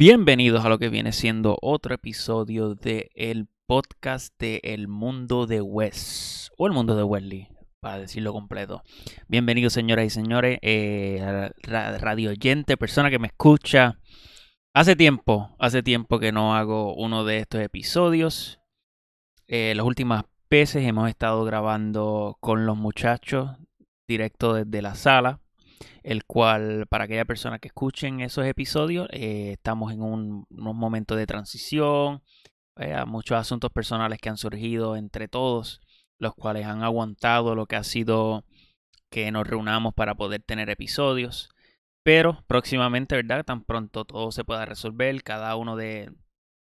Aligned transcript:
Bienvenidos 0.00 0.64
a 0.64 0.70
lo 0.70 0.78
que 0.78 0.88
viene 0.88 1.12
siendo 1.12 1.58
otro 1.60 1.94
episodio 1.94 2.74
de 2.74 3.10
el 3.14 3.48
podcast 3.66 4.32
de 4.38 4.58
El 4.64 4.88
Mundo 4.88 5.46
de 5.46 5.60
Wes 5.60 6.50
o 6.56 6.66
El 6.66 6.72
Mundo 6.72 6.96
de 6.96 7.02
Wesley, 7.02 7.48
para 7.80 7.98
decirlo 7.98 8.32
completo. 8.32 8.82
Bienvenidos 9.28 9.74
señoras 9.74 10.06
y 10.06 10.08
señores, 10.08 10.58
eh, 10.62 11.50
radio 11.66 12.30
oyente, 12.30 12.78
persona 12.78 13.10
que 13.10 13.18
me 13.18 13.26
escucha. 13.26 14.00
Hace 14.72 14.96
tiempo, 14.96 15.54
hace 15.58 15.82
tiempo 15.82 16.18
que 16.18 16.32
no 16.32 16.56
hago 16.56 16.94
uno 16.94 17.26
de 17.26 17.36
estos 17.36 17.60
episodios. 17.60 18.58
Eh, 19.48 19.74
las 19.76 19.84
últimas 19.84 20.24
veces 20.48 20.82
hemos 20.86 21.10
estado 21.10 21.44
grabando 21.44 22.38
con 22.40 22.64
los 22.64 22.78
muchachos 22.78 23.50
directo 24.08 24.54
desde 24.54 24.80
la 24.80 24.94
sala 24.94 25.40
el 26.02 26.24
cual 26.24 26.86
para 26.88 27.04
aquellas 27.04 27.26
personas 27.26 27.60
que 27.60 27.68
escuchen 27.68 28.20
esos 28.20 28.46
episodios, 28.46 29.08
eh, 29.12 29.52
estamos 29.52 29.92
en 29.92 30.02
un, 30.02 30.46
unos 30.50 30.74
momentos 30.74 31.16
de 31.16 31.26
transición, 31.26 32.22
eh, 32.76 33.04
muchos 33.06 33.36
asuntos 33.36 33.70
personales 33.72 34.18
que 34.20 34.28
han 34.28 34.36
surgido 34.36 34.96
entre 34.96 35.28
todos, 35.28 35.80
los 36.18 36.34
cuales 36.34 36.66
han 36.66 36.82
aguantado 36.82 37.54
lo 37.54 37.66
que 37.66 37.76
ha 37.76 37.84
sido 37.84 38.44
que 39.10 39.30
nos 39.32 39.46
reunamos 39.46 39.94
para 39.94 40.14
poder 40.14 40.42
tener 40.42 40.70
episodios. 40.70 41.50
Pero 42.02 42.44
próximamente, 42.46 43.16
¿verdad? 43.16 43.44
Tan 43.44 43.64
pronto 43.64 44.04
todo 44.04 44.32
se 44.32 44.44
pueda 44.44 44.64
resolver, 44.64 45.22
cada 45.22 45.54
uno 45.56 45.76
de 45.76 46.12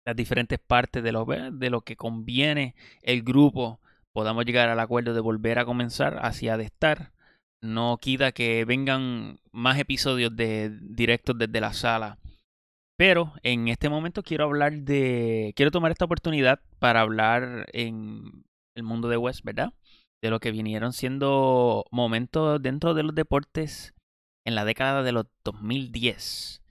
las 0.07 0.17
diferentes 0.17 0.59
partes 0.59 1.03
de 1.03 1.13
lo, 1.13 1.27
de 1.27 1.71
lo 1.71 1.83
que 1.83 1.97
conviene 1.97 2.75
el 3.03 3.23
grupo, 3.23 3.81
podamos 4.13 4.47
llegar 4.47 4.71
al 4.71 4.81
acuerdo 4.81 5.13
de 5.13 5.21
volver 5.21 5.59
a 5.59 5.67
comenzar 5.67 6.19
hacia 6.25 6.57
de 6.57 6.65
estar 6.65 7.13
no 7.61 7.99
quita 8.01 8.33
que 8.33 8.65
vengan 8.65 9.41
más 9.53 9.79
episodios 9.79 10.35
de 10.37 10.71
directos 10.81 11.37
desde 11.39 11.61
la 11.61 11.73
sala. 11.73 12.19
Pero 12.97 13.33
en 13.43 13.69
este 13.69 13.89
momento 13.89 14.23
quiero 14.23 14.45
hablar 14.45 14.73
de. 14.73 15.53
Quiero 15.57 15.71
tomar 15.71 15.93
esta 15.93 16.05
oportunidad 16.05 16.61
para 16.79 17.01
hablar 17.01 17.67
en 17.73 18.45
el 18.75 18.83
mundo 18.83 19.09
de 19.09 19.17
West, 19.17 19.45
¿verdad? 19.45 19.73
De 20.21 20.31
lo 20.31 20.41
que 20.41 20.51
vinieron 20.51 20.93
siendo 20.93 21.85
momentos 21.93 22.61
dentro 22.61 22.95
de 22.95 23.05
los 23.05 23.15
deportes 23.15 23.95
en 24.45 24.57
la 24.57 24.65
década 24.65 25.03
de 25.03 25.13
los 25.13 25.27
2010. 25.45 26.63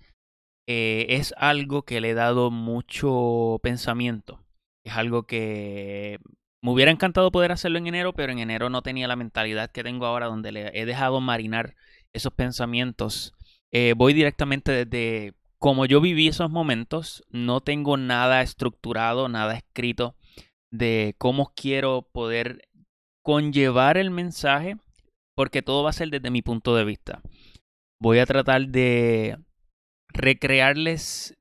Eh, 0.68 1.06
es 1.10 1.34
algo 1.38 1.84
que 1.84 2.02
le 2.02 2.10
he 2.10 2.14
dado 2.14 2.52
mucho 2.52 3.60
pensamiento. 3.64 4.44
Es 4.86 4.94
algo 4.98 5.24
que 5.24 6.20
me 6.62 6.72
hubiera 6.72 6.92
encantado 6.92 7.32
poder 7.32 7.52
hacerlo 7.52 7.78
en 7.78 7.88
enero, 7.88 8.14
pero 8.14 8.32
en 8.32 8.40
enero 8.40 8.70
no 8.70 8.82
tenía 8.82 9.08
la 9.08 9.16
mentalidad 9.16 9.72
que 9.72 9.84
tengo 9.84 10.06
ahora, 10.06 10.28
donde 10.28 10.52
le 10.52 10.80
he 10.80 10.86
dejado 10.86 11.22
marinar 11.22 11.76
esos 12.14 12.34
pensamientos. 12.34 13.34
Eh, 13.72 13.94
voy 13.96 14.14
directamente 14.14 14.86
desde 14.86 15.36
como 15.60 15.86
yo 15.86 16.02
viví 16.02 16.28
esos 16.28 16.52
momentos, 16.52 17.24
no 17.30 17.62
tengo 17.62 17.98
nada 17.98 18.42
estructurado, 18.42 19.28
nada 19.28 19.56
escrito 19.56 20.16
de 20.72 21.16
cómo 21.18 21.52
quiero 21.56 22.04
poder 22.12 22.68
conllevar 23.24 23.98
el 23.98 24.12
mensaje, 24.12 24.78
porque 25.36 25.62
todo 25.62 25.84
va 25.84 25.90
a 25.90 25.94
ser 25.94 26.10
desde 26.10 26.30
mi 26.30 26.42
punto 26.42 26.76
de 26.76 26.86
vista. 26.86 27.22
Voy 28.00 28.20
a 28.20 28.26
tratar 28.26 28.68
de 28.68 29.38
recrearles 30.10 31.36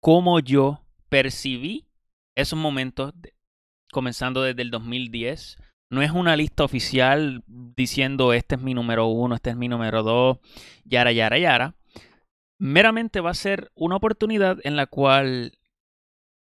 cómo 0.00 0.38
yo 0.40 0.84
percibí 1.08 1.88
esos 2.36 2.58
momentos 2.58 3.12
comenzando 3.92 4.42
desde 4.42 4.62
el 4.62 4.70
2010. 4.70 5.58
No 5.90 6.02
es 6.02 6.10
una 6.10 6.36
lista 6.36 6.64
oficial 6.64 7.42
diciendo 7.46 8.32
este 8.32 8.56
es 8.56 8.60
mi 8.60 8.74
número 8.74 9.06
uno, 9.06 9.34
este 9.34 9.50
es 9.50 9.56
mi 9.56 9.68
número 9.68 10.02
dos, 10.02 10.38
yara, 10.84 11.12
yara, 11.12 11.38
yara. 11.38 11.74
Meramente 12.60 13.20
va 13.20 13.30
a 13.30 13.34
ser 13.34 13.70
una 13.74 13.96
oportunidad 13.96 14.58
en 14.64 14.76
la 14.76 14.86
cual 14.86 15.52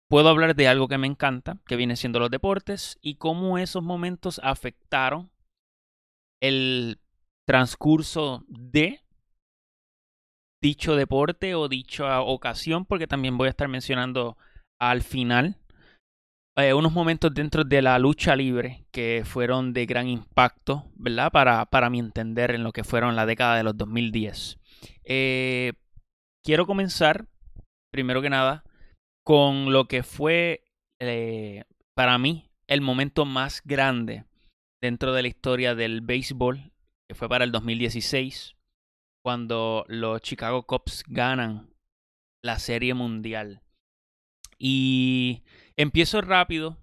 puedo 0.10 0.28
hablar 0.28 0.56
de 0.56 0.68
algo 0.68 0.90
que 0.90 0.98
me 0.98 1.08
encanta, 1.08 1.58
que 1.66 1.78
viene 1.78 1.96
siendo 1.96 2.20
los 2.20 2.30
deportes, 2.30 3.00
y 3.02 3.16
cómo 3.16 3.58
esos 3.58 3.82
momentos 3.82 4.42
afectaron 4.44 5.32
el 6.42 7.00
transcurso 7.48 8.44
de 8.48 9.00
dicho 10.62 10.96
deporte 10.96 11.56
o 11.56 11.70
dicha 11.70 12.22
ocasión, 12.22 12.86
porque 12.86 13.08
también 13.08 13.38
voy 13.38 13.48
a 13.48 13.52
estar 13.52 13.70
mencionando 13.70 14.38
al 14.80 15.02
final 15.02 15.61
eh, 16.64 16.74
unos 16.74 16.94
momentos 16.94 17.34
dentro 17.34 17.64
de 17.64 17.82
la 17.82 17.98
lucha 18.00 18.36
libre 18.36 18.86
que 18.92 19.24
fueron 19.26 19.74
de 19.74 19.86
gran 19.86 20.08
impacto, 20.08 20.86
¿verdad? 20.96 21.32
Para, 21.32 21.66
para 21.66 21.90
mi 21.90 22.00
entender 22.00 22.52
en 22.52 22.64
lo 22.64 22.72
que 22.72 22.84
fueron 22.84 23.16
la 23.16 23.26
década 23.26 23.56
de 23.56 23.64
los 23.64 23.78
2010. 23.78 24.60
Eh, 25.04 25.74
quiero 26.44 26.66
comenzar, 26.66 27.28
primero 27.92 28.22
que 28.22 28.30
nada, 28.30 28.64
con 29.24 29.72
lo 29.72 29.88
que 29.88 30.04
fue 30.04 30.64
eh, 31.00 31.64
para 31.96 32.18
mí 32.18 32.50
el 32.68 32.82
momento 32.82 33.26
más 33.26 33.62
grande 33.66 34.26
dentro 34.82 35.14
de 35.14 35.22
la 35.22 35.28
historia 35.28 35.76
del 35.76 36.02
béisbol, 36.02 36.72
que 37.08 37.16
fue 37.16 37.30
para 37.30 37.44
el 37.44 37.52
2016, 37.52 38.56
cuando 39.24 39.86
los 39.88 40.22
Chicago 40.22 40.64
Cubs 40.64 41.04
ganan 41.08 41.70
la 42.44 42.60
Serie 42.60 42.94
Mundial. 42.94 43.62
Y 44.58 45.44
empiezo 45.78 46.22
rápido 46.22 46.78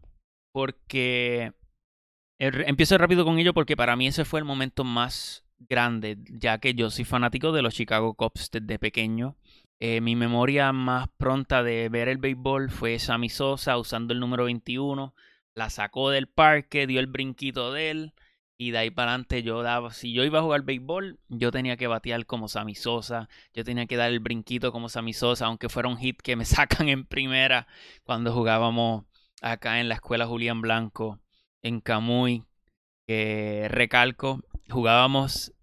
porque... 0.53 1.53
Er, 2.41 2.65
empiezo 2.69 2.97
rápido 2.99 3.25
con 3.25 3.39
ello 3.39 3.53
porque 3.53 3.77
para 3.77 3.97
mí 3.97 4.07
ese 4.07 4.25
fue 4.25 4.39
el 4.41 4.45
momento 4.45 4.85
más 4.85 5.45
grande, 5.59 6.19
ya 6.31 6.59
que 6.59 6.75
yo 6.75 6.89
soy 6.91 7.05
fanático 7.05 7.51
de 7.51 7.63
los 7.63 7.75
Chicago 7.75 8.15
Cubs 8.15 8.51
desde 8.53 8.79
pequeño. 8.79 9.37
Eh, 9.81 10.01
mi 10.01 10.17
memoria 10.17 10.73
más 10.73 11.09
pronta 11.17 11.63
de 11.63 11.89
ver 11.89 12.09
el 12.09 12.19
béisbol 12.19 12.71
fue 12.71 12.99
Sammy 12.99 13.29
Sosa 13.29 13.77
usando 13.77 14.13
el 14.15 14.21
número 14.21 14.45
21. 14.45 15.15
La 15.55 15.71
sacó 15.71 16.11
del 16.11 16.29
parque, 16.29 16.87
dio 16.87 17.01
el 17.01 17.09
brinquito 17.09 17.73
de 17.73 17.91
él 17.91 18.13
y 18.59 18.73
de 18.73 18.79
ahí 18.79 18.91
para 18.91 19.13
adelante 19.13 19.45
yo 19.45 19.63
daba, 19.63 19.93
si 19.93 20.13
yo 20.13 20.25
iba 20.25 20.41
a 20.41 20.43
jugar 20.43 20.63
béisbol, 20.63 21.21
yo 21.29 21.53
tenía 21.53 21.77
que 21.77 21.87
batear 21.87 22.27
como 22.27 22.49
Sammy 22.49 22.75
Sosa, 22.75 23.29
yo 23.55 23.65
tenía 23.65 23.87
que 23.87 23.97
dar 23.97 24.11
el 24.11 24.19
brinquito 24.19 24.73
como 24.73 24.89
Sammy 24.89 25.13
Sosa, 25.13 25.47
aunque 25.47 25.69
fuera 25.69 25.89
un 25.89 25.97
hit 25.97 26.21
que 26.21 26.35
me 26.35 26.45
sacan 26.45 26.89
en 26.89 27.07
primera 27.07 27.69
cuando 28.03 28.33
jugábamos 28.33 29.05
acá 29.41 29.81
en 29.81 29.89
la 29.89 29.95
escuela 29.95 30.27
Julián 30.27 30.61
Blanco, 30.61 31.21
en 31.63 31.81
Camuy, 31.81 32.45
que 33.07 33.69
recalco, 33.71 34.43
jugábamos, 34.69 35.55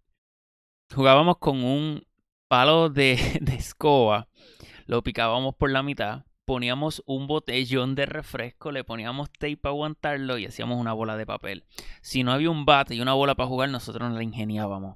jugábamos 0.93 1.37
con 1.39 1.63
un 1.63 2.07
palo 2.47 2.89
de, 2.89 3.17
de 3.41 3.55
escoba, 3.55 4.29
lo 4.85 5.03
picábamos 5.03 5.53
por 5.55 5.69
la 5.69 5.83
mitad 5.83 6.23
poníamos 6.45 7.03
un 7.05 7.27
botellón 7.27 7.95
de 7.95 8.05
refresco, 8.05 8.71
le 8.71 8.83
poníamos 8.83 9.31
tape 9.31 9.57
para 9.57 9.71
aguantarlo 9.71 10.37
y 10.37 10.45
hacíamos 10.45 10.79
una 10.79 10.93
bola 10.93 11.17
de 11.17 11.25
papel. 11.25 11.65
Si 12.01 12.23
no 12.23 12.31
había 12.31 12.51
un 12.51 12.65
bate 12.65 12.95
y 12.95 13.01
una 13.01 13.13
bola 13.13 13.35
para 13.35 13.49
jugar, 13.49 13.69
nosotros 13.69 14.07
nos 14.07 14.17
la 14.17 14.23
ingeniábamos. 14.23 14.95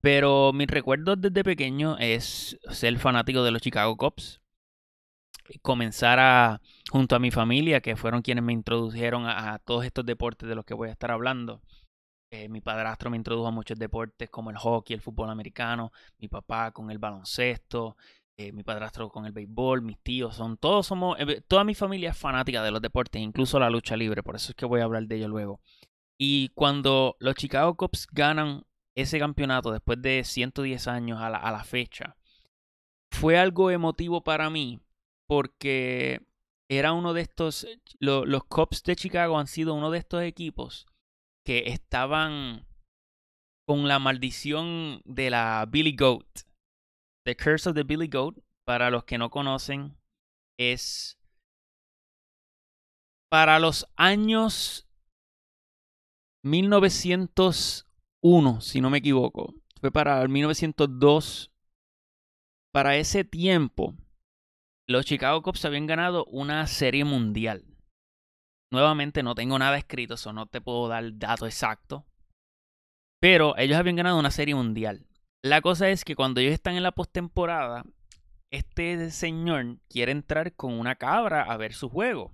Pero 0.00 0.52
mi 0.52 0.66
recuerdo 0.66 1.16
desde 1.16 1.42
pequeño 1.42 1.96
es 1.98 2.58
ser 2.70 2.96
fanático 2.98 3.42
de 3.42 3.50
los 3.50 3.60
Chicago 3.60 3.96
Cubs. 3.96 4.40
Comenzar 5.62 6.18
a, 6.18 6.60
junto 6.90 7.16
a 7.16 7.18
mi 7.18 7.30
familia, 7.30 7.80
que 7.80 7.96
fueron 7.96 8.22
quienes 8.22 8.44
me 8.44 8.52
introdujeron 8.52 9.26
a, 9.26 9.58
todos 9.58 9.84
estos 9.84 10.06
deportes 10.06 10.48
de 10.48 10.54
los 10.54 10.64
que 10.64 10.74
voy 10.74 10.88
a 10.88 10.92
estar 10.92 11.10
hablando. 11.10 11.60
Eh, 12.30 12.48
mi 12.48 12.60
padrastro 12.60 13.10
me 13.10 13.16
introdujo 13.16 13.46
a 13.46 13.52
muchos 13.52 13.78
deportes 13.78 14.28
como 14.30 14.50
el 14.50 14.56
hockey, 14.56 14.94
el 14.94 15.00
fútbol 15.00 15.30
americano, 15.30 15.92
mi 16.18 16.28
papá 16.28 16.72
con 16.72 16.90
el 16.90 16.98
baloncesto, 16.98 17.96
eh, 18.38 18.52
mi 18.52 18.62
padrastro 18.62 19.08
con 19.08 19.24
el 19.24 19.32
béisbol, 19.32 19.82
mis 19.82 19.98
tíos, 19.98 20.36
son 20.36 20.58
todos 20.58 20.86
somos, 20.86 21.18
eh, 21.18 21.42
toda 21.48 21.64
mi 21.64 21.74
familia 21.74 22.10
es 22.10 22.18
fanática 22.18 22.62
de 22.62 22.70
los 22.70 22.82
deportes, 22.82 23.22
incluso 23.22 23.58
la 23.58 23.70
lucha 23.70 23.96
libre, 23.96 24.22
por 24.22 24.36
eso 24.36 24.52
es 24.52 24.56
que 24.56 24.66
voy 24.66 24.80
a 24.80 24.84
hablar 24.84 25.06
de 25.06 25.16
ello 25.16 25.28
luego. 25.28 25.60
Y 26.18 26.50
cuando 26.50 27.16
los 27.18 27.34
Chicago 27.34 27.76
Cubs 27.76 28.06
ganan 28.10 28.64
ese 28.94 29.18
campeonato 29.18 29.70
después 29.70 30.00
de 30.00 30.22
110 30.24 30.88
años 30.88 31.20
a 31.20 31.30
la, 31.30 31.64
fecha, 31.64 32.16
fue 33.10 33.38
algo 33.38 33.70
emotivo 33.70 34.22
para 34.22 34.50
mí 34.50 34.80
porque 35.26 36.22
era 36.68 36.92
uno 36.92 37.12
de 37.14 37.22
estos, 37.22 37.66
los 38.00 38.44
Cubs 38.44 38.82
de 38.82 38.96
Chicago 38.96 39.38
han 39.38 39.46
sido 39.46 39.74
uno 39.74 39.90
de 39.90 39.98
estos 39.98 40.22
equipos 40.22 40.86
que 41.44 41.64
estaban 41.68 42.66
con 43.66 43.88
la 43.88 43.98
maldición 43.98 45.00
de 45.04 45.30
la 45.30 45.66
Billy 45.68 45.96
Goat. 45.96 46.46
The 47.26 47.36
Curse 47.36 47.68
of 47.68 47.74
the 47.74 47.82
Billy 47.82 48.06
Goat, 48.06 48.38
para 48.64 48.88
los 48.88 49.02
que 49.02 49.18
no 49.18 49.30
conocen, 49.30 49.98
es 50.56 51.18
para 53.28 53.58
los 53.58 53.88
años 53.96 54.86
1901, 56.44 58.60
si 58.60 58.80
no 58.80 58.90
me 58.90 58.98
equivoco. 58.98 59.52
Fue 59.80 59.90
para 59.90 60.22
el 60.22 60.28
1902. 60.28 61.50
Para 62.72 62.96
ese 62.96 63.24
tiempo, 63.24 63.96
los 64.86 65.04
Chicago 65.04 65.42
Cubs 65.42 65.64
habían 65.64 65.88
ganado 65.88 66.26
una 66.26 66.64
serie 66.68 67.04
mundial. 67.04 67.64
Nuevamente 68.70 69.24
no 69.24 69.34
tengo 69.34 69.58
nada 69.58 69.78
escrito, 69.78 70.14
eso 70.14 70.32
no 70.32 70.46
te 70.46 70.60
puedo 70.60 70.86
dar 70.86 71.18
dato 71.18 71.46
exacto. 71.46 72.06
Pero 73.20 73.58
ellos 73.58 73.78
habían 73.78 73.96
ganado 73.96 74.16
una 74.16 74.30
serie 74.30 74.54
mundial. 74.54 75.08
La 75.42 75.60
cosa 75.60 75.90
es 75.90 76.04
que 76.04 76.16
cuando 76.16 76.40
ellos 76.40 76.54
están 76.54 76.76
en 76.76 76.82
la 76.82 76.92
postemporada, 76.92 77.84
este 78.50 79.10
señor 79.10 79.78
quiere 79.88 80.12
entrar 80.12 80.54
con 80.54 80.78
una 80.78 80.96
cabra 80.96 81.42
a 81.42 81.56
ver 81.56 81.72
su 81.72 81.88
juego. 81.88 82.32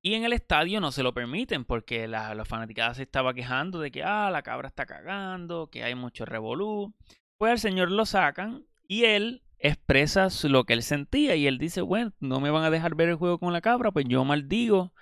Y 0.00 0.14
en 0.14 0.24
el 0.24 0.32
estadio 0.32 0.80
no 0.80 0.90
se 0.90 1.02
lo 1.02 1.14
permiten 1.14 1.64
porque 1.64 2.08
la, 2.08 2.34
la 2.34 2.44
fanaticada 2.44 2.94
se 2.94 3.02
estaba 3.02 3.34
quejando 3.34 3.80
de 3.80 3.92
que 3.92 4.02
ah, 4.02 4.30
la 4.30 4.42
cabra 4.42 4.68
está 4.68 4.84
cagando, 4.84 5.68
que 5.70 5.84
hay 5.84 5.94
mucho 5.94 6.24
revolú. 6.24 6.92
Pues 7.38 7.52
al 7.52 7.58
señor 7.60 7.90
lo 7.90 8.04
sacan 8.04 8.66
y 8.88 9.04
él 9.04 9.42
expresa 9.62 10.28
lo 10.48 10.64
que 10.64 10.72
él 10.72 10.82
sentía 10.82 11.36
y 11.36 11.46
él 11.46 11.58
dice, 11.58 11.82
bueno, 11.82 12.12
no 12.18 12.40
me 12.40 12.50
van 12.50 12.64
a 12.64 12.70
dejar 12.70 12.96
ver 12.96 13.10
el 13.10 13.14
juego 13.14 13.38
con 13.38 13.52
la 13.52 13.60
cabra, 13.60 13.92
pues 13.92 14.06
yo 14.08 14.24
maldigo 14.24 14.92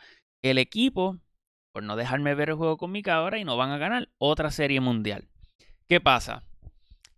el 0.43 0.59
equipo 0.59 1.19
por 1.73 1.83
no 1.83 1.97
dejarme 1.97 2.35
ver 2.35 2.51
el 2.51 2.57
juego 2.57 2.77
con 2.77 2.93
mi 2.93 3.03
cabra 3.03 3.39
y 3.39 3.45
no 3.45 3.57
van 3.57 3.71
a 3.71 3.79
ganar 3.79 4.11
otra 4.19 4.51
serie 4.51 4.81
mundial. 4.81 5.30
¿Qué 5.91 6.01
pasa? 6.01 6.45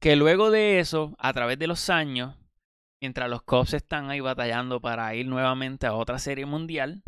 Que 0.00 0.16
luego 0.16 0.50
de 0.50 0.80
eso, 0.80 1.14
a 1.18 1.34
través 1.34 1.58
de 1.58 1.66
los 1.66 1.90
años, 1.90 2.38
mientras 3.02 3.28
los 3.28 3.42
Cubs 3.42 3.74
están 3.74 4.08
ahí 4.08 4.20
batallando 4.20 4.80
para 4.80 5.14
ir 5.14 5.26
nuevamente 5.26 5.86
a 5.86 5.92
otra 5.92 6.18
serie 6.18 6.46
mundial, 6.46 7.02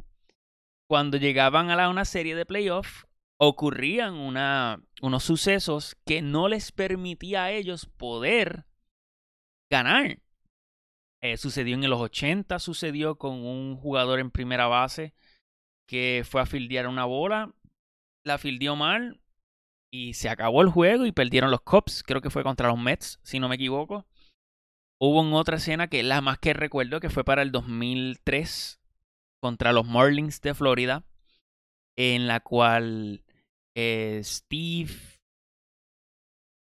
cuando 0.86 1.16
llegaban 1.16 1.70
a 1.70 1.76
la, 1.76 1.88
una 1.88 2.04
serie 2.04 2.36
de 2.36 2.44
playoffs, 2.44 3.06
ocurrían 3.38 4.12
unos 4.12 5.24
sucesos 5.24 5.96
que 6.04 6.20
no 6.20 6.48
les 6.48 6.70
permitía 6.70 7.44
a 7.44 7.52
ellos 7.52 7.86
poder 7.86 8.66
ganar. 9.70 10.18
Eh, 11.22 11.38
sucedió 11.38 11.76
en 11.76 11.88
los 11.88 11.98
80, 11.98 12.58
sucedió 12.58 13.16
con 13.16 13.42
un 13.42 13.78
jugador 13.78 14.20
en 14.20 14.30
primera 14.30 14.66
base 14.66 15.14
que 15.88 16.26
fue 16.28 16.42
a 16.42 16.46
fildear 16.46 16.88
una 16.88 17.06
bola, 17.06 17.54
la 18.22 18.36
fildeó 18.36 18.76
mal 18.76 19.18
y 19.94 20.14
se 20.14 20.28
acabó 20.28 20.60
el 20.60 20.70
juego 20.70 21.06
y 21.06 21.12
perdieron 21.12 21.52
los 21.52 21.60
Cubs, 21.60 22.02
creo 22.02 22.20
que 22.20 22.28
fue 22.28 22.42
contra 22.42 22.66
los 22.66 22.78
Mets, 22.78 23.20
si 23.22 23.38
no 23.38 23.48
me 23.48 23.54
equivoco. 23.54 24.04
Hubo 25.00 25.22
en 25.22 25.32
otra 25.34 25.58
escena 25.58 25.86
que 25.86 26.02
la 26.02 26.20
más 26.20 26.38
que 26.38 26.52
recuerdo 26.52 26.98
que 26.98 27.10
fue 27.10 27.22
para 27.22 27.42
el 27.42 27.52
2003 27.52 28.80
contra 29.40 29.72
los 29.72 29.86
Marlins 29.86 30.40
de 30.40 30.52
Florida, 30.52 31.04
en 31.96 32.26
la 32.26 32.40
cual 32.40 33.22
eh, 33.76 34.20
Steve... 34.24 34.90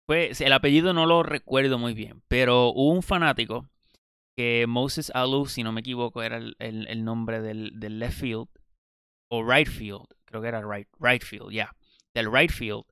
Pues 0.05 0.41
el 0.41 0.51
apellido 0.51 0.91
no 0.91 1.05
lo 1.05 1.23
recuerdo 1.23 1.79
muy 1.79 1.93
bien, 1.93 2.21
pero 2.27 2.67
hubo 2.67 2.91
un 2.91 3.01
fanático 3.01 3.69
que 4.35 4.65
Moses 4.67 5.09
Alou, 5.15 5.45
si 5.45 5.63
no 5.63 5.71
me 5.71 5.79
equivoco, 5.79 6.21
era 6.21 6.35
el, 6.35 7.03
nombre 7.05 7.39
del, 7.39 7.79
del, 7.79 7.99
left 7.99 8.19
field, 8.19 8.49
o 9.29 9.41
right 9.49 9.69
field, 9.69 10.07
creo 10.25 10.41
que 10.41 10.49
era 10.49 10.61
right, 10.69 10.89
right 10.99 11.23
field, 11.23 11.51
ya, 11.51 11.73
del 12.13 12.29
right 12.29 12.51
field, 12.51 12.83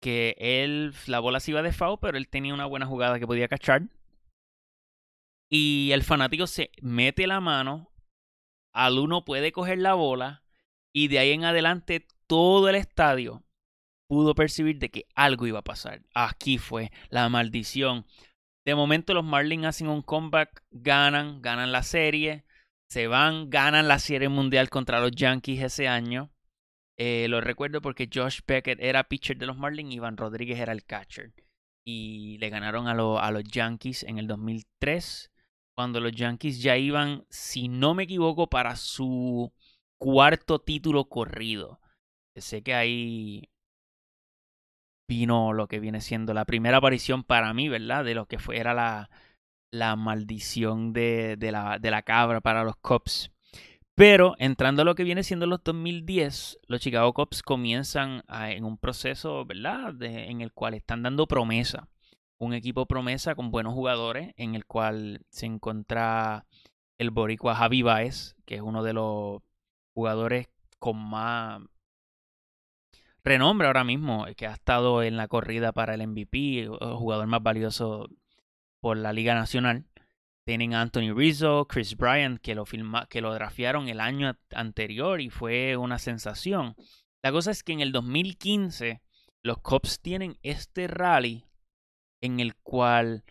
que 0.00 0.36
él, 0.38 0.94
la 1.06 1.20
bola 1.20 1.40
se 1.40 1.52
iba 1.52 1.62
de 1.62 1.72
foul, 1.72 1.98
pero 2.00 2.18
él 2.18 2.28
tenía 2.28 2.54
una 2.54 2.66
buena 2.66 2.86
jugada 2.86 3.18
que 3.18 3.26
podía 3.26 3.48
cachar. 3.48 3.82
Y 5.48 5.90
el 5.92 6.02
fanático 6.02 6.46
se 6.46 6.70
mete 6.80 7.26
la 7.26 7.40
mano 7.40 7.90
al 8.72 8.98
uno 8.98 9.24
puede 9.24 9.52
coger 9.52 9.78
la 9.78 9.94
bola 9.94 10.42
y 10.92 11.08
de 11.08 11.18
ahí 11.18 11.32
en 11.32 11.44
adelante 11.44 12.06
todo 12.26 12.68
el 12.68 12.76
estadio 12.76 13.42
pudo 14.08 14.34
percibir 14.34 14.78
de 14.78 14.90
que 14.90 15.06
algo 15.14 15.46
iba 15.46 15.60
a 15.60 15.64
pasar. 15.64 16.02
Aquí 16.14 16.58
fue 16.58 16.90
la 17.10 17.28
maldición. 17.28 18.06
De 18.64 18.74
momento 18.74 19.14
los 19.14 19.24
Marlins 19.24 19.66
hacen 19.66 19.88
un 19.88 20.02
comeback, 20.02 20.64
ganan, 20.70 21.40
ganan 21.42 21.72
la 21.72 21.82
serie, 21.82 22.44
se 22.88 23.06
van, 23.06 23.50
ganan 23.50 23.88
la 23.88 23.98
serie 23.98 24.28
mundial 24.28 24.68
contra 24.68 25.00
los 25.00 25.12
Yankees 25.12 25.62
ese 25.62 25.88
año. 25.88 26.30
Eh, 27.02 27.28
lo 27.28 27.40
recuerdo 27.40 27.80
porque 27.80 28.10
Josh 28.12 28.40
Beckett 28.46 28.78
era 28.78 29.04
pitcher 29.04 29.38
de 29.38 29.46
los 29.46 29.56
Marlins 29.56 29.90
y 29.90 29.94
Iván 29.94 30.18
Rodríguez 30.18 30.58
era 30.58 30.72
el 30.72 30.84
catcher. 30.84 31.32
Y 31.82 32.36
le 32.40 32.50
ganaron 32.50 32.88
a, 32.88 32.90
a 32.92 33.30
los 33.30 33.44
Yankees 33.44 34.02
en 34.02 34.18
el 34.18 34.26
2003 34.26 35.32
cuando 35.74 36.00
los 36.00 36.12
Yankees 36.12 36.60
ya 36.60 36.76
iban, 36.76 37.24
si 37.30 37.68
no 37.68 37.94
me 37.94 38.02
equivoco, 38.02 38.48
para 38.48 38.76
su 38.76 39.50
cuarto 39.98 40.58
título 40.58 41.08
corrido. 41.08 41.80
Sé 42.36 42.62
que 42.62 42.74
ahí 42.74 43.48
vino 45.08 45.54
lo 45.54 45.68
que 45.68 45.80
viene 45.80 46.02
siendo 46.02 46.34
la 46.34 46.44
primera 46.44 46.76
aparición 46.76 47.24
para 47.24 47.54
mí, 47.54 47.70
¿verdad? 47.70 48.04
De 48.04 48.14
lo 48.14 48.26
que 48.26 48.38
fue, 48.38 48.58
era 48.58 48.74
la, 48.74 49.08
la 49.72 49.96
maldición 49.96 50.92
de, 50.92 51.36
de, 51.38 51.50
la, 51.50 51.78
de 51.78 51.90
la 51.90 52.02
cabra 52.02 52.42
para 52.42 52.62
los 52.62 52.76
Cubs. 52.76 53.32
Pero 54.00 54.34
entrando 54.38 54.80
a 54.80 54.84
lo 54.86 54.94
que 54.94 55.04
viene 55.04 55.22
siendo 55.22 55.46
los 55.46 55.62
2010, 55.62 56.60
los 56.68 56.80
Chicago 56.80 57.12
Cubs 57.12 57.42
comienzan 57.42 58.22
en 58.28 58.64
un 58.64 58.78
proceso, 58.78 59.44
¿verdad? 59.44 60.02
en 60.02 60.40
el 60.40 60.54
cual 60.54 60.72
están 60.72 61.02
dando 61.02 61.26
promesa 61.26 61.86
un 62.38 62.54
equipo 62.54 62.86
promesa 62.86 63.34
con 63.34 63.50
buenos 63.50 63.74
jugadores 63.74 64.32
en 64.38 64.54
el 64.54 64.64
cual 64.64 65.20
se 65.28 65.44
encuentra 65.44 66.46
el 66.96 67.10
boricua 67.10 67.54
Javi 67.54 67.82
Baez, 67.82 68.36
que 68.46 68.54
es 68.54 68.62
uno 68.62 68.82
de 68.82 68.94
los 68.94 69.42
jugadores 69.92 70.48
con 70.78 70.96
más 70.96 71.60
renombre 73.22 73.66
ahora 73.66 73.84
mismo, 73.84 74.24
que 74.34 74.46
ha 74.46 74.54
estado 74.54 75.02
en 75.02 75.18
la 75.18 75.28
corrida 75.28 75.72
para 75.72 75.92
el 75.92 76.06
MVP, 76.08 76.60
el 76.60 76.70
jugador 76.70 77.26
más 77.26 77.42
valioso 77.42 78.08
por 78.80 78.96
la 78.96 79.12
Liga 79.12 79.34
Nacional. 79.34 79.84
Tienen 80.50 80.74
a 80.74 80.80
Anthony 80.80 81.14
Rizzo, 81.14 81.68
Chris 81.68 81.96
Bryant, 81.96 82.40
que 82.40 82.56
lo, 82.56 82.66
filma, 82.66 83.06
que 83.06 83.20
lo 83.20 83.32
drafearon 83.32 83.88
el 83.88 84.00
año 84.00 84.36
anterior 84.52 85.20
y 85.20 85.30
fue 85.30 85.76
una 85.76 86.00
sensación. 86.00 86.74
La 87.22 87.30
cosa 87.30 87.52
es 87.52 87.62
que 87.62 87.72
en 87.72 87.78
el 87.78 87.92
2015 87.92 89.00
los 89.44 89.58
Cubs 89.58 90.00
tienen 90.00 90.40
este 90.42 90.88
rally 90.88 91.46
en 92.20 92.40
el 92.40 92.56
cual 92.56 93.22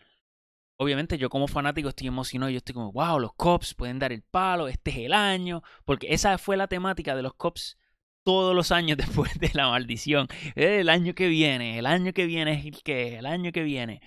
obviamente 0.78 1.18
yo 1.18 1.30
como 1.30 1.50
fanático 1.50 1.90
estoy 1.90 2.08
emocionado, 2.08 2.52
yo 2.52 2.60
estoy 2.60 2.74
como, 2.74 2.94
wow, 2.94 3.20
los 3.20 3.34
Cops 3.34 3.74
pueden 3.74 4.00
dar 4.00 4.14
el 4.14 4.22
palo, 4.22 4.70
este 4.70 4.92
es 4.92 4.98
el 5.00 5.12
año, 5.12 5.62
porque 5.84 6.14
esa 6.14 6.38
fue 6.38 6.56
la 6.56 6.68
temática 6.68 7.18
de 7.18 7.24
los 7.24 7.34
Cops 7.34 7.78
todos 8.24 8.56
los 8.56 8.72
años 8.72 8.98
después 8.98 9.38
de 9.38 9.52
la 9.54 9.68
maldición. 9.68 10.30
El 10.56 10.88
año 10.88 11.14
que 11.16 11.28
viene, 11.28 11.80
el 11.80 11.86
año 11.86 12.14
que 12.14 12.26
viene 12.28 12.54
es 12.54 12.66
el 12.66 12.82
que, 12.82 13.18
el 13.18 13.26
año 13.26 13.52
que 13.52 13.64
viene. 13.64 14.00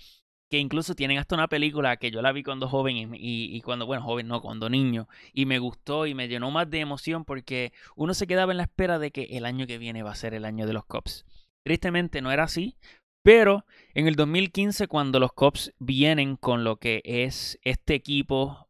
Que 0.52 0.58
incluso 0.58 0.94
tienen 0.94 1.16
hasta 1.16 1.34
una 1.34 1.48
película 1.48 1.96
que 1.96 2.10
yo 2.10 2.20
la 2.20 2.30
vi 2.30 2.42
cuando 2.42 2.68
joven 2.68 3.14
y, 3.14 3.58
cuando, 3.62 3.86
bueno, 3.86 4.02
joven 4.02 4.28
no, 4.28 4.42
cuando 4.42 4.68
niño. 4.68 5.08
Y 5.32 5.46
me 5.46 5.58
gustó 5.58 6.04
y 6.04 6.12
me 6.12 6.28
llenó 6.28 6.50
más 6.50 6.68
de 6.68 6.80
emoción 6.80 7.24
porque 7.24 7.72
uno 7.96 8.12
se 8.12 8.26
quedaba 8.26 8.52
en 8.52 8.58
la 8.58 8.64
espera 8.64 8.98
de 8.98 9.12
que 9.12 9.22
el 9.30 9.46
año 9.46 9.66
que 9.66 9.78
viene 9.78 10.02
va 10.02 10.10
a 10.10 10.14
ser 10.14 10.34
el 10.34 10.44
año 10.44 10.66
de 10.66 10.74
los 10.74 10.84
Cops. 10.84 11.24
Tristemente 11.64 12.20
no 12.20 12.30
era 12.32 12.42
así, 12.42 12.76
pero 13.24 13.64
en 13.94 14.08
el 14.08 14.14
2015, 14.14 14.88
cuando 14.88 15.18
los 15.18 15.32
Cops 15.32 15.72
vienen 15.78 16.36
con 16.36 16.64
lo 16.64 16.76
que 16.76 17.00
es 17.02 17.58
este 17.62 17.94
equipo, 17.94 18.68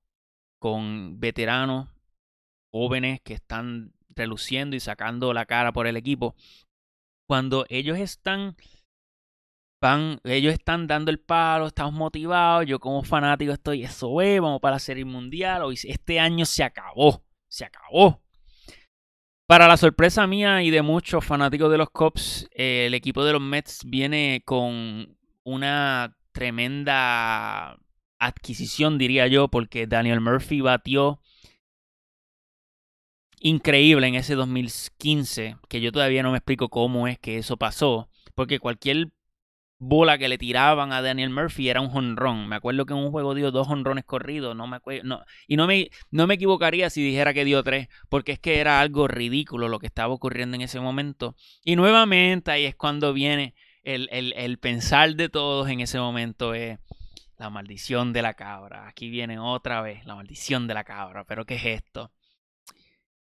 con 0.61 1.19
veteranos 1.19 1.89
jóvenes 2.70 3.20
que 3.22 3.34
están 3.34 3.93
reluciendo 4.10 4.77
y 4.77 4.81
sacando 4.81 5.32
la 5.32 5.46
cara 5.46 5.72
por 5.72 5.89
el 5.89 5.96
equipo, 5.96 6.36
cuando 7.27 7.67
ellos 7.70 7.98
están 7.98 8.55
van, 9.82 10.20
ellos 10.22 10.55
están 10.55 10.86
dando 10.86 11.10
el 11.10 11.19
palo, 11.19 11.67
estamos 11.67 11.93
motivados, 11.93 12.67
yo 12.67 12.79
como 12.79 13.03
fanático 13.03 13.53
estoy, 13.53 13.82
eso 13.82 14.20
es, 14.22 14.41
vamos 14.41 14.60
para 14.60 14.77
la 14.77 14.79
serie 14.79 15.05
mundial, 15.05 15.65
hoy 15.65 15.77
este 15.82 16.20
año 16.20 16.46
se 16.46 16.62
acabó, 16.62 17.24
se 17.48 17.65
acabó. 17.65 18.22
Para 19.48 19.67
la 19.67 19.77
sorpresa 19.77 20.27
mía 20.29 20.62
y 20.62 20.70
de 20.70 20.82
muchos 20.82 21.24
fanáticos 21.24 21.69
de 21.70 21.79
los 21.79 21.91
Cubs, 21.91 22.48
eh, 22.55 22.84
el 22.86 22.94
equipo 22.94 23.24
de 23.24 23.32
los 23.32 23.43
Mets 23.43 23.81
viene 23.84 24.43
con 24.46 25.19
una 25.43 26.17
tremenda 26.31 27.77
adquisición, 28.20 28.98
diría 28.98 29.27
yo, 29.27 29.48
porque 29.48 29.89
Daniel 29.89 30.20
Murphy 30.20 30.60
batió 30.60 31.20
increíble 33.41 34.06
en 34.06 34.15
ese 34.15 34.36
2015, 34.36 35.56
que 35.69 35.81
yo 35.81 35.91
todavía 35.91 36.22
no 36.22 36.31
me 36.31 36.39
explico 36.39 36.69
cómo 36.69 37.08
es 37.08 37.19
que 37.19 37.39
eso 37.39 37.56
pasó, 37.56 38.08
porque 38.36 38.60
cualquier 38.60 39.10
bola 39.84 40.17
que 40.17 40.29
le 40.29 40.39
tiraban 40.39 40.93
a 40.93 41.03
Daniel 41.03 41.31
Murphy 41.31 41.69
era 41.69 41.81
un 41.81 41.89
jonrón. 41.89 42.48
Me 42.48 42.55
acuerdo 42.56 42.86
que 42.86 42.93
en 42.93 43.01
un 43.01 43.10
juego 43.10 43.34
dio 43.34 43.51
dos 43.51 43.67
jonrones 43.67 44.05
corridos, 44.05 44.55
no 44.55 44.69
me 44.69 44.79
no, 45.03 45.24
y 45.48 45.56
no 45.56 45.67
me, 45.67 45.91
no 46.12 46.29
me 46.29 46.34
equivocaría 46.34 46.89
si 46.89 47.03
dijera 47.03 47.34
que 47.34 47.44
dio 47.44 47.65
tres, 47.65 47.89
porque 48.08 48.32
es 48.32 48.39
que 48.39 48.60
era 48.60 48.81
algo 48.81 49.08
ridículo 49.08 49.69
lo 49.69 49.81
que 49.81 49.86
estaba 49.86 50.15
ocurriendo 50.15 50.55
en 50.55 50.62
ese 50.62 50.79
momento. 50.79 51.34
Y 51.65 51.74
nuevamente 51.74 52.53
ahí 52.53 52.65
es 52.65 52.77
cuando 52.77 53.12
viene 53.12 53.55
el, 53.82 54.08
el, 54.12 54.32
el 54.34 54.58
pensar 54.58 55.17
de 55.17 55.29
todos 55.29 55.69
en 55.69 55.81
ese 55.81 55.98
momento 55.98 56.55
es 56.55 56.79
la 57.36 57.51
maldición 57.51 58.12
de 58.12 58.22
la 58.22 58.34
cabra. 58.34 58.86
Aquí 58.86 59.10
viene 59.10 59.41
otra 59.41 59.81
vez 59.82 60.06
la 60.06 60.15
maldición 60.15 60.69
de 60.69 60.74
la 60.74 60.84
cabra. 60.84 61.24
Pero 61.24 61.44
¿qué 61.44 61.56
es 61.56 61.65
esto? 61.65 62.12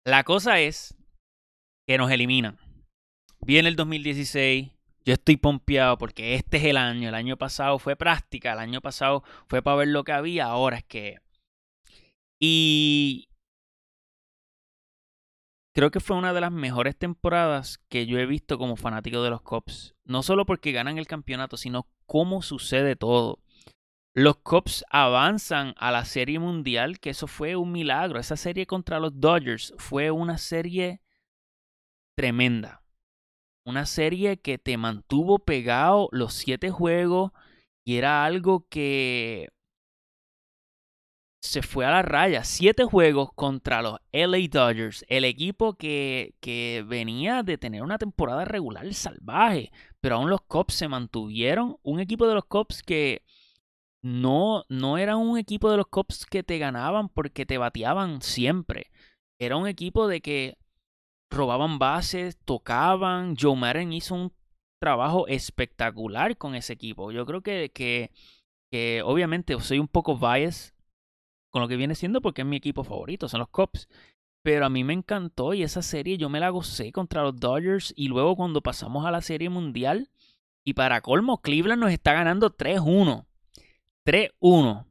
La 0.04 0.22
cosa 0.22 0.60
es 0.60 0.94
que 1.84 1.98
nos 1.98 2.12
eliminan. 2.12 2.58
Viene 3.40 3.68
el 3.68 3.74
2016, 3.74 4.70
yo 5.04 5.14
estoy 5.14 5.36
pompeado 5.36 5.98
porque 5.98 6.34
este 6.34 6.56
es 6.58 6.64
el 6.64 6.76
año. 6.76 7.08
El 7.08 7.14
año 7.14 7.36
pasado 7.36 7.78
fue 7.78 7.96
práctica, 7.96 8.52
el 8.52 8.58
año 8.58 8.80
pasado 8.80 9.22
fue 9.48 9.62
para 9.62 9.76
ver 9.78 9.88
lo 9.88 10.04
que 10.04 10.12
había, 10.12 10.46
ahora 10.46 10.78
es 10.78 10.84
que... 10.84 11.18
Y 12.40 13.28
creo 15.74 15.90
que 15.90 16.00
fue 16.00 16.16
una 16.16 16.32
de 16.32 16.40
las 16.40 16.52
mejores 16.52 16.96
temporadas 16.96 17.78
que 17.88 18.06
yo 18.06 18.18
he 18.18 18.26
visto 18.26 18.58
como 18.58 18.76
fanático 18.76 19.22
de 19.22 19.30
los 19.30 19.42
Cops. 19.42 19.94
No 20.04 20.22
solo 20.22 20.46
porque 20.46 20.72
ganan 20.72 20.98
el 20.98 21.06
campeonato, 21.06 21.56
sino 21.56 21.88
cómo 22.06 22.42
sucede 22.42 22.96
todo. 22.96 23.40
Los 24.16 24.36
Cubs 24.36 24.84
avanzan 24.90 25.74
a 25.76 25.90
la 25.90 26.04
Serie 26.04 26.38
Mundial, 26.38 27.00
que 27.00 27.10
eso 27.10 27.26
fue 27.26 27.56
un 27.56 27.72
milagro. 27.72 28.20
Esa 28.20 28.36
serie 28.36 28.64
contra 28.64 29.00
los 29.00 29.18
Dodgers 29.20 29.74
fue 29.76 30.12
una 30.12 30.38
serie 30.38 31.00
tremenda. 32.16 32.83
Una 33.66 33.86
serie 33.86 34.38
que 34.38 34.58
te 34.58 34.76
mantuvo 34.76 35.38
pegado 35.38 36.08
los 36.12 36.34
siete 36.34 36.70
juegos 36.70 37.32
y 37.84 37.96
era 37.96 38.24
algo 38.24 38.66
que 38.68 39.48
se 41.44 41.62
fue 41.62 41.84
a 41.84 41.90
la 41.90 42.02
raya. 42.02 42.44
Siete 42.44 42.84
juegos 42.84 43.30
contra 43.34 43.82
los 43.82 43.98
LA 44.12 44.48
Dodgers, 44.50 45.04
el 45.08 45.24
equipo 45.24 45.74
que, 45.74 46.34
que 46.40 46.84
venía 46.86 47.42
de 47.42 47.58
tener 47.58 47.82
una 47.82 47.98
temporada 47.98 48.44
regular 48.44 48.92
salvaje, 48.94 49.70
pero 50.00 50.16
aún 50.16 50.30
los 50.30 50.40
Cubs 50.42 50.74
se 50.74 50.88
mantuvieron. 50.88 51.76
Un 51.82 52.00
equipo 52.00 52.26
de 52.26 52.34
los 52.34 52.44
Cubs 52.46 52.82
que 52.82 53.24
no, 54.02 54.64
no 54.68 54.98
era 54.98 55.16
un 55.16 55.38
equipo 55.38 55.70
de 55.70 55.76
los 55.78 55.86
Cubs 55.86 56.26
que 56.26 56.42
te 56.42 56.58
ganaban 56.58 57.08
porque 57.08 57.46
te 57.46 57.58
bateaban 57.58 58.22
siempre. 58.22 58.90
Era 59.38 59.56
un 59.56 59.66
equipo 59.68 60.08
de 60.08 60.20
que 60.20 60.58
robaban 61.30 61.78
bases, 61.78 62.38
tocaban. 62.44 63.36
Joe 63.38 63.56
Madden 63.56 63.92
hizo 63.92 64.14
un 64.14 64.32
trabajo 64.80 65.26
espectacular 65.28 66.36
con 66.36 66.54
ese 66.54 66.72
equipo. 66.72 67.10
Yo 67.12 67.26
creo 67.26 67.42
que, 67.42 67.70
que, 67.72 68.12
que 68.70 69.02
obviamente 69.04 69.58
soy 69.60 69.78
un 69.78 69.88
poco 69.88 70.16
biased 70.16 70.74
con 71.50 71.62
lo 71.62 71.68
que 71.68 71.76
viene 71.76 71.94
siendo 71.94 72.20
porque 72.20 72.42
es 72.42 72.46
mi 72.46 72.56
equipo 72.56 72.84
favorito, 72.84 73.28
son 73.28 73.40
los 73.40 73.48
Cubs. 73.48 73.88
Pero 74.42 74.66
a 74.66 74.68
mí 74.68 74.84
me 74.84 74.92
encantó 74.92 75.54
y 75.54 75.62
esa 75.62 75.80
serie 75.80 76.18
yo 76.18 76.28
me 76.28 76.40
la 76.40 76.50
gocé 76.50 76.92
contra 76.92 77.22
los 77.22 77.40
Dodgers 77.40 77.94
y 77.96 78.08
luego 78.08 78.36
cuando 78.36 78.60
pasamos 78.60 79.06
a 79.06 79.10
la 79.10 79.22
serie 79.22 79.48
mundial 79.48 80.10
y 80.64 80.74
para 80.74 81.00
colmo 81.00 81.40
Cleveland 81.40 81.80
nos 81.80 81.92
está 81.92 82.12
ganando 82.12 82.54
3-1. 82.54 83.24
3-1. 84.04 84.86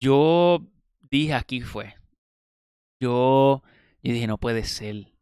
Yo 0.00 0.66
dije 1.00 1.34
aquí 1.34 1.60
fue. 1.60 1.94
Yo, 3.00 3.62
yo 4.08 4.14
dije 4.14 4.26
no 4.26 4.38
puede 4.38 4.64
ser. 4.64 5.12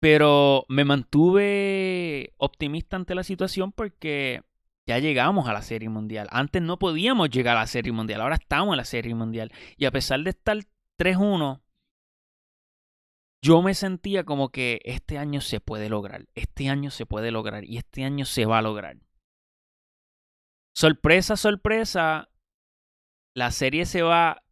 Pero 0.00 0.64
me 0.70 0.86
mantuve 0.86 2.32
optimista 2.38 2.96
ante 2.96 3.14
la 3.14 3.22
situación 3.22 3.70
porque 3.70 4.42
ya 4.86 4.98
llegamos 4.98 5.46
a 5.46 5.52
la 5.52 5.60
Serie 5.60 5.90
Mundial. 5.90 6.28
Antes 6.30 6.62
no 6.62 6.78
podíamos 6.78 7.28
llegar 7.28 7.58
a 7.58 7.60
la 7.60 7.66
Serie 7.66 7.92
Mundial, 7.92 8.22
ahora 8.22 8.36
estamos 8.36 8.72
en 8.72 8.78
la 8.78 8.86
Serie 8.86 9.14
Mundial. 9.14 9.52
Y 9.76 9.84
a 9.84 9.90
pesar 9.90 10.20
de 10.20 10.30
estar 10.30 10.56
3-1, 10.98 11.60
yo 13.42 13.60
me 13.60 13.74
sentía 13.74 14.24
como 14.24 14.48
que 14.48 14.80
este 14.86 15.18
año 15.18 15.42
se 15.42 15.60
puede 15.60 15.90
lograr, 15.90 16.26
este 16.34 16.70
año 16.70 16.90
se 16.90 17.04
puede 17.04 17.30
lograr 17.30 17.64
y 17.66 17.76
este 17.76 18.04
año 18.04 18.24
se 18.24 18.46
va 18.46 18.56
a 18.56 18.62
lograr. 18.62 18.96
Sorpresa, 20.72 21.36
sorpresa, 21.36 22.30
la 23.34 23.50
serie 23.50 23.84
se 23.84 24.00
va 24.00 24.42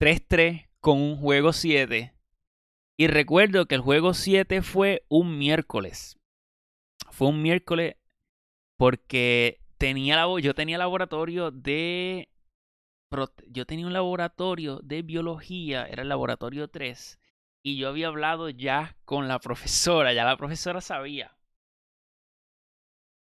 3-3 0.00 0.68
con 0.80 1.00
un 1.00 1.16
juego 1.16 1.52
7 1.52 2.13
y 2.96 3.08
recuerdo 3.08 3.66
que 3.66 3.74
el 3.74 3.80
juego 3.80 4.14
7 4.14 4.62
fue 4.62 5.04
un 5.08 5.38
miércoles. 5.38 6.18
Fue 7.10 7.28
un 7.28 7.42
miércoles 7.42 7.96
porque 8.76 9.60
tenía 9.78 10.16
la, 10.16 10.40
yo 10.40 10.54
tenía 10.54 10.78
laboratorio 10.78 11.50
de... 11.50 12.28
Yo 13.46 13.64
tenía 13.64 13.86
un 13.86 13.92
laboratorio 13.92 14.80
de 14.82 15.02
biología, 15.02 15.86
era 15.86 16.02
el 16.02 16.08
laboratorio 16.08 16.66
3, 16.66 17.20
y 17.62 17.76
yo 17.76 17.88
había 17.88 18.08
hablado 18.08 18.50
ya 18.50 18.96
con 19.04 19.28
la 19.28 19.38
profesora, 19.38 20.12
ya 20.12 20.24
la 20.24 20.36
profesora 20.36 20.80
sabía 20.80 21.36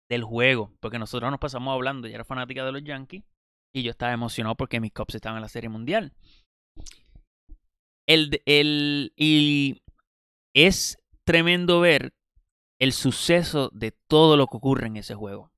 del 0.08 0.24
juego, 0.24 0.72
porque 0.80 0.98
nosotros 0.98 1.30
nos 1.30 1.40
pasamos 1.40 1.74
hablando, 1.74 2.08
ya 2.08 2.14
era 2.14 2.24
fanática 2.24 2.64
de 2.64 2.72
los 2.72 2.82
Yankees, 2.82 3.24
y 3.74 3.82
yo 3.82 3.90
estaba 3.90 4.12
emocionado 4.12 4.54
porque 4.54 4.80
mis 4.80 4.92
Cubs 4.92 5.16
estaban 5.16 5.36
en 5.36 5.42
la 5.42 5.48
Serie 5.48 5.68
Mundial. 5.68 6.14
El, 8.06 8.42
el, 8.44 9.12
y 9.16 9.82
es 10.52 10.98
tremendo 11.24 11.80
ver 11.80 12.14
el 12.78 12.92
suceso 12.92 13.70
de 13.72 13.92
todo 13.92 14.36
lo 14.36 14.46
que 14.46 14.56
ocurre 14.56 14.86
en 14.86 14.96
ese 14.96 15.14
juego. 15.14 15.50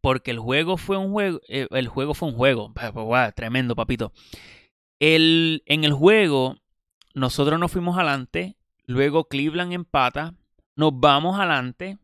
Porque 0.00 0.30
el 0.30 0.38
juego 0.38 0.76
fue 0.76 0.96
un 0.96 1.12
juego, 1.12 1.40
eh, 1.48 1.66
el 1.70 1.88
juego 1.88 2.14
fue 2.14 2.28
un 2.28 2.36
juego, 2.36 2.72
tremendo 3.34 3.76
papito. 3.76 4.12
El, 4.98 5.62
en 5.66 5.84
el 5.84 5.92
juego 5.92 6.56
nosotros 7.14 7.58
nos 7.58 7.72
fuimos 7.72 7.96
adelante, 7.96 8.56
luego 8.86 9.24
Cleveland 9.24 9.72
empata, 9.72 10.34
nos 10.76 10.92
vamos 10.94 11.38
adelante 11.38 11.98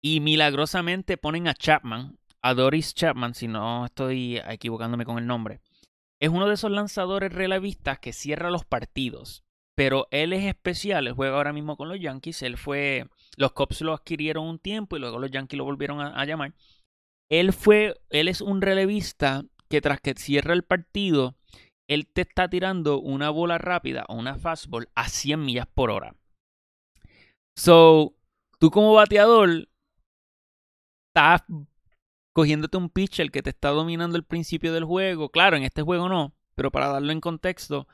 y 0.00 0.20
milagrosamente 0.20 1.16
ponen 1.16 1.48
a 1.48 1.54
Chapman, 1.54 2.18
a 2.42 2.54
Doris 2.54 2.94
Chapman, 2.94 3.34
si 3.34 3.48
no 3.48 3.86
estoy 3.86 4.38
equivocándome 4.46 5.04
con 5.04 5.18
el 5.18 5.26
nombre 5.26 5.60
es 6.20 6.30
uno 6.30 6.46
de 6.46 6.54
esos 6.54 6.70
lanzadores 6.70 7.32
relevistas 7.32 7.98
que 7.98 8.12
cierra 8.12 8.50
los 8.50 8.64
partidos. 8.64 9.44
Pero 9.76 10.08
él 10.10 10.32
es 10.32 10.44
especial, 10.44 11.06
él 11.06 11.12
juega 11.12 11.36
ahora 11.36 11.52
mismo 11.52 11.76
con 11.76 11.88
los 11.88 12.00
Yankees. 12.00 12.42
Él 12.42 12.56
fue. 12.56 13.08
Los 13.36 13.52
Cubs 13.52 13.80
lo 13.82 13.92
adquirieron 13.92 14.44
un 14.44 14.58
tiempo 14.58 14.96
y 14.96 15.00
luego 15.00 15.20
los 15.20 15.30
Yankees 15.30 15.56
lo 15.56 15.64
volvieron 15.64 16.00
a, 16.00 16.24
llamar. 16.24 16.52
Él 17.30 17.52
fue. 17.52 17.94
Él 18.10 18.26
es 18.26 18.40
un 18.40 18.60
relevista 18.60 19.44
que 19.68 19.80
tras 19.80 20.00
que 20.00 20.14
cierra 20.14 20.54
el 20.54 20.64
partido, 20.64 21.36
él 21.88 22.08
te 22.08 22.22
está 22.22 22.48
tirando 22.48 22.98
una 22.98 23.30
bola 23.30 23.58
rápida 23.58 24.04
o 24.08 24.14
una 24.14 24.36
fastball 24.36 24.88
a 24.96 25.08
100 25.08 25.44
millas 25.44 25.66
por 25.66 25.90
hora. 25.90 26.16
So, 27.56 28.14
tú 28.58 28.70
como 28.70 28.94
bateador 28.94 29.68
estás 31.08 31.42
cogiéndote 32.38 32.76
un 32.76 32.88
pitcher 32.88 33.32
que 33.32 33.42
te 33.42 33.50
está 33.50 33.70
dominando 33.70 34.16
el 34.16 34.22
principio 34.22 34.72
del 34.72 34.84
juego. 34.84 35.28
Claro, 35.28 35.56
en 35.56 35.64
este 35.64 35.82
juego 35.82 36.08
no, 36.08 36.36
pero 36.54 36.70
para 36.70 36.86
darlo 36.86 37.10
en 37.10 37.20
contexto, 37.20 37.88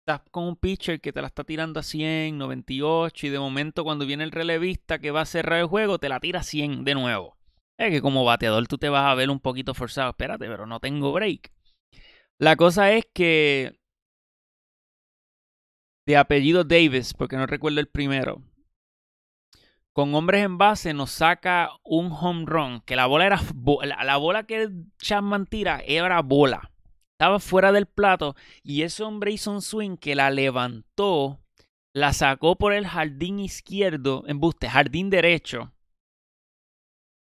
estás 0.00 0.22
con 0.30 0.44
un 0.44 0.56
pitcher 0.56 1.02
que 1.02 1.12
te 1.12 1.20
la 1.20 1.26
está 1.26 1.44
tirando 1.44 1.80
a 1.80 1.82
100, 1.82 2.38
98 2.38 3.26
y 3.26 3.28
de 3.28 3.38
momento 3.38 3.84
cuando 3.84 4.06
viene 4.06 4.24
el 4.24 4.30
relevista 4.30 5.00
que 5.00 5.10
va 5.10 5.20
a 5.20 5.26
cerrar 5.26 5.60
el 5.60 5.66
juego, 5.66 5.98
te 5.98 6.08
la 6.08 6.18
tira 6.18 6.40
a 6.40 6.44
100 6.44 6.82
de 6.82 6.94
nuevo. 6.94 7.36
Es 7.78 7.90
que 7.90 8.00
como 8.00 8.24
bateador 8.24 8.66
tú 8.68 8.78
te 8.78 8.88
vas 8.88 9.04
a 9.04 9.14
ver 9.14 9.28
un 9.28 9.38
poquito 9.38 9.74
forzado. 9.74 10.08
Espérate, 10.08 10.46
pero 10.46 10.64
no 10.64 10.80
tengo 10.80 11.12
break. 11.12 11.52
La 12.38 12.56
cosa 12.56 12.92
es 12.92 13.04
que 13.12 13.78
de 16.06 16.16
apellido 16.16 16.64
Davis, 16.64 17.12
porque 17.12 17.36
no 17.36 17.44
recuerdo 17.44 17.80
el 17.80 17.88
primero, 17.88 18.42
con 19.92 20.14
hombres 20.14 20.44
en 20.44 20.58
base 20.58 20.94
nos 20.94 21.10
saca 21.10 21.70
un 21.82 22.12
home 22.12 22.44
run, 22.46 22.80
que 22.82 22.96
la 22.96 23.06
bola 23.06 23.26
era 23.26 23.40
la, 24.04 24.16
bola 24.16 24.44
que 24.44 24.68
Chapman 24.98 25.46
tira 25.46 25.80
era 25.84 26.22
bola. 26.22 26.70
Estaba 27.12 27.38
fuera 27.38 27.72
del 27.72 27.86
plato 27.86 28.34
y 28.62 28.82
ese 28.82 29.02
hombre 29.02 29.32
hizo 29.32 29.50
un 29.50 29.60
swing 29.60 29.96
que 29.96 30.14
la 30.14 30.30
levantó, 30.30 31.40
la 31.92 32.12
sacó 32.12 32.56
por 32.56 32.72
el 32.72 32.86
jardín 32.86 33.40
izquierdo, 33.40 34.24
en 34.26 34.40
buste, 34.40 34.68
jardín 34.70 35.10
derecho. 35.10 35.72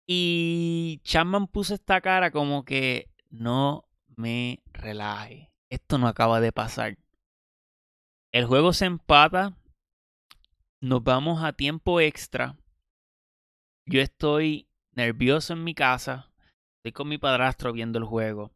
Y 0.06 1.00
Chapman 1.04 1.46
puso 1.46 1.74
esta 1.74 2.00
cara 2.00 2.30
como 2.30 2.64
que 2.64 3.10
no 3.30 3.84
me 4.16 4.62
relaje. 4.72 5.52
Esto 5.70 5.98
no 5.98 6.08
acaba 6.08 6.40
de 6.40 6.52
pasar. 6.52 6.98
El 8.32 8.46
juego 8.46 8.72
se 8.72 8.86
empata 8.86 9.56
nos 10.84 11.02
vamos 11.02 11.42
a 11.42 11.54
tiempo 11.54 11.98
extra. 11.98 12.58
Yo 13.86 14.02
estoy 14.02 14.68
nervioso 14.92 15.54
en 15.54 15.64
mi 15.64 15.74
casa. 15.74 16.30
Estoy 16.76 16.92
con 16.92 17.08
mi 17.08 17.16
padrastro 17.16 17.72
viendo 17.72 17.98
el 17.98 18.04
juego. 18.04 18.52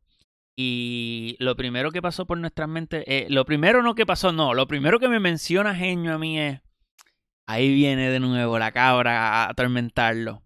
Y 0.54 1.36
lo 1.38 1.56
primero 1.56 1.90
que 1.90 2.02
pasó 2.02 2.26
por 2.26 2.36
nuestras 2.36 2.68
mentes, 2.68 3.02
eh, 3.06 3.26
lo 3.30 3.46
primero 3.46 3.82
no 3.82 3.94
que 3.94 4.04
pasó, 4.04 4.32
no, 4.32 4.52
lo 4.52 4.66
primero 4.66 5.00
que 5.00 5.08
me 5.08 5.20
menciona 5.20 5.74
Genio 5.74 6.14
a 6.14 6.18
mí 6.18 6.38
es, 6.38 6.60
ahí 7.46 7.72
viene 7.72 8.10
de 8.10 8.20
nuevo 8.20 8.58
la 8.58 8.72
cabra 8.72 9.44
a 9.44 9.50
atormentarlo. 9.50 10.42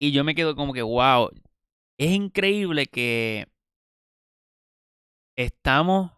Y 0.00 0.10
yo 0.10 0.24
me 0.24 0.34
quedo 0.34 0.56
como 0.56 0.72
que, 0.72 0.82
wow, 0.82 1.30
es 1.98 2.10
increíble 2.10 2.86
que 2.86 3.46
estamos 5.36 6.10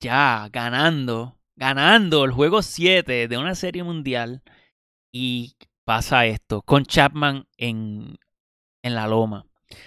ya 0.00 0.48
ganando 0.50 1.41
ganando 1.56 2.24
el 2.24 2.32
juego 2.32 2.62
7 2.62 3.28
de 3.28 3.38
una 3.38 3.54
serie 3.54 3.82
mundial 3.82 4.42
y 5.12 5.56
pasa 5.84 6.26
esto 6.26 6.62
con 6.62 6.84
Chapman 6.84 7.46
en, 7.56 8.18
en 8.82 8.94
la 8.94 9.06
loma. 9.06 9.46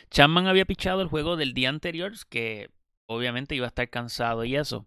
Chapman 0.10 0.48
había 0.48 0.66
pichado 0.66 1.02
el 1.02 1.08
juego 1.08 1.36
del 1.36 1.54
día 1.54 1.70
anterior, 1.70 2.14
que 2.30 2.70
obviamente 3.08 3.56
iba 3.56 3.66
a 3.66 3.70
estar 3.70 3.90
cansado 3.90 4.44
y 4.46 4.56
eso. 4.56 4.86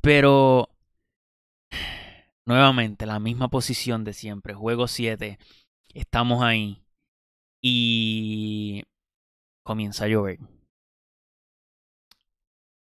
Pero 0.00 0.70
nuevamente 2.44 3.06
la 3.06 3.20
misma 3.20 3.48
posición 3.48 4.04
de 4.04 4.12
siempre, 4.12 4.54
juego 4.54 4.88
7. 4.88 5.38
Estamos 5.94 6.42
ahí 6.42 6.82
y 7.60 8.84
comienza 9.64 10.04
a 10.04 10.08
llover. 10.08 10.38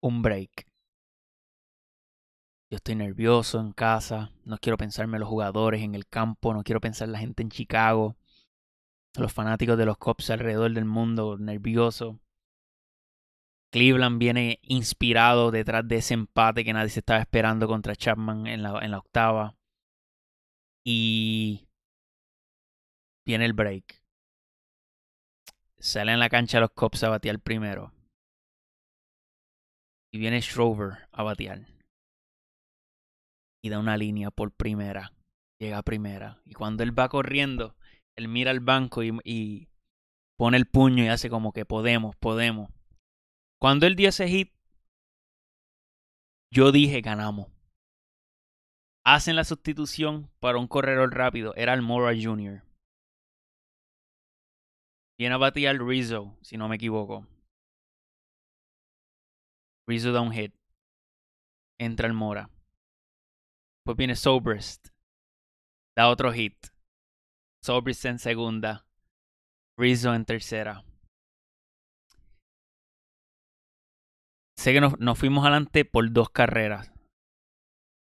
Un 0.01 0.22
break. 0.22 0.71
Yo 2.72 2.78
estoy 2.78 2.96
nervioso 2.96 3.60
en 3.60 3.74
casa, 3.74 4.32
no 4.46 4.58
quiero 4.58 4.78
pensarme 4.78 5.20
los 5.20 5.28
jugadores 5.28 5.82
en 5.82 5.94
el 5.94 6.08
campo, 6.08 6.54
no 6.54 6.63
quiero 6.63 6.80
pensar 6.80 7.10
la 7.10 7.20
gente 7.20 7.44
en 7.44 7.50
Chicago. 7.50 8.16
los 9.18 9.34
fanáticos 9.34 9.78
de 9.78 9.86
los 9.86 9.98
Cubs 9.98 10.30
alrededor 10.30 10.72
del 10.72 10.86
mundo 10.86 11.38
nerviosos. 11.38 12.16
Cleveland 13.74 14.20
viene 14.20 14.60
inspirado 14.62 15.51
detrás 15.51 15.86
de 15.86 15.98
ese 15.98 16.13
empate 16.13 16.63
que 16.63 16.72
nadie 16.72 16.90
se 16.90 17.00
estaba 17.00 17.20
esperando 17.20 17.68
contra 17.68 17.94
Chapman 17.94 18.48
en 18.48 18.63
la, 18.63 18.80
en 18.80 18.92
la 18.92 19.00
octava. 19.00 19.58
Y 20.86 21.68
viene 23.25 23.46
el 23.46 23.54
break. 23.54 24.01
Sale 25.78 26.13
en 26.13 26.20
la 26.20 26.30
cancha 26.30 26.62
los 26.62 26.72
Cubs 26.72 27.04
a 27.04 27.10
batear 27.10 27.40
primero. 27.42 27.92
Y 30.13 30.20
viene 30.20 30.42
Schrover 30.42 31.10
a 31.12 31.24
batear. 31.24 31.71
Y 33.63 33.70
da 33.70 33.80
una 33.80 33.98
línea 33.98 34.32
por 34.32 34.51
primera. 34.51 35.13
Llega 35.60 35.77
a 35.77 35.84
primera. 35.84 36.41
Y 36.46 36.53
cuando 36.53 36.84
él 36.84 36.98
va 36.98 37.10
corriendo, 37.10 37.75
él 38.18 38.27
mira 38.27 38.51
al 38.51 38.60
banco 38.60 39.03
y, 39.03 39.70
pone 40.38 40.58
el 40.58 40.65
puño 40.65 41.03
y 41.03 41.08
hace 41.08 41.30
como 41.30 41.53
que 41.53 41.65
podemos, 41.65 42.15
podemos. 42.15 42.72
Cuando 43.60 43.86
él 43.86 43.96
dio 43.96 44.10
ese 44.10 44.27
hit, 44.27 44.53
yo 46.51 46.72
dije 46.72 47.01
ganamos. 47.01 47.48
Hacen 49.06 49.36
la 49.36 49.44
sustitución 49.44 50.32
para 50.39 50.58
un 50.58 50.68
corredor 50.68 51.13
rápido. 51.13 51.53
Era 51.56 51.74
el 51.74 51.82
Mora 51.82 52.15
Jr. 52.20 52.63
Viene 55.20 55.36
a 55.36 55.38
batir 55.38 55.68
al 55.68 55.80
Rizzo, 55.80 56.36
si 56.41 56.58
no 56.58 56.68
me 56.68 56.77
equivoco. 56.77 57.27
Rizzo 59.88 60.12
da 60.12 60.22
un 60.22 60.32
hit. 60.32 60.56
Entra 61.80 62.08
el 62.08 62.13
Mora. 62.13 62.50
Pues 63.84 63.98
viene 63.98 64.16
Sobrest. 64.16 64.90
Da 65.96 66.10
otro 66.10 66.32
hit. 66.32 66.68
Sobrest 67.64 68.06
en 68.06 68.20
segunda. 68.20 68.86
Rizzo 69.78 70.14
en 70.14 70.26
tercera. 70.26 70.84
Sé 74.58 74.74
que 74.74 74.82
nos, 74.82 75.00
nos 75.00 75.18
fuimos 75.18 75.44
adelante 75.44 75.86
por 75.86 76.12
dos 76.12 76.30
carreras. 76.30 76.92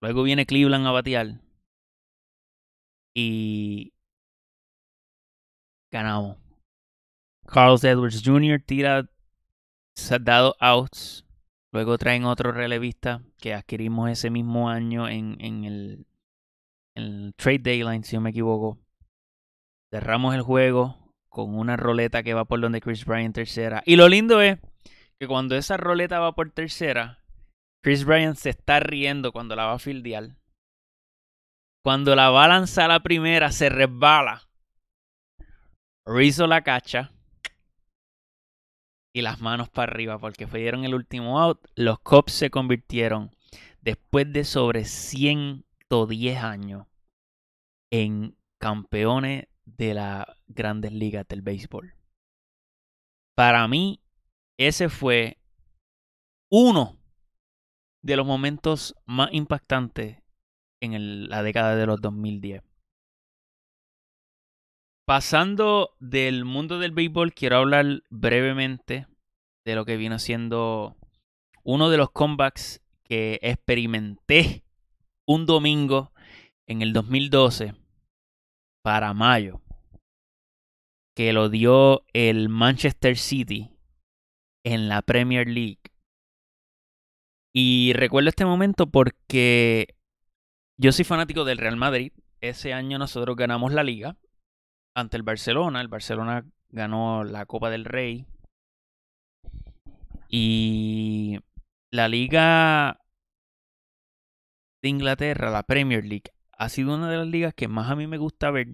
Luego 0.01 0.23
viene 0.23 0.47
Cleveland 0.47 0.87
a 0.87 0.93
batear. 0.93 1.41
Y 3.15 3.93
ganamos. 5.93 6.37
Carlos 7.47 7.83
Edwards 7.85 8.23
Jr. 8.25 8.61
tira 8.61 9.09
dado 10.21 10.57
outs. 10.61 11.25
Luego 11.73 11.99
traen 11.99 12.25
otro 12.25 12.53
relevista 12.53 13.23
que 13.39 13.53
adquirimos 13.53 14.11
ese 14.11 14.31
mismo 14.31 14.71
año 14.71 15.09
en, 15.09 15.65
el, 15.65 17.35
Trade 17.37 17.59
Deadline, 17.59 18.05
si 18.05 18.17
no 18.17 18.23
me 18.23 18.31
equivoco. 18.31 18.79
Cerramos 19.91 20.35
el 20.35 20.43
juego 20.43 21.15
con 21.29 21.55
una 21.55 21.77
roleta 21.77 22.23
que 22.23 22.35
va 22.35 22.45
por 22.47 22.61
donde 22.61 22.81
Chris 22.81 23.05
Bryant 23.05 23.35
tercera. 23.35 23.83
Y 23.85 23.97
lo 23.97 24.09
lindo 24.09 24.41
es 24.41 24.59
que 25.19 25.27
cuando 25.27 25.57
esa 25.57 25.77
roleta 25.77 26.21
va 26.21 26.35
por 26.35 26.51
tercera, 26.51 27.23
Chris 27.83 28.05
Bryant 28.05 28.37
se 28.37 28.51
está 28.51 28.81
riendo 28.81 29.33
cuando 29.33 29.55
la 29.55 29.67
va 29.67 29.75
a 29.75 29.79
fildear. 29.79 30.37
Cuando 31.85 32.17
la 32.17 32.31
va 32.31 32.45
a 32.45 32.49
lanzar 32.49 32.89
la 32.89 33.01
primera, 33.01 33.53
se 33.53 33.69
resbala. 33.69 34.49
Rizzo 36.05 36.47
la 36.47 36.63
cacha 36.63 37.13
y 39.19 39.23
las 39.23 39.41
manos 39.41 39.69
para 39.69 39.93
arriba 39.93 40.19
porque 40.19 40.47
fueron 40.47 40.85
el 40.85 40.95
último 40.95 41.41
out. 41.41 41.61
Los 41.75 41.99
Cubs 41.99 42.33
se 42.33 42.51
convirtieron 42.51 43.35
después 43.81 44.33
de 44.33 44.45
sobre 44.45 44.85
110 44.85 46.39
años 46.39 46.87
en 47.91 48.37
campeones 48.59 49.49
de 49.65 49.95
las 49.95 50.27
grandes 50.47 50.93
ligas 50.93 51.27
del 51.27 51.43
béisbol. 51.43 51.95
Para 53.35 53.67
mí, 53.67 54.01
ese 54.57 54.89
fue 54.89 55.39
uno 56.51 56.97
de 58.03 58.17
los 58.17 58.27
momentos 58.27 58.95
más 59.05 59.31
impactantes 59.33 60.23
en 60.81 61.29
la 61.29 61.43
década 61.43 61.75
de 61.75 61.87
los 61.87 62.01
2010. 62.01 62.63
Pasando 65.07 65.97
del 65.99 66.45
mundo 66.45 66.79
del 66.79 66.93
béisbol, 66.93 67.33
quiero 67.33 67.57
hablar 67.57 68.03
brevemente 68.11 69.07
de 69.65 69.75
lo 69.75 69.85
que 69.85 69.97
vino 69.97 70.19
siendo 70.19 70.97
uno 71.63 71.91
de 71.91 71.97
los 71.97 72.11
comebacks 72.11 72.81
que 73.05 73.39
experimenté 73.43 74.65
un 75.27 75.47
domingo 75.47 76.13
en 76.67 76.83
el 76.83 76.93
2012 76.93 77.75
para 78.83 79.13
mayo, 79.13 79.61
que 81.15 81.33
lo 81.33 81.49
dio 81.49 82.05
el 82.13 82.49
Manchester 82.49 83.17
City 83.17 83.71
en 84.65 84.89
la 84.89 85.03
Premier 85.03 85.49
League. 85.49 85.81
Y 87.53 87.93
recuerdo 87.95 88.29
este 88.29 88.45
momento 88.45 88.87
porque 88.87 89.97
yo 90.77 90.93
soy 90.93 91.05
fanático 91.05 91.45
del 91.45 91.59
Real 91.59 91.77
Madrid. 91.77 92.13
Ese 92.41 92.73
año 92.73 92.99
nosotros 92.99 93.35
ganamos 93.37 93.73
la 93.73 93.83
liga 93.83 94.17
ante 94.95 95.17
el 95.17 95.23
Barcelona. 95.23 95.81
El 95.81 95.89
Barcelona 95.89 96.47
ganó 96.69 97.25
la 97.25 97.47
Copa 97.47 97.71
del 97.71 97.85
Rey. 97.85 98.27
Y 100.29 101.39
la 101.91 102.09
liga 102.09 103.01
de 104.83 104.89
Inglaterra, 104.89 105.51
la 105.51 105.63
Premier 105.63 106.05
League, 106.05 106.31
ha 106.53 106.69
sido 106.69 106.95
una 106.95 107.11
de 107.11 107.17
las 107.17 107.27
ligas 107.27 107.55
que 107.55 107.69
más 107.69 107.91
a 107.91 107.97
mí 107.97 108.07
me 108.07 108.19
gusta 108.19 108.51
ver. 108.51 108.69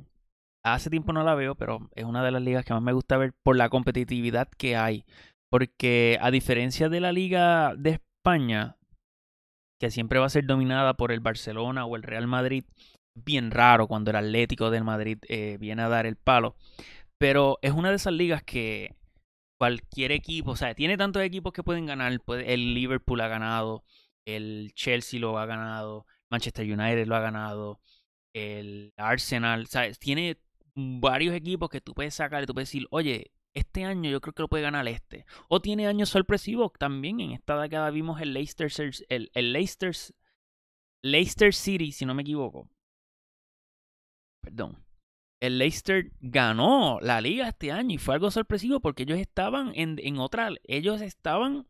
Hace 0.65 0.91
tiempo 0.91 1.13
no 1.13 1.23
la 1.23 1.35
veo, 1.35 1.55
pero 1.55 1.91
es 1.95 2.05
una 2.05 2.25
de 2.25 2.31
las 2.31 2.43
ligas 2.43 2.65
que 2.65 2.73
más 2.73 2.83
me 2.83 2.93
gusta 2.93 3.19
ver 3.19 3.35
por 3.43 3.57
la 3.57 3.69
competitividad 3.69 4.49
que 4.57 4.77
hay. 4.77 5.05
Porque 5.51 6.19
a 6.21 6.31
diferencia 6.31 6.89
de 6.89 7.01
la 7.01 7.13
liga 7.13 7.75
de 7.77 8.01
España, 8.01 8.77
que 9.79 9.91
siempre 9.91 10.19
va 10.19 10.27
a 10.27 10.31
ser 10.31 10.47
dominada 10.47 10.95
por 10.95 11.13
el 11.13 11.21
Barcelona 11.21 11.85
o 11.85 11.97
el 11.97 12.03
Real 12.03 12.27
Madrid, 12.27 12.65
bien 13.15 13.51
raro 13.51 13.87
cuando 13.87 14.11
el 14.11 14.17
Atlético 14.17 14.71
del 14.71 14.85
Madrid 14.85 15.19
eh, 15.29 15.59
viene 15.61 15.83
a 15.83 15.89
dar 15.89 16.07
el 16.07 16.17
palo. 16.17 16.57
Pero 17.19 17.59
es 17.63 17.73
una 17.73 17.91
de 17.91 17.97
esas 17.97 18.15
ligas 18.15 18.43
que 18.43 18.97
cualquier 19.59 20.13
equipo, 20.13 20.53
o 20.53 20.57
sea, 20.57 20.75
tiene 20.75 20.97
tantos 20.97 21.23
equipos 21.23 21.53
que 21.53 21.63
pueden 21.63 21.87
ganar. 21.87 22.21
El 22.29 22.75
Liverpool 22.75 23.21
ha 23.21 23.29
ganado, 23.29 23.85
el 24.27 24.73
Chelsea 24.75 25.21
lo 25.21 25.39
ha 25.39 25.47
ganado, 25.47 26.07
Manchester 26.31 26.65
United 26.67 27.07
lo 27.07 27.17
ha 27.17 27.21
ganado, 27.21 27.81
el 28.35 28.93
Arsenal, 28.97 29.63
o 29.63 29.67
sea, 29.67 29.93
tiene 29.95 30.39
varios 30.75 31.35
equipos 31.35 31.71
que 31.71 31.81
tú 31.81 31.95
puedes 31.95 32.15
sacar 32.15 32.43
y 32.43 32.47
tú 32.47 32.55
puedes 32.55 32.69
decir, 32.69 32.87
oye, 32.91 33.33
este 33.55 33.85
año 33.85 34.11
yo 34.11 34.21
creo 34.21 34.35
que 34.35 34.43
lo 34.43 34.49
puede 34.49 34.65
ganar 34.65 34.89
este. 34.89 35.27
O 35.49 35.61
tiene 35.61 35.87
años 35.87 36.09
sorpresivos 36.11 36.73
también. 36.79 37.21
En 37.21 37.31
esta 37.33 37.61
década 37.61 37.91
vimos 37.91 38.21
el 38.21 38.35
Leicester, 38.35 38.73
el, 39.09 39.31
el 39.35 39.53
Leicester, 39.53 39.95
Leicester 41.03 41.55
City, 41.55 41.93
si 41.93 42.05
no 42.05 42.15
me 42.15 42.23
equivoco 42.23 42.69
perdón, 44.45 44.84
el 45.47 45.59
Leicester 45.59 46.11
ganó 46.21 46.99
la 47.01 47.21
liga 47.21 47.49
este 47.49 47.73
año 47.73 47.95
y 47.95 47.99
fue 47.99 48.15
algo 48.15 48.31
sorpresivo 48.31 48.81
porque 48.81 49.03
ellos 49.05 49.19
estaban 49.19 49.73
en, 49.75 49.99
en 50.03 50.19
otra, 50.19 50.51
ellos 50.65 51.01
estaban 51.01 51.67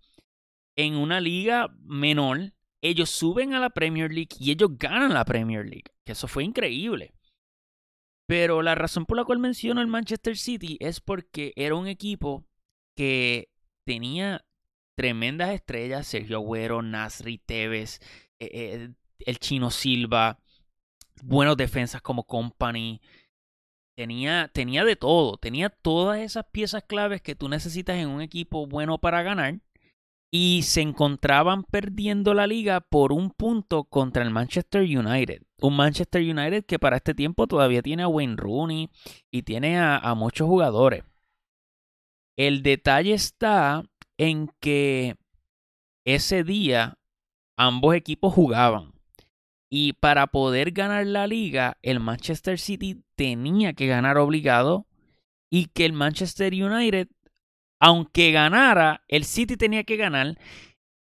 en 0.76 0.96
una 0.96 1.20
liga 1.20 1.74
menor, 1.82 2.52
ellos 2.80 3.10
suben 3.10 3.54
a 3.54 3.60
la 3.60 3.70
Premier 3.70 4.12
League 4.12 4.36
y 4.38 4.50
ellos 4.50 4.70
ganan 4.78 5.14
la 5.14 5.24
Premier 5.24 5.64
League, 5.64 5.92
que 6.04 6.12
eso 6.12 6.28
fue 6.28 6.44
increíble. 6.44 7.14
Pero 8.26 8.62
la 8.62 8.74
razón 8.74 9.06
por 9.06 9.16
la 9.16 9.24
cual 9.24 9.38
menciono 9.38 9.80
el 9.80 9.86
Manchester 9.86 10.36
City 10.36 10.78
es 10.80 11.00
porque 11.00 11.52
era 11.56 11.74
un 11.74 11.86
equipo 11.86 12.46
que 12.96 13.50
tenía 13.84 14.44
tremendas 14.94 15.50
estrellas, 15.50 16.06
Sergio 16.06 16.38
Agüero, 16.38 16.82
Nasri, 16.82 17.38
Tevez, 17.38 18.00
eh, 18.38 18.50
eh, 18.52 18.88
el 19.18 19.38
Chino 19.38 19.70
Silva, 19.70 20.38
buenos 21.22 21.56
defensas 21.56 22.02
como 22.02 22.24
Company. 22.24 23.00
Tenía, 23.96 24.50
tenía 24.52 24.84
de 24.84 24.96
todo, 24.96 25.36
tenía 25.36 25.70
todas 25.70 26.18
esas 26.18 26.46
piezas 26.50 26.82
claves 26.82 27.22
que 27.22 27.36
tú 27.36 27.48
necesitas 27.48 27.96
en 27.96 28.08
un 28.08 28.22
equipo 28.22 28.66
bueno 28.66 28.98
para 28.98 29.22
ganar. 29.22 29.60
Y 30.32 30.62
se 30.64 30.80
encontraban 30.80 31.62
perdiendo 31.62 32.34
la 32.34 32.48
liga 32.48 32.80
por 32.80 33.12
un 33.12 33.30
punto 33.30 33.84
contra 33.84 34.24
el 34.24 34.30
Manchester 34.30 34.82
United. 34.82 35.42
Un 35.60 35.76
Manchester 35.76 36.22
United 36.22 36.64
que 36.66 36.80
para 36.80 36.96
este 36.96 37.14
tiempo 37.14 37.46
todavía 37.46 37.82
tiene 37.82 38.02
a 38.02 38.08
Wayne 38.08 38.34
Rooney 38.36 38.90
y 39.30 39.42
tiene 39.42 39.78
a, 39.78 39.96
a 39.96 40.16
muchos 40.16 40.48
jugadores. 40.48 41.04
El 42.36 42.64
detalle 42.64 43.14
está 43.14 43.84
en 44.18 44.50
que 44.58 45.16
ese 46.04 46.42
día 46.42 46.98
ambos 47.56 47.94
equipos 47.94 48.34
jugaban. 48.34 48.93
Y 49.76 49.94
para 49.94 50.28
poder 50.28 50.70
ganar 50.70 51.04
la 51.04 51.26
liga, 51.26 51.78
el 51.82 51.98
Manchester 51.98 52.60
City 52.60 53.02
tenía 53.16 53.72
que 53.72 53.88
ganar 53.88 54.18
obligado 54.18 54.86
y 55.50 55.66
que 55.66 55.84
el 55.84 55.92
Manchester 55.92 56.54
United, 56.54 57.08
aunque 57.80 58.30
ganara, 58.30 59.02
el 59.08 59.24
City 59.24 59.56
tenía 59.56 59.82
que 59.82 59.96
ganar. 59.96 60.38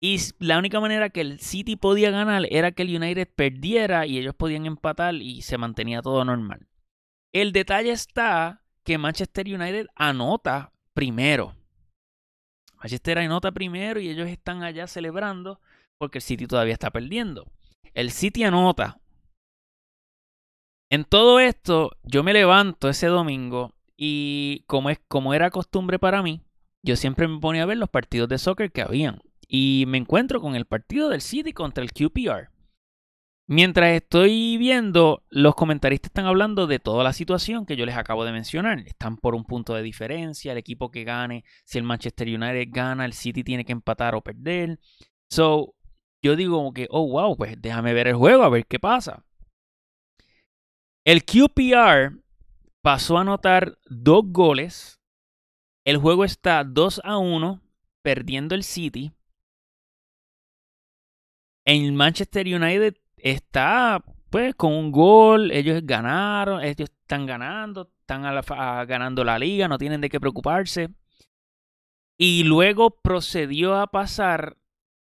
Y 0.01 0.21
la 0.39 0.57
única 0.57 0.79
manera 0.79 1.11
que 1.11 1.21
el 1.23 1.41
City 1.41 1.75
podía 1.75 2.13
ganar 2.13 2.47
era 2.49 2.71
que 2.71 2.83
el 2.83 2.95
United 2.95 3.29
perdiera 3.35 4.07
y 4.07 4.19
ellos 4.19 4.37
podían 4.37 4.67
empatar 4.67 5.17
y 5.17 5.43
se 5.43 5.59
mantenía 5.59 6.01
todo 6.01 6.25
normal. 6.25 6.69
El 7.33 7.51
detalle 7.51 7.91
está 7.91 8.63
que 8.85 8.99
Manchester 8.99 9.53
United 9.53 9.89
anota 9.97 10.73
primero. 10.93 11.57
Manchester 12.77 13.19
anota 13.19 13.51
primero 13.51 13.99
y 13.99 14.11
ellos 14.11 14.29
están 14.29 14.63
allá 14.63 14.87
celebrando 14.87 15.61
porque 15.99 16.19
el 16.19 16.23
City 16.23 16.47
todavía 16.47 16.75
está 16.75 16.93
perdiendo. 16.93 17.51
El 17.95 18.11
City 18.11 18.43
anota. 18.43 19.01
En 20.91 21.05
todo 21.05 21.39
esto, 21.39 21.93
yo 22.03 22.25
me 22.25 22.33
levanto 22.33 22.89
ese 22.89 23.07
domingo 23.07 23.73
y 23.97 24.65
como, 24.67 24.91
es, 24.91 24.99
como 25.07 25.33
era 25.33 25.51
costumbre 25.51 26.01
para 26.01 26.21
mí, 26.21 26.43
yo 26.83 26.97
siempre 26.97 27.29
me 27.29 27.39
ponía 27.39 27.63
a 27.63 27.67
ver 27.67 27.79
los 27.79 27.89
partidos 27.89 28.29
de 28.29 28.39
soccer 28.39 28.73
que 28.73 28.83
habían. 28.83 29.23
Y 29.47 29.85
me 29.87 29.99
encuentro 29.99 30.41
con 30.41 30.57
el 30.57 30.67
partido 30.67 31.09
del 31.09 31.21
City 31.21 31.53
contra 31.53 31.85
el 31.85 31.93
QPR. 31.93 32.51
Mientras 33.47 33.91
estoy 33.91 34.57
viendo, 34.57 35.23
los 35.29 35.55
comentaristas 35.55 36.09
están 36.09 36.27
hablando 36.27 36.67
de 36.67 36.81
toda 36.81 37.05
la 37.05 37.13
situación 37.13 37.65
que 37.65 37.77
yo 37.77 37.87
les 37.87 37.97
acabo 37.97 38.25
de 38.25 38.33
mencionar. 38.33 38.81
Están 38.81 39.19
por 39.19 39.35
un 39.37 39.45
punto 39.45 39.75
de 39.75 39.83
diferencia, 39.83 40.51
el 40.51 40.59
equipo 40.59 40.91
que 40.91 41.05
gane, 41.05 41.45
si 41.65 41.79
el 41.79 41.85
Manchester 41.85 42.27
United 42.27 42.69
gana, 42.73 43.05
el 43.05 43.13
City 43.13 43.45
tiene 43.45 43.65
que 43.65 43.73
empatar 43.73 44.15
o 44.17 44.23
perder. 44.23 44.81
So, 45.29 45.75
yo 46.25 46.37
digo 46.37 46.73
que, 46.73 46.89
oh, 46.91 47.07
wow, 47.07 47.37
pues 47.37 47.61
déjame 47.61 47.93
ver 47.93 48.09
el 48.09 48.17
juego, 48.17 48.43
a 48.45 48.49
ver 48.49 48.67
qué 48.67 48.79
pasa. 48.79 49.23
El 51.05 51.25
QPR 51.25 52.19
pasó 52.83 53.19
a 53.19 53.21
anotar 53.21 53.79
dos 53.85 54.25
goles. 54.27 54.99
El 55.85 55.99
juego 55.99 56.25
está 56.25 56.65
2 56.65 57.03
a 57.05 57.19
1, 57.19 57.61
perdiendo 58.03 58.55
el 58.55 58.65
City. 58.65 59.13
En 61.67 61.95
Manchester 61.95 62.47
United 62.47 62.97
está 63.19 64.03
pues 64.31 64.55
con 64.55 64.73
un 64.73 64.91
gol, 64.91 65.51
ellos 65.51 65.83
ganaron, 65.85 66.63
ellos 66.63 66.91
están 66.91 67.27
ganando, 67.27 67.91
están 68.01 68.23
ganando 68.87 69.25
la 69.25 69.39
liga, 69.39 69.69
no 69.69 69.79
tienen 69.79 70.01
de 70.01 70.09
qué 70.09 70.19
preocuparse. 70.19 70.89
Y 72.19 72.45
luego 72.45 72.91
procedió 72.91 73.77
a 73.77 73.87
pasar 73.89 74.57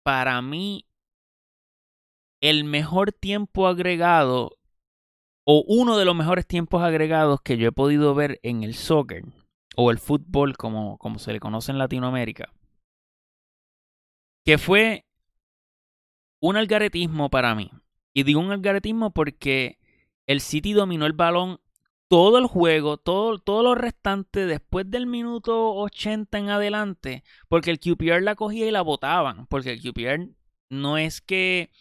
para 0.03 0.41
mí 0.43 0.86
el 2.49 2.63
mejor 2.63 3.11
tiempo 3.13 3.67
agregado 3.67 4.57
o 5.45 5.65
uno 5.67 5.97
de 5.97 6.05
los 6.05 6.15
mejores 6.15 6.47
tiempos 6.47 6.81
agregados 6.81 7.41
que 7.41 7.57
yo 7.57 7.69
he 7.69 7.73
podido 7.73 8.15
ver 8.15 8.39
en 8.45 8.63
el 8.63 8.75
soccer 8.75 9.25
o 9.77 9.91
el 9.91 9.99
fútbol 9.99 10.57
como, 10.57 10.97
como 10.99 11.19
se 11.19 11.33
le 11.33 11.41
conoce 11.41 11.73
en 11.73 11.79
Latinoamérica. 11.79 12.53
Que 14.45 14.59
fue 14.59 15.07
un 16.41 16.57
algaretismo 16.57 17.31
para 17.31 17.55
mí. 17.57 17.71
Y 18.15 18.23
digo 18.23 18.39
un 18.39 18.53
algaretismo 18.53 19.11
porque 19.11 19.79
el 20.29 20.41
City 20.41 20.73
dominó 20.73 21.07
el 21.07 21.15
balón 21.15 21.61
todo 22.09 22.39
el 22.39 22.47
juego, 22.47 22.97
todo, 22.97 23.41
todo 23.41 23.65
lo 23.65 23.75
restante 23.75 24.47
después 24.47 24.89
del 24.89 25.09
minuto 25.09 25.75
80 25.75 26.39
en 26.39 26.51
adelante, 26.51 27.25
porque 27.49 27.73
el 27.73 27.81
QPR 27.81 28.23
la 28.23 28.37
cogía 28.37 28.69
y 28.69 28.71
la 28.71 28.83
botaban, 28.83 29.47
porque 29.49 29.73
el 29.73 29.83
QPR 29.83 30.29
no 30.71 30.97
es 30.97 31.21
que 31.21 31.73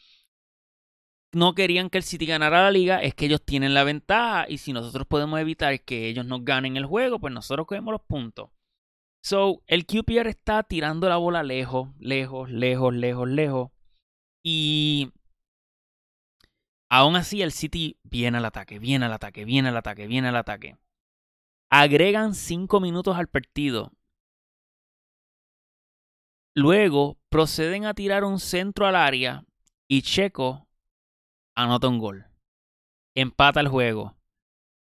no 1.36 1.54
querían 1.54 1.90
que 1.90 1.98
el 1.98 2.04
City 2.04 2.26
ganara 2.26 2.64
la 2.64 2.72
liga, 2.72 3.02
es 3.02 3.14
que 3.14 3.26
ellos 3.26 3.44
tienen 3.44 3.74
la 3.74 3.84
ventaja 3.84 4.46
y 4.50 4.58
si 4.58 4.74
nosotros 4.74 5.06
podemos 5.08 5.40
evitar 5.40 5.80
que 5.82 6.08
ellos 6.08 6.26
nos 6.26 6.44
ganen 6.44 6.78
el 6.78 6.86
juego, 6.86 7.20
pues 7.20 7.34
nosotros 7.34 7.68
cogemos 7.68 7.92
los 7.92 8.02
puntos. 8.02 8.50
So, 9.24 9.62
el 9.68 9.86
QPR 9.86 10.28
está 10.28 10.64
tirando 10.64 11.10
la 11.10 11.18
bola 11.18 11.44
lejos, 11.44 11.90
lejos, 12.00 12.50
lejos, 12.50 12.94
lejos, 12.94 13.28
lejos. 13.28 13.72
Y 14.44 15.12
Aún 16.90 17.16
así, 17.16 17.42
el 17.42 17.52
City 17.52 18.00
viene 18.04 18.38
al 18.38 18.46
ataque, 18.46 18.80
viene 18.80 19.06
al 19.06 19.14
ataque, 19.14 19.44
viene 19.44 19.70
al 19.70 19.78
ataque, 19.78 20.08
viene 20.08 20.30
al 20.30 20.36
ataque. 20.36 20.78
Agregan 21.70 22.36
5 22.36 22.80
minutos 22.80 23.18
al 23.18 23.28
partido. 23.28 23.92
Luego 26.56 27.18
proceden 27.30 27.86
a 27.86 27.94
tirar 27.94 28.24
un 28.24 28.40
centro 28.40 28.88
al 28.88 28.96
área 28.96 29.44
y 29.90 30.04
Checo 30.04 30.65
anota 31.56 31.88
un 31.88 32.00
gol. 32.00 32.26
Empata 33.16 33.60
el 33.60 33.68
juego. 33.68 34.16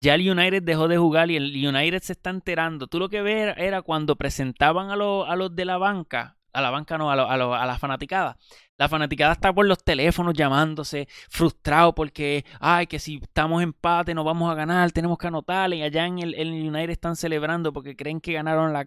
Ya 0.00 0.14
el 0.14 0.28
United 0.30 0.62
dejó 0.62 0.86
de 0.86 0.96
jugar 0.96 1.30
y 1.30 1.36
el 1.36 1.66
United 1.66 2.00
se 2.02 2.12
está 2.12 2.30
enterando. 2.30 2.86
Tú 2.86 2.98
lo 2.98 3.08
que 3.08 3.22
ves 3.22 3.54
era 3.56 3.82
cuando 3.82 4.16
presentaban 4.16 4.90
a, 4.90 4.94
a 4.94 5.36
los 5.36 5.54
de 5.54 5.64
la 5.64 5.78
banca, 5.78 6.36
a 6.52 6.60
la 6.60 6.70
banca 6.70 6.98
no, 6.98 7.10
a, 7.10 7.14
a, 7.14 7.34
a 7.34 7.66
la 7.66 7.78
fanaticada, 7.78 8.36
la 8.78 8.88
fanaticada 8.88 9.32
está 9.32 9.52
por 9.52 9.66
los 9.66 9.82
teléfonos 9.82 10.34
llamándose, 10.34 11.08
frustrado 11.28 11.94
porque, 11.96 12.44
ay, 12.60 12.86
que 12.86 13.00
si 13.00 13.16
estamos 13.16 13.60
empate 13.60 14.14
no 14.14 14.22
vamos 14.22 14.50
a 14.50 14.54
ganar, 14.54 14.92
tenemos 14.92 15.18
que 15.18 15.26
anotar. 15.26 15.74
Y 15.74 15.82
allá 15.82 16.06
en 16.06 16.20
el, 16.20 16.34
United 16.34 16.90
están 16.90 17.16
celebrando 17.16 17.72
porque 17.72 17.96
creen 17.96 18.20
que 18.20 18.34
ganaron 18.34 18.72
la, 18.72 18.86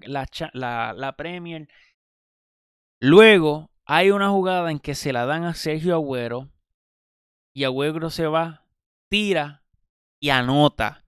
la, 0.53 0.93
la 0.93 1.17
Premier. 1.17 1.67
Luego 3.01 3.69
hay 3.85 4.11
una 4.11 4.29
jugada 4.29 4.71
en 4.71 4.79
que 4.79 4.95
se 4.95 5.11
la 5.11 5.25
dan 5.25 5.43
a 5.43 5.53
Sergio 5.53 5.95
Agüero 5.95 6.50
y 7.53 7.63
Agüero 7.63 8.09
se 8.09 8.27
va, 8.27 8.65
tira 9.09 9.63
y 10.21 10.29
anota. 10.29 11.03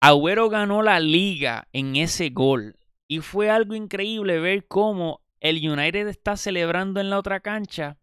Agüero 0.00 0.48
ganó 0.48 0.82
la 0.82 1.00
liga 1.00 1.68
en 1.72 1.96
ese 1.96 2.30
gol 2.30 2.76
y 3.08 3.20
fue 3.20 3.50
algo 3.50 3.74
increíble 3.74 4.40
ver 4.40 4.66
cómo 4.66 5.22
el 5.40 5.56
United 5.68 6.08
está 6.08 6.36
celebrando 6.36 7.00
en 7.00 7.10
la 7.10 7.18
otra 7.18 7.40
cancha 7.40 7.98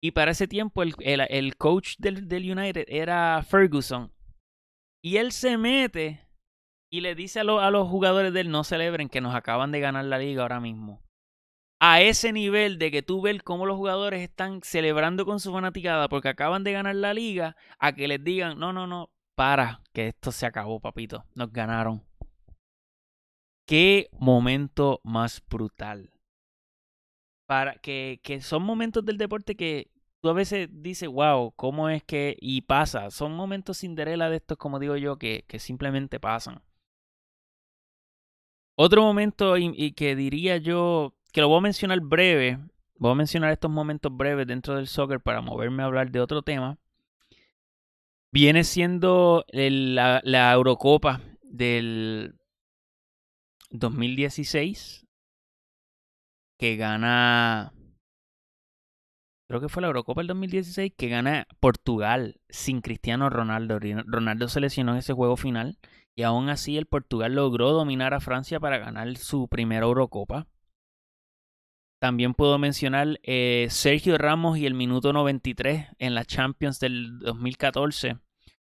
y 0.00 0.10
para 0.12 0.32
ese 0.32 0.48
tiempo 0.48 0.82
el, 0.82 0.94
el, 1.00 1.56
coach 1.56 1.96
del, 1.98 2.28
del, 2.28 2.50
United 2.50 2.86
era 2.88 3.42
Ferguson. 3.48 4.12
Y 5.00 5.16
él 5.16 5.30
se 5.32 5.56
mete 5.58 6.26
y 6.90 7.00
le 7.00 7.14
dice 7.14 7.40
a, 7.40 7.42
a 7.42 7.70
los 7.70 7.88
jugadores 7.88 8.32
del 8.32 8.50
no 8.50 8.64
celebren 8.64 9.08
que 9.08 9.20
nos 9.20 9.34
acaban 9.34 9.70
de 9.70 9.80
ganar 9.80 10.04
la 10.04 10.18
liga 10.18 10.42
ahora 10.42 10.60
mismo. 10.60 11.00
A 11.84 12.00
ese 12.00 12.32
nivel 12.32 12.78
de 12.78 12.92
que 12.92 13.02
tú 13.02 13.20
ves 13.20 13.42
cómo 13.42 13.66
los 13.66 13.76
jugadores 13.76 14.20
están 14.20 14.60
celebrando 14.62 15.24
con 15.24 15.40
su 15.40 15.50
fanaticada 15.50 16.08
porque 16.08 16.28
acaban 16.28 16.62
de 16.62 16.70
ganar 16.70 16.94
la 16.94 17.12
liga, 17.12 17.56
a 17.80 17.92
que 17.92 18.06
les 18.06 18.22
digan, 18.22 18.56
no, 18.56 18.72
no, 18.72 18.86
no, 18.86 19.10
para, 19.34 19.82
que 19.92 20.06
esto 20.06 20.30
se 20.30 20.46
acabó, 20.46 20.78
papito, 20.78 21.24
nos 21.34 21.52
ganaron. 21.52 22.04
Qué 23.66 24.08
momento 24.12 25.00
más 25.02 25.42
brutal. 25.50 26.12
Para 27.48 27.74
que, 27.74 28.20
que 28.22 28.40
son 28.40 28.62
momentos 28.62 29.04
del 29.04 29.18
deporte 29.18 29.56
que 29.56 29.90
tú 30.20 30.28
a 30.28 30.34
veces 30.34 30.68
dices, 30.70 31.08
wow, 31.08 31.52
¿cómo 31.56 31.88
es 31.88 32.04
que...? 32.04 32.36
Y 32.40 32.60
pasa, 32.60 33.10
son 33.10 33.34
momentos 33.34 33.80
Cinderella 33.80 34.30
de 34.30 34.36
estos, 34.36 34.56
como 34.56 34.78
digo 34.78 34.96
yo, 34.96 35.18
que, 35.18 35.44
que 35.48 35.58
simplemente 35.58 36.20
pasan. 36.20 36.62
Otro 38.76 39.02
momento 39.02 39.58
y, 39.58 39.92
que 39.92 40.16
diría 40.16 40.56
yo, 40.56 41.14
que 41.32 41.40
lo 41.40 41.48
voy 41.48 41.58
a 41.58 41.62
mencionar 41.62 42.00
breve, 42.00 42.58
voy 42.96 43.12
a 43.12 43.16
mencionar 43.16 43.50
estos 43.50 43.70
momentos 43.70 44.14
breves 44.14 44.46
dentro 44.46 44.76
del 44.76 44.86
soccer 44.86 45.20
para 45.20 45.40
moverme 45.40 45.82
a 45.82 45.86
hablar 45.86 46.10
de 46.10 46.20
otro 46.20 46.42
tema, 46.42 46.78
viene 48.30 48.64
siendo 48.64 49.44
la, 49.52 50.20
la 50.24 50.52
Eurocopa 50.52 51.20
del 51.42 52.34
2016, 53.70 55.06
que 56.58 56.76
gana 56.76 57.72
creo 59.48 59.60
que 59.60 59.68
fue 59.68 59.82
la 59.82 59.88
Eurocopa 59.88 60.20
del 60.20 60.28
2016, 60.28 60.92
que 60.96 61.08
gana 61.08 61.46
Portugal 61.60 62.40
sin 62.48 62.80
Cristiano 62.80 63.28
Ronaldo. 63.28 63.78
Ronaldo 64.06 64.48
se 64.48 64.60
lesionó 64.60 64.92
en 64.92 64.98
ese 64.98 65.12
juego 65.12 65.36
final 65.36 65.78
y 66.14 66.22
aún 66.22 66.48
así 66.48 66.78
el 66.78 66.86
Portugal 66.86 67.34
logró 67.34 67.72
dominar 67.72 68.14
a 68.14 68.20
Francia 68.20 68.60
para 68.60 68.78
ganar 68.78 69.14
su 69.18 69.48
primera 69.48 69.84
Eurocopa. 69.84 70.46
También 72.02 72.34
puedo 72.34 72.58
mencionar 72.58 73.20
eh, 73.22 73.68
Sergio 73.70 74.18
Ramos 74.18 74.58
y 74.58 74.66
el 74.66 74.74
minuto 74.74 75.12
93 75.12 75.86
en 76.00 76.16
la 76.16 76.24
Champions 76.24 76.80
del 76.80 77.20
2014, 77.20 78.18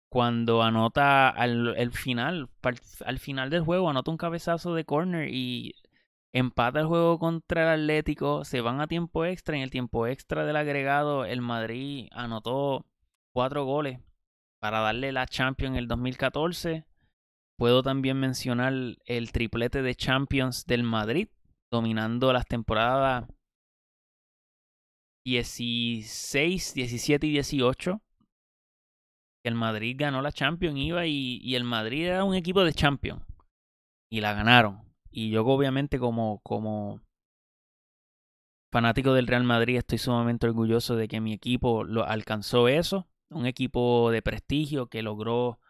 cuando 0.08 0.64
anota 0.64 1.28
al, 1.28 1.92
final, 1.92 2.50
al 3.06 3.18
final 3.20 3.48
del 3.48 3.62
juego, 3.62 3.88
anota 3.88 4.10
un 4.10 4.16
cabezazo 4.16 4.74
de 4.74 4.84
corner 4.84 5.28
y 5.32 5.76
empata 6.32 6.80
el 6.80 6.86
juego 6.86 7.20
contra 7.20 7.72
el 7.72 7.82
Atlético, 7.82 8.44
se 8.44 8.62
van 8.62 8.80
a 8.80 8.88
tiempo 8.88 9.24
extra. 9.24 9.54
En 9.54 9.62
el 9.62 9.70
tiempo 9.70 10.08
extra 10.08 10.44
del 10.44 10.56
agregado, 10.56 11.24
el 11.24 11.40
Madrid 11.40 12.08
anotó 12.10 12.84
cuatro 13.32 13.64
goles 13.64 14.00
para 14.58 14.80
darle 14.80 15.12
la 15.12 15.28
Champions 15.28 15.78
el 15.78 15.86
2014. 15.86 16.84
Puedo 17.56 17.84
también 17.84 18.18
mencionar 18.18 18.72
el 19.04 19.30
triplete 19.30 19.82
de 19.82 19.94
Champions 19.94 20.66
del 20.66 20.82
Madrid, 20.82 21.28
dominando 21.70 22.33
las 22.33 22.46
temporadas 22.46 23.28
16, 25.24 26.74
17 26.74 27.26
y 27.26 27.30
18. 27.33 28.00
El 29.44 29.54
Madrid 29.54 29.96
ganó 29.98 30.22
la 30.22 30.33
Champions, 30.33 30.78
iba 30.78 31.06
y, 31.06 31.54
el 31.54 31.64
Madrid 31.64 32.06
era 32.06 32.24
un 32.24 32.35
equipo 32.35 32.64
de 32.64 32.72
Champions. 32.72 33.22
Y 34.11 34.20
la 34.20 34.35
ganaron. 34.35 34.83
Y 35.11 35.30
yo 35.30 35.46
obviamente 35.46 35.98
como, 35.98 36.40
como 36.42 37.00
fanático 38.72 39.14
del 39.14 39.26
Real 39.26 39.44
Madrid 39.44 39.78
estoy 39.78 39.98
sumamente 39.98 40.46
orgulloso 40.46 40.96
de 40.96 41.09
que 41.09 41.20
mi 41.20 41.33
equipo 41.33 41.85
lo 41.85 42.04
alcanzó 42.04 42.68
eso. 42.68 43.09
Un 43.30 43.46
equipo 43.46 44.11
de 44.11 44.22
prestigio 44.22 44.88
que 44.88 45.02
logró 45.02 45.61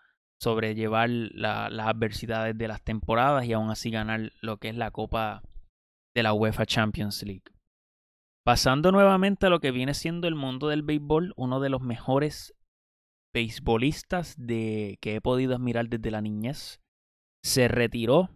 sobrellevar 0.41 1.11
las 1.11 1.87
adversidades 1.87 2.57
de 2.57 2.69
las 2.69 2.83
temporadas 2.83 3.45
y 3.45 3.53
aún 3.53 3.71
así 3.71 3.91
ganar 3.91 4.33
lo 4.41 4.57
que 4.57 4.71
es 4.71 4.77
la 4.77 4.91
Copa 4.91 5.43
de 6.15 6.23
la 6.23 6.33
UEFA 6.33 6.67
Champions 6.67 7.23
League. 7.23 7.45
Pasando 8.45 8.91
nuevamente 8.91 9.47
a 9.47 9.51
lo 9.51 9.61
que 9.61 9.71
viene 9.71 9.95
siendo 9.95 10.27
el 10.27 10.35
mundo 10.35 10.69
del 10.69 10.83
béisbol, 10.83 11.35
uno 11.37 11.61
de 11.61 11.69
los 11.69 11.83
mejores 11.83 12.55
beisbolistas 13.33 14.35
de, 14.39 14.99
que 15.01 15.17
he 15.17 15.21
podido 15.21 15.55
admirar 15.55 15.89
desde 15.89 16.11
la 16.11 16.21
niñez, 16.21 16.81
se 17.45 17.69
retiró 17.69 18.31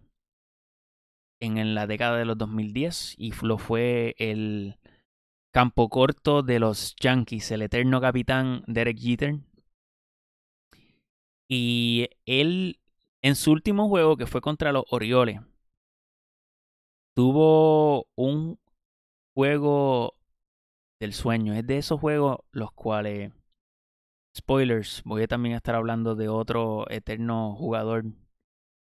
en, 1.41 1.75
la 1.75 1.87
década 1.87 2.17
de 2.17 2.25
los 2.25 2.37
2010 2.37 3.15
y 3.17 3.33
lo 3.41 3.57
fue 3.57 4.15
el 4.17 4.77
campo 5.53 5.89
corto 5.89 6.43
de 6.43 6.59
los 6.59 6.95
Yankees, 6.99 7.51
el 7.51 7.61
eterno 7.61 8.01
capitán 8.01 8.63
Derek 8.67 8.97
Jeter. 8.97 9.39
Y 11.47 12.09
él, 12.25 12.79
en 13.21 13.35
su 13.35 13.51
último 13.51 13.87
juego, 13.87 14.17
que 14.17 14.25
fue 14.25 14.41
contra 14.41 14.71
los 14.71 14.83
Orioles, 14.89 15.41
tuvo 17.15 18.07
un 18.15 18.59
juego 19.33 20.15
del 20.99 21.13
sueño. 21.13 21.53
Es 21.53 21.65
de 21.65 21.77
esos 21.77 21.99
juegos 21.99 22.39
los 22.51 22.71
cuales, 22.71 23.31
spoilers, 24.37 25.01
voy 25.05 25.23
a 25.23 25.27
también 25.27 25.55
estar 25.55 25.75
hablando 25.75 26.15
de 26.15 26.29
otro 26.29 26.89
eterno 26.89 27.55
jugador 27.55 28.05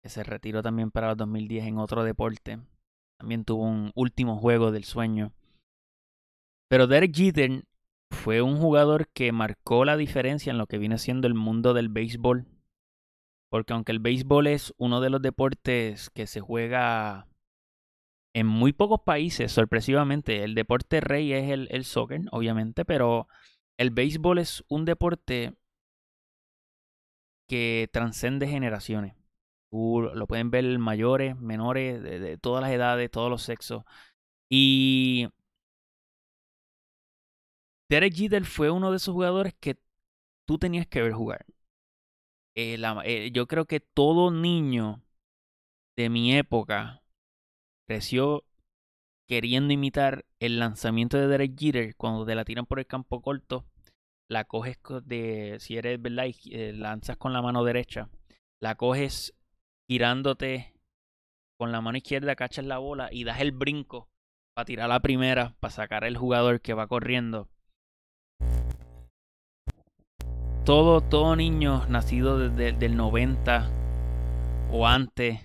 que 0.02 0.08
se 0.08 0.24
retiró 0.24 0.62
también 0.62 0.90
para 0.90 1.11
el 1.11 1.16
2010 1.16 1.66
en 1.66 1.78
otro 1.78 2.04
deporte. 2.04 2.61
También 3.18 3.44
tuvo 3.44 3.64
un 3.64 3.92
último 3.94 4.38
juego 4.38 4.72
del 4.72 4.85
sueño. 4.85 5.32
Pero 6.68 6.87
Derek 6.87 7.14
Jeter 7.14 7.64
fue 8.11 8.40
un 8.42 8.56
jugador 8.56 9.08
que 9.08 9.32
marcó 9.32 9.85
la 9.85 9.96
diferencia 9.96 10.50
en 10.50 10.58
lo 10.58 10.66
que 10.66 10.78
viene 10.78 10.98
siendo 10.98 11.26
el 11.26 11.35
mundo 11.35 11.74
del 11.74 11.88
béisbol. 11.88 12.46
Porque 13.50 13.74
aunque 13.74 13.92
el 13.92 14.00
béisbol 14.00 14.46
es 14.46 14.72
uno 14.78 15.00
de 15.00 15.11
los 15.11 15.20
deportes 15.20 16.08
que 16.11 16.26
se 16.26 16.40
juega 16.40 17.28
en 18.34 18.46
muy 18.46 18.72
pocos 18.72 19.00
países, 19.04 19.52
sorpresivamente, 19.52 20.44
el 20.44 20.54
deporte 20.54 21.00
rey 21.00 21.32
es 21.32 21.50
el, 21.50 21.68
el 21.70 21.84
soccer, 21.84 22.22
obviamente, 22.32 22.84
pero 22.84 23.28
el 23.78 23.90
béisbol 23.90 24.38
es 24.38 24.64
un 24.68 24.84
deporte 24.84 25.54
que 27.48 27.88
transcende 27.92 28.46
generaciones 28.48 29.14
lo 29.72 30.26
pueden 30.26 30.50
ver 30.50 30.78
mayores, 30.78 31.36
menores, 31.38 32.02
de, 32.02 32.38
todas 32.38 32.62
las 32.62 32.72
edades, 32.72 33.10
todos 33.10 33.30
los 33.30 33.42
sexos. 33.42 33.84
Y 34.50 35.28
Derek 37.88 38.14
Jeter 38.14 38.44
fue 38.44 38.70
uno 38.70 38.90
de 38.90 38.96
esos 38.96 39.12
jugadores 39.14 39.54
que 39.60 39.78
tú 40.46 40.58
tenías 40.58 40.86
que 40.86 41.02
ver 41.02 41.12
jugar. 41.12 41.46
Eh, 42.54 42.76
eh, 43.04 43.30
yo 43.32 43.46
creo 43.46 43.64
que 43.66 43.80
todo 43.80 44.30
niño 44.30 45.02
de 45.96 46.10
mi 46.10 46.34
época 46.36 47.01
creció 47.92 48.44
queriendo 49.28 49.74
imitar 49.74 50.24
el 50.40 50.59
lanzamiento 50.59 51.18
de 51.18 51.26
Derek 51.26 51.59
Jeter 51.59 51.94
cuando 51.96 52.24
te 52.24 52.35
la 52.35 52.46
tiran 52.46 52.64
por 52.64 52.78
el 52.78 52.87
campo 52.87 53.20
corto. 53.20 53.66
La 54.31 54.44
coges 54.44 54.78
de, 55.05 55.59
si 55.61 55.76
eres, 55.76 56.00
¿verdad? 56.00 56.24
Y, 56.24 56.55
eh, 56.55 56.72
lanzas 56.72 57.18
con 57.18 57.35
la 57.35 57.42
mano 57.42 57.64
derecha. 57.64 58.09
La 58.62 58.76
coges 58.76 59.35
girándote 59.90 60.72
con 61.59 61.70
la 61.70 61.83
mano 61.83 61.98
izquierda, 61.98 62.35
cachas 62.35 62.64
la 62.64 62.78
bola 62.78 63.11
y 63.12 63.24
das 63.24 63.42
el 63.42 63.52
brinco 63.52 64.09
para 64.55 64.64
tirar 64.64 64.88
la 64.88 65.00
primera, 65.00 65.55
para 65.61 65.70
sacar 65.70 66.05
el 66.05 66.16
jugador 66.16 66.62
que 66.62 66.72
va 66.72 66.87
corriendo. 66.87 67.50
Todo, 70.64 71.02
todo 71.02 71.37
niño 71.37 71.85
nacido 71.88 72.38
desde 72.38 72.87
el 72.87 72.96
90 72.96 73.70
o 74.70 74.87
antes 74.87 75.40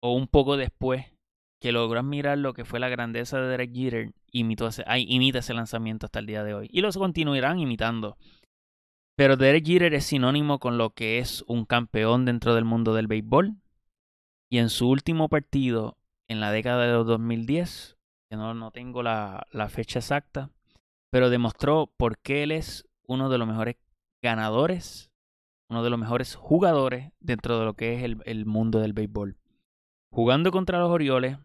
o 0.00 0.12
un 0.12 0.28
poco 0.28 0.56
después 0.56 1.17
que 1.60 1.72
logró 1.72 2.00
admirar 2.00 2.38
lo 2.38 2.54
que 2.54 2.64
fue 2.64 2.80
la 2.80 2.88
grandeza 2.88 3.40
de 3.40 3.48
Derek 3.48 3.74
Jeter 3.74 4.12
imitó 4.30 4.68
ese, 4.68 4.84
imita 4.96 5.40
ese 5.40 5.54
lanzamiento 5.54 6.06
hasta 6.06 6.20
el 6.20 6.26
día 6.26 6.44
de 6.44 6.54
hoy. 6.54 6.68
Y 6.72 6.80
los 6.80 6.96
continuarán 6.96 7.58
imitando. 7.58 8.16
Pero 9.16 9.36
Derek 9.36 9.66
Jeter 9.66 9.94
es 9.94 10.04
sinónimo 10.04 10.60
con 10.60 10.78
lo 10.78 10.90
que 10.90 11.18
es 11.18 11.44
un 11.48 11.64
campeón 11.64 12.24
dentro 12.24 12.54
del 12.54 12.64
mundo 12.64 12.94
del 12.94 13.08
béisbol. 13.08 13.56
Y 14.48 14.58
en 14.58 14.70
su 14.70 14.88
último 14.88 15.28
partido, 15.28 15.98
en 16.28 16.40
la 16.40 16.52
década 16.52 16.86
de 16.86 16.92
los 16.92 17.06
2010, 17.06 17.98
que 18.30 18.36
no, 18.36 18.54
no 18.54 18.70
tengo 18.70 19.02
la, 19.02 19.46
la 19.50 19.68
fecha 19.68 19.98
exacta, 19.98 20.50
pero 21.10 21.30
demostró 21.30 21.92
por 21.96 22.18
qué 22.18 22.44
él 22.44 22.52
es 22.52 22.86
uno 23.06 23.28
de 23.28 23.38
los 23.38 23.48
mejores 23.48 23.76
ganadores, 24.22 25.10
uno 25.68 25.82
de 25.82 25.90
los 25.90 25.98
mejores 25.98 26.34
jugadores 26.34 27.12
dentro 27.20 27.58
de 27.58 27.64
lo 27.64 27.74
que 27.74 27.94
es 27.94 28.04
el, 28.04 28.18
el 28.24 28.46
mundo 28.46 28.78
del 28.80 28.92
béisbol. 28.92 29.36
Jugando 30.10 30.50
contra 30.50 30.78
los 30.78 30.90
Orioles, 30.90 31.38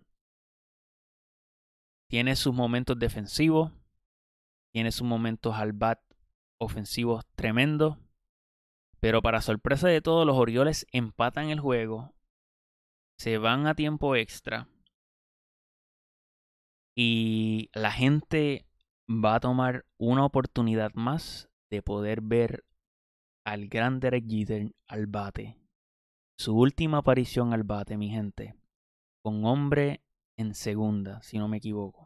tiene 2.14 2.36
sus 2.36 2.54
momentos 2.54 3.00
defensivos, 3.00 3.72
tiene 4.72 4.92
sus 4.92 5.08
momentos 5.08 5.56
al 5.56 5.74
bat 5.74 6.00
ofensivos 6.60 7.26
tremendos, 7.34 7.98
pero 9.00 9.24
para 9.24 9.42
sorpresa 9.42 9.88
de 9.88 10.00
todos, 10.00 10.24
los 10.24 10.38
Orioles 10.38 10.86
empatan 10.92 11.50
el 11.50 11.60
juego 11.60 12.14
se 13.18 13.40
van 13.40 13.66
a 13.66 13.74
tiempo 13.74 14.16
extra 14.16 14.70
y 16.96 17.72
la 17.74 17.92
gente 17.92 18.68
va 19.10 19.34
a 19.34 19.40
tomar 19.40 19.84
una 19.98 20.24
oportunidad 20.24 20.92
más 20.94 21.50
de 21.72 21.82
poder 21.82 22.22
ver 22.22 22.64
al 23.44 23.70
gran 23.70 24.00
Derek 24.00 24.30
Jeter 24.30 24.72
al 24.88 25.08
bate. 25.08 25.58
Su 26.38 26.56
última 26.56 27.00
aparición 27.00 27.54
al 27.54 27.64
bate, 27.64 27.98
mi 27.98 28.12
gente, 28.12 28.56
con 29.24 29.44
hombre 29.46 30.04
en 30.38 30.54
segunda, 30.54 31.20
si 31.24 31.40
no 31.40 31.48
me 31.48 31.58
equivoco. 31.58 32.03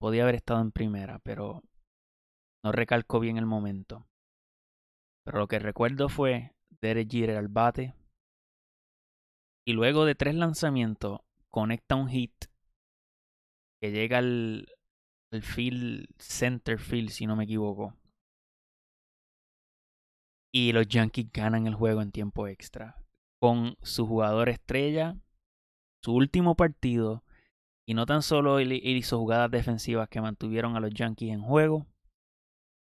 Podía 0.00 0.22
haber 0.22 0.36
estado 0.36 0.60
en 0.60 0.72
primera, 0.72 1.18
pero 1.20 1.62
no 2.64 2.72
recalco 2.72 3.20
bien 3.20 3.36
el 3.36 3.46
momento. 3.46 4.06
Pero 5.24 5.38
lo 5.38 5.48
que 5.48 5.58
recuerdo 5.58 6.08
fue 6.08 6.54
Derek 6.80 7.10
Jeter 7.10 7.36
al 7.36 7.48
bate, 7.48 7.94
y 9.66 9.72
luego 9.72 10.04
de 10.04 10.14
tres 10.14 10.34
lanzamientos 10.34 11.20
conecta 11.48 11.94
un 11.94 12.08
hit 12.08 12.46
que 13.80 13.92
llega 13.92 14.18
al, 14.18 14.66
al 15.32 15.42
field, 15.42 16.08
center 16.18 16.78
field, 16.78 17.10
si 17.10 17.26
no 17.26 17.36
me 17.36 17.44
equivoco. 17.44 17.94
Y 20.52 20.72
los 20.72 20.88
Yankees 20.88 21.30
ganan 21.32 21.66
el 21.66 21.74
juego 21.74 22.02
en 22.02 22.10
tiempo 22.10 22.48
extra. 22.48 22.96
Con 23.40 23.76
su 23.82 24.06
jugador 24.06 24.48
estrella, 24.48 25.16
su 26.04 26.14
último 26.14 26.56
partido. 26.56 27.22
Y 27.86 27.94
no 27.94 28.06
tan 28.06 28.22
solo 28.22 28.58
él 28.58 28.72
hizo 28.72 29.18
jugadas 29.18 29.50
defensivas 29.50 30.08
que 30.08 30.20
mantuvieron 30.20 30.76
a 30.76 30.80
los 30.80 30.92
Yankees 30.92 31.32
en 31.32 31.42
juego, 31.42 31.86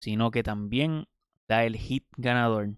sino 0.01 0.31
que 0.31 0.43
también 0.43 1.07
da 1.47 1.65
el 1.65 1.77
hit 1.77 2.05
ganador 2.17 2.75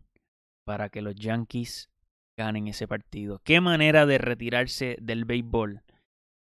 para 0.64 0.90
que 0.90 1.02
los 1.02 1.16
Yankees 1.16 1.90
ganen 2.38 2.68
ese 2.68 2.88
partido. 2.88 3.42
Qué 3.44 3.60
manera 3.62 4.06
de 4.06 4.18
retirarse 4.18 4.98
del 5.02 5.26
béisbol 5.26 5.84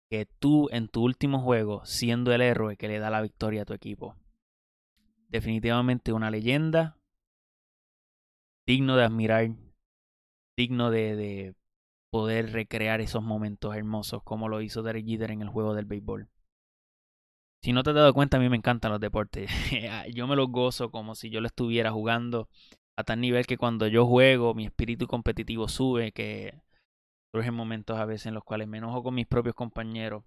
que 0.10 0.26
tú 0.26 0.70
en 0.72 0.88
tu 0.88 1.04
último 1.04 1.42
juego, 1.42 1.86
siendo 1.86 2.34
el 2.34 2.42
héroe 2.42 2.78
que 2.78 2.88
le 2.88 3.00
da 3.00 3.10
la 3.10 3.22
victoria 3.22 3.64
a 3.64 3.66
tu 3.66 3.74
equipo. 3.74 4.16
Definitivamente 5.30 6.14
una 6.14 6.32
leyenda, 6.32 6.98
digno 8.66 8.96
de 8.96 9.04
admirar, 9.04 9.50
digno 10.56 10.92
de, 10.92 11.16
de 11.16 11.56
poder 12.12 12.52
recrear 12.52 13.02
esos 13.02 13.24
momentos 13.24 13.76
hermosos 13.76 14.24
como 14.24 14.50
lo 14.50 14.62
hizo 14.62 14.84
Derek 14.84 15.06
Jeter 15.06 15.32
en 15.32 15.42
el 15.42 15.50
juego 15.50 15.74
del 15.74 15.86
béisbol. 15.86 16.30
Si 17.64 17.74
no 17.74 17.84
te 17.84 17.90
has 17.90 17.96
dado 17.96 18.14
cuenta, 18.14 18.38
a 18.38 18.40
mí 18.40 18.50
me 18.50 18.58
encantan 18.58 18.92
los 18.92 19.00
deportes. 19.02 19.50
yo 20.14 20.28
me 20.28 20.36
los 20.36 20.50
gozo 20.50 20.92
como 20.92 21.16
si 21.16 21.30
yo 21.30 21.42
lo 21.42 21.48
estuviera 21.48 21.92
jugando 21.92 22.48
a 22.98 23.04
tal 23.04 23.22
nivel 23.22 23.46
que 23.46 23.58
cuando 23.58 23.88
yo 23.88 24.06
juego 24.06 24.54
mi 24.54 24.66
espíritu 24.66 25.08
competitivo 25.08 25.68
sube, 25.68 26.12
que 26.12 26.62
surgen 27.34 27.54
momentos 27.54 27.98
a 27.98 28.06
veces 28.06 28.28
en 28.28 28.34
los 28.34 28.44
cuales 28.44 28.68
me 28.68 28.80
enojo 28.80 29.04
con 29.04 29.16
mis 29.16 29.28
propios 29.28 29.56
compañeros. 29.56 30.24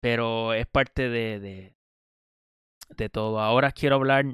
Pero 0.00 0.54
es 0.54 0.66
parte 0.66 1.08
de, 1.08 1.38
de, 1.38 1.76
de 2.96 3.08
todo. 3.08 3.40
Ahora 3.40 3.72
quiero 3.72 3.96
hablar 3.96 4.24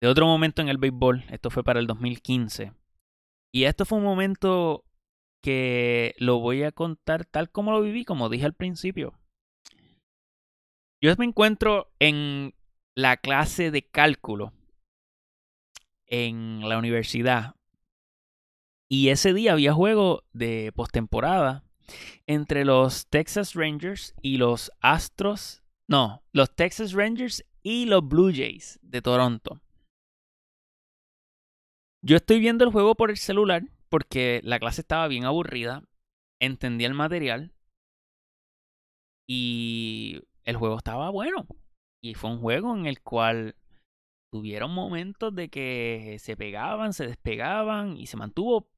de 0.00 0.08
otro 0.08 0.26
momento 0.26 0.62
en 0.62 0.68
el 0.68 0.78
béisbol. 0.78 1.24
Esto 1.28 1.50
fue 1.50 1.62
para 1.62 1.78
el 1.78 1.86
2015. 1.86 2.72
Y 3.52 3.64
esto 3.64 3.84
fue 3.84 3.98
un 3.98 4.04
momento 4.04 4.84
que 5.42 6.14
lo 6.18 6.38
voy 6.38 6.62
a 6.62 6.72
contar 6.72 7.24
tal 7.26 7.50
como 7.50 7.72
lo 7.72 7.82
viví, 7.82 8.04
como 8.04 8.28
dije 8.28 8.46
al 8.46 8.54
principio. 8.54 9.18
Yo 11.02 11.14
me 11.18 11.24
encuentro 11.24 11.92
en 11.98 12.54
la 12.94 13.16
clase 13.16 13.70
de 13.70 13.82
cálculo 13.82 14.52
en 16.06 16.68
la 16.68 16.78
universidad. 16.78 17.56
Y 18.88 19.08
ese 19.08 19.32
día 19.32 19.52
había 19.52 19.72
juego 19.72 20.24
de 20.32 20.70
postemporada 20.74 21.64
entre 22.26 22.64
los 22.64 23.06
Texas 23.08 23.54
Rangers 23.54 24.14
y 24.20 24.36
los 24.36 24.70
Astros. 24.80 25.62
No, 25.88 26.22
los 26.32 26.54
Texas 26.54 26.92
Rangers 26.92 27.44
y 27.62 27.86
los 27.86 28.06
Blue 28.06 28.30
Jays 28.30 28.78
de 28.82 29.00
Toronto. 29.00 29.61
Yo 32.04 32.16
estoy 32.16 32.40
viendo 32.40 32.64
el 32.64 32.72
juego 32.72 32.96
por 32.96 33.10
el 33.10 33.16
celular 33.16 33.62
porque 33.88 34.40
la 34.42 34.58
clase 34.58 34.80
estaba 34.80 35.06
bien 35.06 35.24
aburrida, 35.24 35.84
entendí 36.40 36.84
el 36.84 36.94
material 36.94 37.52
y 39.28 40.22
el 40.44 40.56
juego 40.56 40.78
estaba 40.78 41.10
bueno. 41.10 41.46
Y 42.02 42.14
fue 42.14 42.30
un 42.30 42.40
juego 42.40 42.76
en 42.76 42.86
el 42.86 43.00
cual 43.02 43.54
tuvieron 44.32 44.74
momentos 44.74 45.32
de 45.34 45.48
que 45.48 46.16
se 46.18 46.36
pegaban, 46.36 46.92
se 46.92 47.06
despegaban 47.06 47.96
y 47.96 48.06
se 48.06 48.16
mantuvo 48.16 48.68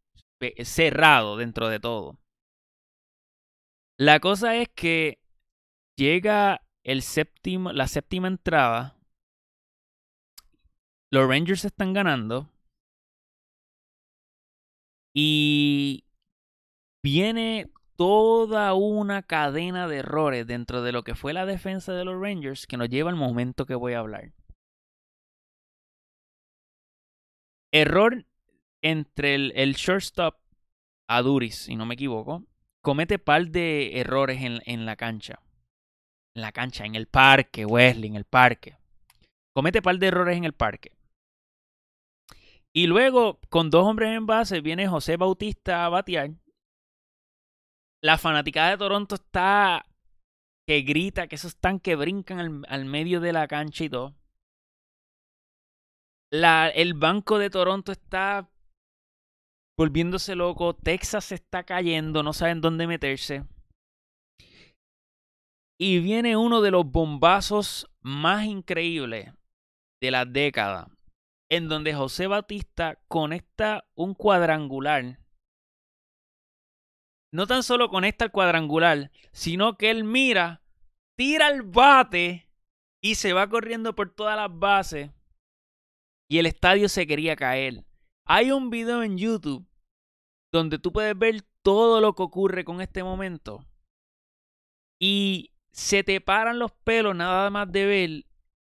cerrado 0.62 1.38
dentro 1.38 1.68
de 1.68 1.80
todo. 1.80 2.18
La 3.98 4.20
cosa 4.20 4.56
es 4.56 4.68
que 4.68 5.18
llega 5.96 6.60
el 6.84 7.00
séptimo, 7.00 7.72
la 7.72 7.86
séptima 7.86 8.28
entrada. 8.28 8.98
Los 11.10 11.26
Rangers 11.26 11.64
están 11.64 11.94
ganando. 11.94 12.50
Y 15.14 16.04
viene 17.02 17.70
toda 17.96 18.74
una 18.74 19.22
cadena 19.22 19.86
de 19.86 19.98
errores 19.98 20.46
dentro 20.46 20.82
de 20.82 20.92
lo 20.92 21.04
que 21.04 21.14
fue 21.14 21.32
la 21.32 21.46
defensa 21.46 21.92
de 21.92 22.04
los 22.04 22.20
Rangers 22.20 22.66
que 22.66 22.76
nos 22.76 22.88
lleva 22.88 23.10
al 23.10 23.16
momento 23.16 23.66
que 23.66 23.76
voy 23.76 23.92
a 23.92 24.00
hablar. 24.00 24.32
Error 27.72 28.24
entre 28.82 29.34
el, 29.34 29.52
el 29.56 29.74
shortstop 29.74 30.36
Aduris, 31.08 31.56
si 31.56 31.76
no 31.76 31.86
me 31.86 31.94
equivoco, 31.94 32.44
comete 32.82 33.18
par 33.18 33.48
de 33.48 34.00
errores 34.00 34.42
en, 34.42 34.60
en 34.66 34.86
la 34.86 34.96
cancha. 34.96 35.40
En 36.34 36.42
la 36.42 36.52
cancha, 36.52 36.84
en 36.84 36.94
el 36.94 37.06
parque, 37.06 37.64
Wesley, 37.64 38.08
en 38.08 38.16
el 38.16 38.24
parque. 38.24 38.76
Comete 39.54 39.82
par 39.82 39.98
de 39.98 40.06
errores 40.08 40.36
en 40.36 40.44
el 40.44 40.52
parque. 40.52 40.92
Y 42.76 42.88
luego, 42.88 43.38
con 43.50 43.70
dos 43.70 43.86
hombres 43.86 44.16
en 44.16 44.26
base, 44.26 44.60
viene 44.60 44.88
José 44.88 45.16
Bautista 45.16 45.86
a. 45.86 45.92
La 48.02 48.18
fanaticada 48.18 48.70
de 48.70 48.78
Toronto 48.78 49.14
está 49.14 49.86
que 50.66 50.80
grita, 50.80 51.28
que 51.28 51.36
esos 51.36 51.56
tanques 51.56 51.96
brincan 51.96 52.38
al, 52.40 52.62
al 52.68 52.84
medio 52.84 53.20
de 53.20 53.32
la 53.32 53.46
cancha 53.46 53.84
y 53.84 53.88
todo. 53.88 54.16
La, 56.32 56.68
el 56.68 56.94
banco 56.94 57.38
de 57.38 57.48
Toronto 57.48 57.92
está 57.92 58.50
volviéndose 59.78 60.34
loco. 60.34 60.74
Texas 60.74 61.30
está 61.30 61.62
cayendo, 61.62 62.24
no 62.24 62.32
saben 62.32 62.60
dónde 62.60 62.88
meterse. 62.88 63.44
Y 65.78 66.00
viene 66.00 66.36
uno 66.36 66.60
de 66.60 66.72
los 66.72 66.90
bombazos 66.90 67.88
más 68.00 68.46
increíbles 68.46 69.32
de 70.02 70.10
la 70.10 70.24
década 70.24 70.88
en 71.50 71.68
donde 71.68 71.94
José 71.94 72.26
Batista 72.26 72.98
conecta 73.08 73.86
un 73.94 74.14
cuadrangular. 74.14 75.18
No 77.32 77.46
tan 77.46 77.62
solo 77.62 77.88
conecta 77.88 78.26
el 78.26 78.30
cuadrangular, 78.30 79.10
sino 79.32 79.76
que 79.76 79.90
él 79.90 80.04
mira, 80.04 80.62
tira 81.16 81.48
el 81.48 81.62
bate 81.62 82.48
y 83.02 83.16
se 83.16 83.32
va 83.32 83.48
corriendo 83.48 83.94
por 83.94 84.14
todas 84.14 84.36
las 84.36 84.56
bases. 84.56 85.10
Y 86.28 86.38
el 86.38 86.46
estadio 86.46 86.88
se 86.88 87.06
quería 87.06 87.36
caer. 87.36 87.84
Hay 88.24 88.50
un 88.50 88.70
video 88.70 89.02
en 89.02 89.18
YouTube 89.18 89.66
donde 90.52 90.78
tú 90.78 90.92
puedes 90.92 91.18
ver 91.18 91.42
todo 91.62 92.00
lo 92.00 92.14
que 92.14 92.22
ocurre 92.22 92.64
con 92.64 92.80
este 92.80 93.02
momento. 93.02 93.66
Y 95.00 95.50
se 95.72 96.04
te 96.04 96.20
paran 96.20 96.58
los 96.60 96.72
pelos 96.72 97.16
nada 97.16 97.50
más 97.50 97.70
de 97.70 97.84
ver 97.84 98.26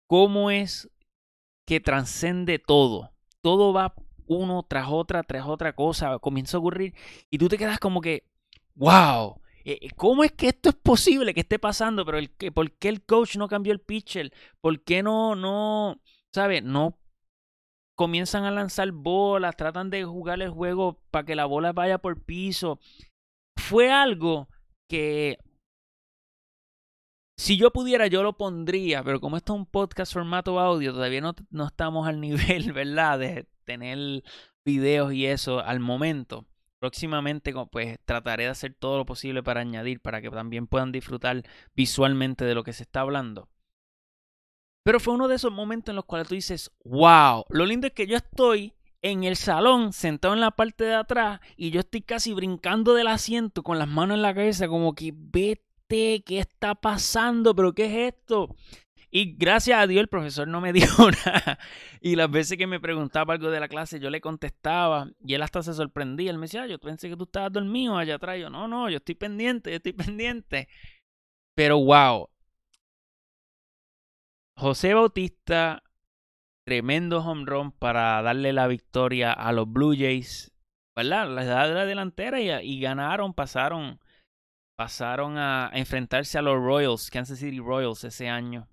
cómo 0.07 0.49
es 0.49 0.89
que 1.65 1.79
transcende 1.79 2.59
todo. 2.59 3.11
Todo 3.41 3.73
va 3.73 3.95
uno 4.27 4.63
tras 4.63 4.87
otra, 4.89 5.23
tras 5.23 5.45
otra 5.45 5.73
cosa, 5.73 6.17
comienza 6.19 6.57
a 6.57 6.59
ocurrir 6.59 6.95
y 7.29 7.37
tú 7.37 7.47
te 7.47 7.57
quedas 7.57 7.79
como 7.79 8.01
que, 8.01 8.23
wow, 8.75 9.39
eh, 9.65 9.79
eh, 9.81 9.89
¿cómo 9.95 10.23
es 10.23 10.31
que 10.31 10.47
esto 10.49 10.69
es 10.69 10.75
posible 10.75 11.33
que 11.33 11.41
esté 11.41 11.59
pasando? 11.59 12.05
Pero 12.05 12.17
el, 12.17 12.29
¿por 12.53 12.71
qué 12.71 12.89
el 12.89 13.03
coach 13.03 13.37
no 13.37 13.47
cambió 13.47 13.73
el 13.73 13.81
pitcher? 13.81 14.31
¿Por 14.61 14.83
qué 14.83 15.03
no, 15.03 15.35
no, 15.35 16.01
sabes, 16.31 16.63
no 16.63 16.99
comienzan 17.95 18.43
a 18.43 18.51
lanzar 18.51 18.91
bolas, 18.91 19.55
tratan 19.55 19.89
de 19.89 20.03
jugar 20.03 20.41
el 20.41 20.49
juego 20.49 21.01
para 21.11 21.25
que 21.25 21.35
la 21.35 21.45
bola 21.45 21.73
vaya 21.73 21.97
por 21.97 22.23
piso? 22.23 22.79
Fue 23.55 23.91
algo 23.91 24.49
que 24.87 25.39
si 27.37 27.57
yo 27.57 27.71
pudiera, 27.71 28.07
yo 28.07 28.23
lo 28.23 28.37
pondría, 28.37 29.03
pero 29.03 29.19
como 29.19 29.37
esto 29.37 29.53
es 29.53 29.59
un 29.59 29.65
podcast 29.65 30.13
formato 30.13 30.59
audio, 30.59 30.93
todavía 30.93 31.21
no, 31.21 31.35
no 31.49 31.67
estamos 31.67 32.07
al 32.07 32.21
nivel, 32.21 32.73
¿verdad? 32.73 33.19
De 33.19 33.47
tener 33.65 34.23
videos 34.65 35.13
y 35.13 35.25
eso 35.25 35.59
al 35.59 35.79
momento. 35.79 36.45
Próximamente, 36.79 37.53
pues 37.71 37.97
trataré 38.05 38.43
de 38.43 38.49
hacer 38.49 38.73
todo 38.73 38.97
lo 38.97 39.05
posible 39.05 39.41
para 39.43 39.61
añadir, 39.61 40.01
para 40.01 40.21
que 40.21 40.29
también 40.29 40.67
puedan 40.67 40.91
disfrutar 40.91 41.43
visualmente 41.75 42.45
de 42.45 42.53
lo 42.53 42.63
que 42.63 42.73
se 42.73 42.83
está 42.83 43.01
hablando. 43.01 43.49
Pero 44.83 44.99
fue 44.99 45.15
uno 45.15 45.27
de 45.27 45.35
esos 45.35 45.51
momentos 45.51 45.91
en 45.91 45.95
los 45.95 46.05
cuales 46.05 46.27
tú 46.27 46.35
dices, 46.35 46.71
wow, 46.83 47.43
lo 47.49 47.65
lindo 47.65 47.87
es 47.87 47.93
que 47.93 48.05
yo 48.05 48.17
estoy 48.17 48.73
en 49.01 49.23
el 49.23 49.35
salón, 49.35 49.93
sentado 49.93 50.35
en 50.35 50.41
la 50.41 50.51
parte 50.51 50.83
de 50.83 50.93
atrás, 50.93 51.39
y 51.57 51.71
yo 51.71 51.79
estoy 51.79 52.01
casi 52.01 52.33
brincando 52.33 52.93
del 52.93 53.07
asiento 53.07 53.63
con 53.63 53.79
las 53.79 53.87
manos 53.87 54.15
en 54.15 54.21
la 54.21 54.35
cabeza, 54.35 54.67
como 54.67 54.93
que 54.93 55.11
¿qué 55.87 56.39
está 56.39 56.75
pasando? 56.75 57.55
¿Pero 57.55 57.73
qué 57.73 57.85
es 57.85 58.13
esto? 58.13 58.55
Y 59.11 59.35
gracias 59.37 59.79
a 59.79 59.87
Dios 59.87 60.01
el 60.01 60.09
profesor 60.09 60.47
no 60.47 60.59
me 60.59 60.73
dijo 60.73 61.09
nada. 61.25 61.59
Y 62.01 62.15
las 62.15 62.29
veces 62.29 62.57
que 62.57 62.67
me 62.67 62.79
preguntaba 62.79 63.33
algo 63.33 63.49
de 63.49 63.59
la 63.59 63.67
clase, 63.67 63.99
yo 63.99 64.09
le 64.09 64.21
contestaba 64.21 65.09
y 65.25 65.35
él 65.35 65.41
hasta 65.41 65.63
se 65.63 65.73
sorprendía. 65.73 66.31
Él 66.31 66.37
me 66.37 66.45
decía, 66.45 66.63
ah, 66.63 66.67
yo 66.67 66.79
pensé 66.79 67.09
que 67.09 67.15
tú 67.15 67.23
estabas 67.23 67.53
dormido 67.53 67.97
allá 67.97 68.15
atrás. 68.15 68.39
Yo, 68.39 68.49
no, 68.49 68.67
no, 68.67 68.89
yo 68.89 68.97
estoy 68.97 69.15
pendiente, 69.15 69.69
yo 69.69 69.77
estoy 69.77 69.93
pendiente. 69.93 70.67
Pero 71.55 71.79
wow. 71.79 72.29
José 74.57 74.93
Bautista, 74.93 75.83
tremendo 76.65 77.19
home 77.19 77.43
run 77.45 77.71
para 77.71 78.21
darle 78.21 78.53
la 78.53 78.67
victoria 78.67 79.31
a 79.31 79.51
los 79.51 79.71
Blue 79.71 79.95
Jays. 79.97 80.51
¿Verdad? 80.97 81.29
La 81.29 81.43
edad 81.43 81.67
de 81.67 81.73
la 81.73 81.85
delantera 81.85 82.41
y 82.41 82.79
ganaron, 82.79 83.33
pasaron 83.33 83.99
pasaron 84.75 85.37
a, 85.37 85.69
enfrentarse 85.73 86.37
a 86.37 86.41
los 86.41 86.55
Royals, 86.55 87.09
Kansas 87.09 87.39
City 87.39 87.59
Royals 87.59 88.03
ese 88.03 88.29
año 88.29 88.67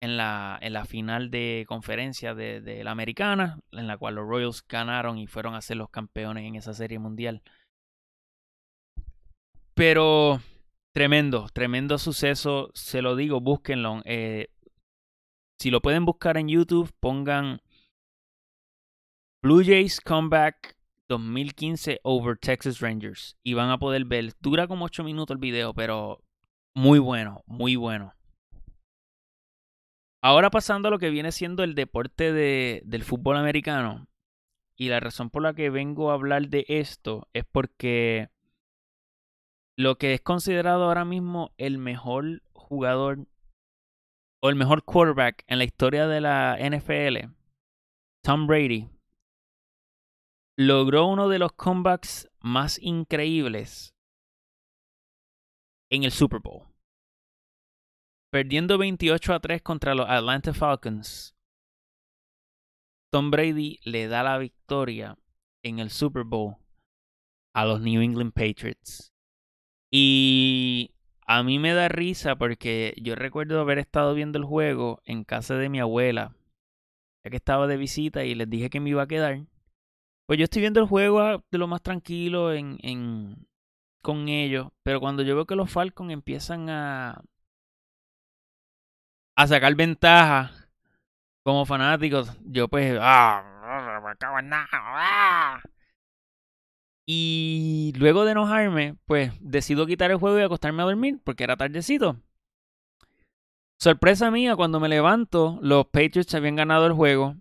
en 0.00 0.16
la, 0.16 0.58
en 0.60 0.72
la 0.72 0.84
final 0.84 1.30
de 1.30 1.64
conferencia 1.68 2.34
de, 2.34 2.60
de, 2.60 2.84
la 2.84 2.90
americana, 2.90 3.58
en 3.72 3.86
la 3.86 3.96
cual 3.96 4.16
los 4.16 4.28
Royals 4.28 4.64
ganaron 4.66 5.18
y 5.18 5.26
fueron 5.26 5.54
a 5.54 5.62
ser 5.62 5.78
los 5.78 5.90
campeones 5.90 6.44
en 6.44 6.56
esa 6.56 6.74
serie 6.74 6.98
mundial. 6.98 7.42
Pero 9.74 10.40
tremendo, 10.92 11.48
tremendo 11.52 11.98
suceso, 11.98 12.70
se 12.74 13.02
lo 13.02 13.16
digo, 13.16 13.40
búsquenlo. 13.40 14.02
Eh, 14.04 14.48
si 15.58 15.70
lo 15.70 15.80
pueden 15.80 16.04
buscar 16.04 16.36
en 16.36 16.48
YouTube, 16.48 16.92
pongan 17.00 17.60
Blue 19.42 19.62
Jays 19.64 20.00
Comeback 20.00 20.75
2015 21.08 22.00
over 22.02 22.36
Texas 22.38 22.80
Rangers. 22.80 23.36
Y 23.42 23.54
van 23.54 23.70
a 23.70 23.78
poder 23.78 24.04
ver, 24.04 24.32
dura 24.40 24.66
como 24.66 24.84
8 24.86 25.04
minutos 25.04 25.34
el 25.34 25.40
video, 25.40 25.74
pero 25.74 26.22
muy 26.74 26.98
bueno, 26.98 27.42
muy 27.46 27.76
bueno. 27.76 28.14
Ahora 30.22 30.50
pasando 30.50 30.88
a 30.88 30.90
lo 30.90 30.98
que 30.98 31.10
viene 31.10 31.30
siendo 31.30 31.62
el 31.62 31.74
deporte 31.74 32.32
de, 32.32 32.82
del 32.84 33.04
fútbol 33.04 33.36
americano. 33.36 34.08
Y 34.76 34.88
la 34.88 35.00
razón 35.00 35.30
por 35.30 35.42
la 35.42 35.54
que 35.54 35.70
vengo 35.70 36.10
a 36.10 36.14
hablar 36.14 36.48
de 36.48 36.66
esto 36.68 37.28
es 37.32 37.44
porque 37.44 38.28
lo 39.78 39.96
que 39.96 40.14
es 40.14 40.20
considerado 40.20 40.84
ahora 40.84 41.04
mismo 41.04 41.52
el 41.56 41.78
mejor 41.78 42.42
jugador 42.52 43.26
o 44.42 44.50
el 44.50 44.56
mejor 44.56 44.84
quarterback 44.84 45.44
en 45.46 45.58
la 45.58 45.64
historia 45.64 46.06
de 46.06 46.20
la 46.20 46.58
NFL, 46.58 47.32
Tom 48.22 48.46
Brady, 48.46 48.88
logró 50.56 51.06
uno 51.06 51.28
de 51.28 51.38
los 51.38 51.52
comebacks 51.52 52.30
más 52.40 52.78
increíbles 52.80 53.94
en 55.90 56.04
el 56.04 56.10
Super 56.10 56.40
Bowl. 56.40 56.66
Perdiendo 58.30 58.78
28 58.78 59.34
a 59.34 59.40
3 59.40 59.62
contra 59.62 59.94
los 59.94 60.08
Atlanta 60.08 60.54
Falcons, 60.54 61.36
Tom 63.12 63.30
Brady 63.30 63.80
le 63.84 64.08
da 64.08 64.22
la 64.22 64.38
victoria 64.38 65.18
en 65.62 65.78
el 65.78 65.90
Super 65.90 66.24
Bowl 66.24 66.56
a 67.54 67.64
los 67.66 67.80
New 67.80 68.00
England 68.00 68.32
Patriots. 68.32 69.12
Y 69.90 70.94
a 71.26 71.42
mí 71.42 71.58
me 71.58 71.72
da 71.72 71.88
risa 71.88 72.36
porque 72.36 72.94
yo 73.00 73.14
recuerdo 73.14 73.60
haber 73.60 73.78
estado 73.78 74.14
viendo 74.14 74.38
el 74.38 74.44
juego 74.44 75.02
en 75.04 75.24
casa 75.24 75.54
de 75.56 75.68
mi 75.68 75.80
abuela, 75.80 76.34
ya 77.24 77.30
que 77.30 77.36
estaba 77.36 77.66
de 77.66 77.76
visita 77.76 78.24
y 78.24 78.34
les 78.34 78.48
dije 78.48 78.70
que 78.70 78.80
me 78.80 78.90
iba 78.90 79.02
a 79.02 79.08
quedar. 79.08 79.46
Pues 80.26 80.38
yo 80.40 80.44
estoy 80.44 80.60
viendo 80.60 80.80
el 80.80 80.86
juego 80.86 81.44
de 81.50 81.58
lo 81.58 81.68
más 81.68 81.82
tranquilo 81.82 82.52
en, 82.52 82.78
en, 82.82 83.46
con 84.02 84.28
ellos, 84.28 84.68
pero 84.82 84.98
cuando 85.00 85.22
yo 85.22 85.36
veo 85.36 85.46
que 85.46 85.54
los 85.54 85.70
Falcons 85.70 86.12
empiezan 86.12 86.68
a, 86.68 87.22
a 89.36 89.46
sacar 89.46 89.74
ventaja 89.76 90.50
como 91.44 91.64
fanáticos, 91.64 92.36
yo 92.44 92.66
pues, 92.66 92.98
ah, 93.00 93.44
Y 97.08 97.92
luego 97.96 98.24
de 98.24 98.32
enojarme, 98.32 98.96
pues 99.06 99.32
decido 99.40 99.86
quitar 99.86 100.10
el 100.10 100.16
juego 100.16 100.40
y 100.40 100.42
acostarme 100.42 100.82
a 100.82 100.86
dormir 100.86 101.20
porque 101.22 101.44
era 101.44 101.56
tardecito. 101.56 102.16
Sorpresa 103.78 104.32
mía, 104.32 104.56
cuando 104.56 104.80
me 104.80 104.88
levanto, 104.88 105.58
los 105.62 105.86
Patriots 105.86 106.34
habían 106.34 106.56
ganado 106.56 106.86
el 106.86 106.94
juego 106.94 107.36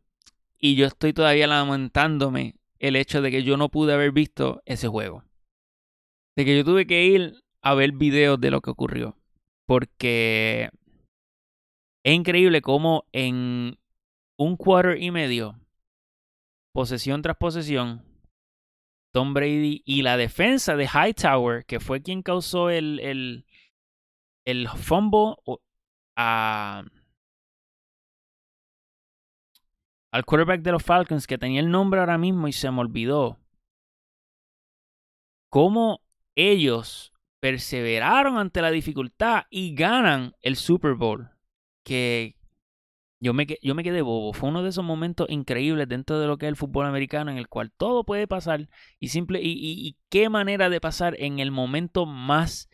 y 0.59 0.75
yo 0.75 0.85
estoy 0.85 1.13
todavía 1.13 1.47
lamentándome 1.47 2.55
el 2.87 2.95
hecho 2.95 3.21
de 3.21 3.31
que 3.31 3.43
yo 3.43 3.57
no 3.57 3.69
pude 3.69 3.93
haber 3.93 4.11
visto 4.11 4.61
ese 4.65 4.87
juego. 4.87 5.23
De 6.37 6.45
que 6.45 6.55
yo 6.57 6.63
tuve 6.63 6.85
que 6.85 7.05
ir 7.05 7.43
a 7.61 7.73
ver 7.73 7.91
videos 7.93 8.39
de 8.39 8.51
lo 8.51 8.61
que 8.61 8.71
ocurrió. 8.71 9.17
Porque 9.67 10.69
es 12.03 12.13
increíble 12.13 12.61
cómo 12.61 13.05
en 13.11 13.79
un 14.37 14.57
quarter 14.57 15.01
y 15.01 15.11
medio, 15.11 15.59
posesión 16.73 17.21
tras 17.21 17.37
posesión, 17.37 18.03
Tom 19.13 19.33
Brady 19.33 19.81
y 19.85 20.01
la 20.01 20.17
defensa 20.17 20.75
de 20.75 20.87
Hightower, 20.87 21.65
que 21.65 21.79
fue 21.79 22.01
quien 22.01 22.21
causó 22.21 22.69
el, 22.69 22.99
el, 22.99 23.45
el 24.45 24.67
fumble 24.67 25.35
a, 26.17 26.83
al 30.15 30.23
quarterback 30.23 30.61
de 30.61 30.71
los 30.71 30.81
Falcons, 30.81 31.27
que 31.27 31.37
tenía 31.37 31.59
el 31.59 31.69
nombre 31.69 31.99
ahora 31.99 32.17
mismo 32.17 32.47
y 32.47 32.53
se 32.53 32.71
me 32.71 32.79
olvidó. 32.79 33.37
Cómo 35.49 36.03
ellos 36.35 37.11
perseveraron 37.41 38.37
ante 38.37 38.61
la 38.61 38.71
dificultad 38.71 39.43
y 39.49 39.75
ganan 39.75 40.33
el 40.41 40.55
Super 40.55 40.93
Bowl. 40.93 41.31
Que 41.83 42.37
yo 43.19 43.33
me, 43.33 43.45
yo 43.61 43.75
me 43.75 43.83
quedé 43.83 44.01
bobo. 44.01 44.31
Fue 44.31 44.47
uno 44.47 44.63
de 44.63 44.69
esos 44.69 44.85
momentos 44.85 45.27
increíbles 45.29 45.89
dentro 45.89 46.17
de 46.17 46.27
lo 46.27 46.37
que 46.37 46.45
es 46.45 46.49
el 46.51 46.55
fútbol 46.55 46.85
americano 46.85 47.29
en 47.29 47.37
el 47.37 47.49
cual 47.49 47.73
todo 47.75 48.05
puede 48.05 48.25
pasar 48.25 48.69
y 49.01 49.09
simple 49.09 49.41
y, 49.43 49.51
y 49.51 49.97
qué 50.07 50.29
manera 50.29 50.69
de 50.69 50.79
pasar 50.79 51.17
en 51.19 51.39
el 51.39 51.51
momento 51.51 52.05
más 52.05 52.69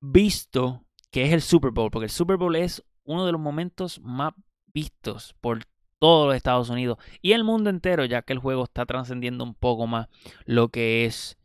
visto 0.00 0.86
que 1.10 1.24
es 1.24 1.32
el 1.34 1.42
Super 1.42 1.72
Bowl, 1.72 1.90
porque 1.90 2.06
el 2.06 2.10
Super 2.10 2.38
Bowl 2.38 2.56
es 2.56 2.82
uno 3.04 3.26
de 3.26 3.32
los 3.32 3.40
momentos 3.40 4.00
más 4.00 4.32
vistos 4.72 5.36
por 5.42 5.58
todos 5.98 6.26
los 6.26 6.36
Estados 6.36 6.68
Unidos 6.70 6.98
y 7.22 7.32
el 7.32 7.44
mundo 7.44 7.70
entero, 7.70 8.04
ya 8.04 8.22
que 8.22 8.32
el 8.32 8.38
juego 8.38 8.64
está 8.64 8.86
trascendiendo 8.86 9.44
un 9.44 9.54
poco 9.54 9.86
más 9.86 10.08
lo 10.44 10.68
que 10.68 11.04
es 11.04 11.38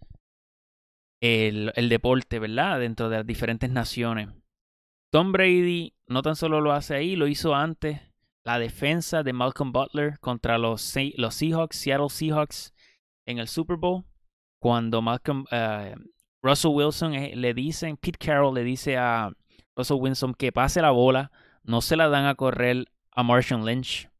el, 1.22 1.89
deporte, 1.89 2.39
¿verdad? 2.39 2.80
Dentro 2.80 3.10
de 3.10 3.18
las 3.18 3.26
diferentes 3.26 3.70
naciones. 3.70 4.30
Tom 5.12 5.32
Brady 5.32 5.93
no 6.08 6.22
tan 6.22 6.36
solo 6.36 6.62
lo 6.62 6.72
hace 6.74 6.95
ahí, 6.95 7.16
lo 7.16 7.28
hizo 7.28 7.56
antes. 7.56 8.02
La 8.43 8.58
defensa 8.58 9.22
de 9.22 9.34
Malcolm 9.34 9.72
Butler 9.72 10.20
contra 10.20 10.58
los, 10.58 10.82
Seahawks, 10.82 11.76
Seattle 11.76 12.10
Seahawks, 12.10 12.74
en 13.28 13.38
el 13.38 13.47
Super 13.47 13.78
Bowl. 13.78 14.04
Cuando 14.60 15.02
Malcolm, 15.02 15.45
uh, 15.52 15.95
Russell 16.41 16.72
Wilson 16.72 17.14
eh, 17.14 17.36
le 17.36 17.54
dicen, 17.54 17.97
Pete 17.97 18.18
Carroll 18.18 18.56
le 18.56 18.64
dice 18.64 18.97
a 18.97 19.32
Russell 19.76 19.97
Wilson 19.99 20.34
que 20.34 20.52
pase 20.52 20.82
la 20.82 20.91
bola, 20.91 21.32
no 21.64 21.82
se 21.82 21.95
la 21.95 22.10
dan 22.10 22.26
a 22.26 22.36
correr 22.36 22.86
a 23.12 23.24
Marshall 23.24 23.66
Lynch. 23.66 24.11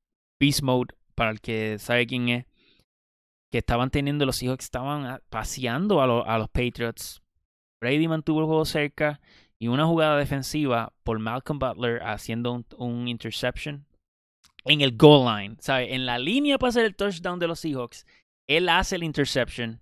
Beast 0.42 0.64
Mode, 0.64 0.96
para 1.14 1.30
el 1.30 1.40
que 1.40 1.78
sabe 1.78 2.08
quién 2.08 2.28
es 2.30 2.46
que 3.52 3.60
estaban 3.60 3.92
teniendo 3.92 4.26
los 4.26 4.42
hijos 4.42 4.58
que 4.58 4.64
estaban 4.64 5.06
ah, 5.06 5.22
paseando 5.30 6.02
a, 6.02 6.38
los 6.38 6.50
Patriots. 6.50 7.22
Brady 7.80 8.08
mantuvo 8.08 8.40
el 8.40 8.46
juego 8.48 8.66
cerca 8.66 9.22
y 9.60 9.68
una 9.68 9.86
jugada 9.86 10.18
defensiva 10.18 10.94
por 11.04 11.20
Malcolm 11.20 11.60
Butler 11.60 12.02
haciendo 12.02 12.64
un, 12.78 13.08
interception 13.08 13.86
en 14.66 14.82
el 14.82 14.98
goal 14.98 15.26
line, 15.26 15.58
¿sabe? 15.60 15.94
En 15.94 16.08
la 16.08 16.18
línea 16.18 16.58
para 16.58 16.70
hacer 16.70 16.86
el 16.86 16.96
touchdown 16.96 17.38
de 17.38 17.48
los 17.48 17.60
Seahawks, 17.60 18.08
él 18.48 18.70
hace 18.70 18.96
el 18.96 19.04
interception, 19.04 19.80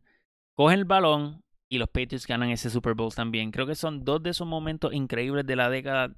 coge 0.58 0.76
el 0.76 0.86
balón 0.86 1.42
y 1.70 1.78
los 1.78 1.88
Patriots 1.90 2.28
ganan 2.28 2.50
ese 2.50 2.70
Super 2.70 2.96
Bowl 2.96 3.14
también. 3.14 3.52
Creo 3.52 3.66
que 3.66 3.76
son 3.76 4.04
dos 4.04 4.22
de 4.24 4.32
esos 4.32 4.48
momentos 4.48 4.94
increíbles 4.94 5.46
de 5.46 5.56
la 5.56 5.70
década 5.70 6.14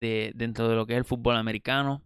de, 0.00 0.32
dentro 0.34 0.68
de 0.68 0.76
lo 0.76 0.86
que 0.86 0.94
es 0.94 0.98
el 0.98 1.04
fútbol 1.04 1.36
americano. 1.36 2.02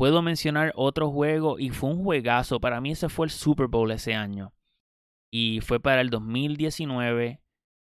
Puedo 0.00 0.22
mencionar 0.22 0.72
otro 0.76 1.10
juego 1.10 1.58
y 1.58 1.68
fue 1.68 1.90
un 1.90 2.02
juegazo. 2.02 2.58
Para 2.58 2.80
mí 2.80 2.92
ese 2.92 3.10
fue 3.10 3.26
el 3.26 3.30
Super 3.30 3.66
Bowl 3.66 3.90
ese 3.90 4.14
año. 4.14 4.54
Y 5.30 5.60
fue 5.60 5.78
para 5.78 6.00
el 6.00 6.08
2019. 6.08 7.42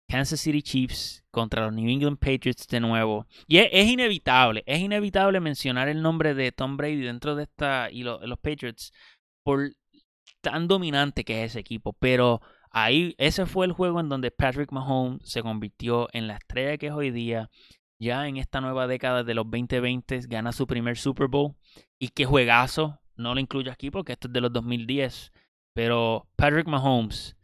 Kansas 0.09 0.39
City 0.39 0.63
Chiefs 0.63 1.25
contra 1.33 1.65
los 1.65 1.75
New 1.75 1.91
England 1.91 2.19
Patriots 2.19 2.69
de 2.69 2.79
nuevo. 2.79 3.27
Y 3.49 3.59
es, 3.59 3.89
inevitable, 3.89 4.63
es 4.67 4.79
inevitable 4.79 5.41
mencionar 5.41 5.89
el 5.89 6.01
nombre 6.01 6.35
de 6.35 6.53
Tom 6.53 6.77
Brady 6.77 7.01
dentro 7.01 7.35
de 7.35 7.43
esta 7.43 7.91
y 7.91 8.05
los 8.05 8.39
Patriots 8.41 8.93
por 9.43 9.73
tan 10.43 10.69
dominante 10.69 11.25
que 11.25 11.43
es 11.43 11.51
ese 11.51 11.59
equipo. 11.59 11.93
Pero 11.95 12.41
ahí, 12.71 13.17
ese 13.19 13.47
fue 13.47 13.67
el 13.67 13.73
juego 13.73 13.99
en 13.99 14.09
donde 14.09 14.31
Patrick 14.31 14.71
Mahomes 14.71 15.29
se 15.29 15.43
convirtió 15.43 16.07
en 16.13 16.29
la 16.29 16.37
estrella 16.37 16.79
que 16.79 16.87
es 16.87 16.93
hoy 16.93 17.11
día 17.11 17.51
ya 17.99 18.29
en 18.29 18.37
esta 18.37 18.61
nueva 18.61 18.87
década 18.87 19.25
de 19.25 19.35
los 19.35 19.45
2020 19.45 20.21
gana 20.29 20.53
su 20.53 20.67
primer 20.67 20.97
Super 20.97 21.29
Bowl. 21.29 21.55
Y 21.99 22.09
qué 22.09 22.25
juegazo, 22.25 23.01
no 23.17 23.35
lo 23.35 23.41
incluyo 23.41 23.73
aquí 23.73 23.91
porque 23.91 24.13
esto 24.13 24.29
es 24.29 24.35
de 24.35 24.41
los 24.41 24.53
2010. 24.53 25.33
Pero 25.75 26.29
Patrick 26.37 26.67
Mahomes 26.67 27.37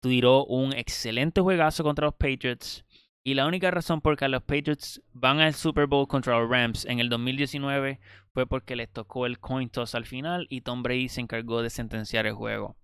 tiró 0.00 0.44
un 0.46 0.72
excelente 0.72 1.40
juegazo 1.40 1.82
contra 1.82 2.06
los 2.06 2.14
Patriots. 2.14 2.84
Y 3.24 3.34
la 3.34 3.46
única 3.46 3.70
razón 3.70 4.00
por 4.00 4.16
que 4.16 4.28
los 4.28 4.42
Patriots 4.42 5.02
van 5.12 5.40
al 5.40 5.52
Super 5.54 5.86
Bowl 5.86 6.08
contra 6.08 6.38
los 6.38 6.48
Rams 6.48 6.86
en 6.86 6.98
el 6.98 7.08
2019 7.08 8.00
fue 8.32 8.46
porque 8.46 8.76
les 8.76 8.90
tocó 8.90 9.26
el 9.26 9.38
coin 9.38 9.68
toss 9.68 9.94
al 9.94 10.06
final 10.06 10.46
y 10.48 10.62
Tom 10.62 10.82
Brady 10.82 11.08
se 11.08 11.20
encargó 11.20 11.60
de 11.60 11.70
sentenciar 11.70 12.26
el 12.26 12.32
juego. 12.32 12.76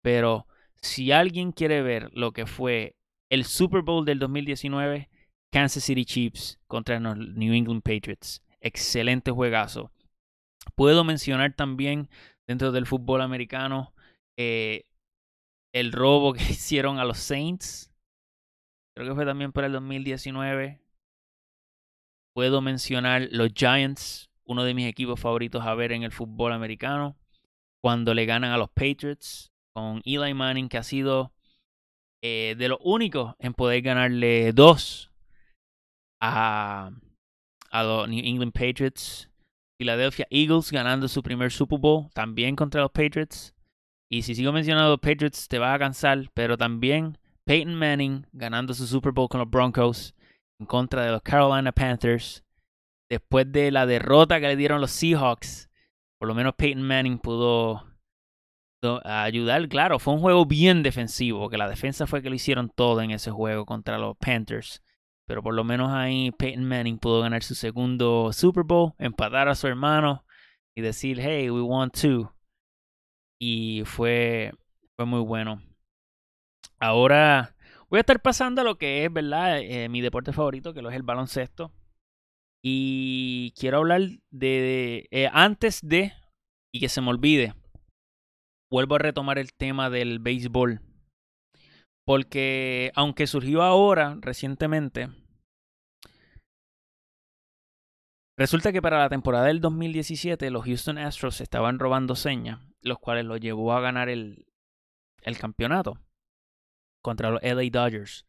Pero 0.00 0.46
si 0.76 1.12
alguien 1.12 1.52
quiere 1.52 1.82
ver 1.82 2.08
lo 2.14 2.32
que 2.32 2.46
fue 2.46 2.96
el 3.28 3.44
Super 3.44 3.82
Bowl 3.82 4.06
del 4.06 4.18
2019, 4.18 5.09
Kansas 5.52 5.84
City 5.84 6.04
Chiefs 6.04 6.58
contra 6.66 7.00
los 7.00 7.16
New 7.16 7.52
England 7.52 7.82
Patriots. 7.82 8.42
Excelente 8.60 9.30
juegazo. 9.30 9.90
Puedo 10.74 11.04
mencionar 11.04 11.54
también 11.54 12.08
dentro 12.46 12.72
del 12.72 12.86
fútbol 12.86 13.20
americano 13.22 13.94
eh, 14.36 14.84
el 15.72 15.92
robo 15.92 16.32
que 16.32 16.42
hicieron 16.50 16.98
a 16.98 17.04
los 17.04 17.18
Saints. 17.18 17.92
Creo 18.96 19.08
que 19.08 19.14
fue 19.14 19.24
también 19.24 19.52
para 19.52 19.66
el 19.66 19.72
2019. 19.72 20.80
Puedo 22.34 22.60
mencionar 22.60 23.28
los 23.32 23.52
Giants, 23.52 24.30
uno 24.44 24.64
de 24.64 24.74
mis 24.74 24.88
equipos 24.88 25.18
favoritos 25.18 25.64
a 25.64 25.74
ver 25.74 25.92
en 25.92 26.04
el 26.04 26.12
fútbol 26.12 26.52
americano, 26.52 27.16
cuando 27.82 28.14
le 28.14 28.26
ganan 28.26 28.52
a 28.52 28.58
los 28.58 28.70
Patriots 28.70 29.52
con 29.74 30.00
Eli 30.04 30.34
Manning, 30.34 30.68
que 30.68 30.78
ha 30.78 30.82
sido 30.82 31.32
eh, 32.22 32.54
de 32.56 32.68
los 32.68 32.78
únicos 32.82 33.34
en 33.38 33.54
poder 33.54 33.82
ganarle 33.82 34.52
dos 34.52 35.09
a, 36.20 36.90
los 37.72 38.08
New 38.08 38.22
England 38.24 38.52
Patriots. 38.52 39.28
Philadelphia 39.78 40.26
Eagles 40.30 40.70
ganando 40.70 41.08
su 41.08 41.22
primer 41.22 41.50
Super 41.50 41.78
Bowl 41.78 42.10
también 42.12 42.54
contra 42.54 42.82
los 42.82 42.90
Patriots. 42.90 43.54
Y 44.10 44.22
si 44.22 44.34
sigo 44.34 44.52
mencionando 44.52 44.90
los 44.90 45.00
Patriots 45.00 45.48
te 45.48 45.58
va 45.58 45.72
a 45.72 45.78
cansar, 45.78 46.30
pero 46.34 46.58
también 46.58 47.16
Peyton 47.44 47.74
Manning 47.74 48.26
ganando 48.32 48.74
su 48.74 48.86
Super 48.86 49.12
Bowl 49.12 49.28
con 49.28 49.40
los 49.40 49.48
Broncos 49.48 50.14
en 50.58 50.66
contra 50.66 51.04
de 51.04 51.12
los 51.12 51.22
Carolina 51.22 51.72
Panthers. 51.72 52.44
Después 53.08 53.50
de 53.50 53.70
la 53.70 53.86
derrota 53.86 54.38
que 54.38 54.48
le 54.48 54.56
dieron 54.56 54.80
los 54.80 54.90
Seahawks, 54.90 55.70
por 56.18 56.28
lo 56.28 56.34
menos 56.34 56.54
Peyton 56.56 56.82
Manning 56.82 57.18
pudo 57.18 57.86
ayudar. 59.04 59.68
Claro, 59.68 59.98
fue 59.98 60.14
un 60.14 60.20
juego 60.20 60.44
bien 60.44 60.82
defensivo, 60.82 61.48
que 61.48 61.58
la 61.58 61.68
defensa 61.68 62.06
fue 62.06 62.22
que 62.22 62.28
lo 62.28 62.36
hicieron 62.36 62.68
todo 62.68 63.00
en 63.00 63.10
ese 63.10 63.30
juego 63.30 63.64
contra 63.64 63.98
los 63.98 64.16
Panthers. 64.18 64.82
Pero 65.30 65.44
por 65.44 65.54
lo 65.54 65.62
menos 65.62 65.92
ahí 65.92 66.32
Peyton 66.32 66.64
Manning 66.64 66.98
pudo 66.98 67.20
ganar 67.20 67.44
su 67.44 67.54
segundo 67.54 68.32
Super 68.32 68.64
Bowl, 68.64 68.94
empatar 68.98 69.46
a 69.46 69.54
su 69.54 69.68
hermano 69.68 70.26
y 70.76 70.80
decir, 70.80 71.20
hey, 71.20 71.48
we 71.50 71.60
won 71.60 71.88
two. 71.92 72.34
Y 73.40 73.84
fue, 73.84 74.50
fue 74.96 75.06
muy 75.06 75.20
bueno. 75.20 75.62
Ahora 76.80 77.54
voy 77.88 77.98
a 77.98 78.00
estar 78.00 78.20
pasando 78.20 78.60
a 78.60 78.64
lo 78.64 78.76
que 78.76 79.04
es, 79.04 79.12
¿verdad? 79.12 79.60
Eh, 79.60 79.88
mi 79.88 80.00
deporte 80.00 80.32
favorito, 80.32 80.74
que 80.74 80.82
lo 80.82 80.90
es 80.90 80.96
el 80.96 81.04
baloncesto. 81.04 81.72
Y 82.60 83.52
quiero 83.56 83.78
hablar 83.78 84.00
de, 84.32 85.06
eh, 85.12 85.30
antes 85.32 85.78
de, 85.80 86.12
y 86.74 86.80
que 86.80 86.88
se 86.88 87.00
me 87.02 87.10
olvide, 87.10 87.54
vuelvo 88.68 88.96
a 88.96 88.98
retomar 88.98 89.38
el 89.38 89.52
tema 89.52 89.90
del 89.90 90.18
béisbol. 90.18 90.80
Porque 92.04 92.90
aunque 92.96 93.28
surgió 93.28 93.62
ahora, 93.62 94.18
recientemente, 94.20 95.19
resulta 98.40 98.72
que 98.72 98.80
para 98.80 98.98
la 98.98 99.10
temporada 99.10 99.44
del 99.44 99.60
2017 99.60 100.50
los 100.50 100.64
Houston 100.64 100.96
Astros 100.96 101.42
estaban 101.42 101.78
robando 101.78 102.16
señas, 102.16 102.58
los 102.80 102.98
cuales 102.98 103.26
lo 103.26 103.36
llevó 103.36 103.74
a 103.74 103.82
ganar 103.82 104.08
el, 104.08 104.46
el 105.20 105.36
campeonato 105.36 105.98
contra 107.02 107.30
los 107.30 107.42
LA 107.42 107.68
Dodgers. 107.70 108.26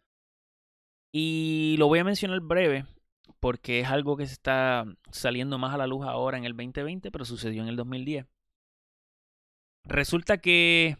Y 1.13 1.77
lo 1.79 1.87
voy 1.87 1.99
a 1.99 2.03
mencionar 2.03 2.41
breve 2.41 2.85
porque 3.39 3.79
es 3.79 3.87
algo 3.87 4.17
que 4.17 4.27
se 4.27 4.33
está 4.33 4.83
saliendo 5.11 5.57
más 5.57 5.73
a 5.73 5.77
la 5.77 5.87
luz 5.87 6.05
ahora 6.05 6.37
en 6.37 6.43
el 6.43 6.57
2020, 6.57 7.09
pero 7.09 7.23
sucedió 7.23 7.63
en 7.63 7.69
el 7.69 7.77
2010. 7.77 8.27
resulta 9.85 10.39
que 10.39 10.97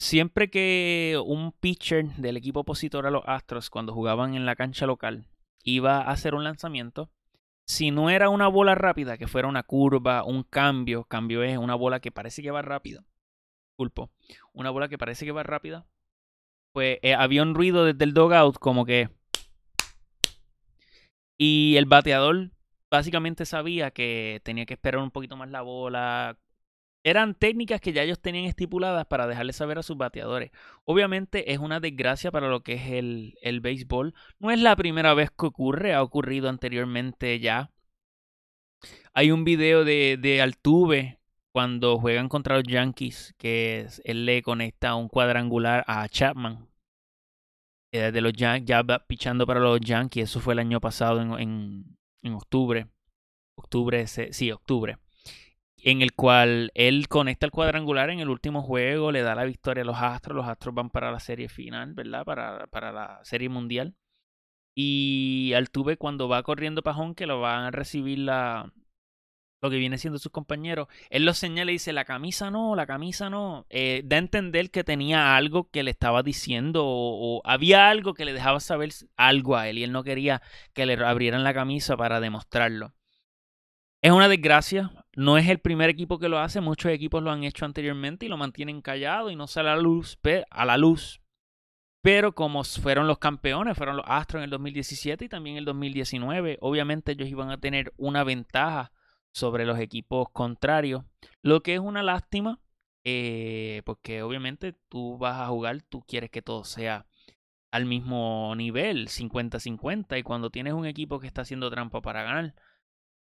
siempre 0.00 0.48
que 0.48 1.22
un 1.26 1.52
pitcher 1.52 2.06
del 2.16 2.38
equipo 2.38 2.60
opositor 2.60 3.06
a 3.06 3.10
los 3.10 3.22
Astros, 3.26 3.68
cuando 3.68 3.92
jugaban 3.92 4.34
en 4.34 4.46
la 4.46 4.56
cancha 4.56 4.86
local, 4.86 5.26
iba 5.62 5.98
a 5.98 6.10
hacer 6.10 6.34
un 6.34 6.42
lanzamiento, 6.42 7.10
si 7.66 7.90
no 7.90 8.10
era 8.10 8.28
una 8.28 8.48
bola 8.48 8.74
rápida, 8.74 9.18
que 9.18 9.26
fuera 9.26 9.48
una 9.48 9.62
curva, 9.62 10.24
un 10.24 10.42
cambio, 10.42 11.04
cambio 11.04 11.42
es 11.42 11.58
una 11.58 11.74
bola 11.74 12.00
que 12.00 12.12
parece 12.12 12.42
que 12.42 12.50
va 12.50 12.62
rápida, 12.62 13.04
culpo, 13.76 14.10
una 14.52 14.70
bola 14.70 14.88
que 14.88 14.98
parece 14.98 15.24
que 15.24 15.32
va 15.32 15.42
rápida, 15.42 15.86
pues 16.72 16.98
eh, 17.02 17.14
había 17.14 17.42
un 17.42 17.54
ruido 17.54 17.84
desde 17.84 18.04
el 18.04 18.14
dogout 18.14 18.58
como 18.58 18.84
que... 18.84 19.10
Y 21.36 21.76
el 21.76 21.86
bateador 21.86 22.52
básicamente 22.90 23.44
sabía 23.44 23.90
que 23.90 24.40
tenía 24.44 24.66
que 24.66 24.74
esperar 24.74 25.00
un 25.00 25.10
poquito 25.10 25.36
más 25.36 25.50
la 25.50 25.62
bola, 25.62 26.38
eran 27.04 27.34
técnicas 27.34 27.80
que 27.82 27.92
ya 27.92 28.02
ellos 28.02 28.18
tenían 28.18 28.46
estipuladas 28.46 29.06
para 29.06 29.26
dejarle 29.26 29.52
saber 29.52 29.78
a 29.78 29.82
sus 29.82 29.96
bateadores. 29.98 30.50
Obviamente 30.84 31.52
es 31.52 31.58
una 31.58 31.78
desgracia 31.78 32.32
para 32.32 32.48
lo 32.48 32.62
que 32.62 32.74
es 32.74 32.90
el, 32.90 33.34
el 33.42 33.60
béisbol. 33.60 34.14
No 34.38 34.50
es 34.50 34.58
la 34.60 34.74
primera 34.74 35.12
vez 35.12 35.30
que 35.30 35.46
ocurre, 35.46 35.92
ha 35.92 36.02
ocurrido 36.02 36.48
anteriormente 36.48 37.38
ya. 37.40 37.70
Hay 39.12 39.30
un 39.30 39.44
video 39.44 39.84
de, 39.84 40.18
de 40.20 40.40
Altuve 40.40 41.20
cuando 41.52 41.98
juegan 41.98 42.28
contra 42.28 42.56
los 42.56 42.64
Yankees, 42.64 43.34
que 43.38 43.86
él 44.04 44.24
le 44.24 44.42
conecta 44.42 44.94
un 44.94 45.08
cuadrangular 45.08 45.84
a 45.86 46.08
Chapman. 46.08 46.68
Desde 47.92 48.20
los 48.22 48.32
Yankees, 48.32 48.66
ya 48.66 48.82
pichando 49.06 49.46
para 49.46 49.60
los 49.60 49.78
Yankees, 49.80 50.30
eso 50.30 50.40
fue 50.40 50.54
el 50.54 50.58
año 50.58 50.80
pasado 50.80 51.20
en, 51.20 51.32
en, 51.38 51.96
en 52.22 52.32
octubre. 52.32 52.88
Octubre, 53.56 54.06
sí, 54.06 54.50
octubre 54.50 54.98
en 55.84 56.00
el 56.00 56.14
cual 56.14 56.72
él 56.74 57.08
conecta 57.08 57.44
el 57.44 57.52
cuadrangular 57.52 58.08
en 58.08 58.20
el 58.20 58.30
último 58.30 58.62
juego, 58.62 59.12
le 59.12 59.20
da 59.20 59.34
la 59.34 59.44
victoria 59.44 59.82
a 59.82 59.86
los 59.86 59.98
Astros, 60.00 60.34
los 60.34 60.48
Astros 60.48 60.74
van 60.74 60.88
para 60.88 61.12
la 61.12 61.20
serie 61.20 61.48
final, 61.50 61.92
¿verdad? 61.92 62.24
Para, 62.24 62.66
para 62.68 62.90
la 62.90 63.20
serie 63.22 63.50
mundial. 63.50 63.94
Y 64.74 65.52
Altuve 65.54 65.98
cuando 65.98 66.26
va 66.26 66.42
corriendo 66.42 66.82
pajón 66.82 67.14
que 67.14 67.26
lo 67.26 67.40
van 67.40 67.64
a 67.64 67.70
recibir 67.70 68.18
la, 68.20 68.72
lo 69.64 69.70
que 69.70 69.76
viene 69.76 69.98
siendo 69.98 70.18
sus 70.18 70.32
compañeros, 70.32 70.88
él 71.10 71.26
lo 71.26 71.34
señala 71.34 71.70
y 71.70 71.74
dice, 71.74 71.92
la 71.92 72.06
camisa 72.06 72.50
no, 72.50 72.74
la 72.76 72.86
camisa 72.86 73.28
no. 73.28 73.66
Eh, 73.68 74.02
da 74.06 74.16
a 74.16 74.20
entender 74.20 74.70
que 74.70 74.84
tenía 74.84 75.36
algo 75.36 75.70
que 75.70 75.82
le 75.82 75.90
estaba 75.90 76.22
diciendo 76.22 76.82
o, 76.86 77.42
había 77.44 77.90
algo 77.90 78.14
que 78.14 78.24
le 78.24 78.32
dejaba 78.32 78.60
saber 78.60 78.90
algo 79.16 79.56
a 79.56 79.68
él 79.68 79.78
y 79.78 79.84
él 79.84 79.92
no 79.92 80.02
quería 80.02 80.40
que 80.72 80.86
le 80.86 80.94
abrieran 81.04 81.44
la 81.44 81.54
camisa 81.54 81.96
para 81.96 82.20
demostrarlo. 82.20 82.94
Es 84.04 84.12
una 84.12 84.28
desgracia, 84.28 84.90
no 85.16 85.38
es 85.38 85.48
el 85.48 85.60
primer 85.60 85.88
equipo 85.88 86.18
que 86.18 86.28
lo 86.28 86.38
hace, 86.38 86.60
muchos 86.60 86.92
equipos 86.92 87.22
lo 87.22 87.30
han 87.30 87.42
hecho 87.42 87.64
anteriormente 87.64 88.26
y 88.26 88.28
lo 88.28 88.36
mantienen 88.36 88.82
callado 88.82 89.30
y 89.30 89.34
no 89.34 89.46
sale 89.46 89.70
a 89.70 89.76
la 90.66 90.76
luz. 90.76 91.22
Pero 92.02 92.34
como 92.34 92.64
fueron 92.64 93.06
los 93.06 93.16
campeones, 93.16 93.78
fueron 93.78 93.96
los 93.96 94.04
Astros 94.06 94.40
en 94.40 94.44
el 94.44 94.50
2017 94.50 95.24
y 95.24 95.28
también 95.30 95.54
en 95.54 95.60
el 95.60 95.64
2019, 95.64 96.58
obviamente 96.60 97.12
ellos 97.12 97.30
iban 97.30 97.50
a 97.50 97.56
tener 97.56 97.94
una 97.96 98.24
ventaja 98.24 98.92
sobre 99.32 99.64
los 99.64 99.78
equipos 99.78 100.28
contrarios, 100.34 101.02
lo 101.40 101.62
que 101.62 101.72
es 101.72 101.80
una 101.80 102.02
lástima, 102.02 102.60
eh, 103.04 103.80
porque 103.86 104.22
obviamente 104.22 104.74
tú 104.90 105.16
vas 105.16 105.40
a 105.40 105.46
jugar, 105.46 105.80
tú 105.80 106.02
quieres 106.06 106.28
que 106.28 106.42
todo 106.42 106.64
sea 106.64 107.06
al 107.70 107.86
mismo 107.86 108.52
nivel, 108.54 109.08
50-50, 109.08 110.18
y 110.18 110.22
cuando 110.22 110.50
tienes 110.50 110.74
un 110.74 110.84
equipo 110.84 111.20
que 111.20 111.26
está 111.26 111.40
haciendo 111.40 111.70
trampa 111.70 112.02
para 112.02 112.22
ganar, 112.22 112.54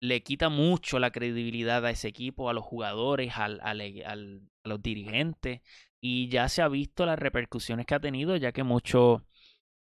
le 0.03 0.21
quita 0.21 0.49
mucho 0.49 0.99
la 0.99 1.11
credibilidad 1.11 1.85
a 1.85 1.89
ese 1.89 2.09
equipo, 2.09 2.49
a 2.49 2.53
los 2.53 2.65
jugadores, 2.65 3.37
al, 3.37 3.61
al, 3.63 3.79
al, 3.79 4.41
a 4.65 4.67
los 4.67 4.81
dirigentes. 4.81 5.61
Y 6.01 6.27
ya 6.27 6.49
se 6.49 6.61
ha 6.61 6.67
visto 6.67 7.05
las 7.05 7.17
repercusiones 7.17 7.85
que 7.85 7.95
ha 7.95 8.01
tenido, 8.01 8.35
ya 8.35 8.51
que 8.51 8.63
muchos 8.63 9.21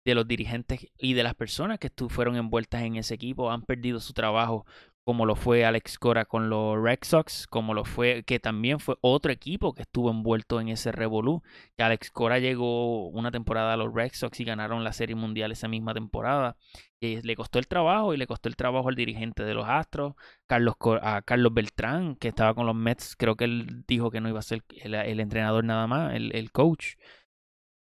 de 0.04 0.14
los 0.14 0.28
dirigentes 0.28 0.86
y 0.98 1.14
de 1.14 1.24
las 1.24 1.34
personas 1.34 1.80
que 1.80 1.90
fueron 2.08 2.36
envueltas 2.36 2.82
en 2.82 2.94
ese 2.94 3.14
equipo 3.14 3.50
han 3.50 3.62
perdido 3.62 3.98
su 3.98 4.12
trabajo 4.12 4.64
como 5.05 5.26
lo 5.26 5.36
fue 5.36 5.64
Alex 5.66 5.98
Cora 5.98 6.24
con 6.24 6.48
los 6.48 6.82
Red 6.82 7.00
Sox, 7.02 7.46
como 7.46 7.74
lo 7.74 7.84
fue, 7.84 8.22
que 8.24 8.40
también 8.40 8.80
fue 8.80 8.96
otro 9.02 9.32
equipo 9.32 9.74
que 9.74 9.82
estuvo 9.82 10.11
envuelto 10.11 10.61
en 10.61 10.68
ese 10.68 10.92
revolú. 10.92 11.42
Que 11.76 11.82
Alex 11.82 12.11
Cora 12.11 12.38
llegó 12.38 13.09
una 13.11 13.30
temporada 13.30 13.74
a 13.74 13.76
los 13.76 13.92
Red 13.92 14.12
Sox 14.14 14.40
y 14.40 14.44
ganaron 14.44 14.82
la 14.82 14.94
Serie 14.94 15.14
Mundial 15.14 15.52
esa 15.52 15.68
misma 15.68 15.92
temporada. 15.92 16.57
Y 17.00 17.20
le 17.20 17.36
costó 17.36 17.59
el 17.59 17.68
trabajo 17.68 18.14
y 18.14 18.16
le 18.16 18.26
costó 18.26 18.48
el 18.48 18.57
trabajo 18.57 18.88
al 18.88 18.94
dirigente 18.94 19.44
de 19.44 19.52
los 19.52 19.66
Astros, 19.68 20.14
Carlos, 20.46 20.74
a 21.02 21.20
Carlos 21.22 21.52
Beltrán, 21.52 22.16
que 22.16 22.28
estaba 22.28 22.55
con 22.55 22.64
los 22.66 22.74
Mets. 22.74 23.14
Creo 23.16 23.36
que 23.36 23.44
él 23.44 23.84
dijo 23.86 24.11
que 24.11 24.22
no 24.22 24.30
iba 24.30 24.38
a 24.38 24.42
ser 24.42 24.62
el, 24.82 25.20
entrenador 25.20 25.64
nada 25.64 25.86
más, 25.86 26.14
el, 26.14 26.34
el 26.34 26.50
coach. 26.50 26.94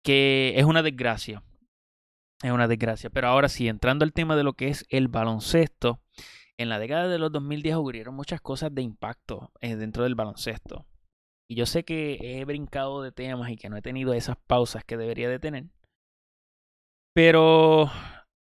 Que 0.05 0.55
es 0.57 0.65
una 0.65 0.83
desgracia. 0.83 1.43
Es 2.43 2.51
una 2.51 2.69
desgracia. 2.69 3.09
Pero 3.09 3.29
ahora 3.29 3.49
sí, 3.49 3.67
entrando 3.67 4.05
al 4.05 4.13
tema 4.13 4.37
de 4.37 4.45
lo 4.45 4.53
que 4.53 4.69
es 4.69 4.85
el 4.91 5.09
baloncesto 5.09 6.01
en 6.59 6.69
la 6.69 6.79
década 6.79 7.09
de 7.09 7.19
los 7.19 7.31
2010 7.33 7.77
ocurrieron 7.77 8.15
muchas 8.15 8.41
cosas 8.41 8.75
de 8.75 8.83
impacto 8.83 9.53
eh, 9.61 9.77
dentro 9.77 10.03
del 10.03 10.17
baloncesto. 10.17 10.85
Y 11.49 11.55
yo 11.55 11.65
sé 11.65 11.85
que 11.85 12.19
he 12.21 12.45
brincado 12.45 13.01
de 13.01 13.13
temas 13.13 13.51
y 13.51 13.57
que 13.57 13.71
no 13.71 13.77
he 13.77 13.83
tenido 13.83 14.13
esas 14.13 14.37
pausas 14.37 14.85
que 14.85 14.97
debería 14.97 15.31
de 15.31 15.39
tener. 15.39 15.67
Pero, 17.15 17.91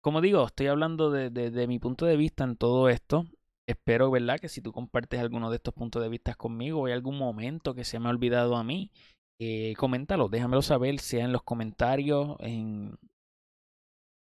como 0.02 0.20
digo, 0.20 0.46
estoy 0.46 0.68
hablando 0.68 1.10
de, 1.10 1.66
mi 1.66 1.78
punto 1.78 2.06
de 2.06 2.16
vista 2.16 2.44
en 2.44 2.56
todo 2.56 2.88
esto. 2.88 3.26
Espero, 3.68 4.10
¿verdad? 4.10 4.38
Que 4.38 4.48
si 4.48 4.62
tú 4.62 4.72
compartes 4.72 5.20
alguno 5.20 5.50
de 5.50 5.56
estos 5.56 5.74
puntos 5.74 6.02
de 6.02 6.08
vista 6.08 6.34
conmigo 6.34 6.80
o 6.80 6.86
hay 6.86 6.92
algún 6.92 7.18
momento 7.18 7.74
que 7.74 7.84
se 7.84 7.98
me 7.98 8.06
ha 8.06 8.10
olvidado 8.10 8.56
a 8.56 8.64
mí, 8.64 8.92
eh, 9.40 9.74
coméntalo, 9.76 10.28
déjamelo 10.28 10.62
saber, 10.62 11.00
sea 11.00 11.24
en 11.24 11.32
los 11.32 11.42
comentarios, 11.42 12.36
en, 12.40 12.96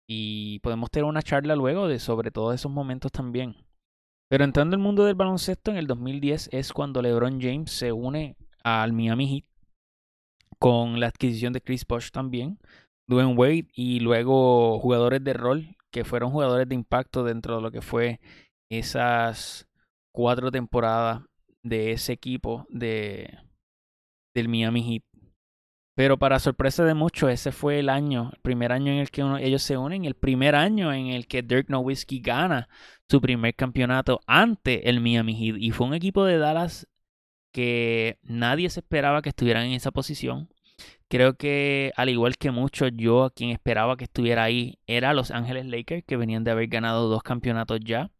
y 0.08 0.58
podemos 0.60 0.90
tener 0.90 1.04
una 1.04 1.22
charla 1.22 1.56
luego 1.56 1.88
de 1.88 1.98
sobre 1.98 2.30
todos 2.30 2.54
esos 2.54 2.70
momentos 2.70 3.12
también. 3.12 3.56
Pero 4.28 4.44
entrando 4.44 4.74
al 4.74 4.82
mundo 4.82 5.04
del 5.04 5.14
baloncesto, 5.14 5.70
en 5.70 5.76
el 5.76 5.86
2010 5.86 6.50
es 6.52 6.72
cuando 6.72 7.02
LeBron 7.02 7.40
James 7.40 7.70
se 7.70 7.92
une 7.92 8.36
al 8.64 8.92
Miami 8.92 9.28
Heat 9.28 9.44
con 10.58 11.00
la 11.00 11.08
adquisición 11.08 11.52
de 11.52 11.60
Chris 11.60 11.86
Bosh 11.86 12.10
también, 12.10 12.58
Dwayne 13.08 13.34
Wade 13.34 13.68
y 13.74 14.00
luego 14.00 14.78
jugadores 14.78 15.22
de 15.24 15.32
rol 15.32 15.76
que 15.90 16.04
fueron 16.04 16.30
jugadores 16.30 16.68
de 16.68 16.74
impacto 16.74 17.24
dentro 17.24 17.56
de 17.56 17.62
lo 17.62 17.70
que 17.70 17.82
fue 17.82 18.20
esas 18.70 19.68
cuatro 20.12 20.50
temporadas 20.50 21.22
de 21.62 21.92
ese 21.92 22.12
equipo 22.12 22.66
de 22.70 23.38
del 24.34 24.48
Miami 24.48 24.82
Heat. 24.82 25.11
Pero 25.94 26.18
para 26.18 26.38
sorpresa 26.38 26.84
de 26.84 26.94
muchos, 26.94 27.30
ese 27.30 27.52
fue 27.52 27.78
el 27.78 27.90
año, 27.90 28.30
el 28.34 28.40
primer 28.40 28.72
año 28.72 28.92
en 28.92 28.98
el 28.98 29.10
que 29.10 29.22
ellos 29.40 29.62
se 29.62 29.76
unen, 29.76 30.06
el 30.06 30.14
primer 30.14 30.54
año 30.54 30.92
en 30.92 31.08
el 31.08 31.26
que 31.26 31.42
Dirk 31.42 31.68
Nowitzki 31.68 32.20
gana 32.20 32.68
su 33.08 33.20
primer 33.20 33.54
campeonato 33.54 34.20
ante 34.26 34.88
el 34.88 35.00
Miami 35.00 35.34
Heat. 35.34 35.56
Y 35.58 35.70
fue 35.72 35.86
un 35.86 35.94
equipo 35.94 36.24
de 36.24 36.38
Dallas 36.38 36.88
que 37.52 38.18
nadie 38.22 38.70
se 38.70 38.80
esperaba 38.80 39.22
que 39.22 39.28
estuvieran 39.30 39.66
en 39.66 39.72
esa 39.72 39.90
posición. 39.90 40.48
Creo 41.08 41.36
que 41.36 41.92
al 41.96 42.08
igual 42.08 42.38
que 42.38 42.50
muchos, 42.50 42.90
yo 42.94 43.30
quien 43.36 43.50
esperaba 43.50 43.96
que 43.98 44.04
estuviera 44.04 44.44
ahí 44.44 44.78
era 44.86 45.12
Los 45.12 45.30
Ángeles 45.30 45.66
Lakers, 45.66 46.04
que 46.06 46.16
venían 46.16 46.44
de 46.44 46.52
haber 46.52 46.68
ganado 46.68 47.08
dos 47.08 47.22
campeonatos 47.22 47.80
ya, 47.84 48.10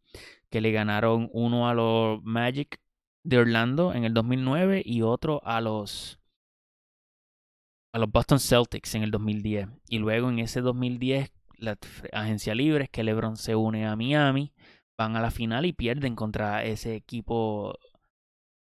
que 0.51 0.61
le 0.61 0.71
ganaron 0.71 1.29
uno 1.33 1.67
a 1.67 1.73
los 1.73 2.21
Magic 2.23 2.79
de 3.23 3.39
Orlando 3.39 3.93
en 3.93 4.03
el 4.03 4.13
2009 4.13 4.83
y 4.85 5.01
otro 5.01 5.41
a 5.43 5.59
los 5.61 6.19
a 7.93 7.99
los 7.99 8.11
Boston 8.11 8.39
Celtics 8.39 8.95
en 8.95 9.03
el 9.03 9.11
2010. 9.11 9.69
Y 9.87 9.99
luego 9.99 10.29
en 10.29 10.39
ese 10.39 10.61
2010, 10.61 11.31
la 11.57 11.77
agencia 12.11 12.55
libre 12.55 12.85
es 12.85 12.89
que 12.89 13.03
LeBron 13.03 13.37
se 13.37 13.55
une 13.55 13.87
a 13.87 13.95
Miami, 13.95 14.51
van 14.97 15.15
a 15.15 15.21
la 15.21 15.31
final 15.31 15.65
y 15.65 15.73
pierden 15.73 16.15
contra 16.15 16.63
ese 16.63 16.95
equipo 16.95 17.77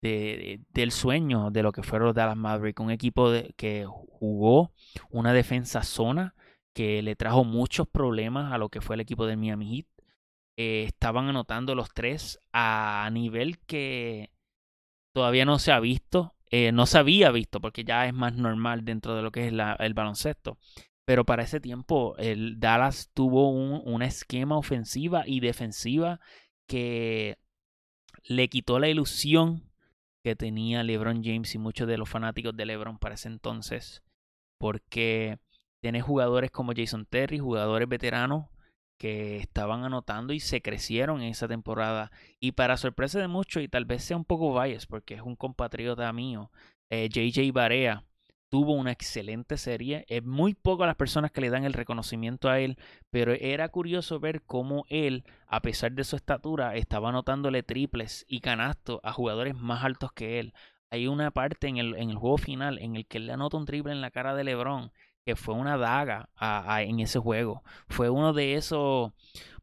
de, 0.01 0.59
del 0.69 0.91
sueño 0.91 1.51
de 1.51 1.63
lo 1.63 1.71
que 1.71 1.83
fueron 1.83 2.07
los 2.07 2.15
Dallas 2.15 2.35
Mavericks. 2.35 2.81
Un 2.81 2.91
equipo 2.91 3.31
que 3.55 3.85
jugó 3.87 4.73
una 5.09 5.33
defensa 5.33 5.83
zona 5.83 6.35
que 6.75 7.01
le 7.01 7.15
trajo 7.15 7.45
muchos 7.45 7.87
problemas 7.87 8.51
a 8.51 8.57
lo 8.57 8.69
que 8.69 8.81
fue 8.81 8.95
el 8.95 9.01
equipo 9.01 9.25
del 9.25 9.37
Miami 9.37 9.77
Heat. 9.77 9.87
Eh, 10.57 10.83
estaban 10.83 11.29
anotando 11.29 11.75
los 11.75 11.93
tres 11.93 12.39
a 12.51 13.09
nivel 13.11 13.57
que 13.59 14.31
todavía 15.13 15.45
no 15.45 15.59
se 15.59 15.71
ha 15.71 15.79
visto 15.79 16.32
eh, 16.55 16.71
no 16.71 16.85
se 16.85 16.99
había 16.99 17.31
visto 17.31 17.59
porque 17.59 17.83
ya 17.83 18.05
es 18.05 18.13
más 18.13 18.35
normal 18.35 18.85
dentro 18.85 19.15
de 19.15 19.23
lo 19.23 19.31
que 19.31 19.47
es 19.47 19.51
el 19.51 19.93
baloncesto. 19.95 20.59
Pero 21.03 21.25
para 21.25 21.41
ese 21.41 21.59
tiempo 21.59 22.15
el 22.19 22.59
Dallas 22.59 23.09
tuvo 23.11 23.49
un, 23.49 24.03
esquema 24.03 24.55
ofensiva 24.55 25.23
y 25.25 25.39
defensiva 25.39 26.19
que 26.67 27.39
le 28.25 28.49
quitó 28.49 28.77
la 28.77 28.87
ilusión 28.87 29.63
que 30.23 30.35
tenía 30.35 30.83
LeBron 30.83 31.23
James 31.23 31.55
y 31.55 31.57
muchos 31.57 31.87
de 31.87 31.97
los 31.97 32.07
fanáticos 32.07 32.55
de 32.55 32.67
LeBron 32.67 32.99
para 32.99 33.15
ese 33.15 33.29
entonces. 33.29 34.03
Porque 34.59 35.39
tiene 35.81 36.01
jugadores 36.01 36.51
como 36.51 36.73
Jason 36.75 37.07
Terry, 37.07 37.39
jugadores 37.39 37.89
veteranos 37.89 38.45
que 38.97 39.37
estaban 39.37 39.83
anotando 39.83 40.33
y 40.33 40.39
se 40.39 40.61
crecieron 40.61 41.21
en 41.21 41.29
esa 41.29 41.47
temporada. 41.47 42.11
Y 42.39 42.53
para 42.53 42.77
sorpresa 42.77 43.19
de 43.19 43.27
muchos, 43.27 43.63
y 43.63 43.67
tal 43.67 43.85
vez 43.85 44.03
sea 44.03 44.17
un 44.17 44.25
poco 44.25 44.59
bias 44.59 44.85
porque 44.85 45.15
es 45.15 45.21
un 45.21 45.35
compatriota 45.35 46.11
mío, 46.13 46.51
JJ 46.89 47.39
eh, 47.39 47.51
Barea 47.51 48.03
tuvo 48.53 48.73
una 48.73 48.91
excelente 48.91 49.57
serie. 49.57 50.05
Es 50.07 50.23
muy 50.23 50.53
poco 50.53 50.85
las 50.85 50.95
personas 50.95 51.31
que 51.31 51.41
le 51.41 51.49
dan 51.49 51.63
el 51.63 51.73
reconocimiento 51.73 52.49
a 52.49 52.59
él, 52.59 52.77
pero 53.09 53.33
era 53.33 53.67
curioso 53.69 54.19
ver 54.19 54.43
cómo 54.43 54.85
él, 54.89 55.23
a 55.47 55.61
pesar 55.63 55.93
de 55.93 56.03
su 56.03 56.15
estatura, 56.15 56.75
estaba 56.75 57.09
anotándole 57.09 57.63
triples 57.63 58.25
y 58.27 58.41
canastos 58.41 58.99
a 59.01 59.11
jugadores 59.11 59.55
más 59.55 59.83
altos 59.83 60.11
que 60.11 60.39
él. 60.39 60.53
Hay 60.91 61.07
una 61.07 61.31
parte 61.31 61.67
en 61.67 61.77
el, 61.77 61.95
en 61.95 62.11
el 62.11 62.15
juego 62.15 62.37
final 62.37 62.77
en 62.77 62.95
el 62.95 63.07
que 63.07 63.17
él 63.17 63.25
le 63.25 63.33
anota 63.33 63.57
un 63.57 63.65
triple 63.65 63.91
en 63.91 64.01
la 64.01 64.11
cara 64.11 64.35
de 64.35 64.43
LeBron 64.43 64.91
que 65.25 65.35
fue 65.35 65.55
una 65.55 65.77
daga 65.77 66.29
en 66.81 66.99
ese 66.99 67.19
juego. 67.19 67.63
Fue 67.87 68.09
uno 68.09 68.33
de 68.33 68.55
esos 68.55 69.11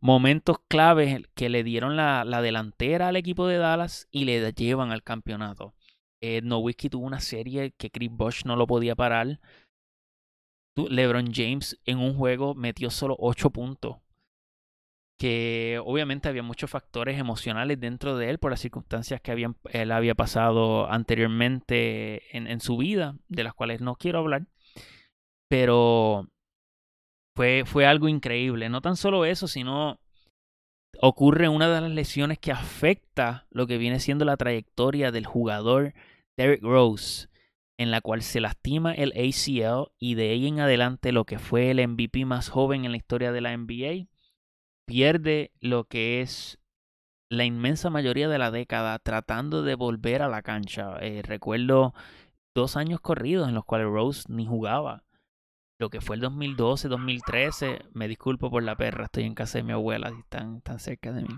momentos 0.00 0.58
claves 0.68 1.22
que 1.34 1.48
le 1.48 1.62
dieron 1.62 1.96
la, 1.96 2.24
delantera 2.42 3.08
al 3.08 3.16
equipo 3.16 3.46
de 3.46 3.58
Dallas 3.58 4.08
y 4.10 4.24
le 4.24 4.52
llevan 4.52 4.92
al 4.92 5.02
campeonato. 5.02 5.74
Eh, 6.22 6.40
Nowitzki 6.42 6.90
tuvo 6.90 7.06
una 7.06 7.20
serie 7.20 7.72
que 7.72 7.90
Chris 7.90 8.10
Bosh 8.10 8.44
no 8.44 8.56
lo 8.56 8.66
podía 8.66 8.94
parar. 8.94 9.40
LeBron 10.76 11.32
James 11.32 11.78
en 11.84 11.98
un 11.98 12.14
juego 12.14 12.54
metió 12.54 12.90
solo 12.90 13.16
8 13.18 13.50
puntos. 13.50 13.98
Que 15.18 15.78
obviamente 15.84 16.30
había 16.30 16.42
muchos 16.42 16.70
factores 16.70 17.18
emocionales 17.18 17.78
dentro 17.78 18.16
de 18.16 18.30
él 18.30 18.38
por 18.38 18.50
las 18.50 18.60
circunstancias 18.60 19.20
que 19.20 19.30
habían, 19.30 19.56
él 19.70 19.92
había 19.92 20.14
pasado 20.14 20.90
anteriormente 20.90 22.34
en, 22.34 22.46
en 22.46 22.60
su 22.60 22.78
vida, 22.78 23.16
de 23.28 23.44
las 23.44 23.52
cuales 23.52 23.82
no 23.82 23.96
quiero 23.96 24.20
hablar. 24.20 24.46
Pero 25.50 26.28
fue, 27.34 27.64
fue 27.66 27.84
algo 27.84 28.08
increíble. 28.08 28.68
No 28.68 28.80
tan 28.80 28.96
solo 28.96 29.24
eso, 29.24 29.48
sino 29.48 29.98
ocurre 31.00 31.48
una 31.48 31.68
de 31.68 31.80
las 31.80 31.90
lesiones 31.90 32.38
que 32.38 32.52
afecta 32.52 33.46
lo 33.50 33.66
que 33.66 33.76
viene 33.76 33.98
siendo 33.98 34.24
la 34.24 34.36
trayectoria 34.36 35.10
del 35.10 35.26
jugador 35.26 35.92
Derrick 36.36 36.62
Rose, 36.62 37.28
en 37.78 37.90
la 37.90 38.00
cual 38.00 38.22
se 38.22 38.40
lastima 38.40 38.92
el 38.92 39.12
ACL 39.12 39.90
y 39.98 40.14
de 40.14 40.30
ahí 40.30 40.46
en 40.46 40.60
adelante 40.60 41.10
lo 41.10 41.24
que 41.24 41.40
fue 41.40 41.72
el 41.72 41.86
MVP 41.86 42.26
más 42.26 42.48
joven 42.48 42.84
en 42.84 42.92
la 42.92 42.98
historia 42.98 43.32
de 43.32 43.40
la 43.40 43.56
NBA, 43.56 44.06
pierde 44.86 45.50
lo 45.60 45.84
que 45.84 46.20
es 46.20 46.60
la 47.28 47.44
inmensa 47.44 47.90
mayoría 47.90 48.28
de 48.28 48.38
la 48.38 48.52
década 48.52 48.98
tratando 49.00 49.62
de 49.62 49.74
volver 49.74 50.22
a 50.22 50.28
la 50.28 50.42
cancha. 50.42 50.96
Eh, 51.00 51.22
recuerdo 51.22 51.92
dos 52.54 52.76
años 52.76 53.00
corridos 53.00 53.48
en 53.48 53.54
los 53.56 53.64
cuales 53.64 53.88
Rose 53.88 54.24
ni 54.28 54.46
jugaba 54.46 55.02
lo 55.80 55.88
que 55.88 56.02
fue 56.02 56.16
el 56.16 56.20
2012, 56.20 56.88
2013, 56.88 57.86
me 57.94 58.06
disculpo 58.06 58.50
por 58.50 58.62
la 58.62 58.76
perra, 58.76 59.06
estoy 59.06 59.24
en 59.24 59.34
casa 59.34 59.58
de 59.58 59.64
mi 59.64 59.72
abuela, 59.72 60.12
y 60.14 60.20
están 60.20 60.60
tan 60.60 60.78
cerca 60.78 61.10
de 61.10 61.22
mí. 61.22 61.34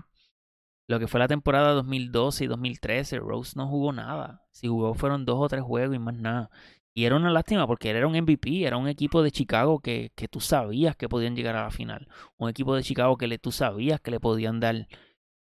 Lo 0.85 0.99
que 0.99 1.07
fue 1.07 1.21
la 1.21 1.29
temporada 1.29 1.71
2012 1.71 2.43
y 2.43 2.47
2013, 2.47 3.19
Rose 3.19 3.53
no 3.55 3.69
jugó 3.69 3.93
nada. 3.93 4.45
Si 4.51 4.67
jugó 4.67 4.95
fueron 4.95 5.23
dos 5.23 5.37
o 5.39 5.47
tres 5.47 5.63
juegos 5.63 5.95
y 5.95 5.99
más 5.99 6.15
nada. 6.15 6.49
Y 6.93 7.05
era 7.05 7.15
una 7.15 7.31
lástima 7.31 7.65
porque 7.67 7.89
era 7.89 8.05
un 8.05 8.17
MVP, 8.17 8.65
era 8.65 8.75
un 8.75 8.89
equipo 8.89 9.23
de 9.23 9.31
Chicago 9.31 9.79
que, 9.79 10.11
que 10.13 10.27
tú 10.27 10.41
sabías 10.41 10.97
que 10.97 11.07
podían 11.07 11.37
llegar 11.37 11.55
a 11.55 11.63
la 11.63 11.71
final. 11.71 12.09
Un 12.35 12.49
equipo 12.49 12.75
de 12.75 12.83
Chicago 12.83 13.15
que 13.15 13.27
le, 13.27 13.39
tú 13.39 13.53
sabías 13.53 14.01
que 14.01 14.11
le 14.11 14.19
podían 14.19 14.59
dar 14.59 14.87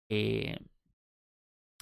eh, 0.10 0.60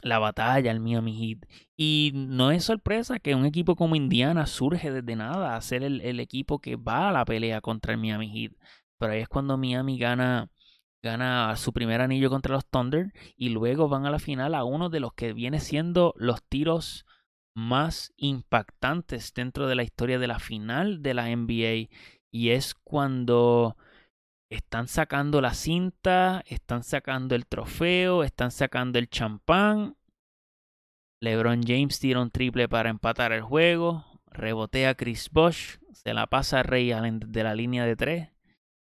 la 0.03 0.19
batalla 0.19 0.71
al 0.71 0.79
Miami 0.79 1.13
Heat. 1.13 1.49
Y 1.77 2.11
no 2.15 2.51
es 2.51 2.65
sorpresa 2.65 3.19
que 3.19 3.35
un 3.35 3.45
equipo 3.45 3.75
como 3.75 3.95
Indiana 3.95 4.45
surge 4.45 4.91
desde 4.91 5.15
nada 5.15 5.55
a 5.55 5.61
ser 5.61 5.83
el, 5.83 6.19
equipo 6.19 6.59
que 6.59 6.75
va 6.75 7.09
a 7.09 7.11
la 7.11 7.25
pelea 7.25 7.61
contra 7.61 7.93
el 7.93 7.99
Miami 7.99 8.29
Heat. 8.29 8.53
Pero 8.97 9.13
ahí 9.13 9.21
es 9.21 9.29
cuando 9.29 9.57
Miami 9.57 9.97
gana, 9.97 10.49
gana 11.01 11.55
su 11.55 11.73
primer 11.73 12.01
anillo 12.01 12.29
contra 12.29 12.53
los 12.55 12.67
Thunder 12.67 13.11
y 13.37 13.49
luego 13.49 13.89
van 13.89 14.05
a 14.05 14.11
la 14.11 14.19
final 14.19 14.55
a 14.55 14.63
uno 14.63 14.89
de 14.89 14.99
los 14.99 15.13
que 15.13 15.33
viene 15.33 15.59
siendo 15.59 16.13
los 16.17 16.43
tiros 16.43 17.05
más 17.55 18.13
impactantes 18.17 19.33
dentro 19.33 19.67
de 19.67 19.75
la 19.75 19.83
historia 19.83 20.19
de 20.19 20.27
la 20.27 20.39
final 20.39 21.01
de 21.01 21.13
la 21.13 21.29
NBA. 21.29 21.89
Y 22.31 22.49
es 22.49 22.75
cuando 22.75 23.75
están 24.49 24.87
sacando 24.87 25.41
la 25.41 25.53
cinta, 25.53 26.43
están 26.47 26.83
sacando 26.83 27.35
el 27.35 27.45
trofeo, 27.45 28.23
están 28.23 28.51
sacando 28.51 28.99
el 28.99 29.09
champán. 29.09 29.95
LeBron 31.21 31.61
James 31.63 31.99
tira 31.99 32.21
un 32.21 32.31
triple 32.31 32.67
para 32.67 32.89
empatar 32.89 33.31
el 33.31 33.41
juego. 33.41 34.05
Rebotea 34.27 34.95
Chris 34.95 35.29
Bosh. 35.31 35.77
Se 35.91 36.13
la 36.13 36.27
pasa 36.27 36.59
a 36.59 36.63
Ray 36.63 36.91
Allen 36.91 37.19
de 37.19 37.43
la 37.43 37.55
línea 37.55 37.85
de 37.85 37.95
tres. 37.95 38.29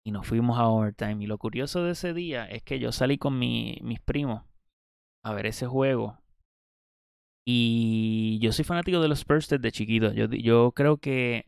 Y 0.06 0.12
nos 0.12 0.28
fuimos 0.28 0.60
a 0.60 0.68
overtime. 0.68 1.24
Y 1.24 1.28
lo 1.28 1.38
curioso 1.38 1.84
de 1.84 1.92
ese 1.92 2.14
día 2.14 2.46
es 2.46 2.64
que 2.64 2.80
yo 2.80 2.92
salí 2.92 3.18
con 3.18 3.40
mis 3.40 4.00
primos 4.02 4.44
a 5.24 5.34
ver 5.34 5.48
ese 5.48 5.68
juego. 5.68 6.20
Y 7.46 8.40
yo 8.42 8.52
soy 8.52 8.66
fanático 8.66 9.02
de 9.02 9.08
los 9.08 9.20
Spurs 9.20 9.48
desde 9.48 9.72
chiquito. 9.72 10.12
Yo, 10.12 10.26
yo 10.26 10.74
creo 10.74 10.98
que 10.98 11.46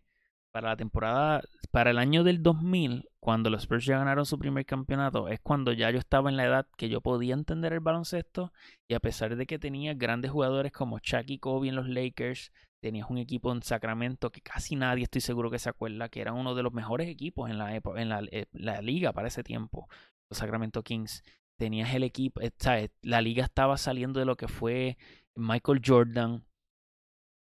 para 0.51 0.69
la 0.69 0.75
temporada, 0.77 1.41
para 1.71 1.91
el 1.91 1.97
año 1.97 2.23
del 2.23 2.41
2000, 2.41 3.09
cuando 3.19 3.49
los 3.49 3.63
Spurs 3.63 3.85
ya 3.85 3.99
ganaron 3.99 4.25
su 4.25 4.39
primer 4.39 4.65
campeonato, 4.65 5.27
es 5.27 5.39
cuando 5.39 5.73
ya 5.73 5.91
yo 5.91 5.99
estaba 5.99 6.29
en 6.29 6.37
la 6.37 6.45
edad 6.45 6.67
que 6.77 6.89
yo 6.89 7.01
podía 7.01 7.33
entender 7.33 7.73
el 7.73 7.79
baloncesto 7.79 8.51
y 8.87 8.95
a 8.95 8.99
pesar 8.99 9.35
de 9.35 9.45
que 9.45 9.59
tenía 9.59 9.93
grandes 9.93 10.31
jugadores 10.31 10.71
como 10.71 10.99
Chuck 10.99 11.25
y 11.27 11.39
Kobe 11.39 11.69
en 11.69 11.75
los 11.75 11.87
Lakers, 11.87 12.51
tenías 12.81 13.09
un 13.09 13.17
equipo 13.17 13.51
en 13.51 13.61
Sacramento 13.61 14.31
que 14.31 14.41
casi 14.41 14.75
nadie 14.75 15.03
estoy 15.03 15.21
seguro 15.21 15.51
que 15.51 15.59
se 15.59 15.69
acuerda 15.69 16.09
que 16.09 16.21
era 16.21 16.33
uno 16.33 16.55
de 16.55 16.63
los 16.63 16.73
mejores 16.73 17.09
equipos 17.09 17.49
en 17.49 17.57
la, 17.57 17.75
en 17.75 18.11
eh, 18.31 18.47
la 18.51 18.81
liga 18.81 19.13
para 19.13 19.27
ese 19.27 19.43
tiempo, 19.43 19.87
los 20.29 20.39
Sacramento 20.39 20.83
Kings. 20.83 21.23
Tenías 21.57 21.93
el 21.93 22.03
equipo, 22.03 22.41
eh, 22.41 22.51
¿sabes? 22.57 22.91
la 23.01 23.21
liga 23.21 23.43
estaba 23.43 23.77
saliendo 23.77 24.19
de 24.19 24.25
lo 24.25 24.37
que 24.37 24.47
fue 24.47 24.97
Michael 25.35 25.81
Jordan, 25.85 26.45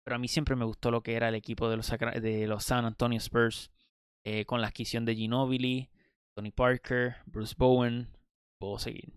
pero 0.08 0.16
a 0.16 0.18
mí 0.18 0.26
siempre 0.26 0.56
me 0.56 0.64
gustó 0.64 0.90
lo 0.90 1.02
que 1.02 1.16
era 1.16 1.28
el 1.28 1.34
equipo 1.34 1.68
de 1.68 1.76
los, 1.76 2.64
San 2.64 2.86
Antonio 2.86 3.18
Spurs 3.18 3.70
eh, 4.24 4.46
con 4.46 4.62
la 4.62 4.68
adquisición 4.68 5.04
de 5.04 5.14
Ginobili, 5.14 5.90
Tony 6.34 6.50
Parker, 6.50 7.16
Bruce 7.26 7.54
Bowen, 7.58 8.08
puedo 8.58 8.78
seguir. 8.78 9.12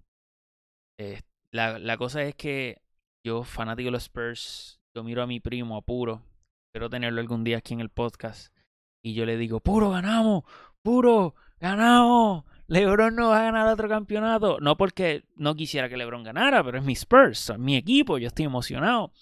Eh, 0.99 1.21
la, 1.49 1.79
la, 1.79 1.95
cosa 1.95 2.23
es 2.23 2.35
que 2.35 2.81
yo, 3.25 3.45
fanático 3.45 3.85
de 3.85 3.91
los 3.91 4.03
Spurs, 4.03 4.81
yo 4.93 5.01
miro 5.05 5.23
a 5.23 5.27
mi 5.27 5.39
primo, 5.39 5.77
a 5.77 5.81
Puro, 5.81 6.23
espero 6.67 6.89
tenerlo 6.89 7.21
algún 7.21 7.45
día 7.45 7.59
aquí 7.59 7.73
en 7.73 7.79
el 7.79 7.87
podcast, 7.87 8.53
y 9.01 9.13
yo 9.13 9.25
le 9.25 9.37
digo, 9.37 9.61
Puro, 9.61 9.91
ganamos, 9.91 10.43
Puro, 10.81 11.35
ganamos. 11.57 12.43
LeBron 12.67 13.15
no 13.15 13.29
va 13.29 13.39
a 13.39 13.43
ganar 13.43 13.67
otro 13.69 13.87
campeonato. 13.87 14.59
No 14.59 14.75
porque 14.75 15.23
no 15.37 15.55
quisiera 15.55 15.87
que 15.87 15.95
LeBron 15.95 16.23
ganara, 16.23 16.61
pero 16.65 16.79
es 16.79 16.83
mi 16.83 16.93
Spurs, 16.93 17.53
mi 17.57 17.77
equipo, 17.77 18.17
yo 18.17 18.27
estoy 18.27 18.43
emocionado. 18.43 19.13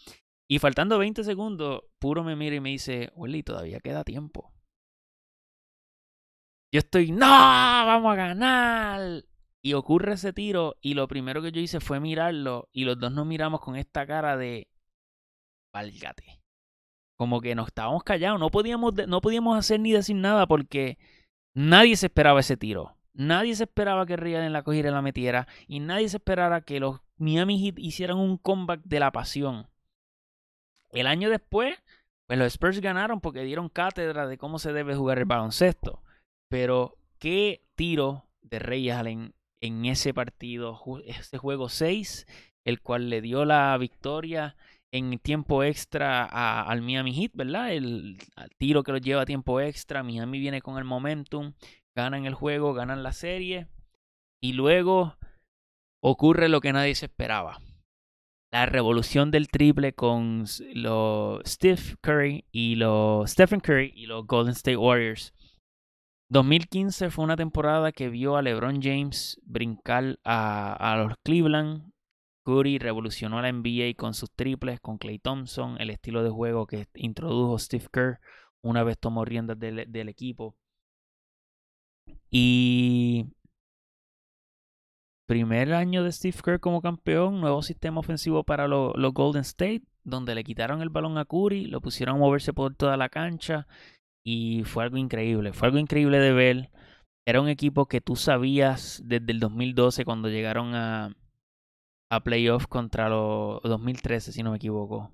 Y 0.52 0.58
faltando 0.58 0.98
20 0.98 1.24
segundos, 1.24 1.84
Puro 2.00 2.24
me 2.24 2.36
mira 2.36 2.56
y 2.56 2.60
me 2.60 2.70
dice, 2.70 3.12
Willy, 3.14 3.44
todavía 3.44 3.80
queda 3.80 4.04
tiempo. 4.04 4.52
Yo 6.72 6.80
estoy, 6.80 7.12
no, 7.12 7.28
vamos 7.28 8.12
a 8.12 8.16
ganar. 8.16 9.24
Y 9.62 9.74
ocurre 9.74 10.14
ese 10.14 10.34
tiro 10.34 10.76
y 10.82 10.96
lo 10.96 11.08
primero 11.08 11.44
que 11.44 11.52
yo 11.52 11.62
hice 11.62 11.80
fue 11.80 12.00
mirarlo 12.00 12.68
y 12.72 12.86
los 12.86 13.00
dos 13.00 13.12
nos 13.12 13.28
miramos 13.28 13.62
con 13.62 13.76
esta 13.76 14.08
cara 14.08 14.38
de, 14.38 14.68
válgate. 15.72 16.42
Como 17.16 17.42
que 17.42 17.54
nos 17.54 17.68
estábamos 17.68 18.04
callados, 18.04 18.40
no 18.40 18.50
podíamos, 18.50 18.94
no 19.08 19.22
podíamos 19.22 19.56
hacer 19.56 19.80
ni 19.80 19.92
decir 19.92 20.16
nada 20.16 20.48
porque 20.48 20.98
nadie 21.54 21.96
se 21.96 22.08
esperaba 22.08 22.40
ese 22.40 22.58
tiro. 22.58 22.98
Nadie 23.14 23.54
se 23.56 23.66
esperaba 23.66 24.06
que 24.08 24.14
en 24.14 24.54
la 24.54 24.64
cogiera 24.64 24.90
y 24.90 24.94
la 24.94 25.02
metiera. 25.02 25.48
Y 25.68 25.80
nadie 25.80 26.10
se 26.10 26.18
esperara 26.18 26.62
que 26.62 26.80
los 26.80 27.02
Miami 27.18 27.60
Heat 27.60 27.78
hicieran 27.78 28.18
un 28.18 28.38
comeback 28.38 28.82
de 28.86 29.00
la 29.00 29.12
pasión. 29.12 29.68
El 30.92 31.08
año 31.08 31.30
después, 31.30 31.78
pues 32.28 32.40
los 32.40 32.48
Spurs 32.48 32.80
ganaron 32.80 33.22
porque 33.22 33.44
dieron 33.44 33.70
cátedra 33.70 34.28
de 34.28 34.38
cómo 34.38 34.60
se 34.60 34.74
debe 34.74 34.96
jugar 34.96 35.20
el 35.20 35.26
baloncesto. 35.26 36.04
Pero 36.50 36.98
qué 37.20 37.64
tiro 37.76 38.26
de 38.42 38.60
Rey 38.60 38.90
Allen 38.90 39.34
en 39.62 39.86
ese 39.86 40.14
partido, 40.14 40.80
ese 41.06 41.38
juego 41.38 41.70
6, 41.70 42.26
el 42.66 42.82
cual 42.82 43.10
le 43.10 43.22
dio 43.22 43.46
la 43.46 43.78
victoria 43.78 44.56
en 44.92 45.20
tiempo 45.20 45.64
extra 45.64 46.24
al 46.24 46.82
Miami 46.82 47.14
Heat, 47.14 47.32
¿verdad? 47.34 47.74
El, 47.74 48.18
tiro 48.58 48.84
que 48.84 48.92
lo 48.92 48.98
lleva 48.98 49.22
a 49.22 49.26
tiempo 49.26 49.60
extra, 49.62 50.04
Miami 50.04 50.40
viene 50.40 50.62
con 50.62 50.78
el 50.78 50.84
momentum, 50.84 51.54
ganan 51.96 52.26
el 52.26 52.34
juego, 52.34 52.74
ganan 52.74 53.04
la 53.04 53.14
serie 53.14 53.68
y 54.42 54.54
luego 54.54 55.18
ocurre 56.02 56.50
lo 56.50 56.62
que 56.62 56.74
nadie 56.74 56.96
se 56.96 57.06
esperaba. 57.06 57.60
La 58.52 58.66
revolución 58.66 59.30
del 59.30 59.48
triple 59.48 59.94
con 59.94 60.46
los 60.74 61.42
Steph 61.46 61.96
Curry 62.02 62.46
y 62.52 62.76
los 62.76 63.30
Stephen 63.32 63.60
Curry 63.60 63.94
y 63.96 64.08
los 64.08 64.26
Golden 64.26 64.54
State 64.54 64.78
Warriors 64.78 65.34
2015 66.30 67.10
fue 67.10 67.26
una 67.26 67.36
temporada 67.36 67.92
que 67.92 68.10
vio 68.10 68.38
a 68.38 68.44
LeBron 68.44 68.82
James 68.82 69.40
brincar 69.44 70.20
a, 70.24 71.04
los 71.04 71.18
Cleveland. 71.24 71.92
Curry 72.46 72.78
revolucionó 72.78 73.42
la 73.42 73.52
NBA 73.52 73.96
con 73.98 74.14
sus 74.14 74.32
triples, 74.32 74.80
con 74.80 74.98
Clay 75.00 75.20
Thompson, 75.20 75.78
el 75.80 75.90
estilo 75.90 76.24
de 76.24 76.30
juego 76.30 76.68
que 76.68 76.88
introdujo 76.94 77.58
Steve 77.58 77.88
Kerr 77.92 78.20
una 78.62 78.84
vez 78.84 78.98
tomó 79.00 79.26
riendas 79.26 79.60
del, 79.60 79.92
del 79.92 80.10
equipo. 80.10 80.56
Y 82.30 83.26
primer 85.30 85.76
año 85.76 86.04
de 86.04 86.12
Steve 86.12 86.40
Kerr 86.44 86.60
como 86.60 86.82
campeón, 86.82 87.40
nuevo 87.40 87.62
sistema 87.62 88.00
ofensivo 88.00 88.44
para 88.44 88.68
los 88.68 89.14
Golden 89.14 89.44
State, 89.44 89.84
donde 90.04 90.34
le 90.34 90.44
quitaron 90.44 90.82
el 90.82 90.90
balón 90.90 91.20
a 91.20 91.26
Curry, 91.26 91.68
lo 91.68 91.82
pusieron 91.82 92.16
a 92.16 92.20
moverse 92.20 92.52
por 92.52 92.74
toda 92.74 92.98
la 92.98 93.10
cancha 93.10 93.68
y 94.26 94.64
fue 94.64 94.84
algo 94.84 94.98
increíble, 94.98 95.54
fue 95.54 95.68
algo 95.68 95.78
increíble 95.78 96.18
de 96.18 96.34
ver. 96.34 96.72
Era 97.28 97.42
un 97.42 97.48
equipo 97.48 97.86
que 97.86 98.02
tú 98.02 98.16
sabías 98.16 99.04
desde 99.06 99.32
el 99.32 99.40
2012 99.40 100.04
cuando 100.04 100.30
llegaron 100.30 100.74
a, 100.74 101.16
a 102.10 102.24
playoff 102.24 102.66
contra 102.66 103.08
los 103.08 103.62
2013, 103.62 104.32
si 104.32 104.42
no 104.42 104.50
me 104.50 104.58
equivoco. 104.58 105.12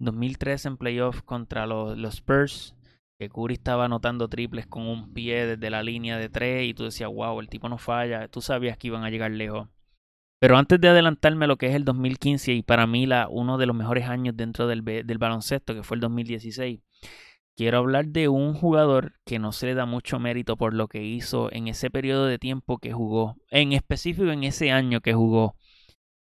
2013 0.00 0.68
en 0.68 0.76
contra 1.24 1.66
los, 1.66 1.96
los 1.96 2.16
Spurs, 2.16 2.75
que 3.18 3.28
Curry 3.28 3.54
estaba 3.54 3.86
anotando 3.86 4.28
triples 4.28 4.66
con 4.66 4.86
un 4.86 5.12
pie 5.12 5.46
desde 5.46 5.70
la 5.70 5.82
línea 5.82 6.18
de 6.18 6.28
tres 6.28 6.66
y 6.66 6.74
tú 6.74 6.84
decías, 6.84 7.10
wow, 7.10 7.40
el 7.40 7.48
tipo 7.48 7.68
no 7.68 7.78
falla, 7.78 8.28
tú 8.28 8.40
sabías 8.40 8.76
que 8.76 8.88
iban 8.88 9.04
a 9.04 9.10
llegar 9.10 9.30
lejos. 9.30 9.68
Pero 10.38 10.58
antes 10.58 10.80
de 10.80 10.88
adelantarme 10.88 11.46
a 11.46 11.48
lo 11.48 11.56
que 11.56 11.68
es 11.68 11.74
el 11.74 11.84
2015 11.84 12.52
y 12.52 12.62
para 12.62 12.86
mí 12.86 13.08
uno 13.30 13.56
de 13.56 13.66
los 13.66 13.74
mejores 13.74 14.06
años 14.06 14.36
dentro 14.36 14.66
del, 14.66 14.84
del 14.84 15.18
baloncesto, 15.18 15.74
que 15.74 15.82
fue 15.82 15.96
el 15.96 16.02
2016, 16.02 16.80
quiero 17.56 17.78
hablar 17.78 18.08
de 18.08 18.28
un 18.28 18.52
jugador 18.52 19.14
que 19.24 19.38
no 19.38 19.52
se 19.52 19.66
le 19.66 19.74
da 19.74 19.86
mucho 19.86 20.18
mérito 20.18 20.58
por 20.58 20.74
lo 20.74 20.88
que 20.88 21.02
hizo 21.02 21.50
en 21.52 21.68
ese 21.68 21.90
periodo 21.90 22.26
de 22.26 22.38
tiempo 22.38 22.76
que 22.78 22.92
jugó, 22.92 23.36
en 23.50 23.72
específico 23.72 24.30
en 24.30 24.44
ese 24.44 24.70
año 24.70 25.00
que 25.00 25.14
jugó. 25.14 25.56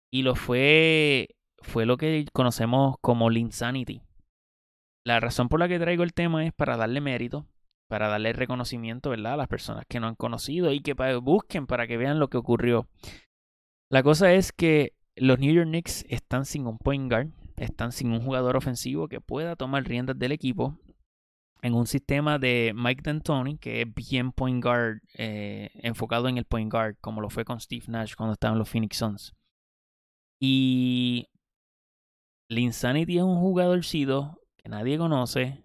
Y 0.10 0.22
lo 0.22 0.36
fue, 0.36 1.36
fue 1.58 1.86
lo 1.86 1.98
que 1.98 2.26
conocemos 2.32 2.96
como 3.02 3.30
Linsanity. 3.30 4.07
La 5.08 5.22
razón 5.22 5.48
por 5.48 5.62
la 5.62 5.70
que 5.70 5.80
traigo 5.80 6.04
el 6.04 6.14
tema 6.14 6.46
es 6.46 6.52
para 6.52 6.76
darle 6.76 7.00
mérito, 7.00 7.48
para 7.88 8.10
darle 8.10 8.34
reconocimiento, 8.34 9.10
¿verdad? 9.10 9.36
A 9.36 9.38
las 9.38 9.48
personas 9.48 9.86
que 9.88 10.02
no 10.02 10.08
han 10.08 10.16
conocido 10.16 10.74
y 10.74 10.82
que 10.82 10.96
busquen 11.22 11.66
para 11.66 11.88
que 11.88 11.96
vean 11.96 12.20
lo 12.20 12.28
que 12.28 12.36
ocurrió. 12.36 12.90
La 13.90 14.04
cosa 14.04 14.34
es 14.34 14.52
que 14.52 14.98
los 15.16 15.40
New 15.40 15.54
York 15.54 15.70
Knicks 15.70 16.04
están 16.10 16.44
sin 16.44 16.68
un 16.68 16.78
point 16.78 17.10
guard, 17.10 17.30
están 17.56 17.94
sin 17.94 18.12
un 18.12 18.20
jugador 18.20 18.58
ofensivo 18.58 19.08
que 19.08 19.22
pueda 19.22 19.56
tomar 19.56 19.86
riendas 19.86 20.20
del 20.20 20.34
equipo 20.34 20.78
en 21.62 21.74
un 21.74 21.88
sistema 21.88 22.38
de 22.38 22.74
Mike 22.76 23.02
D'Antoni 23.02 23.60
que 23.60 23.84
es 23.84 23.94
bien 23.94 24.34
point 24.34 24.62
guard, 24.62 25.00
eh, 25.14 25.70
enfocado 25.76 26.28
en 26.28 26.38
el 26.38 26.44
point 26.44 26.70
guard, 26.70 26.98
como 27.00 27.22
lo 27.22 27.30
fue 27.30 27.46
con 27.46 27.62
Steve 27.62 27.86
Nash 27.88 28.14
cuando 28.16 28.34
estaban 28.34 28.60
los 28.60 28.68
Phoenix 28.68 28.98
Suns. 28.98 29.34
Y 30.38 31.30
Linsanity 32.50 33.20
es 33.20 33.24
un 33.24 33.40
jugadorcito 33.40 34.38
que 34.68 34.72
nadie 34.72 34.98
conoce, 34.98 35.64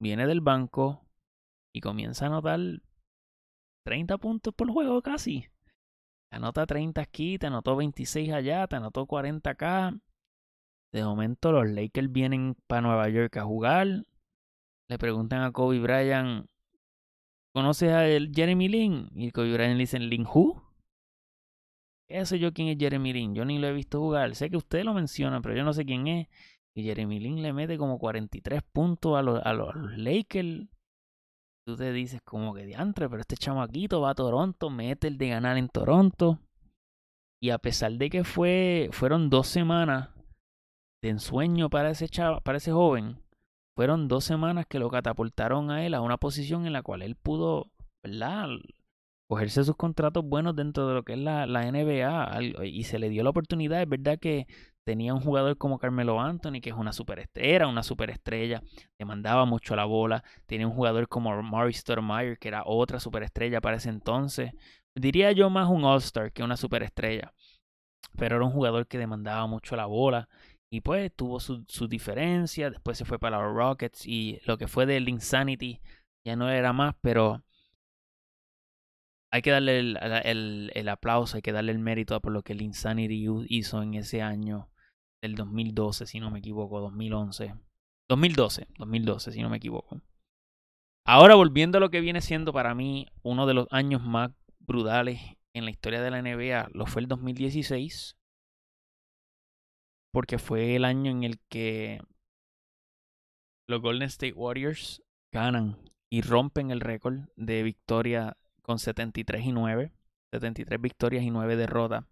viene 0.00 0.28
del 0.28 0.40
banco 0.40 1.04
y 1.74 1.80
comienza 1.80 2.24
a 2.24 2.28
anotar 2.28 2.60
30 3.84 4.16
puntos 4.18 4.54
por 4.54 4.70
juego 4.70 5.02
casi. 5.02 5.48
Anota 6.30 6.64
30 6.64 7.00
aquí, 7.00 7.36
te 7.36 7.48
anotó 7.48 7.74
26 7.74 8.32
allá, 8.32 8.66
te 8.68 8.76
anotó 8.76 9.06
40 9.06 9.50
acá. 9.50 9.98
De 10.92 11.02
momento 11.02 11.50
los 11.50 11.68
Lakers 11.68 12.12
vienen 12.12 12.56
para 12.68 12.82
Nueva 12.82 13.08
York 13.08 13.36
a 13.38 13.44
jugar. 13.44 14.04
Le 14.88 14.98
preguntan 14.98 15.42
a 15.42 15.50
Kobe 15.50 15.80
Bryant, 15.80 16.46
¿conoces 17.52 17.90
a 17.90 18.04
Jeremy 18.32 18.68
Lin? 18.68 19.08
Y 19.16 19.32
Kobe 19.32 19.52
Bryant 19.52 19.74
le 19.74 19.80
dice, 19.80 19.98
¿Lin 19.98 20.26
who? 20.32 20.62
¿Qué 22.08 22.24
sé 22.24 22.38
yo 22.38 22.52
quién 22.52 22.68
es 22.68 22.78
Jeremy 22.78 23.12
Lin? 23.12 23.34
Yo 23.34 23.44
ni 23.44 23.58
lo 23.58 23.66
he 23.66 23.72
visto 23.72 23.98
jugar. 23.98 24.36
Sé 24.36 24.48
que 24.48 24.56
usted 24.56 24.84
lo 24.84 24.94
menciona, 24.94 25.40
pero 25.40 25.56
yo 25.56 25.64
no 25.64 25.72
sé 25.72 25.84
quién 25.84 26.06
es. 26.06 26.28
Y 26.76 26.82
Jeremy 26.82 27.20
Lin 27.20 27.42
le 27.42 27.52
mete 27.52 27.78
como 27.78 27.98
43 27.98 28.62
puntos 28.72 29.16
a 29.16 29.22
los, 29.22 29.40
a 29.44 29.52
los, 29.52 29.74
Lakers. 29.96 30.66
Tú 31.66 31.76
te 31.76 31.92
dices 31.92 32.20
como 32.22 32.52
que 32.52 32.66
diantre, 32.66 33.08
pero 33.08 33.20
este 33.20 33.36
chamaquito 33.36 34.00
va 34.00 34.10
a 34.10 34.14
Toronto, 34.14 34.70
mete 34.70 35.08
el 35.08 35.16
de 35.16 35.28
ganar 35.28 35.56
en 35.56 35.68
Toronto. 35.68 36.40
Y 37.40 37.50
a 37.50 37.58
pesar 37.58 37.92
de 37.92 38.10
que 38.10 38.24
fue, 38.24 38.88
fueron 38.92 39.30
dos 39.30 39.46
semanas 39.46 40.10
de 41.02 41.10
ensueño 41.10 41.70
para 41.70 41.90
ese, 41.90 42.08
para 42.42 42.58
ese 42.58 42.72
joven, 42.72 43.18
fueron 43.76 44.08
dos 44.08 44.24
semanas 44.24 44.66
que 44.66 44.78
lo 44.78 44.90
catapultaron 44.90 45.70
a 45.70 45.84
él 45.86 45.94
a 45.94 46.00
una 46.00 46.16
posición 46.16 46.66
en 46.66 46.72
la 46.72 46.82
cual 46.82 47.02
él 47.02 47.16
pudo, 47.16 47.70
¿verdad? 48.02 48.48
cogerse 49.28 49.64
sus 49.64 49.76
contratos 49.76 50.24
buenos 50.24 50.54
dentro 50.54 50.86
de 50.86 50.94
lo 50.94 51.02
que 51.02 51.14
es 51.14 51.18
la, 51.18 51.46
la, 51.46 51.70
NBA 51.70 52.64
y 52.64 52.84
se 52.84 52.98
le 52.98 53.08
dio 53.08 53.22
la 53.24 53.30
oportunidad. 53.30 53.82
Es 53.82 53.88
verdad 53.88 54.18
que 54.18 54.46
tenía 54.84 55.14
un 55.14 55.20
jugador 55.20 55.56
como 55.58 55.78
Carmelo 55.78 56.20
Anthony, 56.20 56.60
que 56.62 56.70
es 56.70 56.76
una 56.76 56.92
superestrella, 56.92 57.54
era 57.54 57.68
una 57.68 57.82
superestrella, 57.82 58.62
demandaba 58.98 59.44
mucho 59.46 59.74
la 59.76 59.84
bola. 59.84 60.22
Tenía 60.46 60.66
un 60.66 60.74
jugador 60.74 61.08
como 61.08 61.42
Maurice 61.42 61.80
Stoudemire, 61.80 62.36
que 62.36 62.48
era 62.48 62.62
otra 62.66 63.00
superestrella 63.00 63.60
para 63.60 63.76
ese 63.78 63.88
entonces. 63.90 64.52
Diría 64.94 65.32
yo 65.32 65.50
más 65.50 65.68
un 65.68 65.84
All-Star 65.84 66.32
que 66.32 66.42
una 66.42 66.56
superestrella. 66.56 67.32
Pero 68.16 68.36
era 68.36 68.44
un 68.44 68.52
jugador 68.52 68.86
que 68.86 68.98
demandaba 68.98 69.46
mucho 69.46 69.76
la 69.76 69.86
bola. 69.86 70.28
Y 70.70 70.80
pues 70.82 71.12
tuvo 71.14 71.40
su, 71.40 71.64
su 71.68 71.88
diferencia. 71.88 72.70
Después 72.70 72.98
se 72.98 73.04
fue 73.04 73.18
para 73.18 73.42
los 73.42 73.54
Rockets. 73.54 74.06
Y 74.06 74.40
lo 74.46 74.58
que 74.58 74.68
fue 74.68 74.86
del 74.86 75.08
Insanity 75.08 75.80
ya 76.24 76.36
no 76.36 76.50
era 76.50 76.72
más. 76.72 76.94
Pero 77.00 77.42
hay 79.30 79.42
que 79.42 79.50
darle 79.50 79.80
el, 79.80 80.70
el, 80.74 80.88
aplauso, 80.88 81.36
hay 81.36 81.42
que 81.42 81.52
darle 81.52 81.72
el 81.72 81.80
mérito 81.80 82.20
por 82.20 82.32
lo 82.32 82.42
que 82.42 82.52
el 82.52 82.62
Insanity 82.62 83.26
hizo 83.48 83.82
en 83.82 83.94
ese 83.94 84.22
año 84.22 84.68
del 85.24 85.36
2012, 85.36 86.06
si 86.06 86.20
no 86.20 86.30
me 86.30 86.40
equivoco, 86.40 86.80
2011. 86.80 87.54
2012, 88.10 88.68
2012, 88.78 89.32
si 89.32 89.40
no 89.40 89.48
me 89.48 89.56
equivoco. 89.56 90.02
Ahora 91.06 91.34
volviendo 91.34 91.78
a 91.78 91.80
lo 91.80 91.88
que 91.88 92.02
viene 92.02 92.20
siendo 92.20 92.52
para 92.52 92.74
mí 92.74 93.06
uno 93.22 93.46
de 93.46 93.54
los 93.54 93.66
años 93.70 94.02
más 94.02 94.32
brutales 94.58 95.20
en 95.54 95.64
la 95.64 95.70
historia 95.70 96.02
de 96.02 96.10
la 96.10 96.20
NBA, 96.20 96.68
lo 96.74 96.84
fue 96.84 97.00
el 97.00 97.08
2016, 97.08 98.18
porque 100.12 100.36
fue 100.36 100.76
el 100.76 100.84
año 100.84 101.10
en 101.10 101.24
el 101.24 101.40
que 101.48 102.02
los 103.66 103.80
Golden 103.80 104.08
State 104.08 104.34
Warriors 104.34 105.02
ganan 105.32 105.78
y 106.10 106.20
rompen 106.20 106.70
el 106.70 106.80
récord 106.80 107.30
de 107.36 107.62
victoria 107.62 108.36
con 108.60 108.78
73 108.78 109.46
y 109.46 109.52
9, 109.52 109.90
73 110.32 110.80
victorias 110.82 111.24
y 111.24 111.30
9 111.30 111.56
derrotas. 111.56 112.04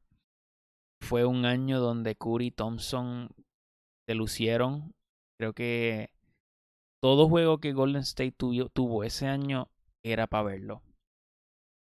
Fue 1.03 1.27
un 1.27 1.45
año 1.45 1.81
donde 1.81 2.17
Curry 2.17 2.47
y 2.47 2.51
Thompson 2.51 3.29
se 4.07 4.15
lucieron. 4.15 4.95
Creo 5.39 5.53
que 5.53 6.11
todo 7.03 7.29
juego 7.29 7.59
que 7.59 7.73
Golden 7.73 8.03
State 8.03 8.37
tuvo, 8.73 9.05
ese 9.05 9.27
año 9.27 9.69
era 10.03 10.27
para 10.27 10.45
verlo. 10.45 10.83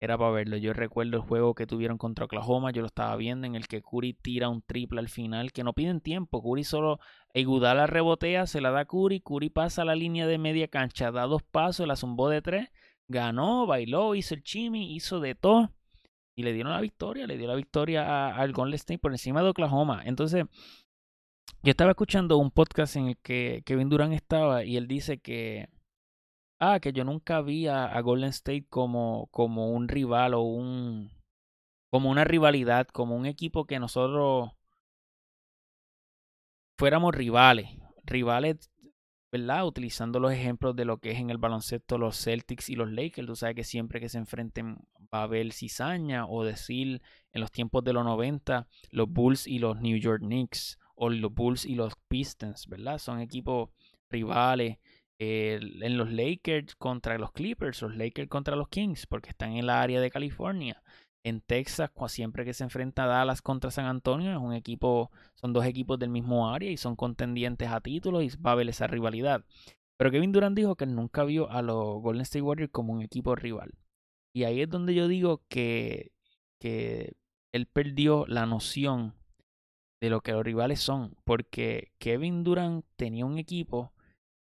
Era 0.01 0.17
para 0.17 0.31
verlo. 0.31 0.57
Yo 0.57 0.73
recuerdo 0.73 1.17
el 1.17 1.23
juego 1.23 1.53
que 1.53 1.67
tuvieron 1.67 1.97
contra 1.97 2.25
Oklahoma. 2.25 2.71
Yo 2.71 2.81
lo 2.81 2.87
estaba 2.87 3.15
viendo 3.17 3.45
en 3.45 3.55
el 3.55 3.67
que 3.67 3.83
Curry 3.83 4.13
tira 4.13 4.49
un 4.49 4.63
triple 4.63 4.99
al 4.99 5.09
final. 5.09 5.51
Que 5.51 5.63
no 5.63 5.73
piden 5.73 6.01
tiempo. 6.01 6.41
Curry 6.41 6.63
solo 6.63 6.99
la 7.33 7.87
rebotea, 7.87 8.47
se 8.47 8.61
la 8.61 8.71
da 8.71 8.81
a 8.81 8.85
Curry. 8.85 9.19
Curry 9.19 9.49
pasa 9.49 9.83
a 9.83 9.85
la 9.85 9.95
línea 9.95 10.25
de 10.25 10.39
media 10.39 10.67
cancha, 10.69 11.11
da 11.11 11.27
dos 11.27 11.43
pasos, 11.43 11.85
la 11.85 11.95
zumbó 11.95 12.29
de 12.29 12.41
tres 12.41 12.69
ganó, 13.11 13.67
bailó, 13.67 14.15
hizo 14.15 14.33
el 14.33 14.43
chimi, 14.43 14.95
hizo 14.95 15.19
de 15.19 15.35
todo. 15.35 15.71
Y 16.35 16.43
le 16.43 16.53
dieron 16.53 16.71
la 16.71 16.81
victoria, 16.81 17.27
le 17.27 17.37
dio 17.37 17.47
la 17.47 17.55
victoria 17.55 18.35
al 18.35 18.53
Golden 18.53 18.75
State 18.75 18.99
por 18.99 19.11
encima 19.11 19.43
de 19.43 19.49
Oklahoma. 19.49 20.01
Entonces, 20.05 20.45
yo 21.63 21.71
estaba 21.71 21.91
escuchando 21.91 22.37
un 22.37 22.51
podcast 22.51 22.95
en 22.95 23.07
el 23.07 23.17
que 23.17 23.63
Kevin 23.65 23.89
Durant 23.89 24.13
estaba 24.13 24.63
y 24.63 24.77
él 24.77 24.87
dice 24.87 25.19
que, 25.19 25.69
ah, 26.59 26.79
que 26.79 26.93
yo 26.93 27.03
nunca 27.03 27.41
vi 27.41 27.67
a, 27.67 27.99
Golden 28.01 28.29
State 28.29 28.65
como, 28.69 29.27
como 29.31 29.71
un 29.71 29.87
rival 29.87 30.33
o 30.33 30.41
un, 30.41 31.11
como 31.91 32.09
una 32.09 32.23
rivalidad, 32.23 32.87
como 32.87 33.15
un 33.15 33.25
equipo 33.25 33.65
que 33.65 33.79
nosotros 33.79 34.51
fuéramos 36.77 37.13
rivales. 37.13 37.69
Rivales 38.05 38.71
¿verdad? 39.31 39.65
Utilizando 39.65 40.19
los 40.19 40.33
ejemplos 40.33 40.75
de 40.75 40.85
lo 40.85 40.97
que 40.97 41.11
es 41.11 41.19
en 41.19 41.29
el 41.29 41.37
baloncesto 41.37 41.97
los 41.97 42.21
Celtics 42.21 42.69
y 42.69 42.75
los 42.75 42.91
Lakers. 42.91 43.27
Tú 43.27 43.35
sabes 43.35 43.55
que 43.55 43.63
siempre 43.63 43.99
que 43.99 44.09
se 44.09 44.17
enfrenten 44.17 44.79
va 45.13 45.19
a 45.21 45.23
haber 45.23 45.53
cizaña 45.53 46.25
o 46.25 46.43
decir 46.43 47.01
en 47.33 47.41
los 47.41 47.51
tiempos 47.51 47.83
de 47.83 47.93
los 47.93 48.03
90 48.05 48.67
los 48.91 49.09
Bulls 49.09 49.47
y 49.47 49.59
los 49.59 49.79
New 49.81 49.97
York 49.97 50.21
Knicks 50.21 50.79
o 50.95 51.09
los 51.09 51.33
Bulls 51.33 51.65
y 51.65 51.75
los 51.75 51.93
Pistons, 52.07 52.67
¿verdad? 52.67 52.97
Son 52.97 53.19
equipos 53.19 53.69
rivales. 54.09 54.77
en 55.19 55.97
los 55.97 56.11
Lakers 56.11 56.75
contra 56.75 57.17
los 57.19 57.31
Clippers, 57.31 57.81
los 57.83 57.95
Lakers 57.95 58.27
contra 58.27 58.55
los 58.55 58.69
Kings, 58.69 59.05
porque 59.05 59.29
están 59.29 59.51
en 59.53 59.67
la 59.67 59.81
área 59.81 60.01
de 60.01 60.09
California 60.09 60.81
en 61.23 61.41
Texas, 61.41 61.91
siempre 62.07 62.45
que 62.45 62.53
se 62.53 62.63
enfrenta 62.63 63.05
Dallas 63.05 63.41
contra 63.41 63.71
San 63.71 63.85
Antonio, 63.85 64.31
es 64.31 64.37
un 64.37 64.53
equipo, 64.53 65.11
son 65.35 65.53
dos 65.53 65.65
equipos 65.65 65.99
del 65.99 66.09
mismo 66.09 66.49
área 66.49 66.71
y 66.71 66.77
son 66.77 66.95
contendientes 66.95 67.69
a 67.69 67.81
títulos 67.81 68.23
y 68.23 68.29
va 68.41 68.51
a 68.51 68.53
haber 68.53 68.69
esa 68.69 68.87
rivalidad. 68.87 69.43
Pero 69.97 70.11
Kevin 70.11 70.31
Durant 70.31 70.57
dijo 70.57 70.75
que 70.75 70.87
nunca 70.87 71.23
vio 71.23 71.49
a 71.51 71.61
los 71.61 72.01
Golden 72.01 72.23
State 72.23 72.41
Warriors 72.41 72.71
como 72.71 72.93
un 72.93 73.01
equipo 73.03 73.35
rival. 73.35 73.73
Y 74.33 74.43
ahí 74.43 74.61
es 74.61 74.69
donde 74.69 74.93
yo 74.93 75.07
digo 75.07 75.41
que, 75.49 76.11
que 76.59 77.13
él 77.51 77.65
perdió 77.67 78.25
la 78.27 78.45
noción 78.45 79.13
de 80.01 80.09
lo 80.09 80.21
que 80.21 80.31
los 80.31 80.43
rivales 80.43 80.79
son. 80.79 81.15
Porque 81.23 81.91
Kevin 81.99 82.43
Durant 82.43 82.85
tenía 82.95 83.25
un 83.25 83.37
equipo 83.37 83.93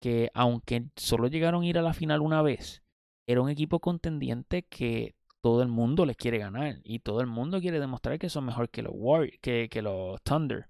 que, 0.00 0.30
aunque 0.34 0.86
solo 0.96 1.28
llegaron 1.28 1.62
a 1.62 1.66
ir 1.66 1.78
a 1.78 1.82
la 1.82 1.94
final 1.94 2.20
una 2.20 2.42
vez, 2.42 2.82
era 3.26 3.40
un 3.40 3.50
equipo 3.50 3.80
contendiente 3.80 4.62
que 4.64 5.14
todo 5.40 5.62
el 5.62 5.68
mundo 5.68 6.06
les 6.06 6.16
quiere 6.16 6.38
ganar 6.38 6.80
y 6.84 7.00
todo 7.00 7.20
el 7.20 7.26
mundo 7.26 7.60
quiere 7.60 7.80
demostrar 7.80 8.18
que 8.18 8.28
son 8.28 8.46
mejor 8.46 8.70
que 8.70 8.82
los, 8.82 8.94
que, 9.40 9.68
que 9.70 9.82
los 9.82 10.22
Thunder. 10.22 10.68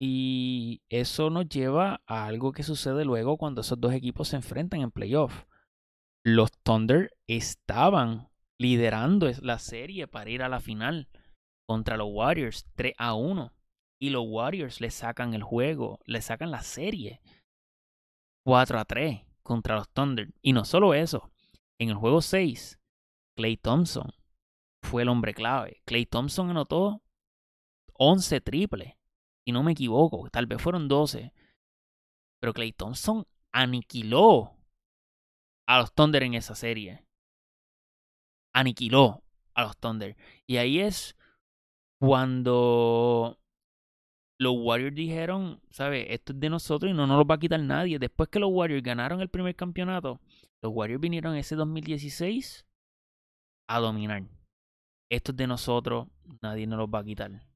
Y 0.00 0.82
eso 0.88 1.28
nos 1.28 1.48
lleva 1.48 2.02
a 2.06 2.26
algo 2.26 2.52
que 2.52 2.62
sucede 2.62 3.04
luego 3.04 3.36
cuando 3.36 3.62
esos 3.62 3.80
dos 3.80 3.92
equipos 3.92 4.28
se 4.28 4.36
enfrentan 4.36 4.80
en 4.80 4.90
playoff. 4.90 5.44
Los 6.24 6.50
Thunder 6.62 7.12
estaban 7.26 8.28
liderando 8.58 9.30
la 9.40 9.58
serie 9.58 10.08
para 10.08 10.30
ir 10.30 10.42
a 10.42 10.48
la 10.48 10.60
final 10.60 11.08
contra 11.66 11.96
los 11.96 12.08
Warriors 12.10 12.66
3 12.74 12.94
a 12.98 13.14
1. 13.14 13.52
Y 14.00 14.10
los 14.10 14.24
Warriors 14.26 14.80
le 14.80 14.90
sacan 14.90 15.34
el 15.34 15.42
juego, 15.42 16.00
le 16.04 16.22
sacan 16.22 16.50
la 16.50 16.62
serie 16.62 17.20
4 18.44 18.78
a 18.78 18.84
3 18.84 19.20
contra 19.42 19.76
los 19.76 19.88
Thunder. 19.90 20.32
Y 20.40 20.52
no 20.52 20.64
solo 20.64 20.94
eso, 20.94 21.30
en 21.78 21.90
el 21.90 21.96
juego 21.96 22.22
6, 22.22 22.78
Clay 23.36 23.56
Thompson 23.56 24.12
fue 24.82 25.02
el 25.02 25.08
hombre 25.08 25.34
clave. 25.34 25.82
Clay 25.84 26.06
Thompson 26.06 26.50
anotó 26.50 27.02
11 27.94 28.40
triples, 28.40 28.94
si 29.44 29.52
no 29.52 29.62
me 29.62 29.72
equivoco, 29.72 30.28
tal 30.30 30.46
vez 30.46 30.60
fueron 30.60 30.88
12. 30.88 31.32
Pero 32.40 32.52
Clay 32.52 32.72
Thompson 32.72 33.26
aniquiló 33.52 34.57
a 35.68 35.78
los 35.78 35.92
Thunder 35.92 36.22
en 36.22 36.34
esa 36.34 36.54
serie. 36.54 37.04
Aniquiló 38.54 39.22
a 39.54 39.64
los 39.64 39.76
Thunder. 39.76 40.16
Y 40.46 40.56
ahí 40.56 40.80
es 40.80 41.16
cuando 42.00 43.38
los 44.40 44.54
Warriors 44.56 44.94
dijeron, 44.94 45.60
¿sabes? 45.70 46.06
Esto 46.08 46.32
es 46.32 46.40
de 46.40 46.48
nosotros 46.48 46.90
y 46.90 46.94
no 46.94 47.06
nos 47.06 47.18
lo 47.18 47.26
va 47.26 47.34
a 47.34 47.38
quitar 47.38 47.60
nadie. 47.60 47.98
Después 47.98 48.30
que 48.30 48.38
los 48.38 48.50
Warriors 48.50 48.82
ganaron 48.82 49.20
el 49.20 49.28
primer 49.28 49.54
campeonato, 49.56 50.20
los 50.62 50.72
Warriors 50.74 51.00
vinieron 51.00 51.36
ese 51.36 51.54
2016 51.54 52.66
a 53.68 53.80
dominar. 53.80 54.22
Esto 55.10 55.32
es 55.32 55.36
de 55.36 55.46
nosotros, 55.46 56.08
nadie 56.42 56.66
nos 56.66 56.78
lo 56.78 56.88
va 56.88 57.00
a 57.00 57.04
quitar. 57.04 57.46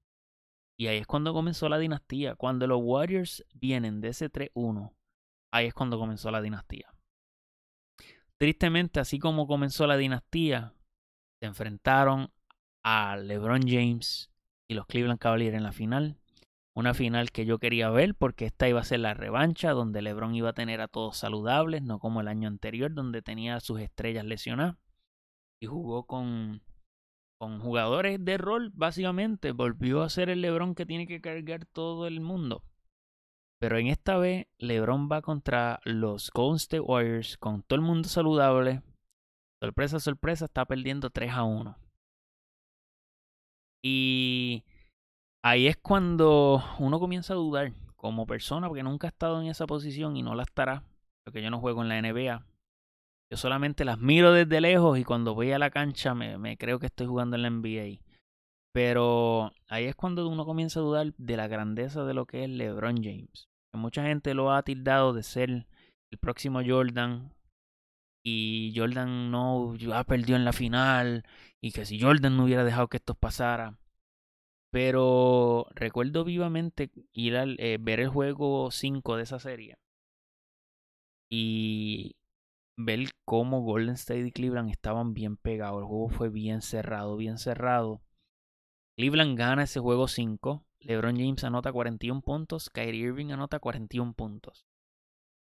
Y 0.79 0.89
ahí 0.89 0.99
es 0.99 1.07
cuando 1.07 1.33
comenzó 1.33 1.69
la 1.69 1.79
dinastía. 1.79 2.35
Cuando 2.35 2.67
los 2.67 2.81
Warriors 2.83 3.45
vienen 3.55 4.01
de 4.01 4.09
ese 4.09 4.31
3-1, 4.31 4.93
ahí 5.53 5.67
es 5.67 5.75
cuando 5.75 5.99
comenzó 5.99 6.31
la 6.31 6.43
dinastía. 6.43 6.92
Tristemente, 8.43 8.99
así 8.99 9.21
como 9.21 9.47
comenzó 9.47 9.87
la 9.87 9.97
dinastía, 9.97 10.75
se 11.41 11.47
enfrentaron 11.47 12.33
a 12.83 13.17
LeBron 13.17 13.63
James 13.69 14.33
y 14.69 14.75
los 14.75 14.89
Cleveland 14.89 15.21
Cavaliers 15.21 15.57
en 15.57 15.63
la 15.63 15.71
final. 15.71 16.17
Una 16.75 16.93
final 16.93 17.31
que 17.31 17.47
yo 17.47 17.61
quería 17.61 17.89
ver 17.91 18.17
porque 18.17 18.47
esta 18.47 18.69
iba 18.69 18.81
a 18.81 18.85
ser 18.85 18.99
la 18.99 19.15
revancha 19.15 19.71
donde 19.71 20.03
LeBron 20.03 20.35
iba 20.35 20.49
a 20.49 20.55
tener 20.55 20.81
a 20.81 20.89
todos 20.89 21.19
saludables, 21.19 21.83
no 21.85 22.01
como 22.01 22.21
el 22.21 22.27
año 22.27 22.49
anterior 22.49 22.93
donde 22.93 23.23
tenía 23.23 23.61
sus 23.61 23.79
estrellas 23.79 24.25
lesionadas. 24.25 24.77
Y 25.61 25.67
jugó 25.67 26.07
con, 26.07 26.63
con 27.39 27.61
jugadores 27.61 28.25
de 28.25 28.39
rol, 28.39 28.73
básicamente. 28.75 29.53
Volvió 29.53 30.03
a 30.03 30.11
ser 30.11 30.31
el 30.31 30.41
LeBron 30.41 30.75
que 30.75 30.85
tiene 30.85 31.07
que 31.07 31.21
cargar 31.21 31.65
todo 31.67 32.09
el 32.09 32.21
mundo. 32.21 32.65
Pero 33.63 33.79
en 33.79 33.87
esta 33.87 34.17
vez, 34.17 34.49
LeBron 34.59 35.09
va 35.09 35.23
contra 35.23 35.79
los 35.85 36.33
Golden 36.33 36.57
State 36.57 36.81
Warriors 36.81 37.39
con 37.39 37.63
todo 37.63 37.77
el 37.77 37.87
mundo 37.87 38.09
saludable. 38.09 38.83
Sorpresa, 39.63 40.01
sorpresa, 40.01 40.47
está 40.47 40.65
perdiendo 40.65 41.11
3 41.11 41.31
a 41.31 41.45
1. 41.45 41.79
Y 43.85 44.65
ahí 45.45 45.69
es 45.69 45.77
cuando 45.77 46.61
uno 46.81 46.99
comienza 46.99 47.35
a 47.35 47.37
dudar 47.37 47.73
como 47.95 48.27
persona, 48.27 48.67
porque 48.67 48.83
nunca 48.83 49.07
ha 49.07 49.11
estado 49.11 49.41
en 49.41 49.47
esa 49.47 49.69
posición 49.69 50.17
y 50.17 50.25
no 50.25 50.35
la 50.35 50.43
estará, 50.43 50.83
porque 51.25 51.41
yo 51.41 51.49
no 51.49 51.61
juego 51.61 51.83
en 51.83 51.89
la 51.89 52.03
NBA. 52.03 52.45
Yo 53.31 53.37
solamente 53.37 53.85
las 53.85 54.01
miro 54.01 54.33
desde 54.33 54.61
lejos 54.61 54.99
y 54.99 55.05
cuando 55.05 55.37
voy 55.37 55.53
a 55.53 55.61
la 55.61 55.71
cancha 55.71 56.17
me, 56.17 56.37
me 56.37 56.57
creo 56.57 56.81
que 56.81 56.87
estoy 56.87 57.07
jugando 57.07 57.37
en 57.37 57.43
la 57.43 57.51
NBA. 57.51 58.01
Pero 58.73 59.53
ahí 59.69 59.85
es 59.85 59.95
cuando 59.95 60.27
uno 60.27 60.45
comienza 60.45 60.81
a 60.81 60.83
dudar 60.83 61.15
de 61.17 61.37
la 61.37 61.47
grandeza 61.47 62.03
de 62.03 62.15
lo 62.15 62.27
que 62.27 62.43
es 62.43 62.51
LeBron 62.51 62.97
James. 63.05 63.52
Mucha 63.73 64.05
gente 64.05 64.35
lo 64.35 64.53
ha 64.53 64.63
tildado 64.63 65.13
de 65.13 65.23
ser 65.23 65.67
el 66.11 66.19
próximo 66.19 66.61
Jordan. 66.65 67.33
Y 68.25 68.73
Jordan 68.77 69.31
no 69.31 69.75
ha 69.95 70.05
perdido 70.05 70.37
en 70.37 70.45
la 70.45 70.53
final. 70.53 71.25
Y 71.61 71.73
que 71.73 71.85
si 71.85 72.01
Jordan 72.01 72.37
no 72.37 72.45
hubiera 72.45 72.65
dejado 72.65 72.89
que 72.89 72.99
esto 72.99 73.15
pasara. 73.15 73.79
Pero 74.71 75.67
recuerdo 75.75 76.25
vivamente 76.25 76.91
ir 77.13 77.37
a 77.37 77.45
eh, 77.45 77.79
ver 77.81 78.01
el 78.01 78.09
juego 78.09 78.71
5 78.71 79.17
de 79.17 79.23
esa 79.23 79.39
serie. 79.39 79.79
Y 81.31 82.17
ver 82.77 83.11
cómo 83.25 83.63
Golden 83.63 83.95
State 83.95 84.27
y 84.27 84.33
Cleveland 84.33 84.71
estaban 84.71 85.15
bien 85.15 85.37
pegados. 85.37 85.81
El 85.81 85.89
juego 85.89 86.09
fue 86.09 86.29
bien 86.29 86.63
cerrado, 86.63 87.17
bien 87.17 87.39
cerrado. 87.39 88.03
Cleveland 88.97 89.39
gana 89.39 89.65
ese 89.65 89.81
juego 89.81 90.09
5. 90.09 90.65
LeBron 90.85 91.17
James 91.17 91.45
anota 91.45 91.73
41 91.73 92.21
puntos. 92.23 92.71
Kyrie 92.71 93.07
Irving 93.07 93.31
anota 93.31 93.59
41 93.59 94.15
puntos. 94.15 94.67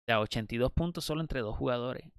O 0.04 0.06
sea, 0.08 0.20
82 0.20 0.72
puntos 0.72 1.06
solo 1.06 1.22
entre 1.22 1.42
dos 1.42 1.58
jugadores. 1.58 2.12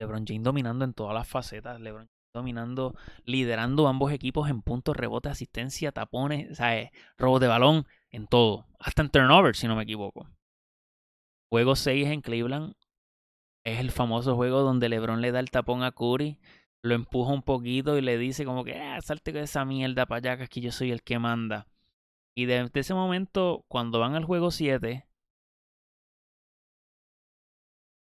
LeBron 0.00 0.24
James 0.26 0.42
dominando 0.42 0.84
en 0.84 0.94
todas 0.94 1.14
las 1.14 1.28
facetas. 1.28 1.80
LeBron 1.80 2.08
dominando, 2.32 2.94
liderando 3.24 3.88
ambos 3.88 4.12
equipos 4.12 4.48
en 4.48 4.62
puntos, 4.62 4.96
rebotes, 4.96 5.32
asistencia, 5.32 5.92
tapones, 5.92 6.56
¿sabes? 6.56 6.90
robo 7.18 7.40
de 7.40 7.48
balón, 7.48 7.86
en 8.10 8.26
todo. 8.26 8.66
Hasta 8.78 9.02
en 9.02 9.10
turnover, 9.10 9.56
si 9.56 9.66
no 9.66 9.76
me 9.76 9.82
equivoco. 9.82 10.28
Juego 11.50 11.76
6 11.76 12.08
en 12.08 12.20
Cleveland. 12.20 12.74
Es 13.64 13.78
el 13.78 13.90
famoso 13.90 14.36
juego 14.36 14.60
donde 14.60 14.88
LeBron 14.88 15.20
le 15.20 15.32
da 15.32 15.40
el 15.40 15.50
tapón 15.50 15.82
a 15.82 15.92
Curry, 15.92 16.38
lo 16.82 16.94
empuja 16.94 17.32
un 17.32 17.42
poquito 17.42 17.98
y 17.98 18.00
le 18.00 18.16
dice 18.16 18.44
como 18.44 18.64
que, 18.64 18.80
ah, 18.80 19.00
salte 19.02 19.32
con 19.32 19.42
esa 19.42 19.64
mierda 19.64 20.06
para 20.06 20.18
allá, 20.18 20.36
que 20.38 20.44
aquí 20.44 20.60
yo 20.62 20.72
soy 20.72 20.92
el 20.92 21.02
que 21.02 21.18
manda. 21.18 21.66
Y 22.34 22.46
desde 22.46 22.80
ese 22.80 22.94
momento, 22.94 23.64
cuando 23.68 23.98
van 23.98 24.14
al 24.14 24.24
juego 24.24 24.50
7, 24.50 25.06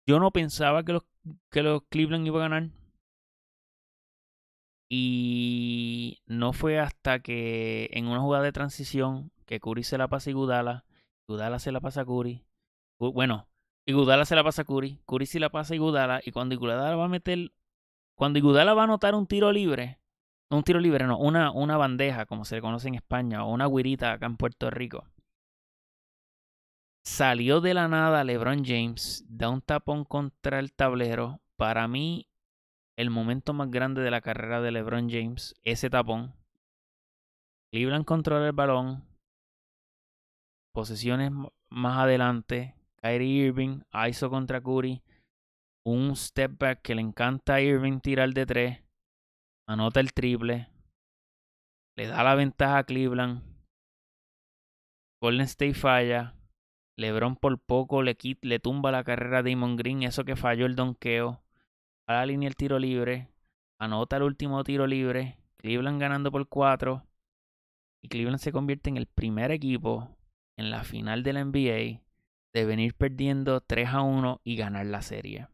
yo 0.06 0.20
no 0.20 0.30
pensaba 0.30 0.84
que 0.84 0.92
los, 0.92 1.04
que 1.50 1.62
los 1.62 1.82
Cleveland 1.88 2.26
iba 2.26 2.38
a 2.38 2.48
ganar. 2.48 2.70
Y 4.88 6.22
no 6.26 6.52
fue 6.52 6.78
hasta 6.78 7.20
que 7.20 7.88
en 7.92 8.06
una 8.08 8.20
jugada 8.20 8.44
de 8.44 8.52
transición 8.52 9.32
que 9.46 9.58
Curry 9.58 9.84
se 9.84 9.96
la 9.96 10.08
pasa 10.08 10.28
a 10.28 10.32
Igudala, 10.32 10.84
Igudala 11.26 11.58
se 11.58 11.72
la 11.72 11.80
pasa 11.80 12.02
a 12.02 12.04
Curry. 12.04 12.44
Bueno, 12.98 13.48
Igudala 13.86 14.26
se 14.26 14.36
la 14.36 14.44
pasa 14.44 14.62
a 14.62 14.64
Curry, 14.66 15.00
Curry 15.06 15.26
se 15.26 15.40
la 15.40 15.50
pasa 15.50 15.72
a 15.72 15.76
Igudala 15.76 16.20
y 16.24 16.32
cuando 16.32 16.54
Igudala 16.54 16.94
va 16.94 17.06
a 17.06 17.08
meter 17.08 17.52
cuando 18.14 18.38
Igudala 18.38 18.74
va 18.74 18.82
a 18.82 18.84
anotar 18.84 19.14
un 19.14 19.26
tiro 19.26 19.52
libre, 19.52 19.98
un 20.56 20.64
tiro 20.64 20.80
libre, 20.80 21.06
no, 21.06 21.18
una, 21.18 21.50
una 21.50 21.76
bandeja, 21.76 22.26
como 22.26 22.44
se 22.44 22.56
le 22.56 22.60
conoce 22.60 22.88
en 22.88 22.94
España, 22.94 23.44
o 23.44 23.52
una 23.52 23.66
guirita 23.66 24.12
acá 24.12 24.26
en 24.26 24.36
Puerto 24.36 24.70
Rico. 24.70 25.06
Salió 27.04 27.60
de 27.60 27.74
la 27.74 27.88
nada 27.88 28.22
LeBron 28.22 28.64
James, 28.64 29.24
da 29.28 29.48
un 29.48 29.60
tapón 29.60 30.04
contra 30.04 30.60
el 30.60 30.72
tablero. 30.72 31.40
Para 31.56 31.88
mí, 31.88 32.28
el 32.96 33.10
momento 33.10 33.52
más 33.52 33.70
grande 33.70 34.02
de 34.02 34.10
la 34.10 34.20
carrera 34.20 34.60
de 34.60 34.70
LeBron 34.70 35.10
James, 35.10 35.54
ese 35.64 35.90
tapón. 35.90 36.34
Cleveland 37.72 38.04
controla 38.04 38.46
el 38.46 38.52
balón. 38.52 39.04
Posesiones 40.72 41.32
más 41.70 41.98
adelante. 41.98 42.76
Kyrie 43.02 43.46
Irving, 43.46 43.80
ISO 44.08 44.30
contra 44.30 44.60
Curry. 44.60 45.02
Un 45.84 46.14
step 46.14 46.58
back 46.58 46.82
que 46.82 46.94
le 46.94 47.00
encanta 47.00 47.54
a 47.54 47.60
Irving 47.60 48.00
tirar 48.00 48.32
de 48.32 48.46
tres. 48.46 48.81
Anota 49.66 50.00
el 50.00 50.12
triple. 50.12 50.68
Le 51.96 52.06
da 52.06 52.22
la 52.22 52.34
ventaja 52.34 52.78
a 52.78 52.84
Cleveland. 52.84 53.42
Golden 55.20 55.46
State 55.46 55.74
falla. 55.74 56.34
LeBron 56.96 57.36
por 57.36 57.58
poco 57.58 58.02
le, 58.02 58.16
le 58.42 58.58
tumba 58.58 58.90
la 58.90 59.04
carrera 59.04 59.38
a 59.38 59.42
Damon 59.42 59.76
Green. 59.76 60.02
Eso 60.02 60.24
que 60.24 60.36
falló 60.36 60.66
el 60.66 60.76
donqueo 60.76 61.42
a 62.06 62.14
la 62.14 62.26
línea 62.26 62.48
el 62.48 62.56
tiro 62.56 62.78
libre, 62.78 63.28
anota 63.78 64.16
el 64.16 64.24
último 64.24 64.62
tiro 64.64 64.86
libre, 64.86 65.38
Cleveland 65.56 66.00
ganando 66.00 66.30
por 66.32 66.48
4 66.48 67.06
y 68.02 68.08
Cleveland 68.08 68.40
se 68.40 68.52
convierte 68.52 68.90
en 68.90 68.96
el 68.96 69.06
primer 69.06 69.50
equipo 69.50 70.16
en 70.56 70.70
la 70.70 70.84
final 70.84 71.22
de 71.22 71.32
la 71.32 71.44
NBA 71.44 72.02
de 72.52 72.64
venir 72.66 72.94
perdiendo 72.94 73.60
3 73.60 73.88
a 73.88 74.02
1 74.02 74.40
y 74.44 74.56
ganar 74.56 74.86
la 74.86 75.02
serie. 75.02 75.48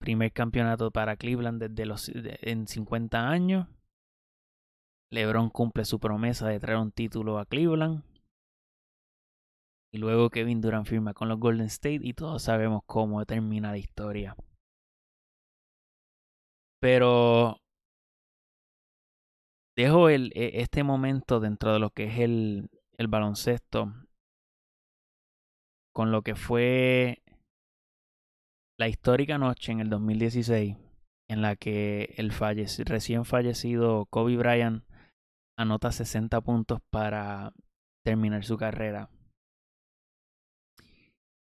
Primer 0.00 0.32
campeonato 0.32 0.90
para 0.90 1.16
Cleveland 1.16 1.62
desde 1.62 1.84
los 1.84 2.10
en 2.14 2.66
50 2.66 3.28
años. 3.28 3.68
LeBron 5.12 5.50
cumple 5.50 5.84
su 5.84 6.00
promesa 6.00 6.48
de 6.48 6.58
traer 6.58 6.78
un 6.78 6.90
título 6.90 7.38
a 7.38 7.44
Cleveland. 7.44 8.02
Y 9.92 9.98
luego 9.98 10.30
Kevin 10.30 10.62
Durant 10.62 10.86
firma 10.86 11.12
con 11.12 11.28
los 11.28 11.38
Golden 11.38 11.66
State 11.66 12.00
y 12.02 12.14
todos 12.14 12.42
sabemos 12.42 12.82
cómo 12.86 13.24
termina 13.26 13.72
la 13.72 13.78
historia. 13.78 14.36
Pero 16.80 17.58
dejo 19.76 20.08
el, 20.08 20.32
e, 20.34 20.62
este 20.62 20.82
momento 20.82 21.40
dentro 21.40 21.74
de 21.74 21.78
lo 21.78 21.90
que 21.90 22.04
es 22.04 22.18
el, 22.20 22.70
el 22.96 23.08
baloncesto 23.08 23.92
con 25.92 26.12
lo 26.12 26.22
que 26.22 26.34
fue 26.34 27.22
la 28.80 28.88
histórica 28.88 29.36
noche 29.36 29.72
en 29.72 29.80
el 29.80 29.90
2016 29.90 30.74
en 31.28 31.42
la 31.42 31.54
que 31.54 32.14
el 32.16 32.32
recién 32.86 33.26
fallecido 33.26 34.06
Kobe 34.06 34.38
Bryant 34.38 34.84
anota 35.58 35.92
60 35.92 36.40
puntos 36.40 36.80
para 36.88 37.52
terminar 38.02 38.42
su 38.42 38.56
carrera. 38.56 39.10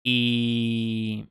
Y 0.05 1.27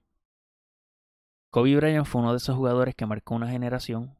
Kobe 1.53 1.77
Bryant 1.77 2.05
fue 2.05 2.19
uno 2.19 2.31
de 2.31 2.37
esos 2.37 2.57
jugadores 2.57 2.95
que 2.95 3.05
marcó 3.05 3.35
una 3.35 3.47
generación. 3.47 4.13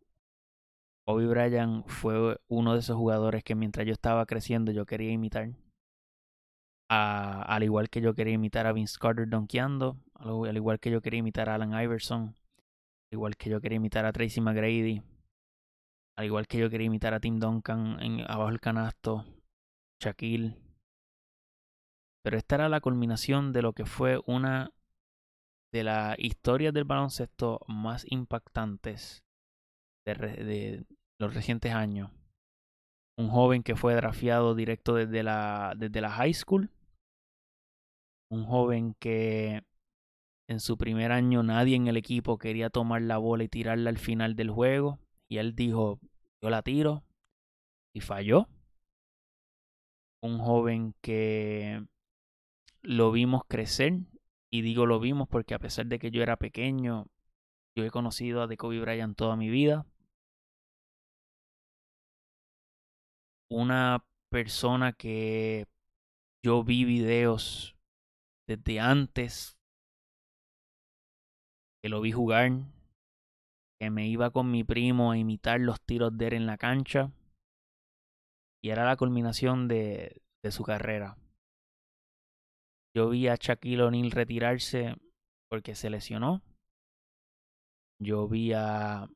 Kobe 1.06 1.28
Bryant 1.28 1.86
fue 1.86 2.40
uno 2.48 2.76
de 2.76 2.80
esos 2.80 2.96
jugadores 2.96 3.44
que 3.44 3.56
mientras 3.56 3.86
yo 3.86 3.92
estaba 3.92 4.26
creciendo 4.26 4.72
yo 4.72 4.86
quería 4.86 5.12
imitar. 5.12 5.50
al 6.88 7.64
igual 7.64 7.90
que 7.90 8.00
yo 8.00 8.14
quería 8.14 8.36
imitar 8.36 8.68
a 8.68 8.72
Vince 8.72 8.98
Carter 8.98 9.28
donkeando, 9.28 9.98
al 10.16 10.56
igual 10.56 10.80
que 10.80 10.92
yo 10.92 11.02
quería 11.02 11.20
imitar 11.20 11.50
a 11.50 11.56
Allen 11.56 11.74
Iverson, 11.74 12.36
al 13.12 13.14
igual 13.14 13.36
que 13.36 13.50
yo 13.50 13.62
quería 13.62 13.78
imitar 13.78 14.06
a 14.06 14.14
Tracy 14.14 14.42
McGrady, 14.42 15.02
al 16.16 16.26
igual 16.26 16.48
que 16.48 16.60
yo 16.60 16.70
quería 16.70 16.88
imitar 16.88 17.14
a 17.14 17.20
Tim 17.20 17.40
Duncan 17.40 18.02
en 18.02 18.22
abajo 18.22 18.50
del 18.50 18.60
canasto, 18.60 19.26
Shaquille. 20.00 20.56
Pero 22.24 22.38
esta 22.38 22.56
era 22.56 22.70
la 22.70 22.82
culminación 22.82 23.52
de 23.52 23.62
lo 23.62 23.74
que 23.74 23.86
fue 23.86 24.22
una 24.26 24.72
de 25.74 25.84
las 25.84 26.18
historias 26.20 26.74
del 26.74 26.86
baloncesto 26.86 27.60
más 27.68 28.06
impactantes 28.10 29.24
de, 30.06 30.86
los 31.20 31.34
recientes 31.34 31.74
años. 31.74 32.12
Un 33.18 33.30
joven 33.30 33.64
que 33.64 33.76
fue 33.76 33.96
drafiado 33.96 34.56
directo 34.56 34.96
desde 34.96 35.24
la, 35.24 35.74
desde 35.76 36.02
la 36.02 36.12
high 36.12 36.34
school. 36.34 36.70
Un 38.32 38.46
joven 38.46 38.96
que 39.00 39.64
en 40.48 40.60
su 40.60 40.78
primer 40.78 41.12
año 41.12 41.44
nadie 41.44 41.76
en 41.76 41.88
el 41.88 41.98
equipo 41.98 42.38
quería 42.38 42.70
tomar 42.70 43.02
la 43.02 43.18
bola 43.18 43.44
y 43.44 43.50
tirarla 43.50 43.90
al 43.90 43.98
final 43.98 44.36
del 44.36 44.50
juego. 44.50 45.00
Y 45.28 45.38
él 45.38 45.56
dijo, 45.56 46.00
yo 46.42 46.50
la 46.50 46.62
tiro. 46.62 47.04
Y 47.94 48.02
falló. 48.02 48.48
Un 50.22 50.40
joven 50.40 50.96
que 51.02 51.86
lo 52.82 53.12
vimos 53.12 53.44
crecer. 53.48 54.00
Y 54.52 54.62
digo 54.62 54.86
lo 54.86 55.00
vimos 55.00 55.28
porque 55.28 55.54
a 55.56 55.60
pesar 55.60 55.88
de 55.88 56.00
que 56.00 56.12
yo 56.12 56.22
era 56.22 56.38
pequeño, 56.38 57.08
yo 57.76 57.86
he 57.86 57.90
conocido 57.90 58.44
a 58.44 58.56
Kobe 58.56 58.80
Bryant 58.80 59.18
toda 59.18 59.36
mi 59.36 59.50
vida. 59.50 59.86
Una 63.50 64.06
persona 64.30 64.94
que 64.94 65.68
yo 66.44 66.64
vi 66.64 66.86
videos 66.86 67.76
desde 68.48 68.80
antes 68.80 69.58
que 71.84 71.90
lo 71.90 72.00
vi 72.00 72.14
jugar, 72.14 72.50
que 73.78 73.90
me 73.90 74.08
iba 74.08 74.32
con 74.32 74.50
mi 74.50 74.64
primo 74.64 75.12
a 75.12 75.18
imitar 75.18 75.60
los 75.60 75.82
tiros 75.82 76.18
de 76.18 76.28
él 76.28 76.34
en 76.34 76.46
la 76.46 76.58
cancha. 76.58 77.12
Y 78.64 78.70
era 78.70 78.86
la 78.86 78.96
culminación 78.96 79.68
de, 79.68 80.22
de 80.42 80.52
su 80.52 80.64
carrera. 80.64 81.18
Yo 82.96 83.10
vi 83.10 83.28
a 83.28 83.36
Shaquille 83.36 83.82
O'Neal 83.82 84.12
retirarse 84.12 84.96
porque 85.50 85.76
se 85.76 85.90
lesionó. 85.90 86.42
Yo 88.02 88.30
vi 88.30 88.54
a 88.54 89.10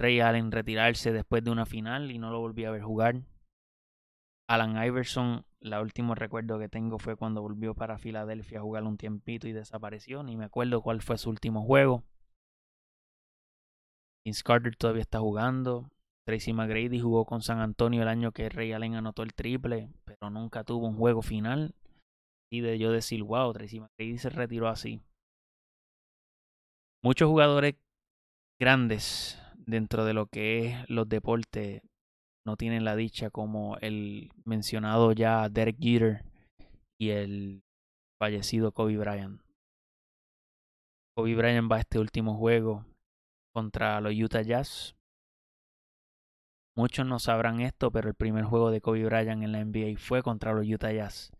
Ray 0.00 0.20
Allen 0.20 0.50
retirarse 0.52 1.12
después 1.12 1.44
de 1.44 1.50
una 1.50 1.66
final 1.66 2.10
y 2.10 2.18
no 2.18 2.30
lo 2.30 2.40
volví 2.40 2.64
a 2.64 2.70
ver 2.70 2.82
jugar. 2.82 3.16
Alan 4.48 4.82
Iverson, 4.82 5.44
la 5.60 5.82
último 5.82 6.14
recuerdo 6.14 6.58
que 6.58 6.70
tengo 6.70 6.98
fue 6.98 7.16
cuando 7.16 7.42
volvió 7.42 7.74
para 7.74 7.98
Filadelfia 7.98 8.60
a 8.60 8.62
jugar 8.62 8.84
un 8.84 8.96
tiempito 8.96 9.46
y 9.46 9.52
desapareció. 9.52 10.22
Ni 10.22 10.38
me 10.38 10.46
acuerdo 10.46 10.80
cuál 10.80 11.02
fue 11.02 11.18
su 11.18 11.28
último 11.28 11.62
juego. 11.64 12.02
Vince 14.24 14.42
Carter 14.42 14.74
todavía 14.74 15.02
está 15.02 15.20
jugando. 15.20 15.90
Tracy 16.24 16.54
McGrady 16.54 16.98
jugó 16.98 17.26
con 17.26 17.42
San 17.42 17.60
Antonio 17.60 18.02
el 18.02 18.08
año 18.08 18.32
que 18.32 18.48
Ray 18.48 18.72
Allen 18.72 18.94
anotó 18.94 19.22
el 19.22 19.34
triple, 19.34 19.90
pero 20.04 20.30
nunca 20.30 20.64
tuvo 20.64 20.86
un 20.86 20.96
juego 20.96 21.20
final. 21.20 21.74
Y 22.50 22.62
de 22.62 22.78
yo 22.78 22.90
decir, 22.90 23.22
wow, 23.22 23.52
Tracy 23.52 23.80
McGrady 23.80 24.16
se 24.16 24.30
retiró 24.30 24.68
así. 24.68 25.02
Muchos 27.02 27.28
jugadores 27.28 27.74
grandes 28.58 29.40
dentro 29.56 30.06
de 30.06 30.14
lo 30.14 30.26
que 30.26 30.66
es 30.66 30.90
los 30.90 31.06
deportes 31.06 31.82
no 32.48 32.56
tienen 32.56 32.82
la 32.82 32.96
dicha 32.96 33.28
como 33.28 33.76
el 33.82 34.32
mencionado 34.46 35.12
ya 35.12 35.50
Derek 35.50 35.76
Jeter 35.78 36.24
y 36.98 37.10
el 37.10 37.62
fallecido 38.18 38.72
Kobe 38.72 38.96
Bryant. 38.96 39.42
Kobe 41.14 41.34
Bryant 41.34 41.70
va 41.70 41.76
a 41.76 41.80
este 41.80 41.98
último 41.98 42.38
juego 42.38 42.86
contra 43.54 44.00
los 44.00 44.14
Utah 44.14 44.40
Jazz. 44.40 44.96
Muchos 46.74 47.04
no 47.04 47.18
sabrán 47.18 47.60
esto, 47.60 47.90
pero 47.90 48.08
el 48.08 48.14
primer 48.14 48.44
juego 48.44 48.70
de 48.70 48.80
Kobe 48.80 49.04
Bryant 49.04 49.42
en 49.42 49.52
la 49.52 49.62
NBA 49.62 49.98
fue 49.98 50.22
contra 50.22 50.54
los 50.54 50.66
Utah 50.66 50.92
Jazz. 50.92 51.30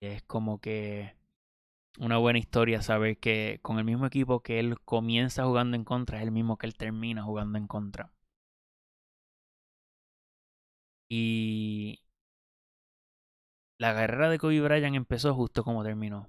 Y 0.00 0.06
es 0.06 0.22
como 0.22 0.58
que 0.58 1.16
una 1.98 2.16
buena 2.16 2.38
historia 2.38 2.80
saber 2.80 3.18
que 3.18 3.58
con 3.60 3.78
el 3.78 3.84
mismo 3.84 4.06
equipo 4.06 4.40
que 4.40 4.58
él 4.58 4.80
comienza 4.86 5.44
jugando 5.44 5.76
en 5.76 5.84
contra 5.84 6.16
es 6.16 6.24
el 6.24 6.32
mismo 6.32 6.56
que 6.56 6.66
él 6.66 6.76
termina 6.76 7.22
jugando 7.24 7.58
en 7.58 7.66
contra. 7.66 8.15
Y 11.08 12.00
la 13.78 13.94
carrera 13.94 14.30
de 14.30 14.38
Kobe 14.38 14.60
Bryant 14.60 14.96
empezó 14.96 15.34
justo 15.34 15.62
como 15.62 15.84
terminó, 15.84 16.28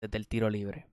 desde 0.00 0.18
el 0.18 0.28
tiro 0.28 0.50
libre. 0.50 0.86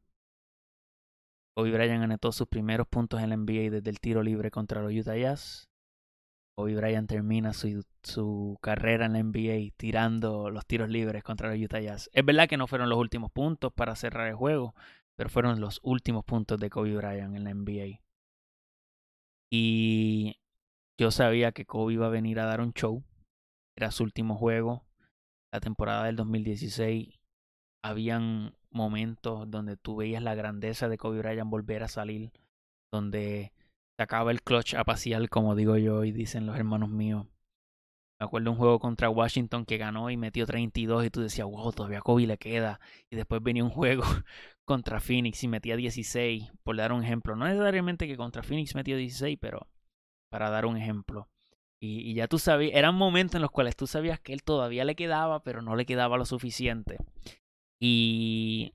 Kobe 1.56 1.72
Bryant 1.72 2.04
anotó 2.04 2.32
sus 2.32 2.48
primeros 2.48 2.88
puntos 2.88 3.22
en 3.22 3.30
la 3.30 3.38
NBA 3.38 3.70
desde 3.70 3.90
el 3.90 4.00
tiro 4.00 4.24
libre 4.24 4.50
contra 4.50 4.82
los 4.82 4.94
Utah 4.94 5.18
Jazz. 5.18 5.70
Kobe 6.56 6.76
Bryant 6.76 7.08
termina 7.08 7.54
su, 7.54 7.86
su, 8.04 8.58
carrera 8.62 9.06
en 9.06 9.14
la 9.14 9.24
NBA 9.24 9.74
tirando 9.78 10.50
los 10.50 10.66
tiros 10.66 10.90
libres 10.90 11.24
contra 11.24 11.50
los 11.50 11.60
Utah 11.60 11.80
Jazz. 11.80 12.10
Es 12.14 12.26
verdad 12.26 12.50
que 12.50 12.58
no 12.58 12.68
fueron 12.68 12.90
los 12.90 12.98
últimos 12.98 13.32
puntos 13.32 13.74
para 13.74 13.96
cerrar 13.96 14.28
el 14.28 14.36
juego, 14.36 14.76
pero 15.16 15.30
fueron 15.30 15.60
los 15.60 15.80
últimos 15.84 16.26
puntos 16.26 16.60
de 16.60 16.70
Kobe 16.70 16.96
Bryant 16.96 17.36
en 17.36 17.44
la 17.44 17.54
NBA. 17.54 18.02
Y 19.52 20.40
yo 20.98 21.12
sabía 21.12 21.52
que 21.52 21.66
Kobe 21.66 21.94
iba 21.94 22.08
a 22.08 22.10
venir 22.10 22.40
a 22.40 22.46
dar 22.46 22.62
un 22.62 22.74
show. 22.74 23.04
Era 23.80 23.92
su 23.92 24.04
último 24.04 24.36
juego. 24.36 24.84
La 25.54 25.62
temporada 25.62 26.04
del 26.04 26.18
2016 26.18 27.18
habían 27.82 28.54
momentos 28.72 29.50
donde 29.50 29.78
tú 29.78 29.96
veías 29.96 30.22
la 30.22 30.36
grandeza 30.36 30.90
de 30.90 30.98
Kobe 30.98 31.20
Bryant 31.20 31.50
volver 31.50 31.84
a 31.84 31.88
salir, 31.88 32.34
donde 32.92 33.54
sacaba 33.98 34.32
el 34.32 34.42
clutch 34.42 34.76
a 34.76 34.84
como 35.30 35.56
digo 35.56 35.78
yo 35.78 36.04
y 36.04 36.12
dicen 36.12 36.46
los 36.46 36.58
hermanos 36.58 36.90
míos. 36.90 37.28
Me 38.20 38.26
acuerdo 38.26 38.52
un 38.52 38.58
juego 38.58 38.80
contra 38.80 39.10
Washington 39.10 39.64
que 39.64 39.78
ganó 39.78 40.10
y 40.10 40.18
metió 40.18 40.46
32 40.46 41.06
y 41.06 41.10
tú 41.10 41.22
decías, 41.22 41.48
wow, 41.48 41.72
todavía 41.72 42.02
Kobe 42.02 42.28
le 42.28 42.38
queda. 42.38 42.82
Y 43.10 43.16
después 43.16 43.42
venía 43.42 43.64
un 43.64 43.70
juego 43.70 44.04
contra 44.66 45.00
Phoenix 45.00 45.42
y 45.46 45.48
metía 45.48 45.78
16, 45.78 46.52
por 46.64 46.76
dar 46.76 46.92
un 46.92 47.02
ejemplo. 47.02 47.38
No 47.38 47.46
necesariamente 47.46 48.08
que 48.08 48.18
contra 48.18 48.44
Phoenix 48.44 48.76
metió 48.76 48.98
16, 48.98 49.38
pero 49.40 49.70
para 50.30 50.50
dar 50.50 50.66
un 50.66 50.76
ejemplo. 50.76 51.30
Y, 51.82 52.14
ya 52.14 52.28
tú 52.28 52.40
sabías, 52.40 52.76
eran 52.76 52.96
momentos 52.96 53.36
en 53.36 53.42
los 53.42 53.52
cuales 53.52 53.76
tú 53.76 53.88
sabías 53.88 54.20
que 54.20 54.34
él 54.34 54.44
todavía 54.44 54.84
le 54.84 54.96
quedaba, 54.96 55.44
pero 55.44 55.62
no 55.62 55.76
le 55.76 55.86
quedaba 55.86 56.18
lo 56.18 56.26
suficiente. 56.26 56.98
Y 57.80 58.74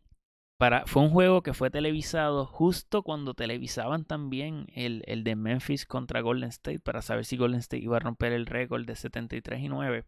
para, 0.59 0.87
fue 0.87 1.03
un 1.03 1.11
juego 1.11 1.43
que 1.43 1.53
fue 1.53 1.71
televisado 1.71 2.47
justo 2.47 3.03
cuando 3.03 3.35
televisaban 3.35 4.05
también 4.07 4.67
el, 4.75 5.03
el 5.07 5.23
de 5.25 5.37
Memphis 5.37 5.85
contra 5.85 6.23
Golden 6.23 6.49
State 6.49 6.81
para 6.81 7.03
saber 7.03 7.27
si 7.27 7.37
Golden 7.37 7.61
State 7.61 7.83
iba 7.83 7.99
a 7.99 8.01
romper 8.01 8.33
el 8.33 8.47
récord 8.47 8.87
de 8.87 8.97
73 8.97 9.61
y 9.61 9.69
9. 9.69 10.07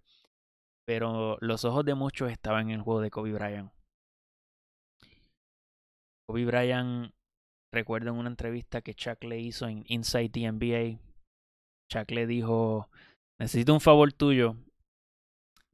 Pero 0.86 1.36
los 1.40 1.64
ojos 1.64 1.84
de 1.84 1.94
muchos 1.94 2.30
estaban 2.30 2.70
en 2.70 2.76
el 2.76 2.82
juego 2.82 3.00
de 3.00 3.10
Kobe 3.10 3.32
Bryant. 3.32 3.72
Kobe 6.26 6.44
Bryant, 6.46 7.12
recuerdo 7.72 8.10
en 8.10 8.16
una 8.16 8.30
entrevista 8.30 8.80
que 8.80 8.94
Chuck 8.94 9.22
le 9.24 9.38
hizo 9.38 9.68
en 9.68 9.84
Inside 9.86 10.30
the 10.30 10.50
NBA, 10.50 11.05
Chuck 11.88 12.10
le 12.10 12.26
dijo, 12.26 12.90
necesito 13.38 13.74
un 13.74 13.80
favor 13.80 14.12
tuyo, 14.12 14.56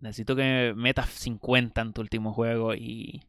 necesito 0.01 0.37
que 0.37 0.75
metas 0.77 1.09
50 1.11 1.81
en 1.81 1.93
tu 1.93 2.01
último 2.01 2.33
juego 2.33 2.75
y, 2.75 3.23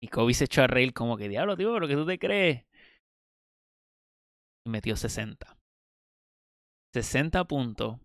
y 0.00 0.08
Kobe 0.08 0.34
se 0.34 0.44
echó 0.44 0.62
a 0.62 0.66
reír 0.66 0.92
como 0.92 1.16
que, 1.16 1.28
diablo, 1.28 1.56
tío, 1.56 1.72
pero 1.72 1.88
que 1.88 1.94
tú 1.94 2.06
te 2.06 2.18
crees. 2.18 2.64
Y 4.66 4.70
metió 4.70 4.96
60. 4.96 5.58
60 6.94 7.44
puntos. 7.44 7.98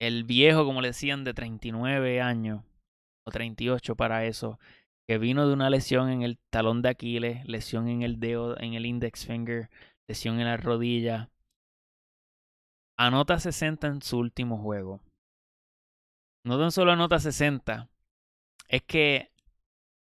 El 0.00 0.24
viejo, 0.24 0.64
como 0.64 0.80
le 0.80 0.88
decían, 0.88 1.24
de 1.24 1.34
39 1.34 2.20
años, 2.20 2.64
o 3.26 3.30
38 3.30 3.96
para 3.96 4.24
eso, 4.26 4.58
que 5.08 5.18
vino 5.18 5.46
de 5.46 5.54
una 5.54 5.70
lesión 5.70 6.10
en 6.10 6.22
el 6.22 6.38
talón 6.50 6.82
de 6.82 6.90
Aquiles, 6.90 7.44
lesión 7.46 7.88
en 7.88 8.02
el 8.02 8.20
dedo, 8.20 8.58
en 8.60 8.74
el 8.74 8.86
index 8.86 9.26
finger, 9.26 9.70
lesión 10.06 10.38
en 10.38 10.46
la 10.46 10.56
rodilla. 10.56 11.30
Anota 12.98 13.38
60 13.38 13.86
en 13.86 14.02
su 14.02 14.18
último 14.18 14.58
juego 14.58 15.00
no 16.48 16.58
tan 16.58 16.72
solo 16.72 16.92
anota 16.92 17.18
60, 17.18 17.90
es 18.68 18.82
que 18.82 19.30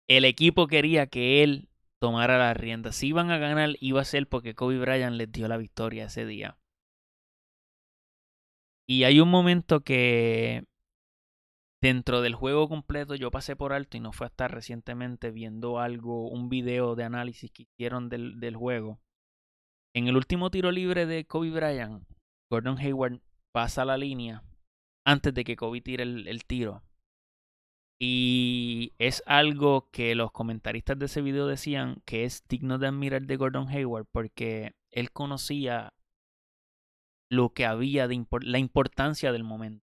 el 0.09 0.25
equipo 0.25 0.67
quería 0.67 1.07
que 1.07 1.41
él 1.41 1.69
tomara 1.99 2.37
la 2.37 2.53
rienda. 2.53 2.91
Si 2.91 3.07
iban 3.07 3.31
a 3.31 3.37
ganar, 3.37 3.77
iba 3.79 4.01
a 4.01 4.05
ser 4.05 4.27
porque 4.27 4.53
Kobe 4.53 4.77
Bryant 4.77 5.15
les 5.15 5.31
dio 5.31 5.47
la 5.47 5.57
victoria 5.57 6.05
ese 6.05 6.25
día. 6.25 6.57
Y 8.85 9.05
hay 9.05 9.21
un 9.21 9.29
momento 9.29 9.85
que 9.85 10.65
dentro 11.81 12.21
del 12.21 12.35
juego 12.35 12.67
completo 12.67 13.15
yo 13.15 13.31
pasé 13.31 13.55
por 13.55 13.71
alto 13.71 13.95
y 13.95 14.01
no 14.01 14.11
fue 14.11 14.27
hasta 14.27 14.49
recientemente 14.49 15.31
viendo 15.31 15.79
algo, 15.79 16.29
un 16.29 16.49
video 16.49 16.95
de 16.95 17.05
análisis 17.05 17.51
que 17.51 17.63
hicieron 17.63 18.09
del, 18.09 18.41
del 18.41 18.57
juego. 18.57 18.99
En 19.95 20.07
el 20.07 20.17
último 20.17 20.49
tiro 20.49 20.71
libre 20.71 21.05
de 21.05 21.25
Kobe 21.25 21.51
Bryant, 21.51 22.03
Gordon 22.53 22.77
Hayward 22.77 23.19
pasa 23.51 23.83
la 23.83 23.97
línea 23.97 24.43
antes 25.03 25.33
de 25.33 25.43
que 25.43 25.55
Kobe 25.55 25.81
tire 25.81 26.03
el, 26.03 26.45
tiro. 26.45 26.83
Y 27.99 28.93
es 28.99 29.23
algo 29.25 29.89
que 29.89 30.13
los 30.13 30.31
comentaristas 30.31 30.99
de 30.99 31.07
ese 31.07 31.23
video 31.23 31.47
decían 31.47 32.03
que 32.05 32.25
es 32.25 32.47
digno 32.47 32.77
de 32.77 32.85
admirar 32.85 33.23
de 33.23 33.37
Gordon 33.37 33.69
Hayward 33.69 34.05
porque 34.05 34.75
él 34.91 35.11
conocía 35.11 35.95
lo 37.27 37.53
que 37.53 37.65
había 37.65 38.07
de 38.07 38.23
la 38.41 38.59
importancia 38.59 39.31
del 39.31 39.43
momento. 39.43 39.83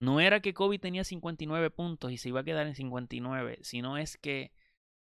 No 0.00 0.20
era 0.20 0.38
que 0.38 0.54
Kobe 0.54 0.78
tenía 0.78 1.02
59 1.02 1.70
puntos 1.70 2.12
y 2.12 2.18
se 2.18 2.28
iba 2.28 2.42
a 2.42 2.44
quedar 2.44 2.68
en 2.68 2.76
59, 2.76 3.58
sino 3.62 3.98
es 3.98 4.18
que 4.18 4.52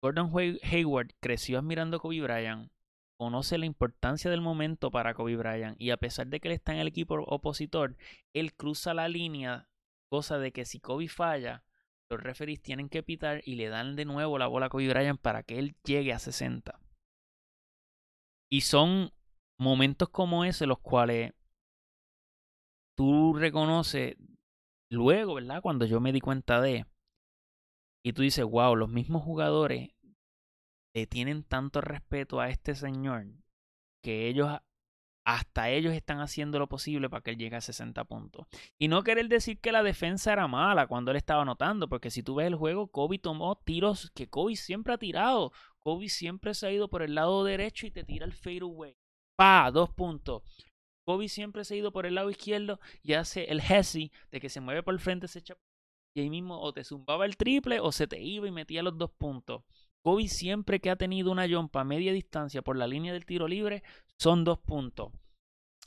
Gordon 0.01 0.31
Hayward 0.63 1.09
creció 1.19 1.59
admirando 1.59 1.97
a 1.97 1.99
Kobe 1.99 2.21
Bryant, 2.21 2.71
conoce 3.17 3.57
la 3.57 3.65
importancia 3.65 4.29
del 4.29 4.41
momento 4.41 4.91
para 4.91 5.13
Kobe 5.13 5.35
Bryant 5.37 5.79
y 5.79 5.91
a 5.91 5.97
pesar 5.97 6.27
de 6.27 6.39
que 6.39 6.49
él 6.49 6.53
está 6.53 6.73
en 6.73 6.79
el 6.79 6.87
equipo 6.87 7.15
opositor, 7.27 7.95
él 8.33 8.53
cruza 8.53 8.93
la 8.93 9.07
línea, 9.07 9.69
cosa 10.09 10.37
de 10.37 10.51
que 10.51 10.65
si 10.65 10.79
Kobe 10.79 11.07
falla, 11.07 11.63
los 12.09 12.21
referees 12.21 12.61
tienen 12.61 12.89
que 12.89 13.03
pitar 13.03 13.41
y 13.45 13.55
le 13.55 13.69
dan 13.69 13.95
de 13.95 14.05
nuevo 14.05 14.37
la 14.37 14.47
bola 14.47 14.67
a 14.67 14.69
Kobe 14.69 14.89
Bryant 14.89 15.19
para 15.19 15.43
que 15.43 15.59
él 15.59 15.75
llegue 15.83 16.13
a 16.13 16.19
60. 16.19 16.79
Y 18.49 18.61
son 18.61 19.11
momentos 19.57 20.09
como 20.09 20.45
ese 20.45 20.67
los 20.67 20.79
cuales 20.79 21.33
tú 22.95 23.33
reconoces 23.33 24.15
luego, 24.89 25.35
¿verdad? 25.35 25.61
Cuando 25.61 25.85
yo 25.85 25.99
me 25.99 26.11
di 26.11 26.21
cuenta 26.21 26.61
de, 26.61 26.85
y 28.03 28.13
tú 28.13 28.21
dices, 28.21 28.45
wow, 28.45 28.75
los 28.75 28.89
mismos 28.89 29.23
jugadores 29.23 29.94
le 30.95 31.05
tienen 31.07 31.43
tanto 31.43 31.81
respeto 31.81 32.39
a 32.39 32.49
este 32.49 32.73
señor 32.73 33.27
que 34.01 34.27
ellos 34.27 34.49
hasta 35.25 35.69
ellos 35.69 35.93
están 35.93 36.19
haciendo 36.19 36.57
lo 36.57 36.69
posible 36.69 37.09
para 37.09 37.21
que 37.21 37.31
él 37.31 37.37
llegue 37.37 37.55
a 37.55 37.61
60 37.61 38.05
puntos. 38.05 38.45
Y 38.77 38.87
no 38.87 39.03
querer 39.03 39.27
decir 39.27 39.59
que 39.59 39.71
la 39.71 39.83
defensa 39.83 40.31
era 40.31 40.47
mala 40.47 40.87
cuando 40.87 41.11
él 41.11 41.17
estaba 41.17 41.41
anotando, 41.41 41.89
porque 41.89 42.11
si 42.11 42.21
tú 42.21 42.35
ves 42.35 42.47
el 42.47 42.55
juego, 42.55 42.87
Kobe 42.87 43.17
tomó 43.17 43.55
tiros 43.55 44.11
que 44.11 44.29
Kobe 44.29 44.55
siempre 44.55 44.93
ha 44.93 44.97
tirado. 44.99 45.51
Kobe 45.79 46.09
siempre 46.09 46.53
se 46.53 46.67
ha 46.67 46.71
ido 46.71 46.89
por 46.89 47.01
el 47.01 47.15
lado 47.15 47.43
derecho 47.43 47.87
y 47.87 47.91
te 47.91 48.03
tira 48.03 48.25
el 48.25 48.33
fadeaway. 48.33 48.95
Pa, 49.35 49.71
dos 49.71 49.89
puntos. 49.89 50.43
Kobe 51.05 51.27
siempre 51.27 51.65
se 51.65 51.73
ha 51.73 51.77
ido 51.77 51.91
por 51.91 52.05
el 52.05 52.15
lado 52.15 52.29
izquierdo 52.29 52.79
y 53.01 53.13
hace 53.13 53.45
el 53.45 53.59
Hesse 53.59 54.11
de 54.31 54.39
que 54.39 54.49
se 54.49 54.61
mueve 54.61 54.83
por 54.83 54.93
el 54.93 54.99
frente, 54.99 55.27
se 55.27 55.39
echa 55.39 55.55
y 56.15 56.21
ahí 56.21 56.29
mismo 56.29 56.59
o 56.59 56.73
te 56.73 56.83
zumbaba 56.83 57.25
el 57.25 57.35
triple 57.35 57.79
o 57.81 57.91
se 57.91 58.07
te 58.07 58.21
iba 58.21 58.47
y 58.47 58.51
metía 58.51 58.81
los 58.81 58.97
dos 58.97 59.11
puntos. 59.11 59.63
Kobe 60.05 60.27
siempre 60.27 60.79
que 60.79 60.91
ha 60.91 60.97
tenido 60.97 61.31
una 61.31 61.49
jumpa 61.49 61.81
a 61.81 61.83
media 61.83 62.13
distancia 62.13 62.61
por 62.61 62.77
la 62.77 62.85
línea 62.85 63.11
del 63.11 63.25
tiro 63.25 63.47
libre 63.47 63.81
son 64.19 64.43
dos 64.43 64.59
puntos. 64.59 65.11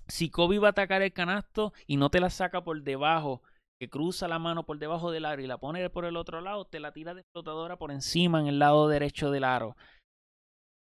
Si 0.09 0.29
Kobe 0.29 0.59
va 0.59 0.67
a 0.67 0.71
atacar 0.73 1.03
el 1.03 1.13
canasto 1.13 1.73
y 1.87 1.99
no 1.99 2.11
te 2.11 2.19
la 2.19 2.29
saca 2.29 2.65
por 2.65 2.83
debajo, 2.83 3.45
que 3.79 3.89
cruza 3.89 4.27
la 4.27 4.41
mano 4.41 4.67
por 4.67 4.81
debajo 4.81 5.13
del 5.13 5.25
aro 5.25 5.41
y 5.41 5.47
la 5.47 5.59
pone 5.59 5.89
por 5.89 6.05
el 6.05 6.17
otro 6.17 6.41
lado, 6.41 6.65
te 6.65 6.81
la 6.81 6.91
tira 6.91 7.15
de 7.15 7.21
explotadora 7.21 7.79
por 7.79 7.93
encima 7.93 8.41
en 8.41 8.49
el 8.49 8.59
lado 8.59 8.89
derecho 8.89 9.31
del 9.31 9.45
aro. 9.45 9.77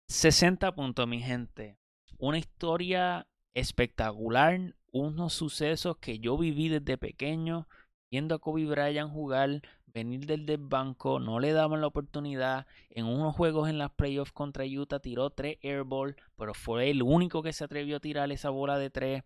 60 0.08 0.72
puntos, 0.76 1.08
mi 1.08 1.20
gente. 1.20 1.76
Una 2.18 2.38
historia 2.38 3.26
espectacular, 3.52 4.76
unos 4.92 5.32
sucesos 5.32 5.96
que 5.96 6.20
yo 6.20 6.38
viví 6.38 6.68
desde 6.68 6.98
pequeño, 6.98 7.66
viendo 8.12 8.36
a 8.36 8.38
Kobe 8.38 8.66
Bryant 8.66 9.12
jugar, 9.12 9.60
venir 9.94 10.26
del 10.26 10.58
banco, 10.58 11.20
no 11.20 11.38
le 11.38 11.52
daban 11.52 11.80
la 11.80 11.86
oportunidad. 11.86 12.66
En 12.90 13.06
unos 13.06 13.34
juegos 13.34 13.68
en 13.68 13.78
las 13.78 13.92
playoffs 13.92 14.32
contra 14.32 14.64
Utah 14.64 14.98
tiró 14.98 15.30
tres 15.30 15.58
airball, 15.62 16.16
pero 16.36 16.52
fue 16.52 16.90
el 16.90 17.02
único 17.02 17.42
que 17.42 17.52
se 17.52 17.64
atrevió 17.64 17.96
a 17.96 18.00
tirar 18.00 18.30
esa 18.32 18.50
bola 18.50 18.76
de 18.76 18.90
tres. 18.90 19.22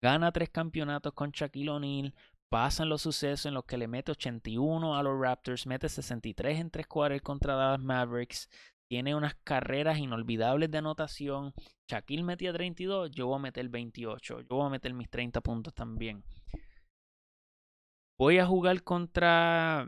Gana 0.00 0.32
tres 0.32 0.48
campeonatos 0.50 1.12
con 1.12 1.30
Shaquille 1.30 1.70
O'Neal. 1.70 2.14
Pasan 2.48 2.88
los 2.88 3.02
sucesos 3.02 3.46
en 3.46 3.54
los 3.54 3.64
que 3.64 3.76
le 3.76 3.88
mete 3.88 4.12
81 4.12 4.96
a 4.96 5.02
los 5.02 5.20
Raptors, 5.20 5.66
mete 5.66 5.88
63 5.88 6.60
en 6.60 6.70
tres 6.70 6.86
cuartos 6.86 7.20
contra 7.20 7.54
Dallas 7.54 7.80
Mavericks. 7.80 8.48
Tiene 8.88 9.16
unas 9.16 9.34
carreras 9.42 9.98
inolvidables 9.98 10.70
de 10.70 10.78
anotación. 10.78 11.52
Shaquille 11.88 12.22
metía 12.22 12.52
32, 12.52 13.10
yo 13.10 13.26
voy 13.26 13.36
a 13.36 13.40
meter 13.40 13.68
28. 13.68 14.42
Yo 14.42 14.56
voy 14.56 14.66
a 14.66 14.70
meter 14.70 14.94
mis 14.94 15.10
30 15.10 15.40
puntos 15.40 15.74
también. 15.74 16.24
Voy 18.18 18.38
a 18.38 18.46
jugar 18.46 18.82
contra 18.82 19.86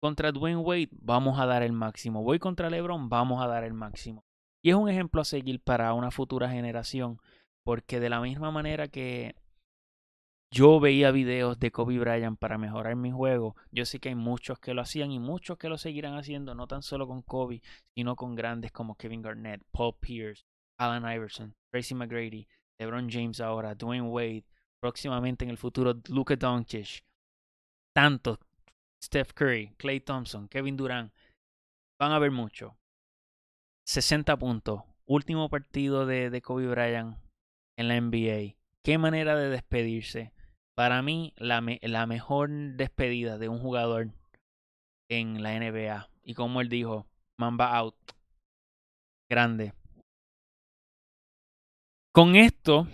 contra 0.00 0.32
Dwayne 0.32 0.60
Wade, 0.60 0.88
vamos 0.92 1.38
a 1.38 1.46
dar 1.46 1.62
el 1.62 1.72
máximo. 1.72 2.22
Voy 2.22 2.38
contra 2.38 2.70
LeBron, 2.70 3.08
vamos 3.08 3.42
a 3.42 3.46
dar 3.46 3.64
el 3.64 3.74
máximo. 3.74 4.24
Y 4.62 4.70
es 4.70 4.76
un 4.76 4.88
ejemplo 4.88 5.20
a 5.20 5.24
seguir 5.24 5.60
para 5.60 5.92
una 5.94 6.10
futura 6.10 6.50
generación, 6.50 7.18
porque 7.64 8.00
de 8.00 8.10
la 8.10 8.20
misma 8.20 8.50
manera 8.50 8.88
que 8.88 9.34
yo 10.50 10.80
veía 10.80 11.10
videos 11.10 11.58
de 11.58 11.70
Kobe 11.70 11.98
Bryant 11.98 12.38
para 12.38 12.56
mejorar 12.56 12.96
mi 12.96 13.10
juego, 13.10 13.56
yo 13.72 13.84
sé 13.84 13.98
que 13.98 14.10
hay 14.10 14.14
muchos 14.14 14.58
que 14.58 14.74
lo 14.74 14.82
hacían 14.82 15.10
y 15.10 15.18
muchos 15.18 15.58
que 15.58 15.68
lo 15.68 15.76
seguirán 15.76 16.14
haciendo, 16.14 16.54
no 16.54 16.66
tan 16.66 16.82
solo 16.82 17.06
con 17.06 17.22
Kobe, 17.22 17.62
sino 17.94 18.16
con 18.16 18.34
grandes 18.34 18.72
como 18.72 18.94
Kevin 18.94 19.22
Garnett, 19.22 19.62
Paul 19.72 19.96
Pierce, 20.00 20.44
Allen 20.78 21.10
Iverson, 21.10 21.54
Tracy 21.70 21.94
McGrady, 21.94 22.46
LeBron 22.78 23.08
James 23.10 23.40
ahora, 23.40 23.74
Dwayne 23.74 24.08
Wade, 24.08 24.46
próximamente 24.80 25.44
en 25.44 25.50
el 25.50 25.58
futuro 25.58 25.94
Luka 26.08 26.36
Doncic, 26.36 27.04
tantos 27.92 28.38
Steph 29.06 29.34
Curry, 29.34 29.72
Clay 29.76 30.00
Thompson, 30.00 30.48
Kevin 30.48 30.76
Durant, 30.76 31.12
van 32.00 32.10
a 32.10 32.18
ver 32.18 32.32
mucho. 32.32 32.76
60 33.86 34.36
puntos. 34.36 34.82
Último 35.06 35.48
partido 35.48 36.06
de, 36.06 36.28
de 36.28 36.42
Kobe 36.42 36.66
Bryant 36.66 37.16
en 37.78 37.86
la 37.86 38.00
NBA. 38.00 38.56
Qué 38.82 38.98
manera 38.98 39.36
de 39.36 39.48
despedirse. 39.48 40.32
Para 40.76 41.02
mí, 41.02 41.32
la, 41.36 41.64
la 41.82 42.06
mejor 42.06 42.50
despedida 42.50 43.38
de 43.38 43.48
un 43.48 43.60
jugador 43.60 44.10
en 45.08 45.40
la 45.40 45.54
NBA. 45.54 46.08
Y 46.24 46.34
como 46.34 46.60
él 46.60 46.68
dijo, 46.68 47.06
Mamba 47.38 47.76
out. 47.76 47.94
Grande. 49.30 49.72
Con 52.12 52.34
esto 52.34 52.88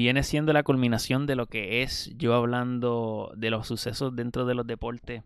viene 0.00 0.22
siendo 0.22 0.54
la 0.54 0.62
culminación 0.62 1.26
de 1.26 1.36
lo 1.36 1.44
que 1.44 1.82
es 1.82 2.10
yo 2.16 2.32
hablando 2.32 3.34
de 3.36 3.50
los 3.50 3.66
sucesos 3.66 4.16
dentro 4.16 4.46
de 4.46 4.54
los 4.54 4.66
deportes 4.66 5.24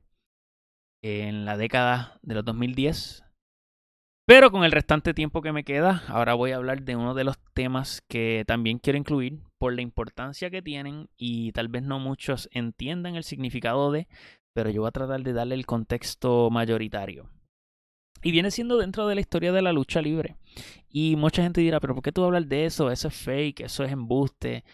en 1.01 1.45
la 1.45 1.57
década 1.57 2.19
de 2.23 2.35
los 2.35 2.45
2010. 2.45 3.25
Pero 4.27 4.51
con 4.51 4.65
el 4.65 4.73
restante 4.73 5.15
tiempo 5.15 5.43
que 5.43 5.53
me 5.53 5.63
queda, 5.63 6.03
ahora 6.09 6.35
voy 6.35 6.51
a 6.51 6.57
hablar 6.57 6.83
de 6.83 6.97
uno 6.97 7.15
de 7.15 7.23
los 7.23 7.39
temas 7.53 8.03
que 8.09 8.43
también 8.49 8.81
quiero 8.81 8.99
incluir 8.99 9.39
por 9.59 9.73
la 9.75 9.83
importancia 9.83 10.51
que 10.51 10.61
tienen 10.61 11.09
y 11.17 11.53
tal 11.53 11.69
vez 11.69 11.85
no 11.85 12.01
muchos 12.01 12.49
entiendan 12.51 13.15
el 13.15 13.23
significado 13.23 13.93
de, 13.93 14.09
pero 14.57 14.71
yo 14.71 14.81
voy 14.81 14.89
a 14.89 14.93
tratar 14.93 15.23
de 15.23 15.35
darle 15.35 15.55
el 15.55 15.67
contexto 15.67 16.51
mayoritario. 16.51 17.31
Y 18.25 18.33
viene 18.33 18.51
siendo 18.51 18.77
dentro 18.77 19.07
de 19.07 19.15
la 19.15 19.21
historia 19.21 19.53
de 19.53 19.63
la 19.63 19.73
lucha 19.73 20.03
libre. 20.03 20.37
Y 20.89 21.17
mucha 21.17 21.43
gente 21.43 21.61
dirá, 21.61 21.81
pero 21.81 21.95
¿por 21.95 22.03
qué 22.03 22.13
tú 22.13 22.25
hablas 22.25 22.49
de 22.49 22.67
eso? 22.67 22.91
Eso 22.91 23.09
es 23.09 23.15
fake, 23.15 23.61
eso 23.61 23.85
es 23.85 23.93
embuste. 23.93 24.65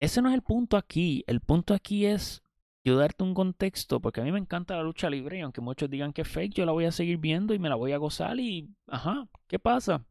Ese 0.00 0.22
no 0.22 0.28
es 0.28 0.34
el 0.34 0.42
punto 0.42 0.76
aquí. 0.76 1.24
El 1.26 1.40
punto 1.40 1.74
aquí 1.74 2.06
es 2.06 2.42
yo 2.84 2.96
darte 2.96 3.24
un 3.24 3.34
contexto, 3.34 4.00
porque 4.00 4.20
a 4.20 4.24
mí 4.24 4.30
me 4.30 4.38
encanta 4.38 4.76
la 4.76 4.84
lucha 4.84 5.10
libre 5.10 5.38
y 5.38 5.40
aunque 5.40 5.60
muchos 5.60 5.90
digan 5.90 6.12
que 6.12 6.22
es 6.22 6.28
fake, 6.28 6.54
yo 6.54 6.64
la 6.64 6.72
voy 6.72 6.84
a 6.84 6.92
seguir 6.92 7.18
viendo 7.18 7.52
y 7.52 7.58
me 7.58 7.68
la 7.68 7.74
voy 7.74 7.90
a 7.90 7.96
gozar 7.96 8.38
y, 8.38 8.68
ajá, 8.86 9.26
¿qué 9.48 9.58
pasa? 9.58 10.04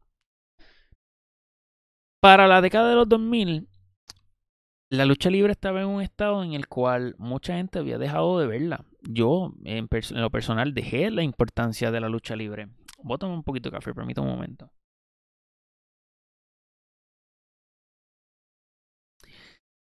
Para 2.20 2.46
la 2.46 2.60
década 2.60 2.90
de 2.90 2.96
los 2.96 3.08
2000, 3.08 3.66
la 4.90 5.04
lucha 5.06 5.30
libre 5.30 5.52
estaba 5.52 5.80
en 5.80 5.88
un 5.88 6.02
estado 6.02 6.44
en 6.44 6.52
el 6.52 6.68
cual 6.68 7.14
mucha 7.18 7.54
gente 7.54 7.78
había 7.78 7.98
dejado 7.98 8.38
de 8.38 8.46
verla. 8.46 8.84
Yo, 9.00 9.54
en, 9.64 9.88
lo 10.10 10.30
personal, 10.30 10.74
dejé 10.74 11.10
la 11.10 11.22
importancia 11.22 11.90
de 11.90 12.00
la 12.00 12.08
lucha 12.08 12.36
libre. 12.36 12.68
Voy 12.98 13.18
a 13.20 13.26
un 13.26 13.42
poquito 13.42 13.70
de 13.70 13.76
café, 13.76 13.94
permítame 13.94 14.28
un 14.28 14.34
momento. 14.34 14.70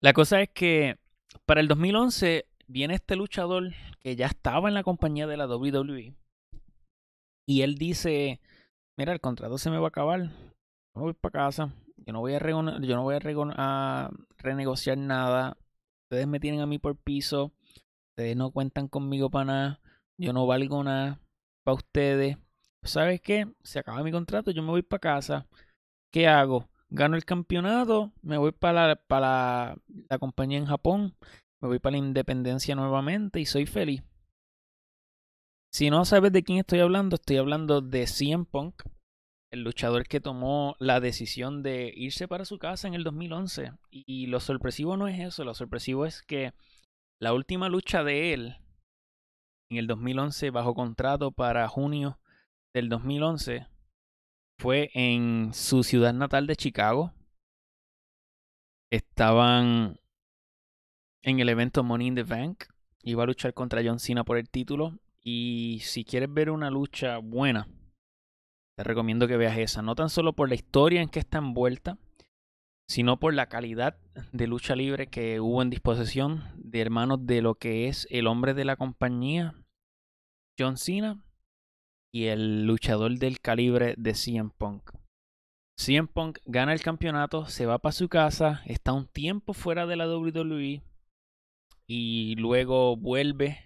La 0.01 0.13
cosa 0.13 0.41
es 0.41 0.49
que 0.51 0.99
para 1.47 1.61
el 1.61 1.69
2011 1.69 2.47
viene 2.67 2.95
este 2.95 3.17
luchador 3.17 3.73
que 4.01 4.17
ya 4.17 4.27
estaba 4.27 4.69
en 4.69 4.75
la 4.75 4.83
compañía 4.83 5.27
de 5.27 5.37
la 5.37 5.47
WWE 5.47 6.17
y 7.47 7.63
él 7.63 7.77
dice, 7.77 8.41
mira, 8.97 9.13
el 9.13 9.21
contrato 9.21 9.59
se 9.59 9.71
me 9.71 9.79
va 9.79 9.87
a 9.87 9.89
acabar, 9.89 10.21
me 10.95 11.03
voy 11.03 11.13
para 11.13 11.33
casa, 11.33 11.73
yo 12.07 12.13
no 12.13 12.21
voy 12.21 12.35
a, 12.35 12.41
yo 12.41 12.97
no 12.97 13.03
voy 13.03 13.15
a, 13.15 14.11
renegociar 14.39 14.99
nada. 14.99 15.57
Ustedes 16.05 16.27
me 16.27 16.41
tienen 16.41 16.61
a 16.61 16.67
mí 16.67 16.79
por 16.79 16.97
piso. 16.97 17.53
Ustedes 18.11 18.37
no 18.37 18.51
cuentan 18.51 18.89
conmigo 18.89 19.31
para 19.31 19.45
nada. 19.45 19.81
Yo 20.19 20.33
no 20.33 20.47
valgo 20.47 20.83
nada 20.83 21.21
para 21.65 21.77
ustedes. 21.77 22.37
¿Sabes 22.83 23.21
qué? 23.21 23.47
Se 23.63 23.79
acaba 23.79 24.03
mi 24.03 24.13
contrato, 24.13 24.51
yo 24.51 24.63
me 24.63 24.71
voy 24.71 24.83
para 24.83 25.01
casa. 25.01 25.47
¿Qué 26.11 26.27
hago? 26.27 26.69
Gano 26.91 27.17
el 27.17 27.25
campeonato, 27.25 28.13
me 28.23 28.37
voy 28.37 28.53
para, 28.53 28.97
para 28.97 29.77
la 30.11 30.19
compañía 30.19 30.59
en 30.59 30.67
Japón, 30.67 31.17
me 31.61 31.69
voy 31.69 31.79
para 31.79 31.93
la 31.93 31.99
independencia 31.99 32.75
nuevamente 32.75 33.41
y 33.41 33.47
soy 33.47 33.67
feliz. 33.67 34.03
Si 35.73 35.89
no 35.89 36.05
sabes 36.05 36.33
de 36.33 36.43
quién 36.43 36.59
estoy 36.59 36.81
hablando, 36.81 37.17
estoy 37.17 37.39
hablando 37.39 37.81
de 37.81 38.07
CM 38.07 38.45
Punk, 38.45 38.83
el 39.51 39.65
luchador 39.65 40.07
que 40.07 40.21
tomó 40.21 40.77
la 40.79 41.01
decisión 41.01 41.63
de 41.63 41.93
irse 41.97 42.29
para 42.29 42.45
su 42.45 42.59
casa 42.59 42.89
en 42.89 42.95
el 42.95 43.05
2011. 43.05 43.73
Y 43.91 44.27
lo 44.27 44.41
sorpresivo 44.41 44.99
no 44.99 45.09
es 45.09 45.19
eso, 45.21 45.45
lo 45.45 45.55
sorpresivo 45.55 46.05
es 46.05 46.23
que 46.23 46.53
la 47.19 47.33
última 47.33 47.71
lucha 47.71 48.05
de 48.05 48.35
él 48.35 48.57
en 49.71 49.79
el 49.79 49.87
2011 49.87 50.51
bajo 50.51 50.75
contrato 50.75 51.33
para 51.33 51.69
junio 51.69 52.19
del 52.75 52.89
2011 52.89 53.67
fue 54.59 54.91
en 54.95 55.53
su 55.55 55.83
ciudad 55.83 56.15
natal 56.15 56.47
de 56.47 56.57
Chicago. 56.57 57.13
Estaban 58.91 59.99
en 61.23 61.41
el 61.41 61.49
evento 61.49 61.83
Money 61.83 62.09
in 62.09 62.15
the 62.15 62.23
Bank. 62.23 62.65
Iba 63.03 63.25
a 63.25 63.27
luchar 63.27 63.55
contra 63.55 63.83
John 63.85 63.99
Cena 63.99 64.25
por 64.25 64.39
el 64.39 64.49
título. 64.49 64.99
Y 65.23 65.81
si 65.83 66.05
quieres 66.05 66.33
ver 66.33 66.51
una 66.51 66.71
lucha 66.71 67.19
buena, 67.19 67.69
te 68.77 68.85
recomiendo 68.85 69.27
que 69.27 69.37
veas 69.37 69.59
esa. 69.59 69.83
No 69.83 69.95
tan 69.95 70.11
solo 70.11 70.33
por 70.33 70.49
la 70.49 70.55
historia 70.55 71.03
en 71.03 71.09
que 71.09 71.21
está 71.21 71.39
envuelta, 71.39 71.99
sino 72.89 73.19
por 73.19 73.35
la 73.35 73.49
calidad 73.49 73.99
de 74.33 74.47
lucha 74.47 74.77
libre 74.77 75.09
que 75.09 75.41
hubo 75.41 75.63
en 75.63 75.71
disposición 75.71 76.45
de 76.57 76.81
hermanos 76.81 77.27
de 77.27 77.43
lo 77.43 77.55
que 77.55 77.89
es 77.89 78.07
el 78.11 78.27
hombre 78.27 78.55
de 78.55 78.65
la 78.65 78.77
compañía, 78.77 79.55
John 80.59 80.77
Cena, 80.77 81.25
y 82.13 82.27
el 82.27 82.67
luchador 82.67 83.19
del 83.19 83.41
calibre 83.41 83.95
de 83.97 84.15
CM 84.15 84.51
Punk. 84.57 84.93
CM 85.79 86.07
Punk 86.07 86.39
gana 86.45 86.73
el 86.73 86.83
campeonato, 86.83 87.47
se 87.47 87.67
va 87.67 87.79
para 87.79 87.93
su 87.93 88.09
casa, 88.09 88.63
está 88.67 88.93
un 88.93 89.09
tiempo 89.09 89.55
fuera 89.55 89.87
de 89.87 89.97
la 89.97 90.07
WWE 90.07 90.83
y 91.87 92.37
luego 92.37 92.97
vuelve 92.97 93.59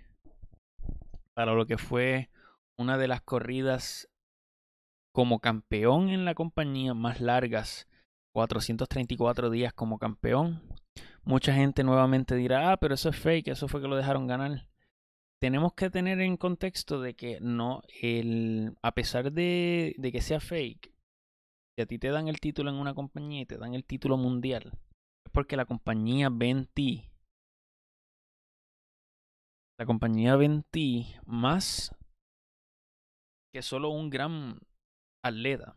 para 1.35 1.55
lo 1.55 1.67
que 1.67 1.77
fue 1.77 2.31
una 2.79 2.97
de 2.97 3.09
las 3.09 3.21
corridas 3.21 4.09
como 5.13 5.41
campeón 5.41 6.11
en 6.11 6.25
la 6.25 6.35
compañía 6.35 6.95
más 6.95 7.21
largas, 7.21 7.89
434 8.33 9.51
días 9.51 9.73
como 9.73 9.99
campeón. 9.99 10.63
Mucha 11.25 11.53
gente 11.53 11.83
nuevamente 11.83 12.37
dirá, 12.37 12.71
ah, 12.71 12.77
pero 12.77 12.95
eso 12.95 13.09
es 13.09 13.17
fake, 13.17 13.49
eso 13.49 13.67
fue 13.67 13.81
que 13.81 13.89
lo 13.89 13.97
dejaron 13.97 14.27
ganar. 14.27 14.69
Tenemos 15.41 15.75
que 15.75 15.91
tener 15.91 16.21
en 16.21 16.37
contexto 16.37 17.01
de 17.01 17.15
que 17.15 17.39
no, 17.41 17.83
el, 18.01 18.77
a 18.83 18.93
pesar 18.93 19.33
de, 19.33 19.95
de 19.99 20.13
que 20.13 20.23
sea 20.23 20.41
fake, 20.41 20.93
si 21.77 21.83
a 21.83 21.87
ti 21.87 21.99
te 21.99 22.09
dan 22.09 22.29
el 22.29 22.41
título 22.41 22.71
en 22.71 22.77
una 22.77 22.95
compañía 22.95 23.43
y 23.43 23.47
te 23.47 23.59
dan 23.59 23.75
el 23.75 23.85
título 23.85 24.17
mundial, 24.17 24.73
es 25.27 25.33
porque 25.33 25.57
la 25.57 25.67
compañía 25.67 26.31
ve 26.33 26.49
en 26.49 26.67
ti. 26.67 27.11
La 29.79 29.85
compañía 29.85 30.37
ve 30.37 30.47
en 30.47 30.63
ti 30.63 31.15
más 31.27 31.95
que 33.53 33.61
solo 33.61 33.91
un 33.91 34.09
gran 34.09 34.59
atleta, 35.23 35.77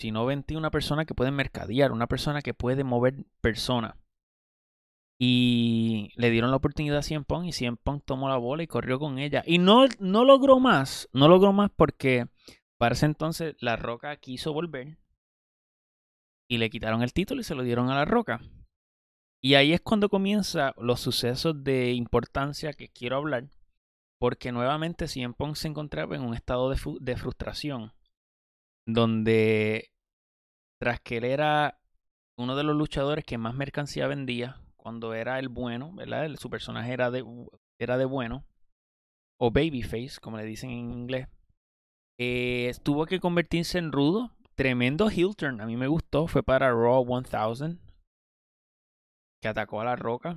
sino 0.00 0.26
21 0.26 0.58
una 0.58 0.70
persona 0.72 1.04
que 1.04 1.14
puede 1.14 1.30
mercadear, 1.30 1.92
una 1.92 2.08
persona 2.08 2.42
que 2.42 2.54
puede 2.54 2.82
mover 2.82 3.24
personas. 3.40 4.01
Y 5.18 6.10
le 6.16 6.30
dieron 6.30 6.50
la 6.50 6.56
oportunidad 6.56 6.98
a 6.98 7.02
Cien 7.02 7.24
Pong 7.24 7.44
y 7.44 7.52
Cien 7.52 7.76
Pong 7.76 8.02
tomó 8.04 8.28
la 8.28 8.38
bola 8.38 8.62
y 8.62 8.66
corrió 8.66 8.98
con 8.98 9.18
ella. 9.18 9.42
Y 9.46 9.58
no, 9.58 9.86
no 10.00 10.24
logró 10.24 10.58
más, 10.58 11.08
no 11.12 11.28
logró 11.28 11.52
más 11.52 11.70
porque 11.74 12.26
para 12.78 12.94
ese 12.94 13.06
entonces 13.06 13.54
la 13.60 13.76
Roca 13.76 14.16
quiso 14.16 14.52
volver 14.52 14.98
y 16.48 16.58
le 16.58 16.70
quitaron 16.70 17.02
el 17.02 17.12
título 17.12 17.40
y 17.40 17.44
se 17.44 17.54
lo 17.54 17.62
dieron 17.62 17.88
a 17.90 17.94
la 17.94 18.04
Roca. 18.04 18.40
Y 19.40 19.54
ahí 19.54 19.72
es 19.72 19.80
cuando 19.80 20.08
comienzan 20.08 20.72
los 20.76 21.00
sucesos 21.00 21.64
de 21.64 21.92
importancia 21.92 22.72
que 22.72 22.88
quiero 22.88 23.16
hablar, 23.16 23.48
porque 24.18 24.52
nuevamente 24.52 25.08
Cien 25.08 25.34
Pong 25.34 25.56
se 25.56 25.68
encontraba 25.68 26.14
en 26.14 26.22
un 26.22 26.34
estado 26.34 26.70
de, 26.70 26.78
de 27.00 27.16
frustración 27.16 27.92
donde 28.86 29.92
tras 30.78 31.00
que 31.00 31.18
él 31.18 31.24
era 31.24 31.80
uno 32.36 32.56
de 32.56 32.64
los 32.64 32.76
luchadores 32.76 33.24
que 33.24 33.38
más 33.38 33.54
mercancía 33.54 34.06
vendía, 34.06 34.61
cuando 34.82 35.14
era 35.14 35.38
el 35.38 35.48
bueno, 35.48 35.92
¿verdad? 35.92 36.28
Su 36.36 36.50
personaje 36.50 36.92
era 36.92 37.12
de, 37.12 37.24
era 37.80 37.96
de 37.96 38.04
bueno, 38.04 38.44
o 39.40 39.52
babyface, 39.52 40.18
como 40.20 40.36
le 40.36 40.44
dicen 40.44 40.70
en 40.70 40.90
inglés, 40.90 41.28
eh, 42.18 42.72
tuvo 42.82 43.06
que 43.06 43.20
convertirse 43.20 43.78
en 43.78 43.92
rudo. 43.92 44.32
Tremendo 44.54 45.08
heel 45.08 45.34
turn, 45.34 45.60
a 45.60 45.66
mí 45.66 45.76
me 45.76 45.86
gustó, 45.86 46.26
fue 46.26 46.42
para 46.42 46.70
Raw 46.72 47.06
1000, 47.06 47.78
que 49.40 49.48
atacó 49.48 49.80
a 49.80 49.84
la 49.84 49.96
roca, 49.96 50.36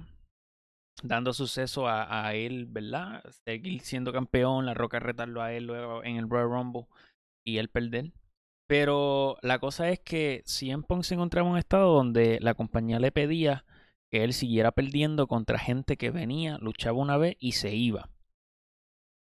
dando 1.04 1.34
suceso 1.34 1.88
a, 1.88 2.34
él, 2.34 2.66
¿verdad? 2.68 3.24
Seguir 3.46 3.82
siendo 3.82 4.14
campeón, 4.14 4.66
la 4.66 4.74
roca 4.74 5.00
retarlo 5.00 5.42
a 5.42 5.52
él 5.52 5.66
luego 5.66 6.04
en 6.04 6.16
el 6.16 6.30
Royal 6.30 6.50
Rumble 6.50 6.86
y 7.46 7.58
él 7.58 7.70
perder. 7.70 8.14
Pero 8.68 9.38
la 9.42 9.60
cosa 9.60 9.90
es 9.90 10.00
que 10.00 10.44
CM 10.46 10.84
Punk 10.84 11.04
se 11.04 11.16
encontraba 11.16 11.48
en 11.48 11.54
un 11.54 11.60
estado 11.60 11.94
donde 11.94 12.40
la 12.42 12.54
compañía 12.54 13.00
le 13.00 13.12
pedía 13.12 13.66
que 14.12 14.24
él 14.24 14.34
siguiera 14.34 14.72
perdiendo 14.72 15.28
contra 15.28 15.60
gente 15.60 15.98
que 15.98 16.12
venía, 16.12 16.58
luchaba 16.60 16.98
una 16.98 17.18
vez 17.18 17.36
y 17.40 17.54
se 17.54 17.76
iba. 17.76 18.10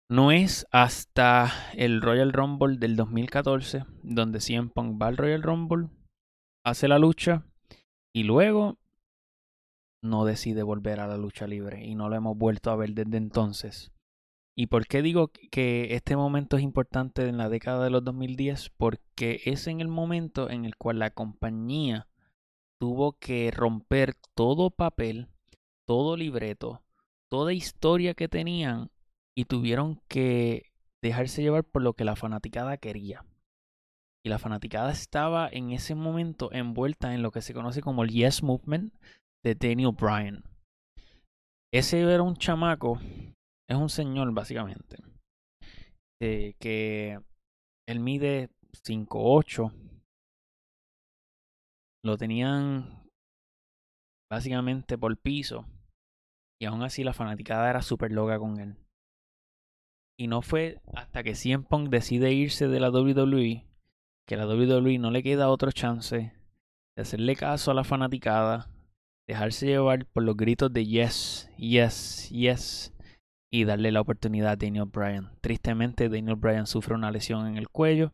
No 0.09 0.31
es 0.31 0.67
hasta 0.71 1.51
el 1.73 2.01
Royal 2.01 2.33
Rumble 2.33 2.77
del 2.77 2.95
2014 2.95 3.85
donde 4.03 4.41
CM 4.41 4.69
va 4.75 5.07
al 5.07 5.17
Royal 5.17 5.41
Rumble, 5.41 5.87
hace 6.63 6.87
la 6.87 6.99
lucha 6.99 7.45
y 8.13 8.23
luego 8.23 8.77
no 10.03 10.25
decide 10.25 10.63
volver 10.63 10.99
a 10.99 11.07
la 11.07 11.17
lucha 11.17 11.47
libre 11.47 11.85
y 11.85 11.95
no 11.95 12.09
lo 12.09 12.15
hemos 12.15 12.37
vuelto 12.37 12.69
a 12.69 12.75
ver 12.75 12.93
desde 12.93 13.17
entonces. 13.17 13.91
¿Y 14.55 14.67
por 14.67 14.85
qué 14.85 15.01
digo 15.01 15.31
que 15.51 15.95
este 15.95 16.15
momento 16.15 16.57
es 16.57 16.63
importante 16.63 17.27
en 17.27 17.37
la 17.37 17.49
década 17.49 17.83
de 17.83 17.89
los 17.89 18.03
2010? 18.03 18.69
Porque 18.77 19.41
es 19.45 19.65
en 19.65 19.81
el 19.81 19.87
momento 19.87 20.49
en 20.49 20.65
el 20.65 20.75
cual 20.75 20.99
la 20.99 21.09
compañía 21.09 22.07
tuvo 22.84 23.14
que 23.14 23.49
romper 23.49 24.14
todo 24.35 24.69
papel, 24.69 25.30
todo 25.88 26.18
libreto, 26.18 26.84
toda 27.31 27.53
historia 27.53 28.14
que 28.14 28.27
tenían 28.27 28.91
y 29.38 29.45
tuvieron 29.45 30.01
que 30.10 30.73
dejarse 31.01 31.41
llevar 31.41 31.64
por 31.64 31.81
lo 31.81 31.93
que 31.93 32.03
la 32.03 32.18
fanaticada 32.18 32.76
quería. 32.76 33.26
Y 34.26 34.27
la 34.27 34.38
fanaticada 34.38 34.91
estaba 34.91 35.47
en 35.49 35.72
ese 35.72 35.95
momento 35.95 36.51
envuelta 36.51 37.14
en 37.14 37.22
lo 37.22 37.31
que 37.31 37.41
se 37.41 37.53
conoce 37.53 37.81
como 37.81 38.03
el 38.03 38.10
Yes 38.10 38.43
Movement 38.43 38.93
de 39.45 39.55
Daniel 39.55 39.95
Bryan. 39.97 40.43
Ese 41.73 42.01
era 42.01 42.22
un 42.22 42.35
chamaco 42.35 42.99
es 43.69 43.77
un 43.77 43.89
señor, 43.89 44.30
básicamente. 44.34 44.97
Eh, 46.22 46.55
que 46.60 47.18
él 47.88 48.01
mide 48.01 48.49
5'8. 48.85 49.72
Lo 52.03 52.17
tenían 52.17 53.03
básicamente 54.31 54.97
por 54.97 55.17
piso. 55.17 55.65
Y 56.61 56.65
aún 56.65 56.84
así 56.84 57.03
la 57.03 57.13
fanaticada 57.13 57.69
era 57.69 57.81
súper 57.81 58.11
loca 58.11 58.39
con 58.39 58.59
él. 58.59 58.75
Y 60.19 60.27
no 60.27 60.41
fue 60.41 60.81
hasta 60.93 61.23
que 61.23 61.35
CM 61.35 61.63
Punk 61.63 61.89
decide 61.89 62.34
irse 62.34 62.67
de 62.67 62.80
la 62.80 62.89
WWE 62.89 63.65
que 64.27 64.38
la 64.38 64.47
WWE 64.47 64.99
no 64.99 65.11
le 65.11 65.23
queda 65.23 65.49
otro 65.49 65.71
chance 65.71 66.34
de 66.95 67.01
hacerle 67.01 67.35
caso 67.35 67.71
a 67.71 67.73
la 67.73 67.84
fanaticada, 67.84 68.69
dejarse 69.27 69.67
llevar 69.67 70.05
por 70.05 70.23
los 70.23 70.38
gritos 70.38 70.71
de 70.71 70.85
yes, 70.85 71.49
yes, 71.57 72.30
yes 72.30 72.93
y 73.51 73.65
darle 73.65 73.91
la 73.91 74.01
oportunidad 74.01 74.51
a 74.51 74.55
Daniel 74.55 74.85
Bryan. 74.85 75.31
Tristemente, 75.41 76.09
Daniel 76.09 76.35
Bryan 76.35 76.67
sufre 76.67 76.95
una 76.95 77.11
lesión 77.11 77.47
en 77.47 77.57
el 77.57 77.69
cuello, 77.69 78.13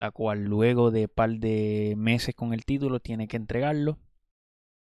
la 0.00 0.10
cual 0.10 0.44
luego 0.44 0.90
de 0.90 1.08
par 1.08 1.30
de 1.30 1.94
meses 1.96 2.34
con 2.34 2.52
el 2.52 2.64
título 2.64 3.00
tiene 3.00 3.28
que 3.28 3.36
entregarlo. 3.36 3.98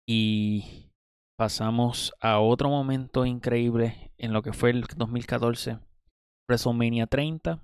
Y 0.07 0.91
pasamos 1.37 2.13
a 2.19 2.39
otro 2.39 2.69
momento 2.69 3.25
increíble 3.25 4.11
en 4.17 4.33
lo 4.33 4.41
que 4.41 4.53
fue 4.53 4.69
el 4.71 4.81
2014, 4.81 5.79
WrestleMania 6.47 7.07
30. 7.07 7.63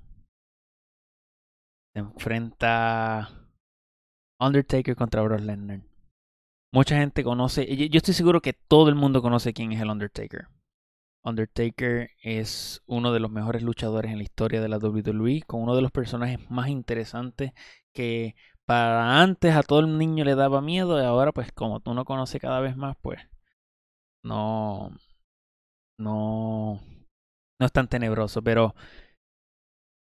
Se 1.93 1.99
enfrenta 1.99 3.29
Undertaker 4.39 4.95
contra 4.95 5.21
Brock 5.21 5.41
Lesnar. 5.41 5.81
Mucha 6.73 6.97
gente 6.97 7.23
conoce, 7.23 7.65
yo 7.89 7.97
estoy 7.97 8.13
seguro 8.13 8.41
que 8.41 8.53
todo 8.53 8.89
el 8.89 8.95
mundo 8.95 9.21
conoce 9.21 9.53
quién 9.53 9.71
es 9.71 9.81
el 9.81 9.89
Undertaker. 9.89 10.47
Undertaker 11.27 12.11
es 12.21 12.81
uno 12.85 13.11
de 13.11 13.19
los 13.19 13.31
mejores 13.31 13.63
luchadores 13.63 14.11
en 14.11 14.17
la 14.17 14.23
historia 14.23 14.61
de 14.61 14.69
la 14.69 14.77
WWE, 14.77 15.43
con 15.45 15.61
uno 15.61 15.75
de 15.75 15.81
los 15.81 15.91
personajes 15.91 16.39
más 16.49 16.69
interesantes 16.69 17.51
que 17.93 18.35
para 18.65 19.21
antes 19.21 19.55
a 19.55 19.63
todo 19.63 19.79
el 19.81 19.97
niño 19.97 20.23
le 20.25 20.35
daba 20.35 20.61
miedo 20.61 21.01
y 21.01 21.05
ahora 21.05 21.31
pues 21.31 21.51
como 21.51 21.79
tú 21.79 21.93
no 21.93 22.05
conoces 22.05 22.41
cada 22.41 22.59
vez 22.59 22.75
más 22.77 22.97
pues 23.01 23.19
no 24.23 24.91
no 25.97 26.81
no 27.59 27.65
es 27.65 27.71
tan 27.71 27.87
tenebroso, 27.87 28.41
pero 28.43 28.75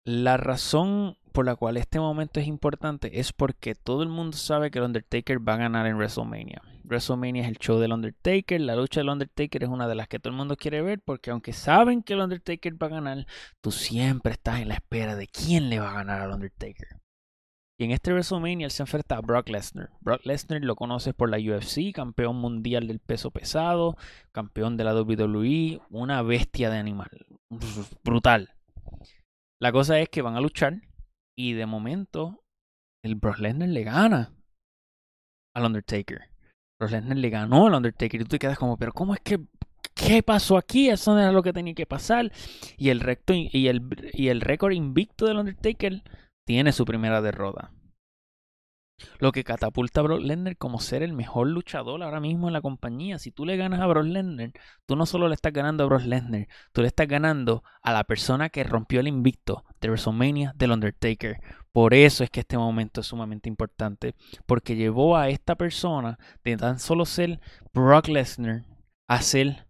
la 0.04 0.36
razón 0.36 1.16
por 1.36 1.44
la 1.44 1.54
cual 1.54 1.76
este 1.76 2.00
momento 2.00 2.40
es 2.40 2.46
importante 2.46 3.20
es 3.20 3.34
porque 3.34 3.74
todo 3.74 4.02
el 4.02 4.08
mundo 4.08 4.38
sabe 4.38 4.70
que 4.70 4.78
el 4.78 4.86
Undertaker 4.86 5.46
va 5.46 5.52
a 5.52 5.58
ganar 5.58 5.86
en 5.86 5.96
WrestleMania. 5.96 6.62
WrestleMania 6.82 7.42
es 7.42 7.48
el 7.48 7.58
show 7.58 7.78
del 7.78 7.92
Undertaker, 7.92 8.58
la 8.58 8.74
lucha 8.74 9.00
del 9.00 9.10
Undertaker 9.10 9.62
es 9.62 9.68
una 9.68 9.86
de 9.86 9.96
las 9.96 10.08
que 10.08 10.18
todo 10.18 10.30
el 10.30 10.38
mundo 10.38 10.56
quiere 10.56 10.80
ver 10.80 11.02
porque 11.04 11.30
aunque 11.30 11.52
saben 11.52 12.02
que 12.02 12.14
el 12.14 12.20
Undertaker 12.20 12.82
va 12.82 12.86
a 12.86 12.90
ganar, 12.90 13.26
tú 13.60 13.70
siempre 13.70 14.32
estás 14.32 14.62
en 14.62 14.68
la 14.68 14.76
espera 14.76 15.14
de 15.14 15.26
quién 15.26 15.68
le 15.68 15.78
va 15.78 15.90
a 15.90 15.94
ganar 15.96 16.22
al 16.22 16.32
Undertaker. 16.32 16.88
Y 17.78 17.84
en 17.84 17.90
este 17.90 18.12
WrestleMania 18.12 18.64
él 18.64 18.70
se 18.70 18.84
enfrenta 18.84 19.18
a 19.18 19.20
Brock 19.20 19.50
Lesnar. 19.50 19.90
Brock 20.00 20.24
Lesnar 20.24 20.62
lo 20.62 20.74
conoces 20.74 21.12
por 21.12 21.28
la 21.28 21.36
UFC, 21.36 21.92
campeón 21.92 22.36
mundial 22.36 22.86
del 22.86 22.98
peso 22.98 23.30
pesado, 23.30 23.98
campeón 24.32 24.78
de 24.78 24.84
la 24.84 24.98
WWE, 24.98 25.82
una 25.90 26.22
bestia 26.22 26.70
de 26.70 26.78
animal. 26.78 27.10
Brutal. 28.02 28.54
La 29.60 29.70
cosa 29.70 29.98
es 29.98 30.08
que 30.08 30.22
van 30.22 30.36
a 30.36 30.40
luchar 30.40 30.80
y 31.36 31.52
de 31.52 31.66
momento 31.66 32.42
el 33.04 33.14
Brock 33.14 33.38
Lesnar 33.38 33.68
le 33.68 33.84
gana 33.84 34.32
al 35.54 35.64
Undertaker. 35.64 36.30
Brock 36.80 36.92
Lesnar 36.92 37.16
le 37.16 37.30
ganó 37.30 37.66
al 37.66 37.74
Undertaker 37.74 38.20
y 38.20 38.24
tú 38.24 38.30
te 38.30 38.38
quedas 38.38 38.58
como, 38.58 38.76
pero 38.76 38.92
¿cómo 38.92 39.14
es 39.14 39.20
que 39.20 39.40
¿Qué 39.94 40.22
pasó 40.22 40.58
aquí? 40.58 40.90
Eso 40.90 41.14
no 41.14 41.20
era 41.20 41.32
lo 41.32 41.42
que 41.42 41.54
tenía 41.54 41.74
que 41.74 41.86
pasar. 41.86 42.30
Y 42.76 42.90
el, 42.90 43.00
recto, 43.00 43.32
y 43.34 43.68
el, 43.68 43.82
y 44.12 44.28
el 44.28 44.42
récord 44.42 44.72
invicto 44.72 45.24
del 45.26 45.38
Undertaker 45.38 46.02
tiene 46.46 46.72
su 46.72 46.84
primera 46.84 47.22
derrota. 47.22 47.72
Lo 49.18 49.32
que 49.32 49.44
catapulta 49.44 50.00
a 50.00 50.04
Brock 50.04 50.22
Lesnar 50.22 50.56
como 50.56 50.80
ser 50.80 51.02
el 51.02 51.12
mejor 51.12 51.48
luchador 51.48 52.02
ahora 52.02 52.20
mismo 52.20 52.48
en 52.48 52.52
la 52.52 52.60
compañía. 52.60 53.18
Si 53.18 53.30
tú 53.30 53.44
le 53.44 53.56
ganas 53.56 53.80
a 53.80 53.86
Brock 53.86 54.06
Lesnar, 54.06 54.52
tú 54.86 54.96
no 54.96 55.06
solo 55.06 55.28
le 55.28 55.34
estás 55.34 55.52
ganando 55.52 55.84
a 55.84 55.86
Brock 55.86 56.04
Lesnar, 56.04 56.48
tú 56.72 56.82
le 56.82 56.88
estás 56.88 57.06
ganando 57.06 57.62
a 57.82 57.92
la 57.92 58.04
persona 58.04 58.48
que 58.48 58.64
rompió 58.64 59.00
el 59.00 59.08
invicto 59.08 59.64
de 59.80 59.88
WrestleMania 59.88 60.52
del 60.56 60.72
Undertaker. 60.72 61.40
Por 61.72 61.92
eso 61.92 62.24
es 62.24 62.30
que 62.30 62.40
este 62.40 62.56
momento 62.56 63.00
es 63.00 63.06
sumamente 63.06 63.48
importante, 63.48 64.14
porque 64.46 64.76
llevó 64.76 65.16
a 65.16 65.28
esta 65.28 65.56
persona 65.56 66.18
de 66.42 66.56
tan 66.56 66.78
solo 66.78 67.04
ser 67.04 67.40
Brock 67.74 68.08
Lesnar 68.08 68.64
a 69.08 69.20
ser 69.20 69.66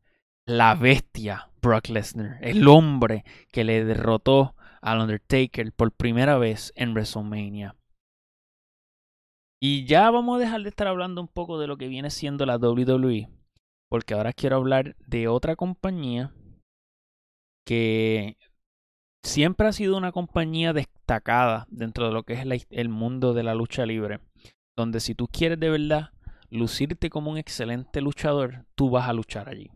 la 0.46 0.74
bestia 0.76 1.50
Brock 1.60 1.88
Lesnar, 1.88 2.38
el 2.42 2.68
hombre 2.68 3.24
que 3.50 3.64
le 3.64 3.84
derrotó 3.84 4.54
al 4.80 5.00
Undertaker 5.00 5.72
por 5.72 5.90
primera 5.90 6.38
vez 6.38 6.72
en 6.76 6.92
WrestleMania. 6.92 7.74
Y 9.60 9.86
ya 9.86 10.10
vamos 10.10 10.36
a 10.36 10.40
dejar 10.40 10.62
de 10.62 10.68
estar 10.68 10.86
hablando 10.86 11.20
un 11.20 11.28
poco 11.28 11.58
de 11.58 11.66
lo 11.66 11.76
que 11.76 11.88
viene 11.88 12.10
siendo 12.10 12.44
la 12.44 12.56
WWE, 12.56 13.28
porque 13.88 14.14
ahora 14.14 14.32
quiero 14.32 14.56
hablar 14.56 14.96
de 15.06 15.28
otra 15.28 15.56
compañía 15.56 16.32
que 17.66 18.36
siempre 19.24 19.66
ha 19.66 19.72
sido 19.72 19.96
una 19.96 20.12
compañía 20.12 20.72
destacada 20.72 21.66
dentro 21.70 22.06
de 22.06 22.12
lo 22.12 22.22
que 22.22 22.34
es 22.34 22.66
el 22.70 22.88
mundo 22.88 23.32
de 23.34 23.42
la 23.42 23.54
lucha 23.54 23.86
libre, 23.86 24.20
donde 24.76 25.00
si 25.00 25.14
tú 25.14 25.26
quieres 25.26 25.58
de 25.58 25.70
verdad 25.70 26.10
lucirte 26.50 27.10
como 27.10 27.30
un 27.30 27.38
excelente 27.38 28.00
luchador, 28.00 28.66
tú 28.74 28.90
vas 28.90 29.08
a 29.08 29.12
luchar 29.12 29.48
allí. 29.48 29.70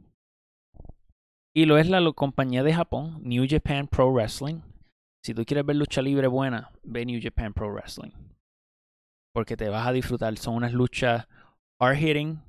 Y 1.52 1.64
lo 1.64 1.78
es 1.78 1.88
la 1.88 2.00
compañía 2.12 2.62
de 2.62 2.74
Japón, 2.74 3.18
New 3.22 3.44
Japan 3.48 3.88
Pro 3.88 4.12
Wrestling, 4.12 4.60
si 5.22 5.34
tú 5.34 5.44
quieres 5.44 5.66
ver 5.66 5.76
lucha 5.76 6.00
libre 6.00 6.28
buena, 6.28 6.70
ve 6.82 7.04
New 7.04 7.20
Japan 7.22 7.52
Pro 7.52 7.72
Wrestling. 7.72 8.12
Porque 9.32 9.56
te 9.56 9.68
vas 9.68 9.86
a 9.86 9.92
disfrutar. 9.92 10.36
Son 10.36 10.54
unas 10.54 10.72
luchas 10.72 11.26
hard 11.78 11.96
hitting, 11.96 12.42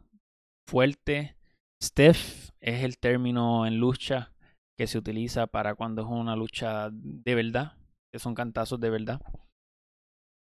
fuerte. 0.67 1.35
Stiff 1.81 2.51
es 2.59 2.83
el 2.83 2.97
término 2.97 3.65
en 3.65 3.77
lucha 3.77 4.33
que 4.77 4.87
se 4.87 4.97
utiliza 4.97 5.47
para 5.47 5.75
cuando 5.75 6.01
es 6.03 6.07
una 6.07 6.35
lucha 6.35 6.89
de 6.91 7.35
verdad, 7.35 7.73
que 8.11 8.19
son 8.19 8.35
cantazos 8.35 8.79
de 8.79 8.89
verdad. 8.89 9.21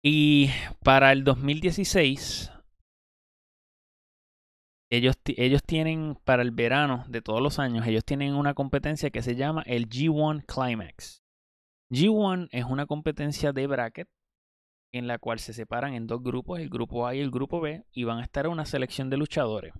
Y 0.04 0.50
para 0.84 1.10
el 1.10 1.24
2016, 1.24 2.52
ellos, 4.90 5.16
ellos 5.24 5.62
tienen, 5.64 6.16
para 6.24 6.42
el 6.42 6.52
verano 6.52 7.04
de 7.08 7.22
todos 7.22 7.40
los 7.40 7.58
años, 7.58 7.86
ellos 7.86 8.04
tienen 8.04 8.34
una 8.34 8.54
competencia 8.54 9.10
que 9.10 9.22
se 9.22 9.34
llama 9.34 9.62
el 9.66 9.88
G1 9.88 10.44
Climax. 10.46 11.22
G1 11.90 12.48
es 12.52 12.64
una 12.64 12.86
competencia 12.86 13.52
de 13.52 13.66
bracket 13.66 14.08
en 14.92 15.06
la 15.06 15.18
cual 15.18 15.38
se 15.38 15.52
separan 15.52 15.94
en 15.94 16.06
dos 16.06 16.22
grupos, 16.22 16.60
el 16.60 16.68
grupo 16.68 17.06
A 17.06 17.14
y 17.14 17.20
el 17.20 17.30
grupo 17.30 17.60
B, 17.60 17.84
y 17.92 18.04
van 18.04 18.18
a 18.18 18.22
estar 18.22 18.48
una 18.48 18.64
selección 18.64 19.10
de 19.10 19.16
luchadores. 19.16 19.72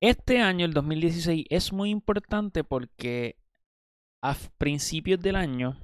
Este 0.00 0.40
año, 0.40 0.64
el 0.64 0.72
2016, 0.72 1.46
es 1.50 1.72
muy 1.72 1.90
importante 1.90 2.62
porque 2.64 3.36
a 4.22 4.36
principios 4.58 5.20
del 5.20 5.36
año, 5.36 5.78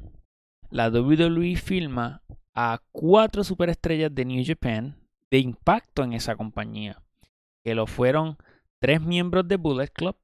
la 0.71 0.89
WWE 0.89 1.57
filma 1.57 2.23
a 2.55 2.81
cuatro 2.93 3.45
superestrellas 3.45 4.15
de 4.15 4.25
New 4.25 4.45
Japan 4.47 4.97
de 5.31 5.39
impacto 5.39 6.05
en 6.05 6.13
esa 6.13 6.37
compañía, 6.37 7.03
que 7.65 7.75
lo 7.75 7.87
fueron 7.87 8.37
tres 8.81 9.01
miembros 9.01 9.49
de 9.49 9.57
Bullet 9.57 9.89
Club, 9.89 10.17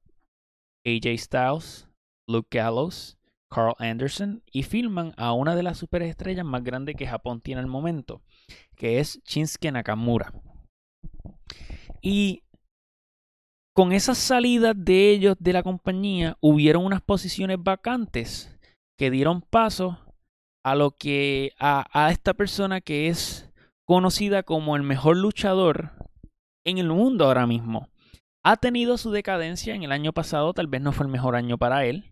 AJ 0.84 1.18
Styles, 1.18 1.88
Luke 2.28 2.56
Gallows, 2.56 3.18
Carl 3.50 3.74
Anderson 3.78 4.42
y 4.50 4.62
filman 4.62 5.12
a 5.16 5.32
una 5.32 5.54
de 5.56 5.62
las 5.62 5.78
superestrellas 5.78 6.44
más 6.44 6.62
grandes 6.62 6.96
que 6.96 7.06
Japón 7.06 7.40
tiene 7.40 7.60
al 7.60 7.66
momento, 7.66 8.22
que 8.76 9.00
es 9.00 9.20
Shinsuke 9.24 9.72
Nakamura. 9.72 10.32
Y 12.00 12.44
con 13.74 13.92
esas 13.92 14.18
salidas 14.18 14.74
de 14.76 15.10
ellos 15.10 15.36
de 15.38 15.52
la 15.52 15.62
compañía, 15.62 16.36
hubieron 16.40 16.84
unas 16.84 17.02
posiciones 17.02 17.58
vacantes 17.60 18.56
que 18.98 19.10
dieron 19.10 19.42
paso 19.42 19.98
a 20.64 20.74
lo 20.74 20.92
que 20.92 21.52
a 21.58 22.10
esta 22.10 22.34
persona 22.34 22.80
que 22.80 23.08
es 23.08 23.50
conocida 23.86 24.42
como 24.42 24.76
el 24.76 24.82
mejor 24.82 25.16
luchador 25.16 25.92
en 26.64 26.78
el 26.78 26.88
mundo 26.88 27.24
ahora 27.24 27.46
mismo. 27.46 27.88
Ha 28.44 28.56
tenido 28.56 28.96
su 28.98 29.10
decadencia 29.10 29.74
en 29.74 29.82
el 29.82 29.92
año 29.92 30.12
pasado, 30.12 30.52
tal 30.54 30.66
vez 30.66 30.80
no 30.80 30.92
fue 30.92 31.06
el 31.06 31.12
mejor 31.12 31.34
año 31.34 31.58
para 31.58 31.84
él. 31.84 32.09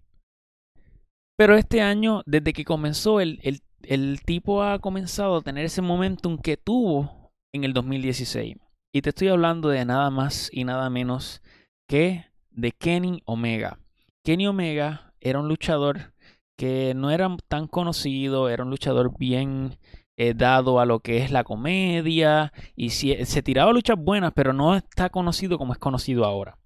Pero 1.39 1.55
este 1.55 1.83
año, 1.83 2.23
desde 2.27 2.53
que 2.53 2.65
comenzó, 2.65 3.21
el, 3.21 3.39
el, 3.83 4.21
tipo 4.23 4.65
ha 4.65 4.81
comenzado 4.81 5.37
a 5.37 5.41
tener 5.41 5.65
ese 5.65 5.83
momentum 5.83 6.37
que 6.37 6.57
tuvo 6.57 7.31
en 7.53 7.63
el 7.63 7.73
2016. 7.73 8.57
Y 8.93 9.03
te 9.03 9.11
estoy 9.11 9.29
hablando 9.29 9.69
de 9.69 9.85
nada 9.85 10.11
más 10.11 10.51
y 10.53 10.65
nada 10.65 10.91
menos 10.91 11.41
que 11.89 12.25
de 12.51 12.73
Kenny 12.73 13.23
Omega. 13.25 13.79
Kenny 14.25 14.49
Omega 14.49 15.15
era 15.21 15.39
un 15.39 15.47
luchador 15.47 16.13
que 16.57 16.93
no 16.97 17.13
era 17.13 17.37
tan 17.47 17.69
conocido, 17.69 18.49
era 18.49 18.65
un 18.65 18.71
luchador 18.71 19.17
bien 19.17 19.79
eh, 20.17 20.35
dado 20.35 20.81
a 20.81 20.87
lo 20.87 20.99
que 20.99 21.19
es 21.19 21.31
la 21.31 21.45
comedia 21.45 22.53
y 22.75 22.91
se 22.91 23.43
tiraba 23.45 23.73
luchas 23.73 23.97
buenas, 23.97 24.33
pero 24.35 24.53
no 24.53 24.75
está 24.75 25.09
conocido 25.09 25.57
como 25.57 25.73
es 25.73 25.79
conocido 25.79 26.25
ahora. 26.25 26.59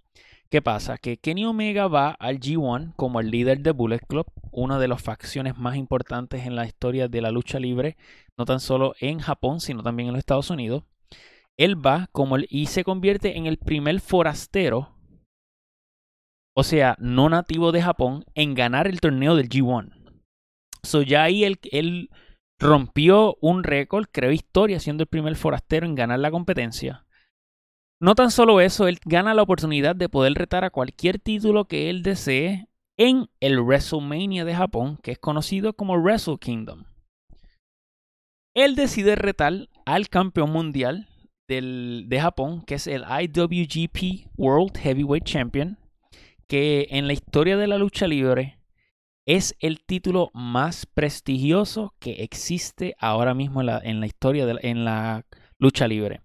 ¿Qué 0.53 0.61
pasa? 0.61 0.99
Que 0.99 1.17
Kenny 1.17 1.47
Omega 1.47 1.89
va 1.89 2.11
al 2.11 2.39
G1 2.39 2.93
como 2.97 3.21
el 3.21 3.31
líder 3.31 3.61
de 3.61 3.71
Bullet 3.71 4.01
Club, 4.01 4.27
una 4.51 4.79
de 4.79 4.87
las 4.87 5.01
facciones 5.01 5.57
más 5.57 5.77
importantes 5.77 6.45
en 6.45 6.57
la 6.57 6.67
historia 6.67 7.09
de 7.09 7.23
la 7.23 7.31
lucha 7.31 7.59
libre, 7.59 7.97
no 8.37 8.45
tan 8.45 8.61
solo 8.61 8.93
en 9.01 9.19
Japón, 9.19 9.61
sino 9.61 9.83
también 9.83 10.09
en 10.09 10.13
los 10.13 10.19
Estados 10.19 10.51
Unidos. 10.51 10.85
Él 11.57 11.75
va 11.75 12.11
como 12.13 12.37
y 12.37 12.67
se 12.67 12.85
convierte 12.85 13.39
en 13.39 13.47
el 13.47 13.57
primer 13.57 13.99
forastero, 14.03 14.95
o 16.55 16.63
sea, 16.65 16.97
no 16.99 17.31
nativo 17.31 17.73
de 17.73 17.81
Japón, 17.81 18.27
en 18.35 18.53
ganar 18.53 18.87
el 18.87 19.01
torneo 19.01 19.37
del 19.37 19.49
G1. 19.49 19.89
So 20.83 21.01
ya 21.01 21.23
ahí 21.23 21.45
él 21.45 22.11
rompió 22.59 23.39
un 23.41 23.65
récord, 23.65 24.05
creó 24.13 24.33
historia 24.33 24.81
siendo 24.81 25.05
el 25.05 25.09
primer 25.09 25.35
forastero 25.35 25.87
en 25.87 25.95
ganar 25.95 26.19
la 26.19 26.31
competencia. 26.31 27.07
No 28.03 28.17
tan 28.17 28.33
solo 28.33 28.61
eso, 28.61 28.89
él 28.89 28.99
gana 29.05 29.33
la 29.33 29.43
oportunidad 29.43 29.95
de 29.95 30.09
poder 30.09 30.35
retar 30.35 30.65
a 30.65 30.71
cualquier 30.71 31.21
título 31.21 31.67
que 31.67 31.89
él 31.89 32.03
desee 32.03 32.67
en 32.97 33.29
el 33.39 33.61
WrestleMania 33.61 34.45
de 34.45 34.57
Japón, 34.57 34.99
que 35.05 35.13
es 35.13 35.21
conocido 35.21 35.75
como 35.75 35.97
Wrestle 35.97 36.39
Kingdom. 36.41 36.83
Él 38.55 38.75
decide 38.75 39.15
retar 39.15 39.69
al 39.87 40.09
campeón 40.09 40.51
mundial 40.51 41.07
de 41.47 42.19
Japón, 42.21 42.65
que 42.67 42.75
es 42.75 42.89
el 42.89 43.05
IWGP 43.05 44.27
World 44.37 44.77
Heavyweight 44.79 45.25
Champion, 45.25 45.79
que 46.49 46.89
en 46.91 47.07
la 47.07 47.13
historia 47.13 47.57
de 47.57 47.69
la 47.69 47.79
lucha 47.79 48.09
libre 48.09 48.59
es 49.27 49.55
el 49.61 49.81
título 49.81 50.33
más 50.35 50.87
prestigioso 50.87 51.95
que 52.01 52.25
existe 52.25 52.97
ahora 52.99 53.33
mismo 53.33 53.61
en 53.61 53.67
la, 53.67 53.79
en 53.79 54.01
la 54.01 54.07
historia 54.07 54.45
de 54.45 54.59
en 54.63 54.85
la 54.85 55.25
lucha 55.61 55.87
libre 55.87 56.21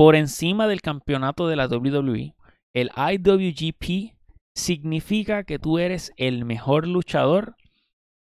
por 0.00 0.16
encima 0.16 0.66
del 0.66 0.80
campeonato 0.80 1.46
de 1.46 1.56
la 1.56 1.66
WWE, 1.66 2.34
el 2.72 2.90
IWGP 2.96 4.16
significa 4.56 5.44
que 5.44 5.58
tú 5.58 5.78
eres 5.78 6.14
el 6.16 6.46
mejor 6.46 6.86
luchador 6.86 7.54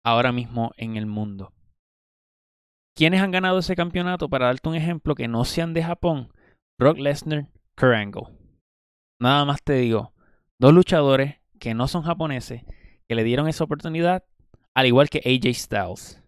ahora 0.03 0.31
mismo 0.31 0.71
en 0.77 0.97
el 0.97 1.05
mundo. 1.05 1.53
¿Quiénes 2.97 3.21
han 3.21 3.29
ganado 3.29 3.59
ese 3.59 3.75
campeonato? 3.75 4.29
Para 4.29 4.47
darte 4.47 4.67
un 4.67 4.73
ejemplo 4.73 5.13
que 5.13 5.27
no 5.27 5.45
sean 5.45 5.75
de 5.75 5.83
Japón, 5.83 6.33
Brock 6.79 6.97
Lesnar, 6.97 7.51
Kurt. 7.77 8.33
Nada 9.21 9.45
más 9.45 9.61
te 9.61 9.73
digo, 9.73 10.11
dos 10.57 10.73
luchadores 10.73 11.35
que 11.59 11.75
no 11.75 11.87
son 11.87 12.01
japoneses, 12.01 12.63
que 13.07 13.13
le 13.13 13.23
dieron 13.23 13.47
esa 13.47 13.65
oportunidad, 13.65 14.23
al 14.73 14.87
igual 14.87 15.11
que 15.11 15.19
AJ 15.19 15.53
Styles. 15.53 16.23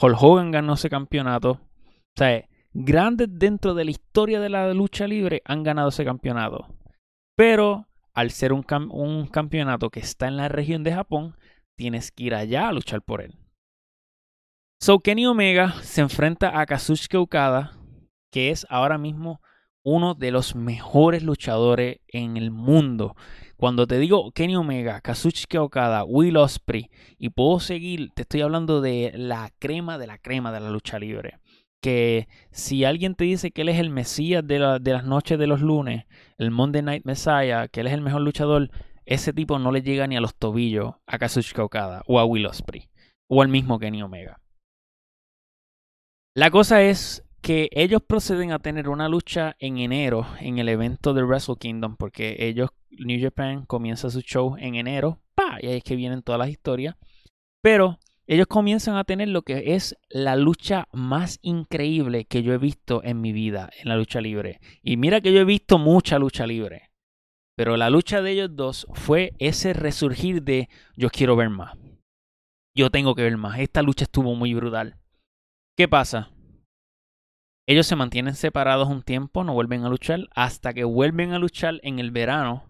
Hulk 0.00 0.22
Hogan 0.22 0.52
ganó 0.52 0.74
ese 0.74 0.88
campeonato. 0.88 1.50
O 1.50 2.16
sea, 2.16 2.46
grandes 2.74 3.28
dentro 3.30 3.74
de 3.74 3.84
la 3.84 3.90
historia 3.90 4.40
de 4.40 4.48
la 4.48 4.72
lucha 4.74 5.06
libre 5.06 5.42
han 5.44 5.62
ganado 5.62 5.88
ese 5.88 6.04
campeonato. 6.04 6.68
Pero 7.36 7.86
al 8.14 8.30
ser 8.30 8.52
un, 8.52 8.62
campeonato 8.62 9.90
que 9.90 10.00
está 10.00 10.28
en 10.28 10.36
la 10.36 10.48
región 10.48 10.82
de 10.82 10.92
Japón, 10.92 11.36
tienes 11.76 12.10
que 12.10 12.24
ir 12.24 12.34
allá 12.34 12.68
a 12.68 12.72
luchar 12.72 13.02
por 13.02 13.22
él. 13.22 13.38
So 14.80 15.00
Kenny 15.00 15.26
Omega 15.26 15.74
se 15.82 16.00
enfrenta 16.00 16.60
a 16.60 16.66
Kazuchika 16.66 17.20
Okada, 17.20 17.72
que 18.30 18.50
es 18.50 18.66
ahora 18.68 18.98
mismo 18.98 19.40
uno 19.84 20.14
de 20.14 20.30
los 20.30 20.54
mejores 20.54 21.22
luchadores 21.22 22.00
en 22.08 22.36
el 22.36 22.50
mundo. 22.50 23.16
Cuando 23.56 23.86
te 23.86 23.98
digo 23.98 24.32
Kenny 24.32 24.56
Omega, 24.56 25.00
Kazuchika 25.00 25.62
Okada, 25.62 26.04
Will 26.04 26.36
Ospreay 26.36 26.90
y 27.18 27.30
puedo 27.30 27.60
seguir, 27.60 28.10
te 28.14 28.22
estoy 28.22 28.40
hablando 28.40 28.80
de 28.80 29.12
la 29.14 29.50
crema 29.58 29.98
de 29.98 30.08
la 30.08 30.18
crema 30.18 30.52
de 30.52 30.60
la 30.60 30.70
lucha 30.70 30.98
libre. 30.98 31.38
Que 31.82 32.28
si 32.52 32.84
alguien 32.84 33.14
te 33.16 33.24
dice 33.24 33.50
que 33.50 33.62
él 33.62 33.68
es 33.68 33.78
el 33.78 33.90
Mesías 33.90 34.46
de, 34.46 34.58
las 34.58 35.04
noches 35.04 35.38
de 35.38 35.46
los 35.46 35.60
lunes, 35.60 36.06
el 36.38 36.50
Monday 36.50 36.80
Night 36.80 37.04
Messiah, 37.04 37.68
que 37.68 37.80
él 37.80 37.88
es 37.88 37.92
el 37.92 38.00
mejor 38.00 38.22
luchador, 38.22 38.70
ese 39.04 39.32
tipo 39.32 39.58
no 39.58 39.72
le 39.72 39.82
llega 39.82 40.06
ni 40.06 40.16
a 40.16 40.20
los 40.20 40.34
tobillos 40.36 40.94
a 41.06 41.18
Kazuchika 41.18 41.64
Okada 41.64 42.02
o 42.06 42.20
a 42.20 42.24
Will 42.24 42.46
Ospreay 42.46 42.88
o 43.28 43.42
al 43.42 43.48
mismo 43.48 43.78
Kenny 43.78 44.00
Omega. 44.00 44.40
La 46.34 46.50
cosa 46.50 46.82
es 46.82 47.24
que 47.42 47.68
ellos 47.72 48.00
proceden 48.06 48.52
a 48.52 48.60
tener 48.60 48.88
una 48.88 49.08
lucha 49.08 49.56
en 49.58 49.78
enero 49.78 50.26
en 50.40 50.58
el 50.58 50.68
evento 50.68 51.12
de 51.12 51.24
Wrestle 51.24 51.56
Kingdom, 51.58 51.96
porque 51.96 52.36
ellos, 52.38 52.70
New 52.90 53.20
Japan, 53.20 53.66
comienza 53.66 54.08
su 54.08 54.20
show 54.20 54.56
en 54.58 54.76
enero, 54.76 55.20
¡pa! 55.34 55.58
y 55.60 55.66
ahí 55.66 55.76
es 55.78 55.84
que 55.84 55.96
vienen 55.96 56.22
todas 56.22 56.38
las 56.38 56.48
historias. 56.48 56.94
Pero 57.60 57.98
ellos 58.26 58.46
comienzan 58.46 58.96
a 58.96 59.04
tener 59.04 59.28
lo 59.28 59.42
que 59.42 59.74
es 59.74 59.96
la 60.08 60.36
lucha 60.36 60.86
más 60.92 61.38
increíble 61.42 62.24
que 62.24 62.42
yo 62.42 62.52
he 62.52 62.58
visto 62.58 63.02
en 63.02 63.20
mi 63.20 63.32
vida 63.32 63.70
en 63.80 63.88
la 63.88 63.96
lucha 63.96 64.20
libre. 64.20 64.60
Y 64.82 64.96
mira 64.96 65.20
que 65.20 65.32
yo 65.32 65.40
he 65.40 65.44
visto 65.44 65.78
mucha 65.78 66.18
lucha 66.18 66.46
libre. 66.46 66.90
Pero 67.56 67.76
la 67.76 67.90
lucha 67.90 68.22
de 68.22 68.30
ellos 68.30 68.56
dos 68.56 68.86
fue 68.94 69.34
ese 69.38 69.72
resurgir 69.72 70.42
de 70.42 70.68
yo 70.96 71.10
quiero 71.10 71.36
ver 71.36 71.50
más. 71.50 71.76
Yo 72.74 72.90
tengo 72.90 73.14
que 73.14 73.22
ver 73.22 73.36
más. 73.36 73.58
Esta 73.58 73.82
lucha 73.82 74.04
estuvo 74.04 74.34
muy 74.34 74.54
brutal. 74.54 74.96
¿Qué 75.76 75.88
pasa? 75.88 76.30
Ellos 77.68 77.86
se 77.86 77.96
mantienen 77.96 78.34
separados 78.34 78.88
un 78.88 79.02
tiempo, 79.02 79.44
no 79.44 79.52
vuelven 79.52 79.84
a 79.84 79.88
luchar, 79.88 80.28
hasta 80.34 80.74
que 80.74 80.84
vuelven 80.84 81.32
a 81.32 81.38
luchar 81.38 81.80
en 81.82 81.98
el 81.98 82.10
verano, 82.10 82.64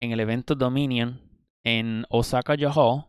en 0.00 0.12
el 0.12 0.20
evento 0.20 0.54
Dominion, 0.54 1.20
en 1.64 2.06
Osaka 2.08 2.54
Hall, 2.74 3.07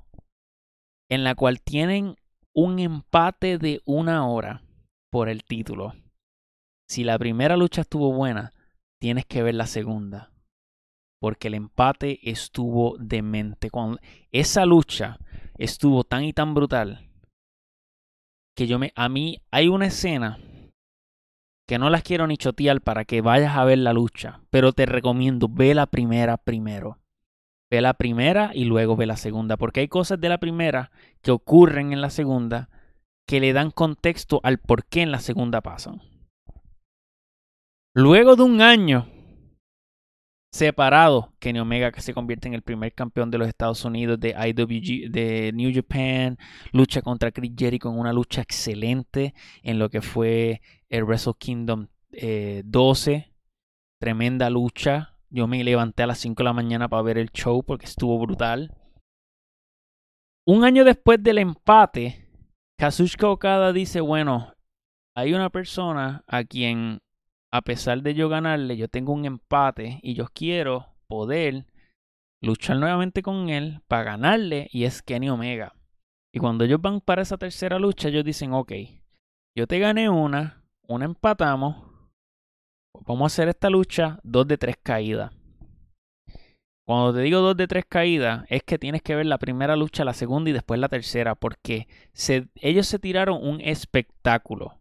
en 1.10 1.24
la 1.24 1.36
cual 1.36 1.62
tienen 1.62 2.16
un 2.56 2.80
empate 2.80 3.58
de 3.58 3.82
una 3.86 4.28
hora 4.28 4.64
por 5.12 5.30
el 5.30 5.44
título. 5.44 5.94
Si 6.90 7.04
la 7.04 7.18
primera 7.18 7.58
lucha 7.58 7.82
estuvo 7.82 8.14
buena, 8.14 8.54
tienes 9.00 9.26
que 9.26 9.44
ver 9.44 9.56
la 9.56 9.68
segunda. 9.68 10.32
Porque 11.22 11.50
el 11.50 11.56
empate 11.56 12.20
estuvo 12.30 12.96
demente. 12.98 13.70
Con 13.70 14.00
esa 14.32 14.66
lucha 14.66 15.18
estuvo 15.58 16.04
tan 16.04 16.24
y 16.24 16.34
tan 16.34 16.54
brutal 16.54 17.10
que 18.56 18.68
yo 18.68 18.80
me. 18.80 18.92
A 18.96 19.10
mí 19.10 19.42
hay 19.52 19.68
una 19.68 19.88
escena 19.88 20.40
que 21.68 21.78
no 21.78 21.90
las 21.90 22.04
quiero 22.04 22.26
ni 22.26 22.38
chotear 22.38 22.82
para 22.82 23.06
que 23.06 23.22
vayas 23.22 23.56
a 23.56 23.64
ver 23.64 23.78
la 23.78 23.94
lucha, 23.94 24.42
pero 24.50 24.74
te 24.74 24.86
recomiendo, 24.86 25.48
ve 25.48 25.76
la 25.76 25.86
primera 25.86 26.38
primero. 26.38 26.98
Ve 27.72 27.82
la 27.82 27.94
primera 27.94 28.52
y 28.54 28.66
luego 28.66 28.96
ve 28.96 29.06
la 29.06 29.18
segunda, 29.18 29.58
porque 29.58 29.82
hay 29.82 29.88
cosas 29.88 30.20
de 30.20 30.30
la 30.30 30.40
primera 30.40 30.92
que 31.22 31.32
ocurren 31.32 31.94
en 31.94 32.02
la 32.02 32.10
segunda 32.10 32.70
que 33.28 33.40
le 33.40 33.54
dan 33.54 33.70
contexto 33.70 34.40
al 34.44 34.58
por 34.58 34.86
qué 34.86 35.02
en 35.02 35.12
la 35.12 35.20
segunda 35.20 35.62
pasan. 35.62 36.02
Luego 37.94 38.36
de 38.36 38.44
un 38.44 38.62
año 38.62 39.08
separado, 40.52 41.34
Kenny 41.40 41.60
Omega 41.60 41.92
que 41.92 42.02
se 42.02 42.14
convierte 42.14 42.48
en 42.48 42.54
el 42.54 42.62
primer 42.62 42.94
campeón 42.94 43.30
de 43.30 43.38
los 43.38 43.48
Estados 43.48 43.86
Unidos 43.86 44.20
de 44.20 44.30
IWG, 44.30 45.12
de 45.12 45.52
New 45.54 45.72
Japan, 45.74 46.38
lucha 46.72 47.02
contra 47.02 47.32
Chris 47.32 47.52
Jericho 47.56 47.90
en 47.90 48.00
una 48.00 48.14
lucha 48.14 48.42
excelente 48.42 49.34
en 49.62 49.80
lo 49.80 49.90
que 49.90 50.02
fue 50.02 50.62
el 50.90 51.04
Wrestle 51.04 51.34
Kingdom 51.38 51.88
12. 52.64 53.14
Eh, 53.14 53.34
Tremenda 54.02 54.50
lucha. 54.50 55.09
Yo 55.32 55.48
me 55.48 55.64
levanté 55.64 56.04
a 56.04 56.08
las 56.08 56.20
5 56.20 56.42
de 56.42 56.46
la 56.46 56.54
mañana 56.54 56.90
para 56.90 57.04
ver 57.04 57.18
el 57.18 57.32
show 57.32 57.64
porque 57.64 57.86
estuvo 57.86 58.18
brutal. 58.20 58.76
Un 60.48 60.64
año 60.64 60.84
después 60.84 61.22
del 61.22 61.38
empate, 61.38 62.28
Kazuchika 62.80 63.30
Okada 63.30 63.72
dice, 63.72 64.02
bueno, 64.02 64.54
hay 65.16 65.34
una 65.34 65.50
persona 65.50 66.24
a 66.28 66.44
quien, 66.44 67.00
a 67.52 67.62
pesar 67.62 68.02
de 68.02 68.16
yo 68.16 68.30
ganarle, 68.30 68.76
yo 68.76 68.88
tengo 68.88 69.14
un 69.14 69.26
empate 69.26 70.00
y 70.02 70.16
yo 70.16 70.26
quiero 70.34 70.88
poder 71.08 71.66
luchar 72.42 72.78
nuevamente 72.78 73.22
con 73.22 73.50
él 73.50 73.82
para 73.88 74.04
ganarle 74.04 74.68
y 74.72 74.86
es 74.86 75.04
Kenny 75.04 75.30
Omega. 75.30 75.76
Y 76.34 76.40
cuando 76.40 76.64
ellos 76.64 76.82
van 76.82 77.02
para 77.02 77.22
esa 77.22 77.38
tercera 77.38 77.78
lucha, 77.78 78.08
ellos 78.08 78.24
dicen, 78.24 78.54
ok, 78.54 78.72
yo 79.56 79.68
te 79.68 79.78
gané 79.80 80.10
una, 80.10 80.64
una 80.88 81.06
empatamos. 81.06 81.89
Vamos 83.06 83.24
a 83.24 83.34
hacer 83.34 83.50
esta 83.50 83.70
lucha 83.70 84.20
dos 84.24 84.48
de 84.48 84.58
tres 84.58 84.78
caídas. 84.82 85.32
Cuando 86.86 87.14
te 87.14 87.22
digo 87.22 87.40
dos 87.42 87.56
de 87.56 87.68
tres 87.68 87.86
caídas, 87.88 88.46
es 88.50 88.64
que 88.64 88.80
tienes 88.80 89.04
que 89.04 89.16
ver 89.16 89.28
la 89.28 89.38
primera 89.38 89.76
lucha, 89.76 90.04
la 90.04 90.14
segunda 90.14 90.50
y 90.50 90.54
después 90.54 90.80
la 90.80 90.90
tercera, 90.90 91.36
porque 91.36 91.88
ellos 92.56 92.88
se 92.88 92.98
tiraron 92.98 93.46
un 93.46 93.62
espectáculo. 93.62 94.80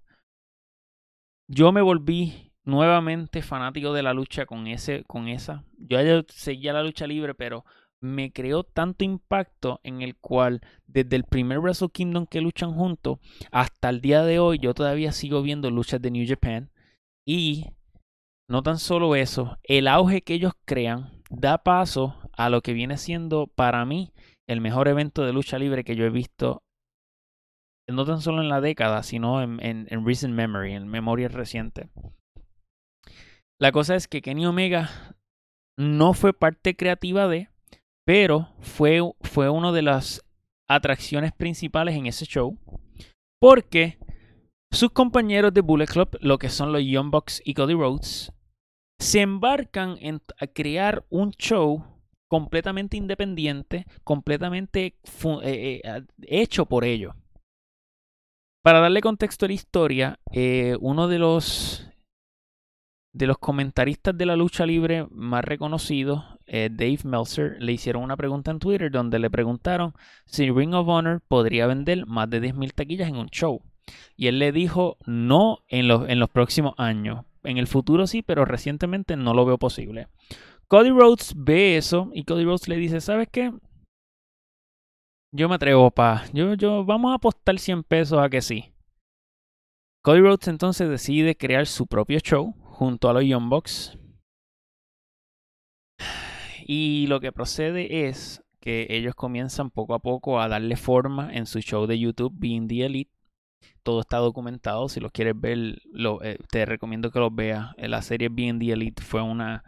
Yo 1.48 1.70
me 1.70 1.82
volví 1.82 2.52
nuevamente 2.64 3.42
fanático 3.42 3.92
de 3.92 4.02
la 4.02 4.14
lucha 4.14 4.46
con, 4.46 4.66
ese, 4.66 5.04
con 5.04 5.28
esa. 5.28 5.64
Yo 5.76 5.98
seguía 6.28 6.72
la 6.72 6.82
lucha 6.82 7.06
libre, 7.06 7.34
pero 7.34 7.64
me 8.00 8.32
creó 8.32 8.64
tanto 8.64 9.04
impacto 9.04 9.80
en 9.82 10.02
el 10.02 10.16
cual 10.16 10.60
desde 10.86 11.16
el 11.16 11.24
primer 11.24 11.58
Wrestle 11.58 11.90
Kingdom 11.90 12.26
que 12.26 12.40
luchan 12.40 12.72
juntos 12.72 13.18
hasta 13.50 13.88
el 13.90 14.00
día 14.00 14.22
de 14.22 14.38
hoy 14.38 14.58
yo 14.58 14.72
todavía 14.72 15.12
sigo 15.12 15.42
viendo 15.42 15.70
luchas 15.70 16.00
de 16.00 16.10
New 16.10 16.24
Japan 16.26 16.70
y 17.26 17.66
no 18.48 18.62
tan 18.62 18.78
solo 18.78 19.14
eso, 19.14 19.58
el 19.62 19.88
auge 19.88 20.22
que 20.22 20.34
ellos 20.34 20.52
crean 20.64 21.22
da 21.30 21.58
paso 21.58 22.16
a 22.32 22.48
lo 22.48 22.62
que 22.62 22.72
viene 22.72 22.96
siendo 22.96 23.46
para 23.46 23.84
mí 23.84 24.12
el 24.48 24.60
mejor 24.60 24.88
evento 24.88 25.24
de 25.24 25.32
lucha 25.32 25.58
libre 25.58 25.84
que 25.84 25.96
yo 25.96 26.04
he 26.04 26.10
visto 26.10 26.62
no 27.86 28.04
tan 28.04 28.20
solo 28.20 28.42
en 28.42 28.48
la 28.48 28.60
década, 28.60 29.02
sino 29.02 29.42
en, 29.42 29.58
en 29.62 30.06
recent 30.06 30.34
memory, 30.34 30.74
en 30.74 30.88
memoria 30.88 31.28
reciente. 31.28 31.88
La 33.60 33.72
cosa 33.72 33.96
es 33.96 34.08
que 34.08 34.22
Kenny 34.22 34.46
Omega 34.46 34.90
no 35.78 36.12
fue 36.12 36.32
parte 36.32 36.76
creativa 36.76 37.28
de, 37.28 37.48
pero 38.04 38.54
fue, 38.60 39.00
fue 39.22 39.48
una 39.48 39.72
de 39.72 39.82
las 39.82 40.24
atracciones 40.68 41.32
principales 41.32 41.96
en 41.96 42.06
ese 42.06 42.24
show. 42.26 42.58
Porque 43.40 43.98
sus 44.70 44.90
compañeros 44.90 45.54
de 45.54 45.60
Bullet 45.60 45.86
Club, 45.86 46.18
lo 46.20 46.38
que 46.38 46.50
son 46.50 46.72
los 46.72 46.82
Young 46.84 47.10
Bucks 47.10 47.40
y 47.44 47.54
Cody 47.54 47.74
Rhodes, 47.74 48.32
se 48.98 49.20
embarcan 49.20 49.96
en 50.00 50.20
crear 50.52 51.04
un 51.08 51.30
show 51.32 51.84
completamente 52.28 52.96
independiente, 52.96 53.86
completamente 54.04 54.98
eh, 55.42 55.80
eh, 55.82 56.02
hecho 56.22 56.66
por 56.66 56.84
ellos. 56.84 57.14
Para 58.62 58.80
darle 58.80 59.00
contexto 59.00 59.46
a 59.46 59.48
la 59.48 59.54
historia, 59.54 60.20
eh, 60.32 60.76
uno 60.80 61.08
de 61.08 61.18
los 61.18 61.84
de 63.14 63.26
los 63.26 63.38
comentaristas 63.38 64.16
de 64.16 64.26
la 64.26 64.36
lucha 64.36 64.66
libre 64.66 65.06
más 65.10 65.44
reconocidos, 65.44 66.22
Dave 66.46 66.98
Meltzer, 67.04 67.56
le 67.58 67.72
hicieron 67.72 68.04
una 68.04 68.16
pregunta 68.16 68.50
en 68.50 68.58
Twitter 68.58 68.90
donde 68.92 69.18
le 69.18 69.28
preguntaron 69.28 69.92
si 70.26 70.50
Ring 70.50 70.74
of 70.74 70.86
Honor 70.86 71.20
podría 71.26 71.66
vender 71.66 72.06
más 72.06 72.30
de 72.30 72.40
10.000 72.40 72.72
taquillas 72.74 73.08
en 73.08 73.16
un 73.16 73.28
show. 73.28 73.62
Y 74.16 74.28
él 74.28 74.38
le 74.38 74.52
dijo 74.52 74.98
no 75.04 75.58
en 75.68 75.88
los, 75.88 76.08
en 76.08 76.20
los 76.20 76.30
próximos 76.30 76.74
años. 76.76 77.24
En 77.42 77.58
el 77.58 77.66
futuro 77.66 78.06
sí, 78.06 78.22
pero 78.22 78.44
recientemente 78.44 79.16
no 79.16 79.34
lo 79.34 79.44
veo 79.44 79.58
posible. 79.58 80.08
Cody 80.68 80.90
Rhodes 80.90 81.32
ve 81.36 81.76
eso 81.76 82.10
y 82.12 82.24
Cody 82.24 82.44
Rhodes 82.44 82.68
le 82.68 82.76
dice, 82.76 83.00
¿sabes 83.00 83.28
qué? 83.30 83.52
Yo 85.32 85.48
me 85.48 85.56
atrevo, 85.56 85.90
pa. 85.90 86.24
Yo, 86.32 86.54
yo, 86.54 86.84
vamos 86.84 87.12
a 87.12 87.14
apostar 87.14 87.58
100 87.58 87.84
pesos 87.84 88.18
a 88.18 88.28
que 88.28 88.40
sí. 88.40 88.72
Cody 90.02 90.20
Rhodes 90.20 90.48
entonces 90.48 90.88
decide 90.88 91.36
crear 91.36 91.66
su 91.66 91.86
propio 91.86 92.18
show 92.20 92.54
junto 92.64 93.08
a 93.08 93.12
los 93.12 93.24
Young 93.24 93.48
Bucks. 93.48 93.98
Y 96.70 97.06
lo 97.06 97.20
que 97.20 97.32
procede 97.32 98.08
es 98.08 98.42
que 98.60 98.86
ellos 98.90 99.14
comienzan 99.14 99.70
poco 99.70 99.94
a 99.94 100.00
poco 100.00 100.38
a 100.38 100.48
darle 100.48 100.76
forma 100.76 101.32
en 101.32 101.46
su 101.46 101.60
show 101.60 101.86
de 101.86 101.98
YouTube 101.98 102.34
Being 102.36 102.68
the 102.68 102.84
Elite. 102.84 103.17
Todo 103.82 104.00
está 104.00 104.18
documentado. 104.18 104.88
Si 104.88 105.00
lo 105.00 105.10
quieres 105.10 105.34
ver, 105.40 105.80
lo, 105.92 106.22
eh, 106.22 106.38
te 106.50 106.64
recomiendo 106.66 107.10
que 107.10 107.18
lo 107.18 107.30
veas. 107.30 107.74
Eh, 107.76 107.88
la 107.88 108.02
serie 108.02 108.30
the 108.30 108.72
Elite 108.72 109.02
fue 109.02 109.22
una 109.22 109.64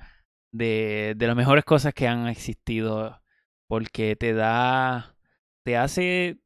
de, 0.52 1.16
las 1.18 1.36
mejores 1.36 1.64
cosas 1.64 1.94
que 1.94 2.08
han 2.08 2.28
existido. 2.28 3.20
Porque 3.68 4.16
te 4.16 4.32
da. 4.34 5.16
Te 5.64 5.76
hace 5.76 6.40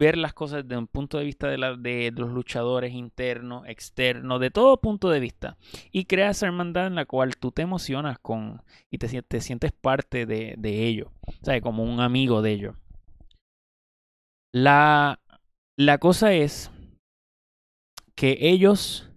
ver 0.00 0.16
las 0.16 0.32
cosas 0.32 0.62
desde 0.62 0.78
un 0.78 0.86
punto 0.86 1.18
de 1.18 1.24
vista 1.24 1.48
de, 1.48 2.12
los 2.16 2.30
luchadores 2.30 2.94
internos, 2.94 3.64
externos, 3.68 4.40
de 4.40 4.50
todo 4.50 4.80
punto 4.80 5.10
de 5.10 5.20
vista. 5.20 5.58
Y 5.92 6.06
creas 6.06 6.38
esa 6.38 6.46
hermandad 6.46 6.86
en 6.86 6.94
la 6.94 7.04
cual 7.04 7.36
tú 7.36 7.52
te 7.52 7.62
emocionas 7.62 8.18
con 8.18 8.62
y 8.90 8.98
te, 8.98 9.22
te 9.22 9.40
sientes 9.42 9.72
parte 9.72 10.24
de, 10.24 10.54
de 10.56 10.86
ello, 10.86 11.12
¿sabes? 11.42 11.60
Como 11.60 11.84
un 11.84 12.00
amigo 12.00 12.40
de 12.40 12.52
ellos. 12.52 12.76
La, 14.52 15.20
la 15.76 15.98
cosa 15.98 16.32
es 16.32 16.70
que 18.20 18.36
ellos 18.38 19.10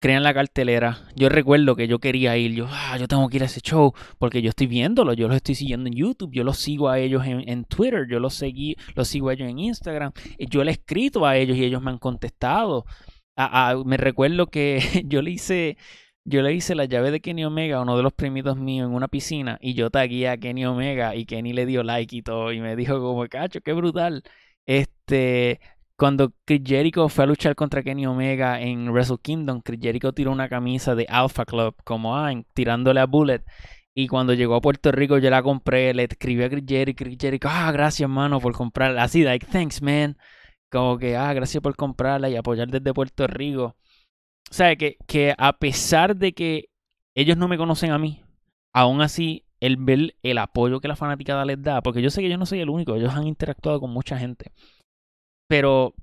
crean 0.00 0.22
la 0.22 0.32
cartelera. 0.32 1.00
Yo 1.16 1.28
recuerdo 1.28 1.74
que 1.74 1.88
yo 1.88 1.98
quería 1.98 2.36
ir, 2.36 2.52
yo, 2.54 2.68
ah, 2.70 2.96
yo 2.96 3.08
tengo 3.08 3.28
que 3.28 3.38
ir 3.38 3.42
a 3.42 3.46
ese 3.46 3.60
show 3.60 3.92
porque 4.18 4.40
yo 4.40 4.50
estoy 4.50 4.68
viéndolo, 4.68 5.12
yo 5.12 5.26
los 5.26 5.34
estoy 5.34 5.56
siguiendo 5.56 5.88
en 5.88 5.94
YouTube, 5.96 6.30
yo 6.32 6.44
los 6.44 6.58
sigo 6.58 6.88
a 6.88 7.00
ellos 7.00 7.24
en, 7.26 7.64
Twitter, 7.64 8.06
yo 8.08 8.20
los, 8.20 8.34
seguí, 8.34 8.76
los 8.94 9.08
sigo 9.08 9.30
a 9.30 9.32
ellos 9.32 9.48
en 9.48 9.58
Instagram, 9.58 10.12
yo 10.38 10.62
le 10.62 10.70
he 10.70 10.74
escrito 10.74 11.26
a 11.26 11.36
ellos 11.36 11.56
y 11.56 11.64
ellos 11.64 11.82
me 11.82 11.90
han 11.90 11.98
contestado. 11.98 12.84
me 13.84 13.96
recuerdo 13.96 14.46
que 14.46 14.78
yo 15.06 15.22
le 15.22 15.32
hice, 15.32 15.76
yo 16.24 16.40
le 16.42 16.52
hice 16.54 16.76
la 16.76 16.84
llave 16.84 17.10
de 17.10 17.20
Kenny 17.20 17.44
Omega 17.44 17.82
uno 17.82 17.96
de 17.96 18.04
los 18.04 18.12
primitos 18.12 18.56
míos 18.56 18.88
en 18.88 18.94
una 18.94 19.08
piscina 19.08 19.58
y 19.60 19.74
yo 19.74 19.90
tagué 19.90 20.28
a 20.28 20.36
Kenny 20.36 20.66
Omega 20.66 21.16
y 21.16 21.26
Kenny 21.26 21.52
le 21.52 21.66
dio 21.66 21.82
like 21.82 22.14
y 22.14 22.22
todo 22.22 22.52
y 22.52 22.60
me 22.60 22.76
dijo 22.76 23.00
como, 23.00 23.26
cacho, 23.26 23.60
qué 23.60 23.72
brutal. 23.72 24.22
Este, 24.66 25.60
cuando 25.96 26.32
Chris 26.44 26.62
Jericho 26.64 27.08
fue 27.08 27.24
a 27.24 27.26
luchar 27.26 27.54
contra 27.54 27.82
Kenny 27.82 28.06
Omega 28.06 28.60
en 28.60 28.90
Wrestle 28.90 29.18
Kingdom, 29.22 29.60
Chris 29.62 29.80
Jericho 29.80 30.12
tiró 30.12 30.30
una 30.30 30.48
camisa 30.48 30.94
de 30.94 31.06
Alpha 31.08 31.44
Club, 31.44 31.74
como 31.84 32.16
ah, 32.16 32.30
tirándole 32.54 33.00
a 33.00 33.06
Bullet. 33.06 33.42
Y 33.94 34.08
cuando 34.08 34.34
llegó 34.34 34.56
a 34.56 34.60
Puerto 34.60 34.92
Rico, 34.92 35.16
yo 35.16 35.30
la 35.30 35.42
compré, 35.42 35.94
le 35.94 36.04
escribí 36.04 36.42
a 36.42 36.50
Chris 36.50 36.64
Jericho, 36.66 37.04
Chris 37.04 37.16
Jericho, 37.18 37.48
ah, 37.50 37.72
gracias, 37.72 38.02
hermano, 38.02 38.40
por 38.40 38.52
comprarla. 38.52 39.02
Así, 39.02 39.22
like, 39.24 39.46
thanks, 39.46 39.80
man. 39.80 40.18
Como 40.70 40.98
que, 40.98 41.16
ah, 41.16 41.32
gracias 41.32 41.62
por 41.62 41.74
comprarla 41.76 42.28
y 42.28 42.36
apoyar 42.36 42.68
desde 42.68 42.92
Puerto 42.92 43.26
Rico. 43.26 43.76
O 44.50 44.54
sea, 44.54 44.76
que, 44.76 44.98
que 45.06 45.34
a 45.38 45.54
pesar 45.58 46.16
de 46.16 46.34
que 46.34 46.68
ellos 47.14 47.38
no 47.38 47.48
me 47.48 47.56
conocen 47.56 47.92
a 47.92 47.98
mí, 47.98 48.22
aún 48.74 49.00
así, 49.00 49.46
el 49.60 49.78
ver 49.78 50.14
el 50.22 50.38
apoyo 50.38 50.80
que 50.80 50.88
la 50.88 50.96
fanaticada 50.96 51.46
les 51.46 51.62
da, 51.62 51.80
porque 51.80 52.02
yo 52.02 52.10
sé 52.10 52.20
que 52.20 52.28
yo 52.28 52.36
no 52.36 52.44
soy 52.46 52.60
el 52.60 52.68
único, 52.68 52.94
ellos 52.94 53.14
han 53.14 53.26
interactuado 53.26 53.80
con 53.80 53.90
mucha 53.90 54.18
gente. 54.18 54.52
Pero 55.48 55.94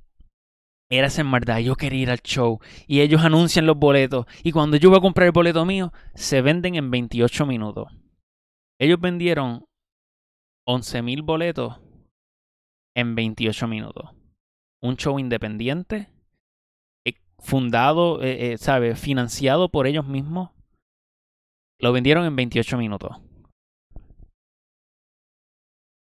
era 0.89 1.07
esa 1.07 1.23
verdad, 1.23 1.57
yo 1.59 1.75
quería 1.75 2.01
ir 2.03 2.11
al 2.11 2.21
show 2.21 2.59
y 2.85 3.01
ellos 3.01 3.21
anuncian 3.23 3.65
los 3.65 3.77
boletos 3.77 4.27
y 4.43 4.51
cuando 4.51 4.77
yo 4.77 4.89
voy 4.89 4.99
a 4.99 5.01
comprar 5.01 5.25
el 5.25 5.31
boleto 5.31 5.65
mío, 5.65 5.91
se 6.13 6.41
venden 6.41 6.75
en 6.75 6.91
28 6.91 7.45
minutos. 7.47 7.87
Ellos 8.79 8.99
vendieron 8.99 9.65
11.000 10.67 11.23
boletos 11.23 11.79
en 12.95 13.15
28 13.15 13.67
minutos. 13.67 14.11
Un 14.83 14.97
show 14.97 15.17
independiente, 15.17 16.09
eh, 17.05 17.15
fundado, 17.39 18.21
eh, 18.21 18.51
eh, 18.53 18.57
¿sabe? 18.57 18.95
Financiado 18.95 19.69
por 19.69 19.87
ellos 19.87 20.05
mismos. 20.05 20.51
Lo 21.79 21.91
vendieron 21.91 22.25
en 22.25 22.35
28 22.35 22.77
minutos. 22.77 23.17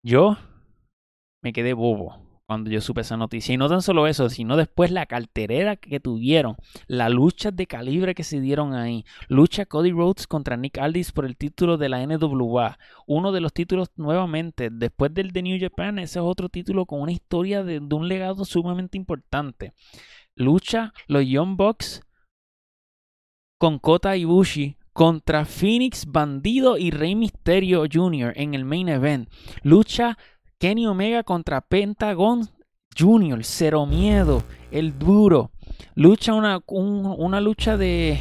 Yo 0.06 0.38
me 1.44 1.52
quedé 1.52 1.74
bobo 1.74 2.27
cuando 2.48 2.70
yo 2.70 2.80
supe 2.80 3.02
esa 3.02 3.18
noticia. 3.18 3.54
Y 3.54 3.58
no 3.58 3.68
tan 3.68 3.82
solo 3.82 4.08
eso, 4.08 4.30
sino 4.30 4.56
después 4.56 4.90
la 4.90 5.06
carterera 5.06 5.76
que 5.76 6.00
tuvieron, 6.00 6.56
la 6.88 7.10
lucha 7.10 7.52
de 7.52 7.68
calibre 7.68 8.16
que 8.16 8.24
se 8.24 8.40
dieron 8.40 8.74
ahí. 8.74 9.06
Lucha 9.28 9.66
Cody 9.66 9.92
Rhodes 9.92 10.28
contra 10.28 10.56
Nick 10.56 10.78
Aldis 10.78 11.12
por 11.12 11.26
el 11.26 11.36
título 11.36 11.78
de 11.78 11.90
la 11.90 12.06
NWA. 12.06 12.80
Uno 13.06 13.32
de 13.34 13.42
los 13.42 13.54
títulos 13.54 13.90
nuevamente, 13.98 14.70
después 14.72 15.14
del 15.14 15.32
de 15.32 15.44
New 15.44 15.60
Japan, 15.60 16.00
ese 16.00 16.20
es 16.20 16.26
otro 16.26 16.48
título 16.48 16.86
con 16.86 17.02
una 17.02 17.12
historia 17.12 17.64
de, 17.64 17.82
de 17.82 17.96
un 17.96 18.08
legado 18.08 18.46
sumamente 18.46 18.98
importante. 18.98 19.74
Lucha 20.36 20.94
los 21.08 21.26
Young 21.26 21.58
Bucks 21.58 22.02
con 23.60 23.80
Kota 23.80 24.16
Ibushi 24.16 24.78
contra 24.94 25.46
Phoenix 25.46 26.06
Bandido 26.06 26.78
y 26.78 26.92
Rey 26.92 27.16
Mysterio 27.16 27.84
Jr. 27.92 28.34
en 28.36 28.54
el 28.54 28.66
main 28.66 28.88
event. 28.88 29.30
Lucha 29.64 30.18
Kenny 30.60 30.88
Omega 30.88 31.24
contra 31.24 31.62
Pentagon 31.62 32.48
Jr., 32.98 33.44
Cero 33.44 33.86
Miedo, 33.86 34.44
el 34.72 34.98
duro. 34.98 35.52
Lucha 35.94 36.34
una, 36.34 36.60
una 36.68 37.40
lucha 37.42 37.78
de 37.78 38.20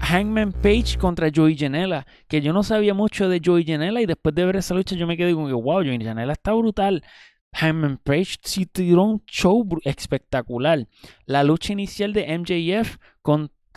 Hangman 0.00 0.52
Page 0.52 0.96
contra 0.98 1.30
Joey 1.34 1.56
Janela, 1.56 2.06
que 2.28 2.40
yo 2.40 2.52
no 2.52 2.62
sabía 2.62 2.94
mucho 2.94 3.28
de 3.28 3.40
Joey 3.44 3.64
Janela 3.64 4.00
y 4.00 4.06
después 4.06 4.34
de 4.34 4.46
ver 4.46 4.56
esa 4.56 4.74
lucha 4.74 4.96
yo 4.96 5.06
me 5.06 5.16
quedé 5.16 5.34
como 5.34 5.48
que 5.48 5.52
wow, 5.52 5.82
Joey 5.84 6.02
Janela 6.02 6.32
está 6.32 6.52
brutal. 6.52 7.04
Hangman 7.52 7.98
Page 7.98 8.36
sí 8.42 8.66
tiró 8.66 9.04
un 9.04 9.24
show 9.26 9.66
espectacular. 9.84 10.86
La 11.26 11.44
lucha 11.44 11.72
inicial 11.72 12.12
de 12.12 12.38
MJF 12.38 12.96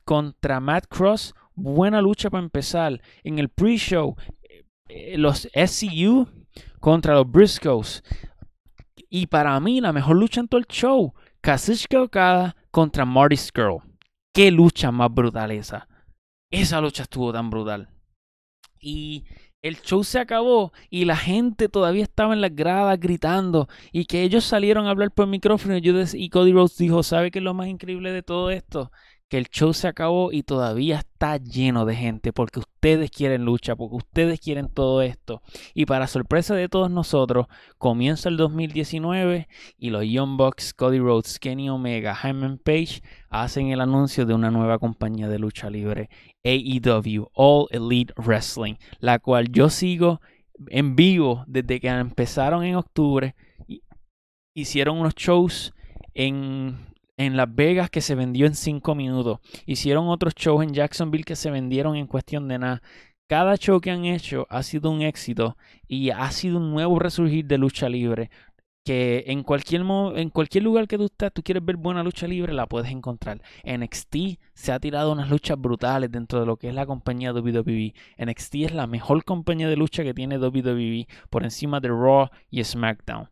contra 0.05 0.59
Matt 0.59 0.85
Cross, 0.87 1.33
buena 1.53 2.01
lucha 2.01 2.29
para 2.29 2.43
empezar. 2.43 3.01
En 3.23 3.39
el 3.39 3.49
pre-show, 3.49 4.15
eh, 4.87 5.17
los 5.17 5.49
SCU 5.53 6.27
contra 6.79 7.15
los 7.15 7.29
Briscoes. 7.29 8.03
Y 9.09 9.27
para 9.27 9.59
mí, 9.59 9.81
la 9.81 9.93
mejor 9.93 10.17
lucha 10.17 10.41
en 10.41 10.47
todo 10.47 10.59
el 10.59 10.67
show: 10.67 11.13
Kazuchika 11.41 12.01
Okada 12.01 12.55
contra 12.71 13.05
Marty 13.05 13.37
Skrull. 13.37 13.81
Qué 14.33 14.51
lucha 14.51 14.91
más 14.91 15.13
brutal 15.13 15.51
esa. 15.51 15.87
Esa 16.51 16.81
lucha 16.81 17.03
estuvo 17.03 17.33
tan 17.33 17.49
brutal. 17.49 17.89
Y 18.79 19.25
el 19.61 19.81
show 19.81 20.03
se 20.03 20.19
acabó 20.19 20.71
y 20.89 21.05
la 21.05 21.17
gente 21.17 21.67
todavía 21.67 22.03
estaba 22.03 22.33
en 22.33 22.41
las 22.41 22.55
gradas 22.55 22.99
gritando 22.99 23.67
y 23.91 24.05
que 24.05 24.23
ellos 24.23 24.45
salieron 24.45 24.87
a 24.87 24.91
hablar 24.91 25.11
por 25.11 25.27
micrófono 25.27 25.75
y, 25.77 25.81
y 26.13 26.29
Cody 26.29 26.53
Rhodes 26.53 26.77
dijo, 26.77 27.03
¿sabe 27.03 27.29
qué 27.31 27.39
es 27.39 27.43
lo 27.45 27.53
más 27.53 27.67
increíble 27.67 28.11
de 28.13 28.23
todo 28.23 28.51
esto? 28.51 28.91
Que 29.29 29.37
el 29.37 29.47
show 29.47 29.73
se 29.73 29.87
acabó 29.87 30.31
y 30.31 30.43
todavía 30.43 30.97
está 30.97 31.37
lleno 31.37 31.85
de 31.85 31.95
gente 31.95 32.33
porque 32.33 32.59
ustedes 32.59 33.11
quieren 33.11 33.45
lucha, 33.45 33.75
porque 33.75 33.97
ustedes 33.97 34.39
quieren 34.39 34.67
todo 34.67 35.01
esto. 35.03 35.41
Y 35.75 35.85
para 35.85 36.07
sorpresa 36.07 36.55
de 36.55 36.67
todos 36.67 36.89
nosotros, 36.89 37.45
comienza 37.77 38.27
el 38.27 38.37
2019 38.37 39.47
y 39.77 39.89
los 39.91 40.03
Young 40.03 40.35
Bucks, 40.35 40.73
Cody 40.73 40.99
Rhodes, 40.99 41.39
Kenny 41.39 41.69
Omega, 41.69 42.15
Hyman 42.15 42.57
Page 42.57 43.01
hacen 43.29 43.67
el 43.69 43.81
anuncio 43.81 44.25
de 44.25 44.33
una 44.33 44.49
nueva 44.49 44.79
compañía 44.79 45.29
de 45.29 45.37
lucha 45.37 45.69
libre, 45.69 46.09
AEW, 46.43 47.29
All 47.33 47.67
Elite 47.69 48.13
Wrestling, 48.17 48.75
la 48.99 49.19
cual 49.19 49.51
yo 49.51 49.69
sigo 49.69 50.21
en 50.67 50.95
vivo 50.95 51.43
desde 51.47 51.79
que 51.79 51.87
empezaron 51.87 52.63
en 52.63 52.75
octubre. 52.75 53.35
Hicieron 54.55 54.97
unos 54.97 55.13
shows 55.13 55.73
en 56.15 56.89
en 57.19 57.35
Las 57.35 57.53
Vegas 57.53 57.89
que 57.89 57.99
se 57.99 58.15
vendió 58.15 58.47
en 58.47 58.55
5 58.55 58.95
minutos. 58.95 59.39
Hicieron 59.65 60.07
otros 60.07 60.33
shows 60.35 60.63
en 60.63 60.73
Jacksonville 60.73 61.25
que 61.25 61.35
se 61.35 61.51
vendieron 61.51 61.97
en 61.97 62.07
cuestión 62.07 62.47
de 62.47 62.57
nada. 62.57 62.81
Cada 63.27 63.57
show 63.57 63.81
que 63.81 63.91
han 63.91 64.05
hecho 64.05 64.47
ha 64.49 64.63
sido 64.63 64.89
un 64.89 65.01
éxito 65.01 65.57
y 65.85 66.11
ha 66.11 66.31
sido 66.31 66.57
un 66.57 66.71
nuevo 66.71 66.97
resurgir 66.97 67.45
de 67.45 67.57
lucha 67.57 67.89
libre. 67.89 68.31
Que 68.85 69.25
en 69.27 69.43
cualquier, 69.43 69.81
en 69.81 70.29
cualquier 70.29 70.63
lugar 70.63 70.87
que 70.87 70.97
tú 70.97 71.05
estés, 71.05 71.33
tú 71.33 71.43
quieres 71.43 71.63
ver 71.63 71.75
buena 71.75 72.03
lucha 72.03 72.25
libre, 72.25 72.53
la 72.53 72.67
puedes 72.67 72.89
encontrar. 72.89 73.41
NXT 73.65 74.39
se 74.53 74.71
ha 74.71 74.79
tirado 74.79 75.11
unas 75.11 75.29
luchas 75.29 75.59
brutales 75.59 76.09
dentro 76.09 76.39
de 76.39 76.45
lo 76.45 76.55
que 76.55 76.69
es 76.69 76.73
la 76.73 76.85
compañía 76.85 77.33
WWE. 77.33 77.93
NXT 78.17 78.55
es 78.55 78.73
la 78.73 78.87
mejor 78.87 79.25
compañía 79.25 79.67
de 79.67 79.75
lucha 79.75 80.03
que 80.03 80.13
tiene 80.13 80.37
WWE 80.39 81.05
por 81.29 81.43
encima 81.43 81.81
de 81.81 81.89
Raw 81.89 82.29
y 82.49 82.63
SmackDown. 82.63 83.27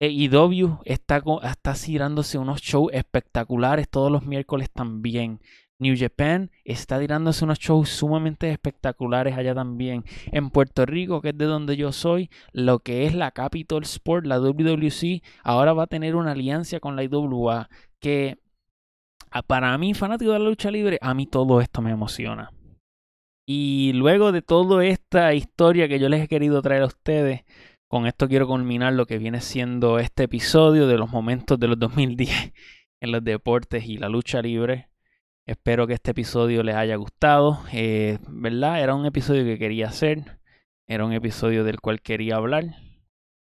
AEW 0.00 0.78
está, 0.84 1.22
está 1.42 1.74
tirándose 1.74 2.38
unos 2.38 2.60
shows 2.60 2.92
espectaculares 2.92 3.88
todos 3.88 4.12
los 4.12 4.24
miércoles 4.24 4.70
también. 4.70 5.40
New 5.80 5.94
Japan 5.96 6.50
está 6.64 6.98
tirándose 6.98 7.44
unos 7.44 7.58
shows 7.58 7.88
sumamente 7.88 8.50
espectaculares 8.50 9.36
allá 9.36 9.54
también. 9.54 10.04
En 10.26 10.50
Puerto 10.50 10.84
Rico, 10.86 11.20
que 11.20 11.28
es 11.28 11.38
de 11.38 11.44
donde 11.44 11.76
yo 11.76 11.92
soy, 11.92 12.30
lo 12.52 12.80
que 12.80 13.06
es 13.06 13.14
la 13.14 13.30
Capital 13.30 13.82
Sport, 13.84 14.26
la 14.26 14.40
WWC, 14.40 15.22
ahora 15.44 15.72
va 15.72 15.84
a 15.84 15.86
tener 15.86 16.16
una 16.16 16.32
alianza 16.32 16.80
con 16.80 16.96
la 16.96 17.04
IWA. 17.04 17.68
Que 18.00 18.38
para 19.46 19.76
mí, 19.78 19.94
fanático 19.94 20.32
de 20.32 20.38
la 20.40 20.44
lucha 20.46 20.70
libre, 20.70 20.98
a 21.00 21.14
mí 21.14 21.26
todo 21.26 21.60
esto 21.60 21.80
me 21.80 21.90
emociona. 21.90 22.52
Y 23.46 23.92
luego 23.94 24.32
de 24.32 24.42
toda 24.42 24.84
esta 24.84 25.32
historia 25.32 25.88
que 25.88 25.98
yo 25.98 26.08
les 26.08 26.24
he 26.24 26.28
querido 26.28 26.60
traer 26.60 26.82
a 26.82 26.86
ustedes, 26.86 27.44
con 27.88 28.06
esto 28.06 28.28
quiero 28.28 28.46
culminar 28.46 28.92
lo 28.92 29.06
que 29.06 29.18
viene 29.18 29.40
siendo 29.40 29.98
este 29.98 30.24
episodio 30.24 30.86
de 30.86 30.98
los 30.98 31.10
momentos 31.10 31.58
de 31.58 31.68
los 31.68 31.78
2010 31.78 32.52
en 33.00 33.12
los 33.12 33.24
deportes 33.24 33.86
y 33.86 33.96
la 33.96 34.08
lucha 34.08 34.42
libre. 34.42 34.90
Espero 35.46 35.86
que 35.86 35.94
este 35.94 36.10
episodio 36.10 36.62
les 36.62 36.76
haya 36.76 36.96
gustado. 36.96 37.60
Eh, 37.72 38.18
¿Verdad? 38.28 38.82
Era 38.82 38.94
un 38.94 39.06
episodio 39.06 39.44
que 39.44 39.58
quería 39.58 39.88
hacer. 39.88 40.38
Era 40.86 41.06
un 41.06 41.14
episodio 41.14 41.64
del 41.64 41.80
cual 41.80 42.02
quería 42.02 42.36
hablar. 42.36 42.76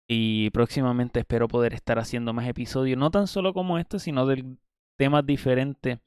Y 0.09 0.51
próximamente 0.51 1.20
espero 1.20 1.47
poder 1.47 1.73
estar 1.73 2.01
haciendo 2.01 2.32
más 2.32 2.48
episodios, 2.48 2.98
no 2.98 3.11
tan 3.11 3.28
solo 3.28 3.55
como 3.55 3.78
este, 3.78 4.01
sino 4.01 4.27
de 4.27 4.56
temas 4.97 5.24
diferentes 5.24 6.01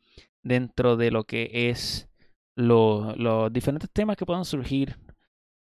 dentro 0.44 0.98
de 0.98 1.12
lo 1.12 1.24
que 1.24 1.70
es 1.70 2.10
los 2.56 3.54
diferentes 3.54 3.90
temas 3.92 4.18
que 4.18 4.26
puedan 4.26 4.46
surgir 4.46 4.98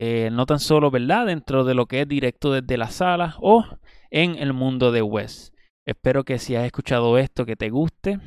eh, 0.05 0.29
no 0.31 0.45
tan 0.45 0.59
solo, 0.59 0.91
¿verdad? 0.91 1.27
Dentro 1.27 1.63
de 1.63 1.75
lo 1.75 1.85
que 1.85 2.01
es 2.01 2.07
directo 2.09 2.51
desde 2.51 2.75
la 2.75 2.89
sala 2.89 3.37
o 3.39 3.63
en 4.11 4.35
el 4.35 4.51
mundo 4.51 4.91
de 4.91 5.01
West. 5.01 5.55
Espero 5.85 6.25
que 6.25 6.39
si 6.39 6.57
has 6.57 6.65
escuchado 6.65 7.17
esto 7.17 7.45
que 7.45 7.55
te 7.55 7.69
guste 7.69 8.19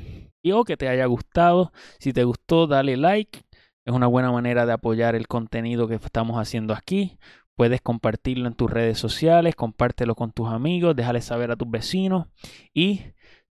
y 0.42 0.52
o 0.52 0.64
que 0.64 0.78
te 0.78 0.88
haya 0.88 1.04
gustado. 1.04 1.72
Si 1.98 2.14
te 2.14 2.24
gustó, 2.24 2.66
dale 2.66 2.96
like. 2.96 3.42
Es 3.84 3.92
una 3.92 4.06
buena 4.06 4.32
manera 4.32 4.64
de 4.64 4.72
apoyar 4.72 5.14
el 5.14 5.28
contenido 5.28 5.86
que 5.86 5.96
estamos 5.96 6.40
haciendo 6.40 6.72
aquí. 6.72 7.18
Puedes 7.56 7.82
compartirlo 7.82 8.48
en 8.48 8.54
tus 8.54 8.70
redes 8.70 8.98
sociales, 8.98 9.54
compártelo 9.54 10.14
con 10.14 10.32
tus 10.32 10.48
amigos, 10.48 10.96
déjale 10.96 11.20
saber 11.20 11.50
a 11.50 11.56
tus 11.56 11.70
vecinos 11.70 12.26
y 12.72 13.02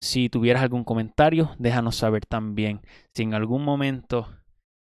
si 0.02 0.30
tuvieras 0.30 0.64
algún 0.64 0.84
comentario, 0.84 1.52
déjanos 1.60 1.96
saber 1.96 2.26
también. 2.26 2.82
Si 3.14 3.22
en 3.22 3.36
algún 3.36 3.64
momento 3.64 4.28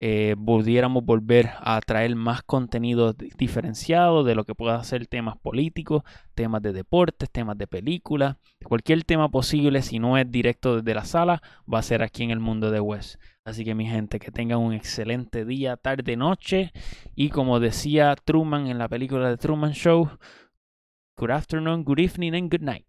eh, 0.02 0.36
pudiéramos 0.44 1.04
volver 1.04 1.52
a 1.60 1.82
traer 1.82 2.16
más 2.16 2.42
contenido 2.44 3.14
diferenciado 3.14 4.24
de 4.24 4.34
lo 4.34 4.46
que 4.46 4.56
pueda 4.56 4.82
ser 4.84 5.08
temas 5.08 5.38
políticos, 5.38 6.04
temas 6.36 6.62
de 6.62 6.72
deportes, 6.72 7.30
temas 7.30 7.58
de 7.58 7.68
películas, 7.68 8.38
cualquier 8.64 9.04
tema 9.04 9.30
posible, 9.30 9.82
si 9.82 10.00
no 10.00 10.18
es 10.18 10.30
directo 10.32 10.78
desde 10.78 10.94
la 10.96 11.06
sala, 11.06 11.42
va 11.72 11.80
a 11.80 11.84
ser 11.84 12.02
aquí 12.02 12.24
en 12.24 12.32
el 12.32 12.40
mundo 12.40 12.72
de 12.72 12.80
West. 12.80 13.20
Así 13.44 13.66
que 13.66 13.76
mi 13.76 13.88
gente, 13.88 14.20
que 14.20 14.32
tengan 14.32 14.60
un 14.60 14.74
excelente 14.74 15.44
día, 15.44 15.76
tarde, 15.76 16.16
noche. 16.16 16.72
Y 17.16 17.30
como 17.30 17.60
decía 17.60 18.16
Truman 18.16 18.68
en 18.68 18.78
la 18.78 18.88
película 18.88 19.30
de 19.30 19.38
Truman 19.38 19.74
Show, 19.74 20.10
good 21.18 21.32
afternoon, 21.32 21.84
good 21.84 22.00
evening 22.00 22.34
and 22.36 22.52
good 22.52 22.62
night. 22.62 22.89